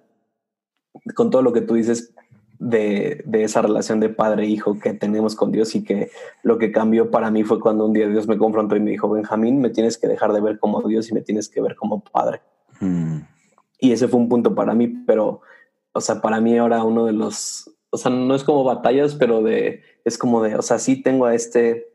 con 1.14 1.30
todo 1.30 1.40
lo 1.40 1.54
que 1.54 1.62
tú 1.62 1.74
dices, 1.74 2.12
de, 2.58 3.24
esa 3.32 3.62
relación 3.62 4.00
de 4.00 4.08
padre-hijo 4.08 4.78
que 4.78 4.94
tenemos 4.94 5.34
con 5.34 5.52
Dios 5.52 5.74
y 5.74 5.84
que 5.84 6.10
lo 6.42 6.58
que 6.58 6.72
cambió 6.72 7.10
para 7.10 7.30
mí 7.30 7.44
fue 7.44 7.60
cuando 7.60 7.86
un 7.86 7.92
día 7.92 8.08
Dios 8.08 8.26
me 8.26 8.38
confrontó 8.38 8.76
y 8.76 8.80
me 8.80 8.90
dijo, 8.90 9.08
Benjamín, 9.08 9.60
me 9.60 9.70
tienes 9.70 9.98
que 9.98 10.08
dejar 10.08 10.32
de 10.32 10.40
ver 10.40 10.58
como 10.58 10.82
Dios 10.82 11.10
y 11.10 11.14
me 11.14 11.20
tienes 11.20 11.48
que 11.48 11.60
ver 11.60 11.76
como 11.76 12.00
padre. 12.00 12.40
Y 13.78 13.92
ese 13.92 14.08
fue 14.08 14.20
un 14.20 14.28
punto 14.28 14.54
para 14.54 14.74
mí, 14.74 14.88
pero, 14.88 15.40
o 15.96 16.00
sea, 16.00 16.20
para 16.20 16.40
mí 16.40 16.56
ahora 16.58 16.84
uno 16.84 17.06
de 17.06 17.12
los, 17.12 17.70
o 17.90 17.96
sea, 17.96 18.10
no 18.10 18.34
es 18.34 18.44
como 18.44 18.64
batallas, 18.64 19.14
pero 19.14 19.42
de, 19.42 19.82
es 20.04 20.18
como 20.18 20.42
de, 20.42 20.56
o 20.56 20.62
sea, 20.62 20.78
sí 20.78 21.02
tengo 21.02 21.24
a 21.24 21.34
este 21.34 21.88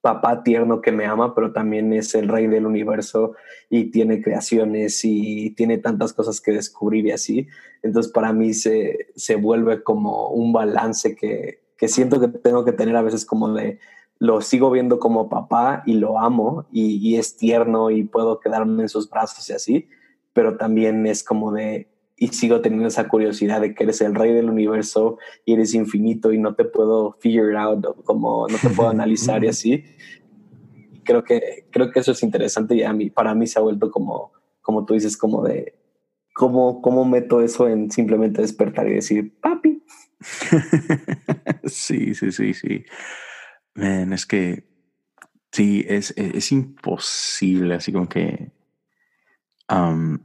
papá 0.00 0.42
tierno 0.42 0.80
que 0.80 0.90
me 0.90 1.06
ama, 1.06 1.32
pero 1.34 1.52
también 1.52 1.92
es 1.92 2.14
el 2.16 2.28
rey 2.28 2.48
del 2.48 2.66
universo 2.66 3.36
y 3.70 3.92
tiene 3.92 4.20
creaciones 4.20 5.04
y 5.04 5.50
tiene 5.50 5.78
tantas 5.78 6.12
cosas 6.12 6.40
que 6.40 6.50
descubrir 6.50 7.06
y 7.06 7.12
así. 7.12 7.46
Entonces 7.82 8.10
para 8.10 8.32
mí 8.32 8.52
se, 8.52 9.12
se 9.14 9.36
vuelve 9.36 9.84
como 9.84 10.28
un 10.30 10.52
balance 10.52 11.14
que, 11.14 11.62
que 11.76 11.86
siento 11.86 12.20
que 12.20 12.26
tengo 12.26 12.64
que 12.64 12.72
tener 12.72 12.96
a 12.96 13.02
veces 13.02 13.24
como 13.24 13.52
de 13.52 13.78
lo 14.18 14.40
sigo 14.40 14.70
viendo 14.70 14.98
como 14.98 15.28
papá 15.28 15.84
y 15.86 15.94
lo 15.94 16.18
amo 16.18 16.66
y, 16.72 16.96
y, 16.96 17.16
es 17.16 17.36
tierno 17.36 17.90
y 17.90 18.04
puedo 18.04 18.40
quedarme 18.40 18.82
en 18.82 18.88
sus 18.88 19.08
brazos 19.08 19.48
y 19.50 19.52
así, 19.52 19.88
pero 20.32 20.56
también 20.56 21.06
es 21.06 21.24
como 21.24 21.52
de 21.52 21.91
y 22.22 22.28
sigo 22.28 22.60
teniendo 22.60 22.86
esa 22.86 23.08
curiosidad 23.08 23.60
de 23.60 23.74
que 23.74 23.82
eres 23.82 24.00
el 24.00 24.14
rey 24.14 24.32
del 24.32 24.48
universo 24.48 25.18
y 25.44 25.54
eres 25.54 25.74
infinito 25.74 26.32
y 26.32 26.38
no 26.38 26.54
te 26.54 26.64
puedo 26.64 27.14
figure 27.18 27.56
out, 27.56 27.84
como 28.04 28.46
no 28.46 28.58
te 28.58 28.68
puedo 28.68 28.88
analizar 28.90 29.42
y 29.42 29.48
así. 29.48 29.84
Creo 31.02 31.24
que, 31.24 31.66
creo 31.72 31.90
que 31.90 31.98
eso 31.98 32.12
es 32.12 32.22
interesante 32.22 32.76
y 32.76 32.84
a 32.84 32.92
mí, 32.92 33.10
para 33.10 33.34
mí 33.34 33.48
se 33.48 33.58
ha 33.58 33.62
vuelto 33.62 33.90
como, 33.90 34.30
como 34.60 34.84
tú 34.84 34.94
dices, 34.94 35.16
como 35.16 35.42
de 35.42 35.74
cómo, 36.32 36.80
cómo 36.80 37.04
meto 37.04 37.40
eso 37.40 37.68
en 37.68 37.90
simplemente 37.90 38.40
despertar 38.40 38.86
y 38.86 38.94
decir, 38.94 39.36
papi. 39.40 39.82
sí, 41.64 42.14
sí, 42.14 42.30
sí, 42.30 42.54
sí. 42.54 42.84
es 43.74 44.26
que 44.26 44.62
sí, 45.50 45.84
es, 45.88 46.14
es, 46.16 46.52
imposible, 46.52 47.74
así 47.74 47.90
como 47.92 48.08
que 48.08 48.52
um, 49.68 50.20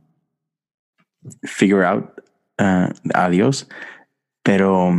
figure 1.44 1.86
out 1.86 2.06
uh, 2.60 2.90
a 3.14 3.30
Dios, 3.30 3.70
pero 4.44 4.94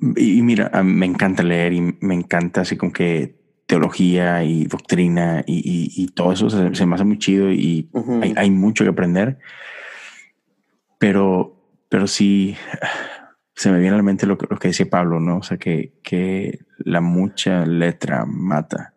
y, 0.00 0.42
mira, 0.42 0.70
me 0.84 1.06
encanta 1.06 1.42
leer 1.42 1.72
y 1.72 1.80
me 2.00 2.14
encanta 2.14 2.60
así 2.60 2.76
como 2.76 2.92
que 2.92 3.36
teología 3.66 4.44
y 4.44 4.64
doctrina 4.64 5.44
y, 5.46 6.06
todo 6.14 6.32
eso 6.32 6.48
se, 6.48 6.86
me 6.86 6.94
hace 6.94 7.04
muy 7.04 7.18
chido 7.18 7.52
y 7.52 7.90
hay, 8.36 8.50
mucho 8.50 8.84
que 8.84 8.90
aprender, 8.90 9.38
pero, 10.98 11.54
pero 11.88 12.06
sí 12.06 12.56
se 13.54 13.70
me 13.70 13.80
viene 13.80 13.94
a 13.94 13.98
la 13.98 14.04
mente 14.04 14.26
lo, 14.26 14.38
que 14.38 14.68
decía 14.68 14.88
Pablo, 14.88 15.20
¿no? 15.20 15.38
O 15.38 15.42
sea, 15.42 15.58
que, 15.58 15.98
que 16.02 16.60
la 16.78 17.00
mucha 17.00 17.66
letra 17.66 18.24
mata. 18.24 18.94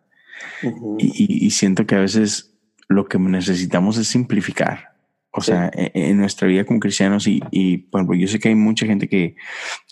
y, 0.98 1.46
y 1.46 1.50
siento 1.50 1.84
que 1.84 1.96
a 1.96 2.00
veces 2.00 2.56
lo 2.88 3.06
que 3.06 3.18
necesitamos 3.18 3.98
es 3.98 4.06
simplificar. 4.06 4.91
O 5.32 5.40
sea, 5.40 5.70
e, 5.74 5.90
e, 5.94 6.10
en, 6.10 6.18
nuestra 6.18 6.46
vida 6.46 6.64
como 6.64 6.78
cristianos 6.78 7.26
y, 7.26 7.40
y 7.50 7.88
bueno, 7.90 8.12
yo 8.14 8.28
sé 8.28 8.38
que 8.38 8.48
hay 8.48 8.54
mucha 8.54 8.86
gente 8.86 9.08
que, 9.08 9.36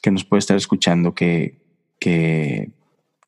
que 0.02 0.10
nos 0.10 0.24
puede 0.24 0.38
estar 0.38 0.56
escuchando 0.56 1.14
que, 1.14 1.62
que, 1.98 2.72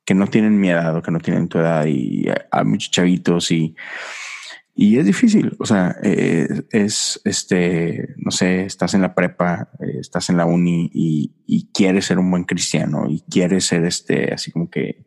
que 0.04 0.14
no 0.14 0.26
tienen 0.26 0.60
mi 0.60 0.68
edad 0.68 0.96
o 0.96 1.02
que 1.02 1.10
no 1.10 1.20
tienen 1.20 1.48
tu 1.48 1.58
edad 1.58 1.86
y 1.86 2.26
hay 2.50 2.64
muchos 2.64 2.90
chavitos 2.90 3.50
y, 3.50 3.74
y 4.74 4.98
es 4.98 5.06
difícil. 5.06 5.54
O 5.58 5.66
sea, 5.66 5.96
eh, 6.02 6.48
es, 6.70 7.20
este, 7.24 8.14
no 8.16 8.30
sé, 8.30 8.64
estás 8.64 8.94
en 8.94 9.02
la 9.02 9.14
prepa, 9.14 9.70
eh, 9.80 9.98
estás 10.00 10.30
en 10.30 10.38
la 10.38 10.46
uni 10.46 10.90
y, 10.92 11.32
y, 11.46 11.70
quieres 11.72 12.06
ser 12.06 12.18
un 12.18 12.30
buen 12.30 12.44
cristiano 12.44 13.06
y 13.08 13.22
quieres 13.30 13.66
ser 13.66 13.84
este, 13.84 14.32
así 14.32 14.50
como 14.50 14.70
que, 14.70 15.04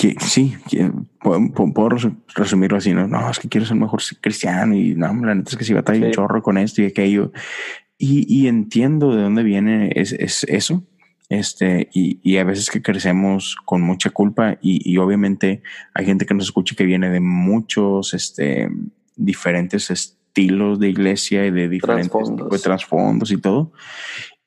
que 0.00 0.16
sí, 0.18 0.54
puedo, 1.20 1.88
resumirlo 2.34 2.78
así, 2.78 2.94
¿no? 2.94 3.06
No, 3.06 3.30
es 3.30 3.38
que 3.38 3.50
quiero 3.50 3.66
ser 3.66 3.76
mejor 3.76 4.00
cristiano 4.22 4.74
y 4.74 4.94
no, 4.94 5.12
la 5.26 5.34
neta 5.34 5.50
es 5.50 5.56
que 5.58 5.64
si 5.64 5.74
batalla 5.74 6.06
un 6.06 6.12
chorro 6.12 6.42
con 6.42 6.56
esto 6.56 6.80
y 6.80 6.86
aquello. 6.86 7.32
Y, 7.98 8.24
y 8.26 8.48
entiendo 8.48 9.14
de 9.14 9.22
dónde 9.22 9.42
viene 9.42 9.92
es, 9.94 10.12
es 10.12 10.44
eso. 10.44 10.86
Este, 11.28 11.90
y, 11.92 12.18
y, 12.22 12.38
a 12.38 12.44
veces 12.44 12.70
que 12.70 12.80
crecemos 12.80 13.56
con 13.66 13.82
mucha 13.82 14.08
culpa 14.08 14.56
y, 14.62 14.90
y, 14.90 14.96
obviamente 14.96 15.62
hay 15.94 16.06
gente 16.06 16.24
que 16.24 16.34
nos 16.34 16.44
escucha 16.44 16.74
que 16.74 16.84
viene 16.84 17.08
de 17.10 17.20
muchos, 17.20 18.14
este, 18.14 18.68
diferentes 19.14 19.90
estilos 19.90 20.80
de 20.80 20.88
iglesia 20.88 21.46
y 21.46 21.50
de 21.50 21.68
diferentes 21.68 22.10
de 22.50 22.58
trasfondos 22.58 23.30
y 23.30 23.36
todo. 23.36 23.72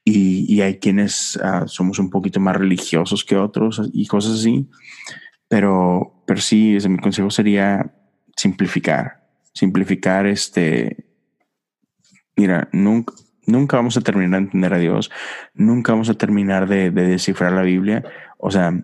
Y, 0.04 0.52
y 0.54 0.62
hay 0.62 0.80
quienes 0.80 1.40
ah, 1.42 1.66
somos 1.68 2.00
un 2.00 2.10
poquito 2.10 2.40
más 2.40 2.58
religiosos 2.58 3.24
que 3.24 3.38
otros 3.38 3.82
y 3.94 4.08
cosas 4.08 4.40
así. 4.40 4.68
Pero, 5.54 6.24
pero 6.26 6.42
sí, 6.42 6.78
ese, 6.78 6.90
mi 6.90 6.98
consejo 6.98 7.30
sería 7.30 7.94
simplificar, 8.36 9.24
simplificar 9.54 10.26
este, 10.26 11.06
mira, 12.36 12.70
nunca, 12.72 13.14
nunca 13.46 13.78
vamos 13.78 13.96
a 13.96 14.02
terminar 14.02 14.40
de 14.40 14.46
entender 14.46 14.74
a 14.74 14.80
Dios, 14.80 15.12
nunca 15.54 15.92
vamos 15.92 16.10
a 16.10 16.16
terminar 16.16 16.68
de, 16.68 16.90
descifrar 16.90 17.54
la 17.54 17.62
Biblia. 17.62 18.04
O 18.40 18.50
sea, 18.50 18.84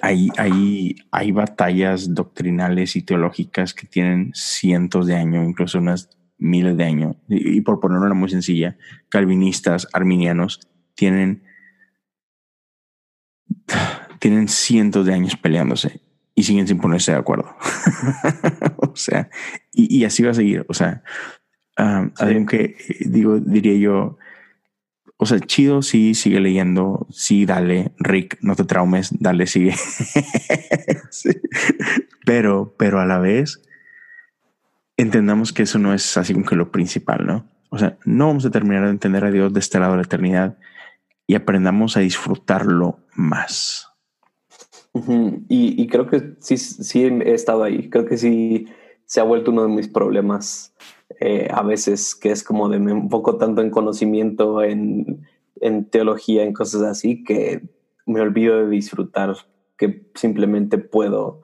hay, 0.00 0.30
hay, 0.38 0.96
hay 1.10 1.32
batallas 1.32 2.14
doctrinales 2.14 2.96
y 2.96 3.02
teológicas 3.02 3.74
que 3.74 3.86
tienen 3.86 4.30
cientos 4.32 5.06
de 5.06 5.16
años, 5.16 5.46
incluso 5.46 5.76
unas 5.76 6.08
miles 6.38 6.78
de 6.78 6.84
años. 6.84 7.16
Y, 7.28 7.60
por 7.60 7.80
poner 7.80 7.98
una 7.98 8.14
muy 8.14 8.30
sencilla, 8.30 8.78
calvinistas, 9.10 9.86
arminianos, 9.92 10.60
tienen, 10.94 11.42
tienen 14.24 14.48
cientos 14.48 15.04
de 15.04 15.12
años 15.12 15.36
peleándose 15.36 16.00
y 16.34 16.44
siguen 16.44 16.66
sin 16.66 16.78
ponerse 16.78 17.12
de 17.12 17.18
acuerdo. 17.18 17.54
o 18.78 18.96
sea, 18.96 19.28
y, 19.70 20.02
así 20.04 20.22
va 20.22 20.30
a 20.30 20.34
seguir. 20.34 20.64
O 20.66 20.72
sea, 20.72 21.02
um, 21.78 22.46
que 22.46 22.74
digo, 23.00 23.38
diría 23.38 23.76
yo, 23.76 24.16
o 25.18 25.26
sea, 25.26 25.40
chido, 25.40 25.82
sí, 25.82 26.14
sigue 26.14 26.40
leyendo, 26.40 27.06
sí, 27.10 27.44
dale, 27.44 27.92
Rick, 27.98 28.38
no 28.40 28.56
te 28.56 28.64
traumes, 28.64 29.10
dale, 29.20 29.46
sigue. 29.46 29.74
Pero, 32.24 32.74
pero 32.78 33.00
a 33.00 33.04
la 33.04 33.18
vez, 33.18 33.60
entendamos 34.96 35.52
que 35.52 35.64
eso 35.64 35.78
no 35.78 35.92
es 35.92 36.16
así 36.16 36.32
como 36.32 36.46
que 36.46 36.56
lo 36.56 36.72
principal, 36.72 37.26
¿no? 37.26 37.46
O 37.68 37.76
sea, 37.76 37.98
no 38.06 38.28
vamos 38.28 38.46
a 38.46 38.50
terminar 38.50 38.84
de 38.84 38.90
entender 38.92 39.26
a 39.26 39.30
Dios 39.30 39.52
de 39.52 39.60
este 39.60 39.78
lado 39.78 39.92
de 39.92 39.98
la 39.98 40.04
eternidad 40.04 40.56
y 41.26 41.34
aprendamos 41.34 41.98
a 41.98 42.00
disfrutarlo 42.00 43.00
más. 43.14 43.93
Y, 45.48 45.86
creo 45.88 46.06
que 46.06 46.34
sí, 46.38 46.56
sí 46.56 47.04
he 47.04 47.34
estado 47.34 47.64
ahí. 47.64 47.90
Creo 47.90 48.04
que 48.06 48.16
sí 48.16 48.66
se 49.06 49.20
ha 49.20 49.24
vuelto 49.24 49.50
uno 49.50 49.62
de 49.62 49.68
mis 49.68 49.88
problemas 49.88 50.74
eh, 51.20 51.48
a 51.50 51.62
veces, 51.62 52.14
que 52.14 52.30
es 52.30 52.42
como 52.42 52.68
de 52.68 52.78
me 52.78 52.92
enfoco 52.92 53.36
tanto 53.36 53.60
en 53.60 53.70
conocimiento, 53.70 54.62
en, 54.62 55.26
en 55.60 55.90
teología, 55.90 56.44
en 56.44 56.52
cosas 56.52 56.82
así, 56.82 57.24
que 57.24 57.62
me 58.06 58.20
olvido 58.20 58.56
de 58.56 58.68
disfrutar, 58.68 59.34
que 59.76 60.10
simplemente 60.14 60.78
puedo 60.78 61.42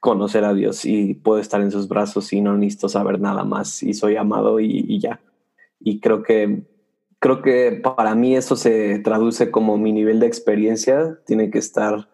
conocer 0.00 0.44
a 0.44 0.54
Dios 0.54 0.84
y 0.86 1.14
puedo 1.14 1.40
estar 1.40 1.60
en 1.60 1.70
sus 1.70 1.86
brazos 1.86 2.32
y 2.32 2.40
no 2.40 2.56
necesito 2.56 2.88
saber 2.88 3.20
nada 3.20 3.44
más 3.44 3.82
y 3.82 3.92
soy 3.92 4.16
amado 4.16 4.58
y, 4.58 4.98
ya. 4.98 5.20
Y 5.78 6.00
creo 6.00 6.22
que, 6.22 6.64
creo 7.18 7.42
que 7.42 7.72
para 7.72 8.14
mí 8.14 8.34
eso 8.34 8.56
se 8.56 8.98
traduce 9.00 9.50
como 9.50 9.76
mi 9.76 9.92
nivel 9.92 10.18
de 10.18 10.26
experiencia 10.26 11.18
tiene 11.26 11.50
que 11.50 11.58
estar 11.58 12.08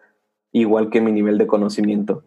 igual 0.51 0.89
que 0.89 1.01
mi 1.01 1.11
nivel 1.11 1.37
de 1.37 1.47
conocimiento. 1.47 2.23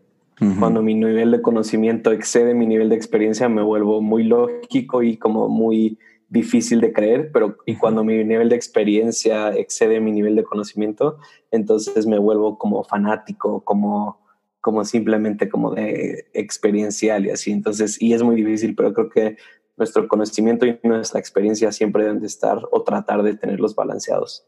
Cuando 0.58 0.80
mi 0.80 0.94
nivel 0.94 1.32
de 1.32 1.42
conocimiento 1.42 2.12
excede 2.12 2.54
mi 2.54 2.66
nivel 2.66 2.88
de 2.88 2.96
experiencia, 2.96 3.50
me 3.50 3.62
vuelvo 3.62 4.00
muy 4.00 4.22
lógico 4.22 5.02
y 5.02 5.18
como 5.18 5.50
muy 5.50 5.98
difícil 6.30 6.80
de 6.80 6.94
creer, 6.94 7.30
pero 7.30 7.58
y 7.66 7.76
cuando 7.76 8.04
mi 8.04 8.24
nivel 8.24 8.48
de 8.48 8.56
experiencia 8.56 9.50
excede 9.54 10.00
mi 10.00 10.12
nivel 10.12 10.36
de 10.36 10.44
conocimiento, 10.44 11.18
entonces 11.50 12.06
me 12.06 12.18
vuelvo 12.18 12.56
como 12.56 12.82
fanático, 12.84 13.60
como 13.64 14.20
como 14.60 14.84
simplemente 14.84 15.48
como 15.48 15.74
de 15.74 16.26
experiencial 16.34 17.26
y 17.26 17.30
así. 17.30 17.50
Entonces, 17.50 18.00
y 18.00 18.12
es 18.12 18.22
muy 18.22 18.36
difícil, 18.36 18.74
pero 18.74 18.92
creo 18.92 19.08
que 19.08 19.36
nuestro 19.76 20.06
conocimiento 20.06 20.66
y 20.66 20.78
nuestra 20.82 21.18
experiencia 21.18 21.72
siempre 21.72 22.04
deben 22.04 22.20
de 22.20 22.26
estar 22.26 22.60
o 22.70 22.82
tratar 22.82 23.22
de 23.22 23.34
tenerlos 23.34 23.74
balanceados. 23.74 24.46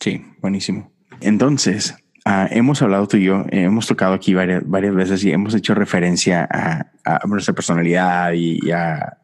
Sí, 0.00 0.22
buenísimo. 0.40 0.92
Entonces, 1.20 1.96
ah, 2.30 2.48
hemos 2.50 2.80
hablado 2.82 3.08
tú 3.08 3.16
y 3.16 3.24
yo, 3.24 3.44
hemos 3.50 3.86
tocado 3.86 4.14
aquí 4.14 4.34
varias, 4.34 4.62
varias 4.66 4.94
veces 4.94 5.24
y 5.24 5.30
hemos 5.30 5.54
hecho 5.54 5.74
referencia 5.74 6.48
a, 6.50 6.86
nuestra 7.26 7.54
personalidad 7.54 8.32
y, 8.32 8.70
a, 8.70 9.18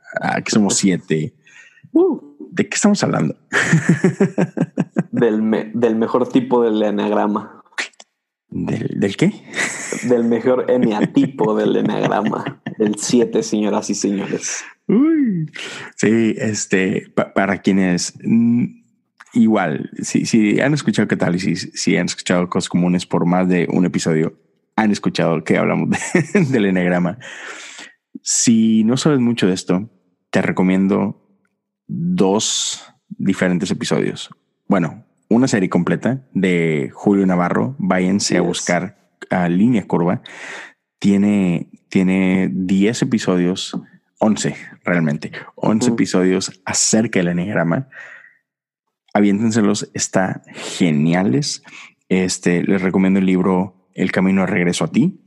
que 0.44 0.50
somos 0.50 0.76
siete. 0.76 1.34
Uh. 1.92 2.20
¿De 2.50 2.68
qué 2.68 2.74
estamos 2.74 3.02
hablando? 3.04 3.36
del, 5.10 5.70
del 5.74 5.96
mejor 5.96 6.28
tipo 6.28 6.62
del 6.62 6.82
enagrama. 6.82 7.56
¿Del, 8.48 9.16
qué? 9.16 9.32
Del 10.04 10.24
mejor 10.24 10.66
eneatipo 10.70 11.54
del 11.56 11.76
enagrama, 11.76 12.62
el 12.78 12.96
7, 12.96 13.42
señoras 13.42 13.90
y 13.90 13.94
señores. 13.94 14.64
sí, 15.96 16.34
este, 16.38 17.12
para 17.34 17.58
quienes 17.58 18.14
igual, 19.36 19.90
si, 20.02 20.60
han 20.60 20.74
escuchado 20.74 21.06
catálisis, 21.08 21.70
si 21.74 21.96
han 21.96 22.06
escuchado 22.06 22.48
cosas 22.48 22.68
comunes 22.68 23.06
por 23.06 23.26
más 23.26 23.48
de 23.48 23.68
un 23.70 23.84
episodio, 23.84 24.38
han 24.74 24.90
escuchado 24.90 25.44
que 25.44 25.58
hablamos 25.58 25.90
del 26.50 26.66
enagrama. 26.66 27.18
Si 28.22 28.84
no 28.84 28.96
sabes 28.96 29.20
mucho 29.20 29.46
de 29.46 29.54
esto, 29.54 29.90
te 30.30 30.42
recomiendo 30.42 31.22
dos 31.86 32.92
diferentes 33.08 33.70
episodios. 33.70 34.30
Bueno, 34.68 35.06
una 35.28 35.48
serie 35.48 35.68
completa 35.68 36.26
de 36.32 36.90
Julio 36.92 37.26
Navarro. 37.26 37.76
Váyanse 37.78 38.36
a 38.36 38.42
buscar 38.42 38.96
a 39.30 39.48
Línea 39.48 39.86
Curva. 39.86 40.22
Tiene, 40.98 41.70
tiene 41.88 42.48
10 42.52 43.02
episodios, 43.02 43.78
11 44.18 44.56
realmente, 44.84 45.32
11 45.56 45.90
episodios 45.90 46.60
acerca 46.64 47.18
del 47.18 47.28
enneagrama. 47.28 47.88
Aviéntenselos, 49.16 49.88
está 49.94 50.42
geniales. 50.54 51.62
Este, 52.08 52.62
les 52.62 52.82
recomiendo 52.82 53.18
el 53.18 53.26
libro 53.26 53.88
El 53.94 54.12
Camino 54.12 54.42
de 54.42 54.48
Regreso 54.48 54.84
a 54.84 54.92
ti. 54.92 55.20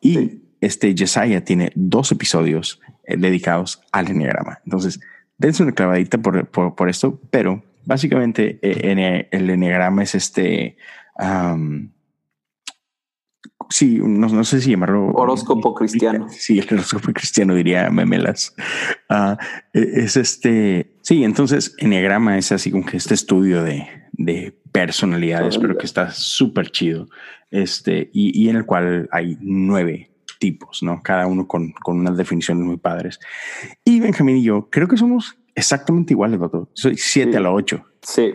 Y 0.00 0.42
este 0.60 0.94
Yesaya 0.94 1.44
tiene 1.44 1.72
dos 1.74 2.12
episodios 2.12 2.80
eh, 3.04 3.16
dedicados 3.16 3.82
al 3.92 4.08
enneagrama. 4.08 4.58
Entonces, 4.64 5.00
dense 5.38 5.62
una 5.62 5.72
clavadita 5.72 6.18
por, 6.18 6.46
por, 6.48 6.74
por 6.74 6.88
esto, 6.88 7.20
pero 7.30 7.62
Básicamente, 7.84 8.58
eh, 8.62 9.26
el 9.30 9.50
enneagrama 9.50 10.02
es 10.02 10.14
este. 10.14 10.76
Sí, 13.70 13.98
no, 14.02 14.44
sé 14.44 14.60
si 14.60 14.70
llamarlo. 14.70 15.08
Horóscopo 15.08 15.74
cristiano. 15.74 16.26
Sí, 16.28 16.58
el 16.58 16.66
horóscopo 16.70 17.12
cristiano 17.14 17.54
diría 17.54 17.88
Memelas. 17.90 18.54
E, 19.72 20.02
es 20.02 20.16
este. 20.16 20.92
Sí, 21.00 21.24
entonces, 21.24 21.74
enneagrama 21.78 22.36
es 22.36 22.52
así 22.52 22.70
como 22.70 22.84
que 22.84 22.96
este 22.96 23.14
estudio 23.14 23.62
de, 23.62 23.86
personalidades, 24.72 25.56
pero 25.58 25.78
que 25.78 25.86
está 25.86 26.10
súper 26.10 26.70
chido. 26.70 27.08
Este, 27.50 28.10
y, 28.12 28.48
en 28.48 28.56
el 28.56 28.66
cual 28.66 29.08
hay 29.10 29.38
nueve 29.40 30.10
tipos, 30.38 30.82
¿no? 30.82 31.02
Cada 31.02 31.26
uno 31.26 31.48
con, 31.48 31.72
con 31.72 31.98
unas 31.98 32.16
definiciones 32.16 32.64
muy 32.64 32.76
padres. 32.76 33.18
Y 33.84 34.00
Benjamín 34.00 34.36
y 34.36 34.44
yo 34.44 34.68
creo 34.70 34.88
que 34.88 34.96
somos 34.96 35.36
exactamente 35.54 36.12
iguales, 36.12 36.38
vato. 36.38 36.68
Soy 36.74 36.96
7 36.96 37.36
a 37.36 37.40
la 37.40 37.52
8. 37.52 37.84
Sí. 38.02 38.32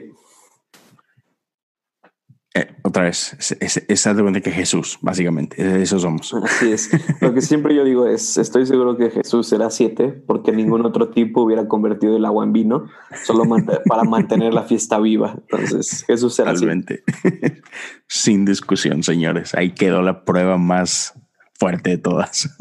Eh, 2.57 2.73
otra 2.83 3.03
vez, 3.03 3.35
es, 3.59 3.85
es, 3.89 4.07
que 4.41 4.51
Jesús, 4.51 4.97
básicamente, 5.01 5.81
eso 5.81 5.99
somos. 5.99 6.33
Así 6.33 6.71
es. 6.71 6.89
Lo 7.21 7.33
que 7.33 7.41
siempre 7.41 7.75
yo 7.75 7.83
digo 7.83 8.07
es, 8.07 8.37
estoy 8.37 8.65
seguro 8.65 8.95
que 8.95 9.11
Jesús 9.11 9.49
será 9.49 9.69
siete, 9.69 10.07
porque 10.07 10.53
ningún 10.53 10.85
otro 10.85 11.09
tipo 11.09 11.41
hubiera 11.41 11.67
convertido 11.67 12.15
el 12.15 12.23
agua 12.23 12.45
en 12.45 12.53
vino, 12.53 12.85
solo 13.25 13.43
para 13.89 14.05
mantener 14.05 14.53
la 14.53 14.63
fiesta 14.63 14.99
viva. 14.99 15.35
Entonces, 15.49 16.05
Jesús 16.07 16.33
será 16.33 16.53
Realmente. 16.53 17.03
Sin 18.07 18.45
discusión, 18.45 19.03
señores. 19.03 19.53
Ahí 19.53 19.71
quedó 19.71 20.01
la 20.01 20.23
prueba 20.23 20.57
más 20.57 21.13
fuerte 21.59 21.89
de 21.89 21.97
todas. 21.97 22.55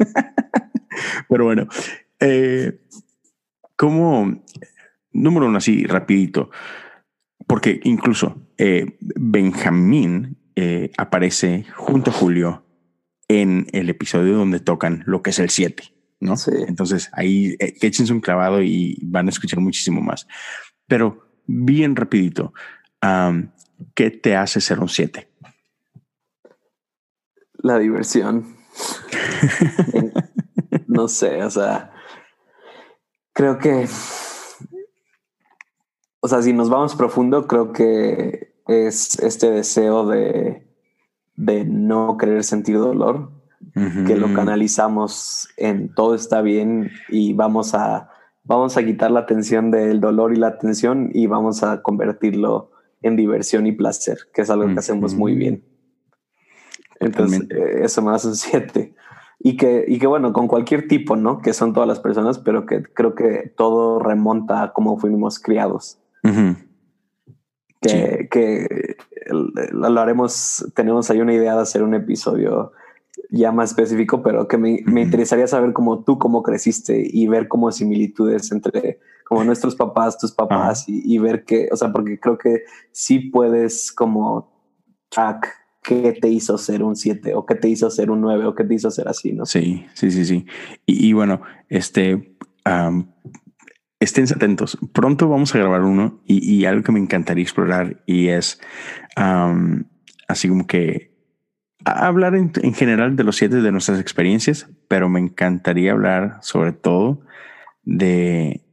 Pero 1.29 1.45
bueno, 1.45 1.67
eh, 2.19 2.81
como 3.77 4.43
número 5.13 5.47
uno, 5.47 5.57
así 5.57 5.85
rapidito, 5.85 6.49
porque 7.47 7.79
incluso 7.83 8.44
eh, 8.57 8.97
Benjamín 8.99 10.37
eh, 10.55 10.91
aparece 10.97 11.65
junto 11.75 12.11
a 12.11 12.13
Julio 12.13 12.65
en 13.27 13.67
el 13.73 13.89
episodio 13.89 14.37
donde 14.37 14.59
tocan 14.59 15.03
lo 15.05 15.21
que 15.21 15.31
es 15.31 15.39
el 15.39 15.49
7, 15.49 15.83
¿no? 16.21 16.35
Entonces 16.67 17.09
ahí 17.13 17.55
eh, 17.59 17.75
échense 17.81 18.13
un 18.13 18.21
clavado 18.21 18.61
y 18.61 18.99
van 19.03 19.27
a 19.27 19.29
escuchar 19.29 19.59
muchísimo 19.59 20.01
más. 20.01 20.27
Pero 20.87 21.27
bien 21.47 21.95
rapidito, 21.95 22.53
¿qué 23.93 24.11
te 24.11 24.35
hace 24.35 24.61
ser 24.61 24.79
un 24.79 24.89
7? 24.89 25.27
La 27.57 27.79
diversión. 27.79 28.55
no 30.87 31.07
sé, 31.07 31.43
o 31.43 31.49
sea, 31.49 31.91
creo 33.33 33.57
que 33.57 33.87
o 36.25 36.27
sea, 36.27 36.41
si 36.41 36.53
nos 36.53 36.71
vamos 36.71 36.95
profundo, 36.95 37.45
creo 37.45 37.71
que 37.71 38.55
es 38.67 39.19
este 39.19 39.51
deseo 39.51 40.07
de, 40.07 40.67
de 41.35 41.65
no 41.65 42.17
querer 42.17 42.43
sentir 42.43 42.79
dolor, 42.79 43.29
que 44.07 44.15
lo 44.15 44.33
canalizamos 44.33 45.49
en 45.55 45.93
todo 45.93 46.15
está 46.15 46.41
bien 46.41 46.89
y 47.09 47.33
vamos 47.33 47.75
a, 47.75 48.09
vamos 48.43 48.75
a 48.75 48.83
quitar 48.83 49.11
la 49.11 49.27
tensión 49.27 49.69
del 49.69 50.01
dolor 50.01 50.33
y 50.33 50.37
la 50.37 50.57
tensión 50.57 51.11
y 51.13 51.27
vamos 51.27 51.61
a 51.61 51.83
convertirlo 51.83 52.71
en 53.03 53.15
diversión 53.17 53.67
y 53.67 53.73
placer, 53.73 54.17
que 54.33 54.41
es 54.41 54.49
algo 54.49 54.65
que 54.73 54.79
hacemos 54.79 55.13
muy 55.13 55.35
bien. 55.35 55.63
Entonces, 57.01 57.41
eh, 57.51 57.81
eso 57.83 58.01
me 58.01 58.15
hace 58.15 58.29
un 58.29 58.35
siete. 58.35 58.95
Y 59.39 59.57
que, 59.57 59.85
y 59.87 59.99
que 59.99 60.07
bueno, 60.07 60.33
con 60.33 60.47
cualquier 60.47 60.87
tipo, 60.87 61.15
¿no? 61.15 61.37
Que 61.37 61.53
son 61.53 61.73
todas 61.73 61.87
las 61.87 61.99
personas, 61.99 62.39
pero 62.39 62.65
que 62.65 62.81
creo 62.81 63.13
que 63.13 63.53
todo 63.55 63.99
remonta 63.99 64.63
a 64.63 64.73
cómo 64.73 64.97
fuimos 64.97 65.37
criados 65.37 65.99
que, 67.81 68.95
lo 69.71 70.01
haremos, 70.01 70.65
tenemos 70.75 71.09
ahí 71.09 71.21
una 71.21 71.33
idea 71.33 71.55
de 71.55 71.61
hacer 71.61 71.83
un 71.83 71.93
episodio 71.93 72.71
ya 73.29 73.51
más 73.51 73.71
específico, 73.71 74.21
pero 74.21 74.47
que 74.47 74.57
me, 74.57 74.79
me 74.85 75.01
interesaría 75.01 75.47
saber 75.47 75.73
cómo 75.73 76.03
tú, 76.03 76.19
cómo 76.19 76.43
creciste 76.43 77.01
y 77.05 77.27
ver 77.27 77.47
como 77.47 77.71
similitudes 77.71 78.51
entre 78.51 78.99
como 79.25 79.43
nuestros 79.43 79.75
papás, 79.75 80.17
tus 80.17 80.31
papás 80.31 80.85
y, 80.87 81.17
ver 81.17 81.43
que, 81.43 81.67
o 81.71 81.75
sea, 81.75 81.91
porque 81.91 82.19
creo 82.19 82.37
que 82.37 82.63
sí 82.91 83.19
puedes 83.19 83.91
como 83.91 84.53
track 85.09 85.51
qué 85.81 86.13
te 86.13 86.29
hizo 86.29 86.57
ser 86.57 86.83
un 86.83 86.95
7 86.95 87.33
o 87.35 87.45
qué 87.45 87.55
te 87.55 87.67
hizo 87.67 87.89
ser 87.89 88.11
un 88.11 88.21
9 88.21 88.45
o 88.45 88.55
qué 88.55 88.63
te 88.63 88.75
hizo 88.75 88.91
ser 88.91 89.07
así, 89.07 89.33
¿no? 89.33 89.45
Sí, 89.45 89.85
sí, 89.95 90.11
sí, 90.11 90.25
sí. 90.25 90.45
Y, 90.85 91.11
bueno, 91.13 91.41
este, 91.69 92.37
estén 93.99 94.25
atentos. 94.25 94.77
Pronto 94.93 95.29
vamos 95.29 95.53
a 95.55 95.59
grabar 95.59 95.81
uno 95.81 96.21
y, 96.25 96.65
algo 96.65 96.83
que 96.83 96.91
me 96.91 96.99
encantaría 96.99 97.43
explorar 97.43 98.03
y 98.05 98.27
es 98.27 98.59
así 99.15 100.49
como 100.49 100.67
que 100.67 101.13
hablar 101.83 102.35
en, 102.35 102.51
en, 102.61 102.73
general 102.73 103.15
de 103.15 103.23
los 103.23 103.35
siete 103.35 103.61
de 103.61 103.71
nuestras 103.71 103.99
experiencias, 103.99 104.69
pero 104.87 105.07
me 105.07 105.19
encantaría 105.19 105.91
hablar 105.91 106.39
sobre 106.41 106.71
todo 106.71 107.21
de 107.83 108.65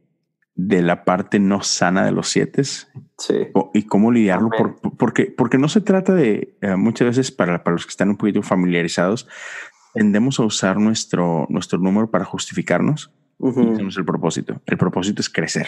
de 0.55 0.81
la 0.81 1.03
parte 1.03 1.39
no 1.39 1.63
sana 1.63 2.05
de 2.05 2.11
los 2.11 2.29
siete 2.29 2.63
sí. 2.63 2.87
y 3.73 3.83
cómo 3.83 4.11
lidiarlo, 4.11 4.49
porque, 4.97 5.33
porque 5.35 5.57
no 5.57 5.67
se 5.67 5.81
trata 5.81 6.13
de, 6.13 6.57
eh, 6.61 6.75
muchas 6.75 7.07
veces 7.07 7.31
para, 7.31 7.63
para 7.63 7.73
los 7.73 7.85
que 7.85 7.91
están 7.91 8.09
un 8.09 8.17
poquito 8.17 8.43
familiarizados, 8.43 9.27
tendemos 9.93 10.39
a 10.39 10.43
usar 10.43 10.77
nuestro, 10.77 11.47
nuestro 11.49 11.79
número 11.79 12.11
para 12.11 12.25
justificarnos 12.25 13.11
y 13.39 13.87
es 13.87 13.97
el 13.97 14.05
propósito. 14.05 14.61
El 14.65 14.77
propósito 14.77 15.21
es 15.21 15.29
crecer. 15.29 15.67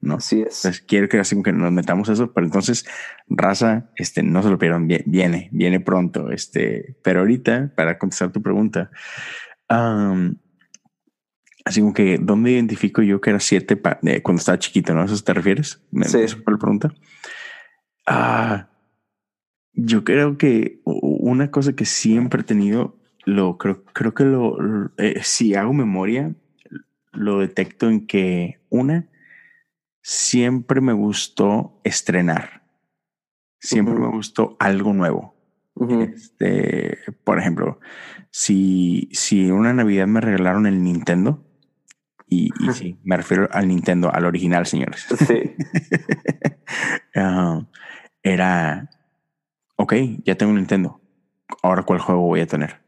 ¿no? 0.00 0.16
Así 0.16 0.42
es. 0.42 0.84
quiero 0.86 1.08
que, 1.08 1.18
así 1.18 1.42
que 1.42 1.52
nos 1.52 1.72
metamos 1.72 2.08
eso, 2.08 2.32
pero 2.32 2.46
entonces, 2.46 2.86
raza, 3.28 3.90
este, 3.96 4.22
no 4.22 4.42
se 4.42 4.50
lo 4.50 4.58
pierdan, 4.58 4.86
viene, 4.86 5.48
viene 5.52 5.80
pronto, 5.80 6.30
este, 6.30 6.96
pero 7.02 7.20
ahorita, 7.20 7.72
para 7.74 7.98
contestar 7.98 8.32
tu 8.32 8.42
pregunta, 8.42 8.90
Así 11.66 11.80
como 11.80 11.92
que, 11.92 12.16
¿dónde 12.22 12.52
identifico 12.52 13.02
yo 13.02 13.20
que 13.20 13.30
era 13.30 13.40
siete 13.40 13.76
cuando 14.22 14.38
estaba 14.38 14.56
chiquito? 14.56 14.94
¿No? 14.94 15.02
¿A 15.02 15.06
eso 15.06 15.20
te 15.20 15.34
refieres? 15.34 15.82
sí. 16.02 16.20
¿Eso 16.20 16.38
fue 16.44 16.52
la 16.52 16.60
pregunta? 16.60 16.94
Ah, 18.06 18.68
yo 19.72 20.04
creo 20.04 20.38
que 20.38 20.80
una 20.84 21.50
cosa 21.50 21.74
que 21.74 21.84
siempre 21.84 22.42
he 22.42 22.44
tenido, 22.44 22.96
lo 23.24 23.58
creo, 23.58 23.82
creo 23.86 24.14
que 24.14 24.24
lo, 24.24 24.92
eh, 24.96 25.20
si 25.24 25.56
hago 25.56 25.72
memoria, 25.72 26.36
lo 27.16 27.40
detecto 27.40 27.88
en 27.88 28.06
que 28.06 28.60
una, 28.68 29.08
siempre 30.02 30.80
me 30.80 30.92
gustó 30.92 31.80
estrenar. 31.84 32.62
Siempre 33.58 33.94
me 33.94 34.08
gustó 34.08 34.56
algo 34.60 34.92
nuevo. 34.92 35.34
este, 36.00 36.98
por 37.24 37.38
ejemplo, 37.38 37.80
si, 38.30 39.08
si 39.12 39.50
una 39.50 39.72
Navidad 39.72 40.06
me 40.06 40.20
regalaron 40.20 40.66
el 40.66 40.82
Nintendo, 40.82 41.42
y, 42.28 42.50
sí, 42.72 42.98
me 43.04 43.16
refiero 43.16 43.48
al 43.52 43.68
Nintendo, 43.68 44.12
al 44.12 44.24
original, 44.24 44.66
señores. 44.66 45.06
Sí. 45.26 45.54
Ah, 47.18 47.64
era, 48.22 48.90
ok, 49.76 49.94
ya 50.24 50.34
tengo 50.34 50.50
un 50.50 50.58
Nintendo. 50.58 51.00
Ahora, 51.62 51.84
¿cuál 51.84 52.00
juego 52.00 52.22
voy 52.22 52.40
a 52.40 52.46
tener? 52.46 52.82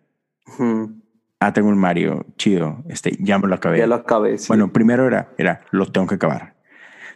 Ah, 1.41 1.53
tengo 1.53 1.69
un 1.69 1.79
Mario, 1.79 2.27
chido. 2.37 2.85
Este, 2.89 3.17
ya 3.21 3.39
me 3.39 3.47
lo 3.47 3.55
acabé. 3.55 3.79
Ya 3.79 3.87
lo 3.87 3.95
acabé. 3.95 4.37
Bueno, 4.49 4.73
primero 4.73 5.07
era, 5.07 5.33
era, 5.39 5.61
lo 5.71 5.87
tengo 5.87 6.07
que 6.07 6.17
acabar. 6.17 6.57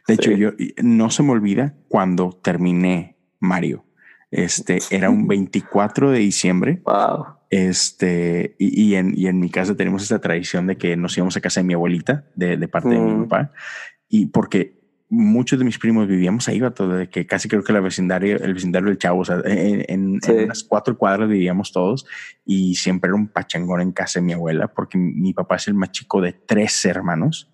De 0.06 0.14
hecho, 0.14 0.32
yo 0.32 0.50
no 0.82 1.10
se 1.10 1.22
me 1.22 1.30
olvida 1.30 1.74
cuando 1.88 2.38
terminé 2.42 3.16
Mario. 3.40 3.84
Este 4.30 4.78
era 4.90 5.10
un 5.10 5.28
24 5.28 6.10
de 6.10 6.18
diciembre. 6.18 6.82
Wow. 6.84 7.26
Este, 7.50 8.56
y, 8.58 8.94
en, 8.94 9.12
y 9.16 9.26
en 9.26 9.38
mi 9.38 9.50
casa 9.50 9.76
tenemos 9.76 10.02
esta 10.02 10.20
tradición 10.20 10.66
de 10.66 10.78
que 10.78 10.96
nos 10.96 11.16
íbamos 11.16 11.36
a 11.36 11.40
casa 11.40 11.60
de 11.60 11.66
mi 11.66 11.74
abuelita, 11.74 12.24
de, 12.34 12.56
de 12.56 12.68
parte 12.68 12.88
de 12.88 12.98
mi 12.98 13.12
mm. 13.12 13.28
papá, 13.28 13.52
y 14.08 14.26
porque 14.26 14.81
muchos 15.12 15.58
de 15.58 15.66
mis 15.66 15.78
primos 15.78 16.08
vivíamos 16.08 16.48
ahí, 16.48 16.58
todo 16.74 16.96
de 16.96 17.10
que 17.10 17.26
casi 17.26 17.46
creo 17.46 17.62
que 17.62 17.74
la 17.74 17.80
vecindario, 17.80 18.42
el 18.42 18.54
vecindario 18.54 18.88
del 18.88 18.96
Chavo, 18.96 19.20
o 19.20 19.24
sea, 19.26 19.42
en, 19.44 19.84
en, 19.86 20.20
unas 20.44 20.64
cuatro 20.64 20.96
cuadras 20.96 21.28
vivíamos 21.28 21.70
todos 21.70 22.06
y 22.46 22.76
siempre 22.76 23.08
era 23.08 23.16
un 23.16 23.28
pachangón 23.28 23.82
en 23.82 23.92
casa 23.92 24.20
de 24.20 24.26
mi 24.26 24.32
abuela, 24.32 24.68
porque 24.68 24.96
mi 24.96 25.34
papá 25.34 25.56
es 25.56 25.68
el 25.68 25.74
más 25.74 25.92
chico 25.92 26.22
de 26.22 26.32
tres 26.32 26.82
hermanos. 26.86 27.50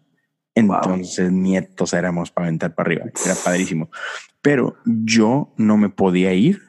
Entonces, 0.55 1.33
nietos 1.33 1.93
éramos 1.93 2.31
para 2.31 2.47
aventar 2.47 2.75
para 2.75 2.89
arriba. 2.89 3.07
Era 3.25 3.35
padrísimo. 3.45 3.91
Pero 4.41 4.77
yo 4.85 5.53
no 5.57 5.77
me 5.77 5.89
podía 5.89 6.33
ir 6.35 6.63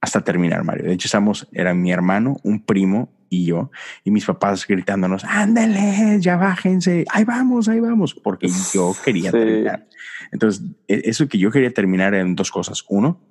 hasta 0.00 0.22
terminar 0.22 0.64
Mario. 0.64 0.86
De 0.86 0.92
hecho, 0.92 1.06
estamos, 1.06 1.48
era 1.52 1.72
mi 1.72 1.92
hermano, 1.92 2.38
un 2.42 2.64
primo 2.64 3.12
y 3.32 3.46
yo, 3.46 3.70
y 4.04 4.10
mis 4.10 4.26
papás 4.26 4.66
gritándonos, 4.66 5.24
ándale, 5.24 6.20
ya 6.20 6.36
bájense, 6.36 7.06
ahí 7.10 7.24
vamos, 7.24 7.66
ahí 7.66 7.80
vamos, 7.80 8.14
porque 8.14 8.46
yo 8.74 8.94
quería 9.04 9.30
terminar. 9.30 9.88
Entonces, 10.30 10.62
e, 10.86 11.00
eso 11.06 11.26
que 11.26 11.38
yo 11.38 11.50
quería 11.50 11.72
terminar 11.72 12.12
en 12.14 12.36
dos 12.36 12.50
cosas. 12.50 12.84
Uno, 12.90 13.22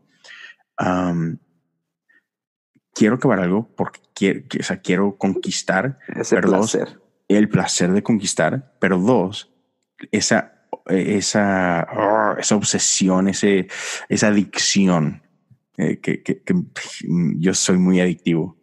quiero 2.96 3.16
acabar 3.16 3.40
algo 3.40 3.70
porque 3.76 4.00
quiero, 4.16 4.42
o 4.60 4.64
sea, 4.64 4.82
quiero 4.82 5.18
conquistar. 5.18 6.00
Ese 6.08 6.38
placer. 6.38 7.00
el 7.28 7.48
placer 7.48 7.92
de 7.92 8.02
conquistar, 8.02 8.74
pero 8.80 8.98
dos, 8.98 9.54
esa, 10.12 10.66
esa, 10.88 11.88
oh, 11.96 12.40
esa 12.40 12.56
obsesión, 12.56 13.28
ese, 13.28 13.68
esa 14.10 14.30
adicción 14.30 15.22
eh, 15.78 16.00
que, 16.00 16.22
que, 16.22 16.42
yo 17.38 17.54
soy 17.54 17.78
muy 17.78 18.00
adictivo. 18.00 18.58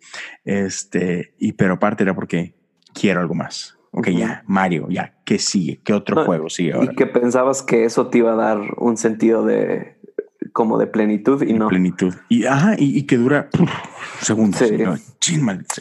Este, 0.45 1.35
y 1.39 1.53
pero 1.53 1.75
aparte 1.75 2.03
era 2.03 2.15
porque 2.15 2.55
quiero 2.93 3.21
algo 3.21 3.35
más. 3.35 3.79
Ok, 3.91 4.09
ya, 4.11 4.45
Mario, 4.47 4.87
ya, 4.91 5.15
¿qué 5.25 5.39
sigue? 5.39 5.81
¿Qué 5.83 5.95
otro 5.95 6.25
juego 6.25 6.51
sigue 6.51 6.75
ahora? 6.75 6.93
Y 6.93 6.95
que 6.95 7.07
pensabas 7.07 7.63
que 7.63 7.85
eso 7.85 8.09
te 8.09 8.19
iba 8.19 8.33
a 8.33 8.37
dar 8.37 8.61
un 8.77 8.97
sentido 8.97 9.45
de 9.45 9.99
como 10.53 10.79
de 10.79 10.87
plenitud 10.87 11.43
y 11.43 11.53
no. 11.53 11.69
Plenitud. 11.69 12.15
Y 12.29 12.45
ajá, 12.45 12.75
y, 12.79 13.05
que 13.07 13.17
dura 13.17 13.49
segundos. 14.21 14.63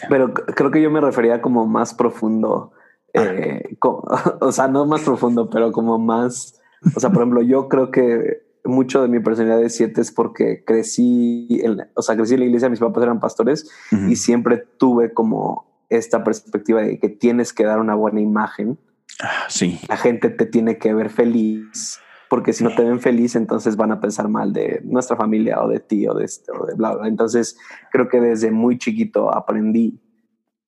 Pero 0.10 0.34
creo 0.34 0.72
que 0.72 0.82
yo 0.82 0.90
me 0.90 1.02
refería 1.02 1.42
como 1.42 1.68
más 1.68 1.94
profundo. 1.94 2.72
Ah. 3.14 3.24
Eh, 3.24 3.78
o 4.42 4.52
sea, 4.52 4.68
no 4.68 4.86
más 4.86 5.02
profundo, 5.02 5.50
pero 5.50 5.72
como 5.72 6.00
más. 6.00 6.62
O 6.96 7.00
sea, 7.00 7.10
por 7.10 7.24
ejemplo, 7.24 7.42
yo 7.42 7.68
creo 7.70 7.92
que 7.92 8.47
mucho 8.68 9.02
de 9.02 9.08
mi 9.08 9.20
personalidad 9.20 9.62
de 9.62 9.70
siete 9.70 10.02
es 10.02 10.12
porque 10.12 10.64
crecí, 10.66 11.48
en, 11.64 11.88
o 11.96 12.02
sea, 12.02 12.16
crecí 12.16 12.34
en 12.34 12.42
la 12.42 12.46
iglesia, 12.46 12.70
mis 12.70 12.80
papás 12.80 13.04
eran 13.04 13.20
pastores 13.20 13.70
y 14.10 14.16
siempre 14.16 14.66
tuve 14.78 15.14
como 15.14 15.68
esta 15.90 16.24
perspectiva 16.24 16.82
de 16.82 17.00
que 17.00 17.10
tienes 17.10 17.54
que 17.54 17.64
dar 17.64 17.80
una 17.80 17.96
buena 17.96 18.20
imagen. 18.20 18.78
Ah, 19.22 19.46
sí. 19.48 19.80
La 19.88 19.98
gente 19.98 20.30
te 20.30 20.46
tiene 20.46 20.78
que 20.78 20.94
ver 20.94 21.10
feliz, 21.10 22.00
porque 22.30 22.54
si 22.54 22.64
no 22.64 22.76
te 22.76 22.84
ven 22.84 23.00
feliz, 23.00 23.36
entonces 23.36 23.76
van 23.76 23.92
a 23.92 24.02
pensar 24.02 24.28
mal 24.28 24.54
de 24.54 24.82
nuestra 24.84 25.16
familia 25.16 25.62
o 25.64 25.68
de 25.68 25.80
ti 25.80 26.08
o 26.08 26.14
de 26.14 26.26
esto 26.26 26.54
o 26.54 26.66
de 26.66 26.76
bla, 26.76 26.96
bla. 26.96 27.08
Entonces, 27.08 27.58
creo 27.92 28.10
que 28.10 28.20
desde 28.20 28.52
muy 28.52 28.78
chiquito 28.78 29.34
aprendí 29.34 30.00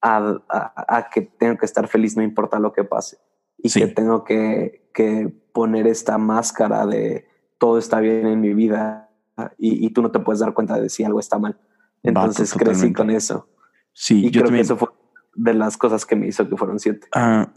a, 0.02 0.38
a, 0.48 1.10
que 1.10 1.22
tengo 1.22 1.58
que 1.58 1.66
estar 1.66 1.88
feliz 1.88 2.16
no 2.16 2.24
importa 2.24 2.58
lo 2.60 2.72
que 2.72 2.86
pase 2.86 3.18
y 3.58 3.70
que 3.70 3.88
tengo 3.88 4.24
que, 4.24 4.90
que 4.94 5.30
poner 5.52 5.88
esta 5.88 6.18
máscara 6.18 6.86
de 6.86 7.28
todo 7.60 7.78
está 7.78 8.00
bien 8.00 8.26
en 8.26 8.42
mi 8.42 8.54
vida 8.56 9.10
y, 9.58 9.90
tú 9.92 10.02
no 10.02 10.12
te 10.12 10.20
puedes 10.20 10.40
dar 10.40 10.54
cuenta 10.54 10.80
de 10.80 10.90
si 10.90 11.04
algo 11.04 11.20
está 11.20 11.38
mal. 11.38 11.58
Entonces 12.04 12.54
crecí 12.54 12.92
con 12.94 13.10
eso. 13.10 13.48
Sí, 13.94 14.26
y 14.26 14.32
yo 14.32 14.42
creo 14.42 14.54
que 14.54 14.62
eso 14.62 14.78
fue 14.78 14.90
de 15.36 15.54
las 15.54 15.78
cosas 15.78 16.06
que 16.06 16.16
me 16.16 16.28
hizo 16.28 16.50
que 16.50 16.58
fueron 16.58 16.80
siete. 16.80 17.08
Ah, 17.14 17.52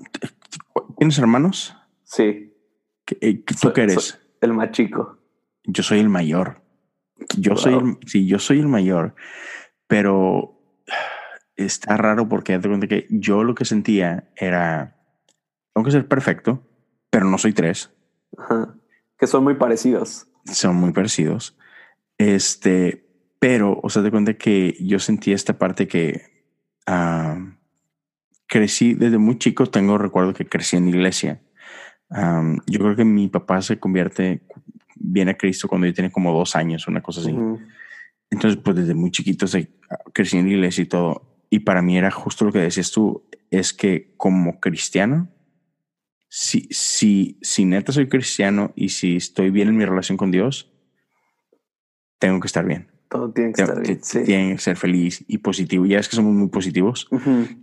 ¿Tienes 0.98 1.18
hermanos? 1.18 1.76
Sí. 2.04 2.54
Eh, 3.20 3.44
¿Tú 3.60 3.72
qué 3.72 3.82
eres? 3.82 4.18
el 4.40 4.52
más 4.52 4.72
chico. 4.72 5.18
Yo 5.64 5.82
soy 5.82 6.00
el 6.00 6.08
mayor. 6.08 6.62
Yo 7.38 7.56
soy 7.56 7.74
el, 7.74 7.98
sí, 8.06 8.26
yo 8.26 8.40
soy 8.40 8.58
el 8.58 8.66
mayor, 8.66 9.14
pero 9.86 10.60
está 11.54 11.96
raro 11.96 12.28
porque 12.28 12.58
te 12.58 12.68
cuenta 12.68 12.88
que 12.88 13.06
yo 13.10 13.44
lo 13.44 13.54
que 13.54 13.64
sentía 13.64 14.32
era, 14.34 15.00
tengo 15.72 15.84
que 15.84 15.92
ser 15.92 16.08
perfecto, 16.08 16.66
pero 17.10 17.26
no 17.26 17.38
soy 17.38 17.52
tres. 17.52 17.92
Ajá 18.36 18.74
que 19.22 19.28
son 19.28 19.44
muy 19.44 19.54
parecidos. 19.54 20.26
Son 20.46 20.74
muy 20.74 20.90
parecidos. 20.90 21.56
Este, 22.18 23.06
pero, 23.38 23.78
o 23.80 23.88
sea, 23.88 24.02
te 24.02 24.10
cuenta 24.10 24.34
que 24.34 24.76
yo 24.80 24.98
sentí 24.98 25.32
esta 25.32 25.56
parte 25.60 25.86
que 25.86 26.22
ah, 26.88 27.38
crecí 28.48 28.94
desde 28.94 29.18
muy 29.18 29.38
chico. 29.38 29.66
Tengo 29.66 29.96
recuerdo 29.96 30.34
que 30.34 30.48
crecí 30.48 30.76
en 30.76 30.88
iglesia. 30.88 31.40
yo 32.10 32.80
creo 32.80 32.96
que 32.96 33.04
mi 33.04 33.28
papá 33.28 33.62
se 33.62 33.78
convierte, 33.78 34.42
viene 34.96 35.30
a 35.30 35.38
Cristo 35.38 35.68
cuando 35.68 35.86
yo 35.86 35.94
tenía 35.94 36.10
como 36.10 36.36
dos 36.36 36.56
años, 36.56 36.88
una 36.88 37.00
cosa 37.00 37.20
así. 37.20 37.32
Entonces, 38.28 38.60
pues 38.60 38.74
desde 38.74 38.94
muy 38.94 39.12
chiquito 39.12 39.46
se, 39.46 39.70
crecí 40.12 40.36
en 40.36 40.48
iglesia 40.48 40.82
y 40.82 40.86
todo. 40.86 41.44
Y 41.48 41.60
para 41.60 41.80
mí 41.80 41.96
era 41.96 42.10
justo 42.10 42.44
lo 42.44 42.50
que 42.50 42.58
decías 42.58 42.90
tú, 42.90 43.22
es 43.52 43.72
que 43.72 44.14
como 44.16 44.58
cristiano, 44.58 45.28
si, 46.34 46.66
si, 46.70 47.36
si 47.42 47.66
neta 47.66 47.92
soy 47.92 48.08
cristiano 48.08 48.72
y 48.74 48.88
si 48.88 49.16
estoy 49.16 49.50
bien 49.50 49.68
en 49.68 49.76
mi 49.76 49.84
relación 49.84 50.16
con 50.16 50.30
Dios, 50.30 50.72
tengo 52.18 52.40
que 52.40 52.46
estar 52.46 52.64
bien. 52.64 52.90
Todo 53.10 53.30
tiene 53.30 53.52
que 53.52 53.60
estar 53.60 53.82
bien. 53.82 54.00
Tiene 54.24 54.52
que 54.52 54.58
ser 54.58 54.78
feliz 54.78 55.22
y 55.28 55.36
positivo. 55.38 55.84
Ya 55.84 55.98
es 55.98 56.08
que 56.08 56.16
somos 56.16 56.32
muy 56.32 56.48
positivos. 56.48 57.06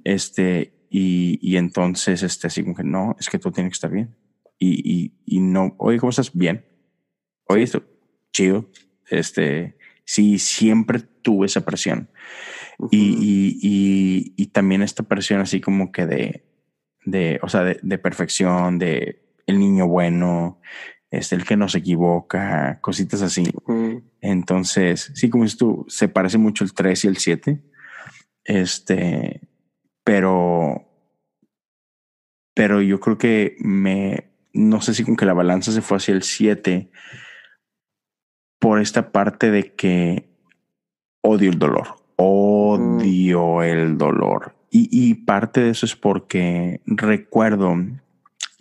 Este, 0.04 0.86
y, 0.88 1.40
y, 1.42 1.58
entonces, 1.58 2.22
este, 2.22 2.46
así 2.46 2.62
como 2.62 2.76
que 2.76 2.84
no, 2.84 3.16
es 3.20 3.28
que 3.28 3.40
todo 3.40 3.52
tiene 3.52 3.72
que 3.72 3.74
estar 3.74 3.90
bien. 3.90 4.16
Y, 4.60 4.80
y, 4.86 5.14
y 5.26 5.40
no, 5.40 5.74
oye, 5.80 5.98
¿cómo 5.98 6.12
estás? 6.12 6.32
Bien. 6.32 6.64
Oye, 7.46 7.64
esto, 7.64 7.84
chido. 8.32 8.70
Este, 9.10 9.78
sí, 10.06 10.38
siempre 10.38 11.00
tuve 11.00 11.48
esa 11.48 11.66
presión. 11.66 12.12
y, 12.92 13.58
y, 13.60 14.34
y, 14.38 14.46
también 14.48 14.84
esta 14.84 15.02
presión 15.02 15.42
así 15.42 15.60
como 15.60 15.92
que 15.92 16.06
de, 16.06 16.49
de 17.06 17.40
o 17.42 17.50
sea, 17.50 17.64
de, 17.64 17.80
de 17.82 17.98
perfección, 17.98 18.80
de 18.80 19.22
el 19.46 19.60
niño 19.60 19.88
bueno, 19.88 20.60
es 21.12 21.32
el 21.34 21.44
que 21.44 21.58
no 21.58 21.68
se 21.68 21.80
equivoca, 21.80 22.80
cositas 22.82 23.22
así. 23.22 23.52
Entonces, 24.22 25.12
sí, 25.16 25.30
como 25.30 25.44
dices 25.44 25.58
tú, 25.58 25.86
se 25.88 26.08
parece 26.08 26.38
mucho 26.38 26.64
el 26.64 26.74
3 26.74 27.06
y 27.06 27.08
el 27.08 27.18
7. 27.18 27.62
Este, 28.44 29.42
pero, 30.04 30.88
pero 32.54 32.82
yo 32.82 33.00
creo 33.00 33.18
que 33.18 33.56
me, 33.60 34.32
no 34.54 34.82
sé 34.82 34.94
si 34.94 35.04
con 35.04 35.16
que 35.16 35.26
la 35.26 35.34
balanza 35.34 35.72
se 35.72 35.82
fue 35.82 35.98
hacia 35.98 36.14
el 36.14 36.24
7 36.24 36.92
por 38.60 38.80
esta 38.80 39.12
parte 39.12 39.52
de 39.52 39.74
que 39.74 40.30
odio 41.22 41.50
el 41.50 41.58
dolor, 41.58 41.96
odio 42.18 43.64
el 43.64 43.98
dolor. 43.98 44.59
Y, 44.72 44.90
y 44.92 45.16
parte 45.16 45.62
de 45.62 45.70
eso 45.72 45.86
es 45.86 45.96
porque 45.96 46.82
recuerdo 46.86 47.76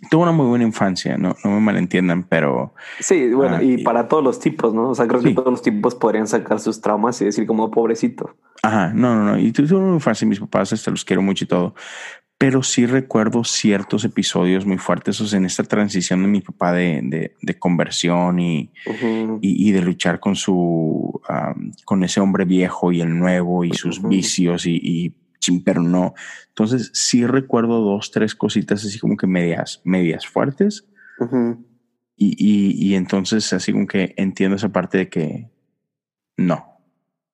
tuve 0.09 0.23
una 0.23 0.31
muy 0.31 0.45
buena 0.45 0.63
infancia, 0.63 1.17
no, 1.17 1.35
no 1.43 1.51
me 1.51 1.59
malentiendan, 1.59 2.23
pero... 2.23 2.73
Sí, 2.99 3.29
bueno, 3.33 3.57
ah, 3.57 3.63
y, 3.63 3.83
para 3.83 4.07
todos 4.07 4.23
los 4.23 4.39
tipos, 4.39 4.73
¿no? 4.73 4.89
O 4.89 4.95
sea, 4.95 5.07
creo 5.07 5.21
que 5.21 5.33
todos 5.33 5.51
los 5.51 5.61
tipos 5.61 5.95
podrían 5.95 6.27
sacar 6.27 6.59
sus 6.59 6.79
traumas 6.79 7.19
y 7.21 7.25
decir 7.25 7.45
como 7.45 7.69
pobrecito. 7.69 8.35
Ajá, 8.63 8.91
no, 8.93 9.15
no, 9.15 9.23
no. 9.31 9.39
Y 9.39 9.51
tuve 9.51 9.75
una 9.75 9.95
infancia, 9.95 10.27
mis 10.27 10.39
papás, 10.39 10.71
este, 10.71 10.91
los 10.91 11.03
quiero 11.03 11.21
mucho 11.21 11.43
y 11.43 11.47
todo. 11.47 11.75
Pero 12.37 12.63
sí 12.63 12.85
recuerdo 12.85 13.43
ciertos 13.43 14.05
episodios 14.05 14.65
muy 14.65 14.77
fuertes 14.77 15.19
o 15.19 15.27
sea, 15.27 15.37
en 15.37 15.45
esta 15.45 15.65
transición 15.65 16.21
de 16.21 16.29
mi 16.29 16.39
papá 16.39 16.71
de, 16.71 17.01
de, 17.03 17.35
de 17.41 17.59
conversión 17.59 18.39
y, 18.39 18.71
y, 19.41 19.67
y, 19.67 19.71
de 19.73 19.81
luchar 19.81 20.21
con 20.21 20.37
su, 20.37 21.19
con 21.83 22.03
ese 22.05 22.21
hombre 22.21 22.45
viejo 22.45 22.93
y 22.93 23.01
el 23.01 23.19
nuevo 23.19 23.65
y 23.65 23.73
sus 23.73 24.01
vicios 24.01 24.65
y, 24.65 24.79
y 24.81 25.13
pero 25.63 25.81
no. 25.81 26.13
Entonces 26.49 26.91
sí 26.93 27.25
recuerdo 27.25 27.81
dos, 27.81 28.11
tres 28.11 28.35
cositas 28.35 28.85
así 28.85 28.99
como 28.99 29.17
que 29.17 29.27
medias, 29.27 29.81
medias 29.83 30.27
fuertes. 30.27 30.87
y, 32.15 32.35
y, 32.37 32.91
y, 32.91 32.95
entonces 32.95 33.51
así 33.53 33.71
como 33.71 33.87
que 33.87 34.13
entiendo 34.17 34.55
esa 34.55 34.69
parte 34.69 34.97
de 34.97 35.09
que 35.09 35.49
no, 36.37 36.65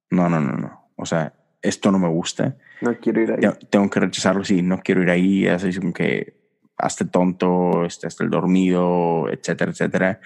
no, 0.09 0.29
no, 0.29 0.39
no, 0.39 0.57
no. 0.57 0.89
O 0.95 1.05
sea, 1.05 1.33
esto 1.61 1.91
no 1.91 1.99
me 1.99 2.07
gusta. 2.07 2.57
No 2.81 2.97
quiero 2.99 3.21
ir 3.21 3.31
ahí. 3.31 3.53
Tengo 3.69 3.89
que 3.89 3.99
rechazarlo, 3.99 4.43
sí, 4.43 4.61
no 4.61 4.79
quiero 4.79 5.01
ir 5.03 5.09
ahí. 5.09 5.47
Así 5.47 5.73
como 5.77 5.93
que 5.93 6.37
hazte 6.77 7.05
tonto, 7.05 7.85
este, 7.85 8.07
hasta 8.07 8.23
el 8.23 8.29
dormido, 8.29 9.27
etcétera, 9.29 9.71
etcétera. 9.71 10.19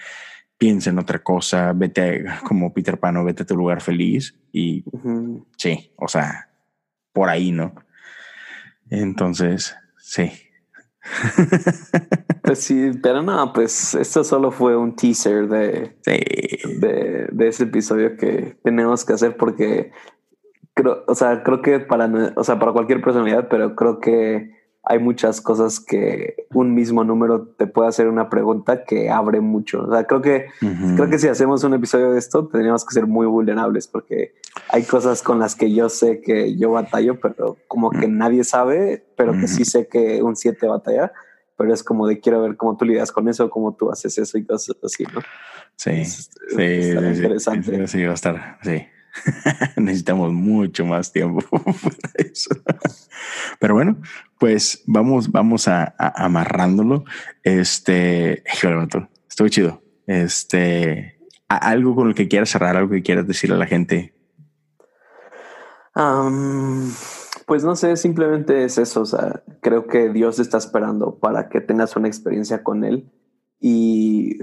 Piensa 0.58 0.90
en 0.90 0.98
otra 0.98 1.20
cosa, 1.20 1.72
vete 1.72 2.24
como 2.46 2.72
Peter 2.72 2.98
Pan 2.98 3.16
o 3.16 3.24
vete 3.24 3.42
a 3.42 3.46
tu 3.46 3.56
lugar 3.56 3.80
feliz. 3.80 4.38
Y 4.52 4.84
sí, 5.56 5.92
o 5.96 6.08
sea, 6.08 6.49
por 7.12 7.28
ahí, 7.28 7.52
¿no? 7.52 7.74
Entonces, 8.90 9.76
sí. 9.98 10.32
Pues 12.42 12.64
sí, 12.64 12.90
pero 13.00 13.22
no, 13.22 13.52
pues 13.52 13.94
esto 13.94 14.24
solo 14.24 14.50
fue 14.50 14.76
un 14.76 14.96
teaser 14.96 15.46
de, 15.46 15.96
de, 16.04 17.28
de, 17.30 17.48
ese 17.48 17.62
episodio 17.62 18.16
que 18.16 18.56
tenemos 18.64 19.04
que 19.04 19.12
hacer 19.12 19.36
porque 19.36 19.92
creo, 20.74 21.04
o 21.06 21.14
sea, 21.14 21.44
creo 21.44 21.62
que 21.62 21.78
para, 21.78 22.10
o 22.34 22.42
sea, 22.42 22.58
para 22.58 22.72
cualquier 22.72 23.02
personalidad, 23.02 23.46
pero 23.48 23.76
creo 23.76 24.00
que 24.00 24.50
hay 24.82 24.98
muchas 24.98 25.40
cosas 25.40 25.78
que 25.78 26.46
un 26.54 26.74
mismo 26.74 27.04
número 27.04 27.46
te 27.46 27.66
puede 27.66 27.88
hacer 27.88 28.08
una 28.08 28.30
pregunta 28.30 28.84
que 28.84 29.10
abre 29.10 29.40
mucho. 29.40 29.82
O 29.82 29.92
sea, 29.92 30.04
creo 30.04 30.22
que, 30.22 30.46
creo 30.96 31.10
que 31.10 31.18
si 31.18 31.28
hacemos 31.28 31.62
un 31.64 31.74
episodio 31.74 32.12
de 32.12 32.18
esto, 32.18 32.48
tendríamos 32.48 32.84
que 32.84 32.94
ser 32.94 33.06
muy 33.06 33.26
vulnerables 33.26 33.86
porque 33.86 34.32
hay 34.68 34.84
cosas 34.84 35.22
con 35.22 35.38
las 35.38 35.54
que 35.54 35.72
yo 35.72 35.88
sé 35.90 36.22
que 36.22 36.56
yo 36.56 36.72
batallo, 36.72 37.20
pero 37.20 37.58
como 37.68 37.90
que 37.90 38.08
nadie 38.08 38.42
sabe, 38.42 39.04
pero 39.16 39.32
que 39.32 39.48
sí 39.48 39.64
sé 39.64 39.86
que 39.86 40.22
un 40.22 40.34
7 40.34 40.66
batalla. 40.66 41.12
Pero 41.56 41.74
es 41.74 41.84
como 41.84 42.06
de 42.06 42.20
quiero 42.20 42.40
ver 42.40 42.56
cómo 42.56 42.78
tú 42.78 42.86
lidias 42.86 43.12
con 43.12 43.28
eso, 43.28 43.50
cómo 43.50 43.74
tú 43.74 43.90
haces 43.90 44.16
eso 44.16 44.38
y 44.38 44.46
cosas 44.46 44.74
así, 44.82 45.04
¿no? 45.04 45.20
Sí, 45.76 46.06
sí, 46.06 46.30
sí, 46.56 46.90
interesante. 47.16 47.86
Sí, 47.86 48.02
va 48.02 48.12
a 48.12 48.14
estar, 48.14 48.58
sí. 48.62 48.86
Necesitamos 49.76 50.32
mucho 50.32 50.84
más 50.84 51.12
tiempo 51.12 51.40
para 51.60 52.12
eso. 52.16 52.50
Pero 53.58 53.74
bueno, 53.74 54.00
pues 54.38 54.82
vamos, 54.86 55.30
vamos 55.30 55.68
a, 55.68 55.94
amarrándolo. 55.98 57.04
Este, 57.42 58.42
estoy 59.28 59.50
chido. 59.50 59.82
Este, 60.06 61.18
algo 61.48 61.94
con 61.94 62.08
lo 62.08 62.14
que 62.14 62.28
quieras 62.28 62.50
cerrar, 62.50 62.76
algo 62.76 62.90
que 62.90 63.02
quieras 63.02 63.26
decirle 63.26 63.56
a 63.56 63.58
la 63.58 63.66
gente. 63.66 64.14
pues 67.46 67.64
no 67.64 67.74
sé, 67.74 67.96
simplemente 67.96 68.64
es 68.64 68.78
eso. 68.78 69.02
O 69.02 69.06
sea, 69.06 69.42
creo 69.60 69.86
que 69.86 70.10
Dios 70.10 70.38
está 70.38 70.58
esperando 70.58 71.18
para 71.18 71.48
que 71.48 71.60
tengas 71.60 71.96
una 71.96 72.08
experiencia 72.08 72.62
con 72.62 72.84
Él 72.84 73.10
y 73.60 74.38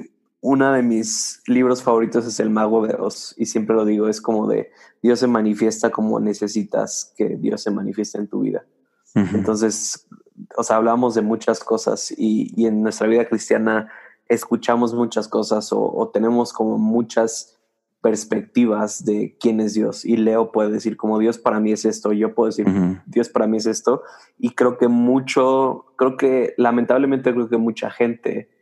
uno 0.48 0.72
de 0.72 0.82
mis 0.82 1.42
libros 1.46 1.84
favoritos 1.84 2.26
es 2.26 2.40
El 2.40 2.50
Mago 2.50 2.88
de 2.88 2.96
Oz 2.96 3.36
y 3.38 3.48
siempre 3.48 3.76
lo 3.76 3.84
digo, 3.84 4.08
es 4.08 4.22
como 4.22 4.48
de 4.48 4.72
Dios 5.04 5.20
se 5.20 5.28
manifiesta 5.28 5.90
como 5.90 6.22
necesitas 6.22 7.14
que 7.18 7.36
Dios 7.36 7.62
se 7.64 7.70
manifieste 7.70 8.18
en 8.18 8.28
tu 8.28 8.40
vida. 8.40 8.66
Entonces, 9.14 10.08
o 10.56 10.64
sea, 10.64 10.78
hablamos 10.78 11.16
de 11.16 11.22
muchas 11.22 11.60
cosas 11.60 12.14
y, 12.16 12.66
en 12.66 12.82
nuestra 12.82 13.08
vida 13.08 13.26
cristiana 13.26 13.90
escuchamos 14.30 14.94
muchas 14.94 15.28
cosas 15.28 15.70
o, 15.72 16.10
tenemos 16.14 16.54
como 16.54 16.78
muchas 16.78 17.58
perspectivas 18.02 19.04
de 19.04 19.36
quién 19.42 19.60
es 19.60 19.74
Dios. 19.74 20.06
Y 20.06 20.16
Leo 20.16 20.54
puede 20.54 20.70
decir 20.70 20.96
como 20.96 21.20
Dios 21.20 21.40
para 21.40 21.60
mí 21.60 21.74
es 21.74 21.84
esto, 21.84 22.14
yo 22.14 22.34
puedo 22.34 22.48
decir 22.48 22.68
Dios 23.06 23.28
para 23.28 23.48
mí 23.48 23.58
es 23.58 23.66
esto. 23.66 24.04
Y 24.38 24.52
creo 24.52 24.78
que 24.78 24.88
mucho, 24.88 25.88
creo 25.98 26.16
que 26.16 26.54
lamentablemente 26.56 27.34
creo 27.34 27.50
que 27.50 27.58
mucha 27.58 27.90
gente 27.90 28.56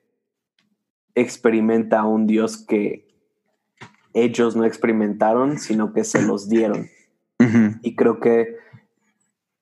experimenta 1.15 2.01
a 2.01 2.05
un 2.05 2.27
Dios 2.27 2.57
que 2.57 3.07
ellos 4.13 4.55
no 4.55 4.63
experimentaron, 4.65 5.57
sino 5.57 5.93
que 5.93 6.03
se 6.03 6.21
los 6.21 6.47
dieron. 6.47 6.87
Y 7.81 7.95
creo 7.95 8.19
que 8.19 8.55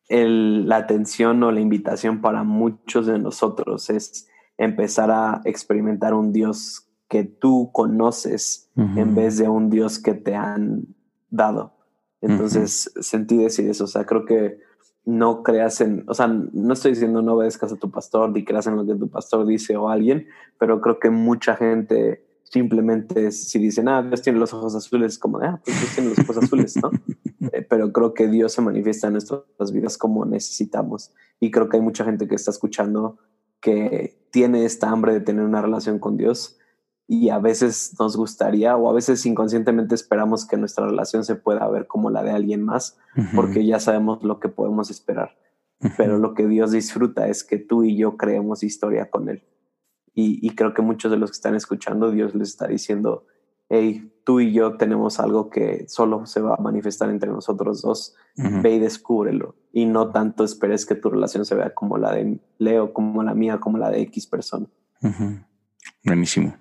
la 0.09 0.77
atención 0.77 1.41
o 1.43 1.51
la 1.51 1.59
invitación 1.59 2.21
para 2.21 2.43
muchos 2.43 3.07
de 3.07 3.19
nosotros 3.19 3.89
es 3.89 4.27
empezar 4.57 5.11
a 5.11 5.41
experimentar 5.45 6.13
un 6.13 6.31
Dios 6.31 6.87
que 7.09 7.23
tú 7.23 7.71
conoces 7.73 8.71
en 8.75 9.15
vez 9.15 9.37
de 9.37 9.49
un 9.49 9.69
Dios 9.69 9.99
que 9.99 10.13
te 10.13 10.35
han 10.35 10.95
dado. 11.29 11.75
Entonces, 12.21 12.91
sentí 13.01 13.37
decir 13.37 13.69
eso. 13.69 13.83
O 13.83 13.87
sea, 13.87 14.05
creo 14.05 14.25
que 14.25 14.59
no 15.05 15.43
creas 15.43 15.81
en, 15.81 16.05
o 16.07 16.13
sea, 16.13 16.27
no 16.27 16.73
estoy 16.73 16.91
diciendo 16.91 17.21
no 17.21 17.33
obedezcas 17.33 17.71
a 17.73 17.75
tu 17.75 17.91
pastor 17.91 18.29
ni 18.31 18.45
creas 18.45 18.67
en 18.67 18.75
lo 18.75 18.85
que 18.85 18.95
tu 18.95 19.09
pastor 19.09 19.45
dice 19.45 19.75
o 19.75 19.89
alguien, 19.89 20.27
pero 20.57 20.79
creo 20.79 20.99
que 20.99 21.09
mucha 21.09 21.55
gente 21.55 22.25
simplemente 22.43 23.31
si 23.31 23.59
dicen, 23.59 23.89
ah, 23.89 24.03
Dios 24.03 24.21
tiene 24.21 24.39
los 24.39 24.53
ojos 24.53 24.75
azules, 24.75 25.17
como 25.17 25.39
de, 25.39 25.47
ah, 25.47 25.61
pues 25.65 25.79
Dios 25.79 25.95
tiene 25.95 26.09
los 26.09 26.19
ojos 26.19 26.37
azules, 26.37 26.75
¿no? 26.81 26.91
Eh, 27.51 27.61
pero 27.61 27.91
creo 27.91 28.13
que 28.13 28.29
Dios 28.29 28.53
se 28.53 28.61
manifiesta 28.61 29.07
en 29.07 29.13
nuestras 29.13 29.73
vidas 29.73 29.97
como 29.97 30.23
necesitamos. 30.23 31.11
Y 31.41 31.51
creo 31.51 31.67
que 31.67 31.75
hay 31.75 31.83
mucha 31.83 32.05
gente 32.05 32.25
que 32.25 32.35
está 32.35 32.51
escuchando 32.51 33.17
que 33.59 34.17
tiene 34.31 34.63
esta 34.63 34.89
hambre 34.89 35.11
de 35.11 35.19
tener 35.19 35.43
una 35.43 35.61
relación 35.61 35.99
con 35.99 36.15
Dios 36.15 36.57
y 37.07 37.29
a 37.29 37.39
veces 37.39 37.95
nos 37.99 38.15
gustaría 38.15 38.75
o 38.77 38.89
a 38.89 38.93
veces 38.93 39.25
inconscientemente 39.25 39.93
esperamos 39.95 40.47
que 40.47 40.57
nuestra 40.57 40.85
relación 40.85 41.23
se 41.25 41.35
pueda 41.35 41.67
ver 41.67 41.87
como 41.87 42.09
la 42.09 42.23
de 42.23 42.31
alguien 42.31 42.63
más 42.63 42.97
porque 43.35 43.65
ya 43.65 43.79
sabemos 43.79 44.23
lo 44.23 44.39
que 44.39 44.49
podemos 44.49 44.89
esperar. 44.89 45.37
Pero 45.97 46.17
lo 46.17 46.33
que 46.33 46.47
Dios 46.47 46.71
disfruta 46.71 47.27
es 47.27 47.43
que 47.43 47.57
tú 47.57 47.83
y 47.83 47.97
yo 47.97 48.15
creemos 48.15 48.63
historia 48.63 49.09
con 49.09 49.27
Él. 49.27 49.43
Y, 50.15 50.55
creo 50.55 50.73
que 50.73 50.83
muchos 50.83 51.11
de 51.11 51.17
los 51.17 51.31
que 51.31 51.35
están 51.35 51.55
escuchando, 51.55 52.11
Dios 52.11 52.35
les 52.35 52.49
está 52.49 52.67
diciendo, 52.67 53.25
hey, 53.67 54.13
tú 54.23 54.39
y 54.39 54.53
yo 54.53 54.77
tenemos 54.77 55.19
algo 55.19 55.49
que 55.49 55.85
solo 55.89 56.27
se 56.27 56.39
va 56.39 56.55
a 56.55 56.61
manifestar 56.61 57.09
entre 57.09 57.31
nosotros 57.31 57.81
dos, 57.81 58.15
ve 58.37 58.75
y 58.75 58.79
descúbrelo. 58.79 59.55
Y 59.71 59.87
no 59.87 60.11
tanto 60.11 60.43
esperes 60.43 60.85
que 60.85 60.95
tu 60.95 61.09
relación 61.09 61.45
se 61.45 61.55
vea 61.55 61.73
como 61.73 61.97
la 61.97 62.13
de 62.13 62.39
Leo, 62.59 62.93
como 62.93 63.23
la 63.23 63.33
mía, 63.33 63.59
como 63.59 63.79
la 63.79 63.89
de 63.89 64.01
X 64.01 64.27
persona. 64.27 64.67
Buenísimo. 66.03 66.57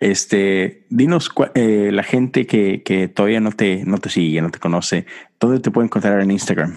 Este, 0.00 0.86
dinos 0.90 1.30
eh, 1.54 1.90
la 1.92 2.02
gente 2.02 2.46
que, 2.46 2.82
que, 2.82 3.08
todavía 3.08 3.40
no 3.40 3.50
te, 3.52 3.84
no 3.84 3.98
te 3.98 4.08
sigue, 4.08 4.40
no 4.40 4.50
te 4.50 4.58
conoce, 4.58 5.06
¿dónde 5.40 5.60
te 5.60 5.70
puede 5.70 5.86
encontrar 5.86 6.20
en 6.20 6.30
Instagram? 6.30 6.76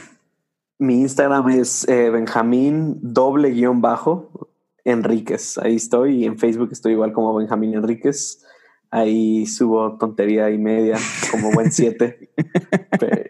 Mi 0.80 1.02
Instagram 1.02 1.50
es 1.50 1.88
eh, 1.88 2.10
Benjamín 2.10 2.98
doble 3.02 3.52
guion 3.52 3.82
bajo 3.82 4.50
Enríquez. 4.84 5.60
Ahí 5.60 5.76
estoy 5.76 6.24
y 6.24 6.26
en 6.26 6.40
Facebook 6.40 6.70
estoy 6.72 6.94
igual 6.94 7.14
como 7.14 7.36
Benjamín 7.36 7.76
Enríquez. 7.76 8.44
Ahí 8.90 9.46
subo 9.46 9.98
tontería 9.98 10.50
y 10.50 10.58
media, 10.58 10.98
como 11.30 11.52
buen 11.52 11.72
siete. 11.72 12.32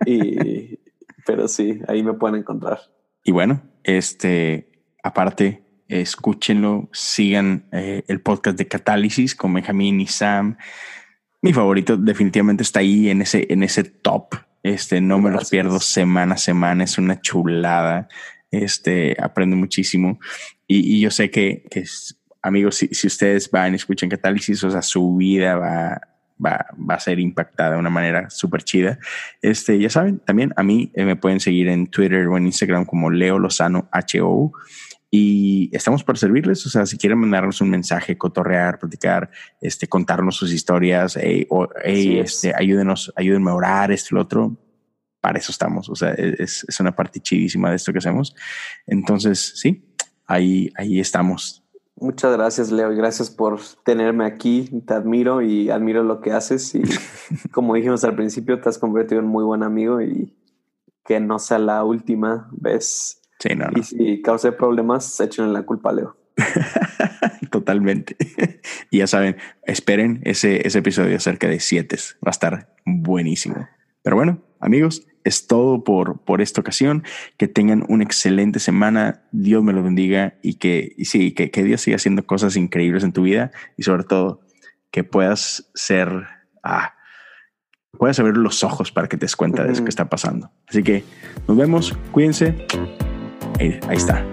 y, 0.06 0.80
pero 1.26 1.48
sí, 1.48 1.80
ahí 1.88 2.04
me 2.04 2.14
pueden 2.14 2.38
encontrar. 2.38 2.80
Y 3.24 3.32
bueno, 3.32 3.62
este, 3.84 4.72
aparte, 5.04 5.62
escúchenlo, 6.00 6.90
sigan 6.94 7.66
eh, 7.72 8.04
el 8.08 8.22
podcast 8.22 8.58
de 8.58 8.68
Catálisis 8.68 9.36
con 9.36 9.54
Benjamín 9.54 10.00
y 10.00 10.08
Sam. 10.08 10.58
Mi 11.42 11.52
favorito 11.52 11.98
definitivamente 11.98 12.64
está 12.64 12.80
ahí 12.80 13.10
en 13.10 13.22
ese, 13.22 13.48
en 13.50 13.64
ese 13.64 13.84
top. 13.84 14.36
Este, 14.64 15.02
no 15.02 15.20
me 15.20 15.32
los 15.32 15.50
pierdo 15.50 15.80
semana 15.80 16.36
a 16.36 16.38
semana, 16.38 16.84
es 16.86 16.98
una 16.98 17.20
chulada. 17.20 18.08
Este, 18.52 19.18
aprendo 19.22 19.56
muchísimo. 19.56 20.20
Y, 20.68 21.02
yo 21.02 21.12
sé 21.12 21.30
que, 21.30 21.64
que 21.70 21.84
amigos, 22.42 22.76
si, 22.76 22.88
si, 22.88 23.08
ustedes 23.08 23.50
van 23.52 23.74
y 23.74 23.76
escuchan 23.76 24.10
Catálisis, 24.10 24.64
o 24.64 24.72
sea, 24.72 24.82
su 24.82 25.16
vida 25.16 25.56
va, 25.56 26.02
va, 26.44 26.66
va 26.90 26.96
a 26.96 27.00
ser 27.00 27.20
impactada 27.20 27.72
de 27.72 27.78
una 27.78 27.90
manera 27.90 28.30
súper 28.30 28.64
chida. 28.64 29.00
Este, 29.42 29.80
ya 29.80 29.90
saben, 29.90 30.20
también 30.20 30.54
a 30.56 30.64
mí 30.64 30.92
eh, 30.96 31.06
me 31.06 31.16
pueden 31.16 31.40
seguir 31.40 31.68
en 31.68 31.88
Twitter 31.88 32.28
o 32.28 32.38
en 32.38 32.46
Instagram 32.46 32.86
como 32.86 33.10
Leo 33.10 33.40
Lozano 33.40 33.90
HO 33.92 34.54
y 35.14 35.70
estamos 35.76 36.06
para 36.06 36.18
servirles. 36.18 36.66
O 36.66 36.70
sea, 36.70 36.86
si 36.86 36.98
quieren 36.98 37.20
mandarnos 37.20 37.60
un 37.60 37.70
mensaje, 37.70 38.18
cotorrear, 38.18 38.80
platicar, 38.80 39.30
este, 39.60 39.88
contarnos 39.88 40.38
sus 40.38 40.54
historias, 40.54 41.20
o, 41.50 41.68
este, 41.84 42.54
ayúdenos, 42.56 43.12
ayúdenme 43.18 43.52
a 43.52 43.56
orar, 43.56 43.92
esto 43.92 44.10
y 44.12 44.16
lo 44.16 44.22
otro. 44.22 44.58
Para 45.20 45.38
eso 45.38 45.52
estamos. 45.52 45.90
O 45.90 45.96
sea, 45.96 46.12
es, 46.14 46.66
es 46.68 46.80
una 46.80 46.96
parte 46.96 47.20
chidísima 47.20 47.70
de 47.70 47.76
esto 47.76 47.92
que 47.92 48.00
hacemos. 48.00 48.34
Entonces, 48.88 49.52
sí, 49.56 49.84
ahí, 50.26 50.72
ahí 50.76 51.00
estamos. 51.00 51.62
Muchas 52.02 52.34
gracias, 52.34 52.72
Leo, 52.72 52.92
y 52.92 52.96
gracias 52.96 53.30
por 53.30 53.60
tenerme 53.84 54.26
aquí. 54.26 54.82
Te 54.88 54.96
admiro 54.96 55.44
y 55.44 55.70
admiro 55.70 56.04
lo 56.04 56.22
que 56.22 56.32
haces. 56.32 56.74
Y 56.74 56.82
como 57.52 57.76
dijimos 57.76 58.04
al 58.04 58.16
principio, 58.16 58.60
te 58.60 58.70
has 58.70 58.80
convertido 58.80 59.20
en 59.20 59.28
muy 59.28 59.44
buen 59.44 59.62
amigo 59.62 60.02
y 60.02 60.34
que 61.06 61.20
no 61.20 61.38
sea 61.38 61.60
la 61.60 61.84
última 61.84 62.50
vez. 62.54 63.21
Sí, 63.42 63.56
no, 63.56 63.66
Y 63.76 63.84
si 63.84 64.22
cause 64.22 64.52
problemas, 64.52 65.20
echen 65.20 65.52
la 65.52 65.64
culpa 65.64 65.90
a 65.90 65.94
Leo. 65.94 66.18
Totalmente. 67.52 68.16
y 68.92 69.00
ya 69.00 69.08
saben, 69.08 69.38
esperen 69.64 70.22
ese, 70.24 70.66
ese 70.68 70.80
episodio 70.80 71.18
acerca 71.18 71.48
de 71.48 71.60
siete. 71.60 71.98
Va 72.24 72.28
a 72.28 72.32
estar 72.32 72.76
buenísimo. 72.86 73.68
Pero 74.04 74.16
bueno, 74.16 74.44
amigos, 74.60 75.08
es 75.24 75.48
todo 75.48 75.84
por, 75.84 76.20
por 76.20 76.42
esta 76.42 76.62
ocasión. 76.62 77.04
Que 77.38 77.48
tengan 77.48 77.84
una 77.88 78.04
excelente 78.04 78.60
semana. 78.60 79.24
Dios 79.32 79.64
me 79.64 79.74
lo 79.74 79.82
bendiga 79.82 80.36
y 80.44 80.56
que, 80.56 80.94
y 80.96 81.06
sí, 81.06 81.34
que, 81.34 81.50
que 81.50 81.64
Dios 81.64 81.82
siga 81.82 81.96
haciendo 81.96 82.26
cosas 82.28 82.56
increíbles 82.56 83.04
en 83.04 83.12
tu 83.12 83.24
vida 83.24 83.52
y 83.76 83.84
sobre 83.84 84.04
todo 84.04 84.42
que 84.92 85.04
puedas 85.04 85.72
ser, 85.74 86.28
ah, 86.64 86.94
puedas 87.98 88.20
abrir 88.20 88.38
los 88.38 88.64
ojos 88.64 88.92
para 88.92 89.08
que 89.08 89.18
te 89.18 89.26
des 89.26 89.36
cuenta 89.36 89.64
de 89.64 89.72
eso 89.72 89.84
que 89.84 89.90
está 89.90 90.10
pasando. 90.10 90.52
Así 90.68 90.84
que 90.84 91.04
nos 91.48 91.58
vemos, 91.58 91.98
cuídense. 92.12 92.68
Ahí 93.88 93.98
está. 93.98 94.26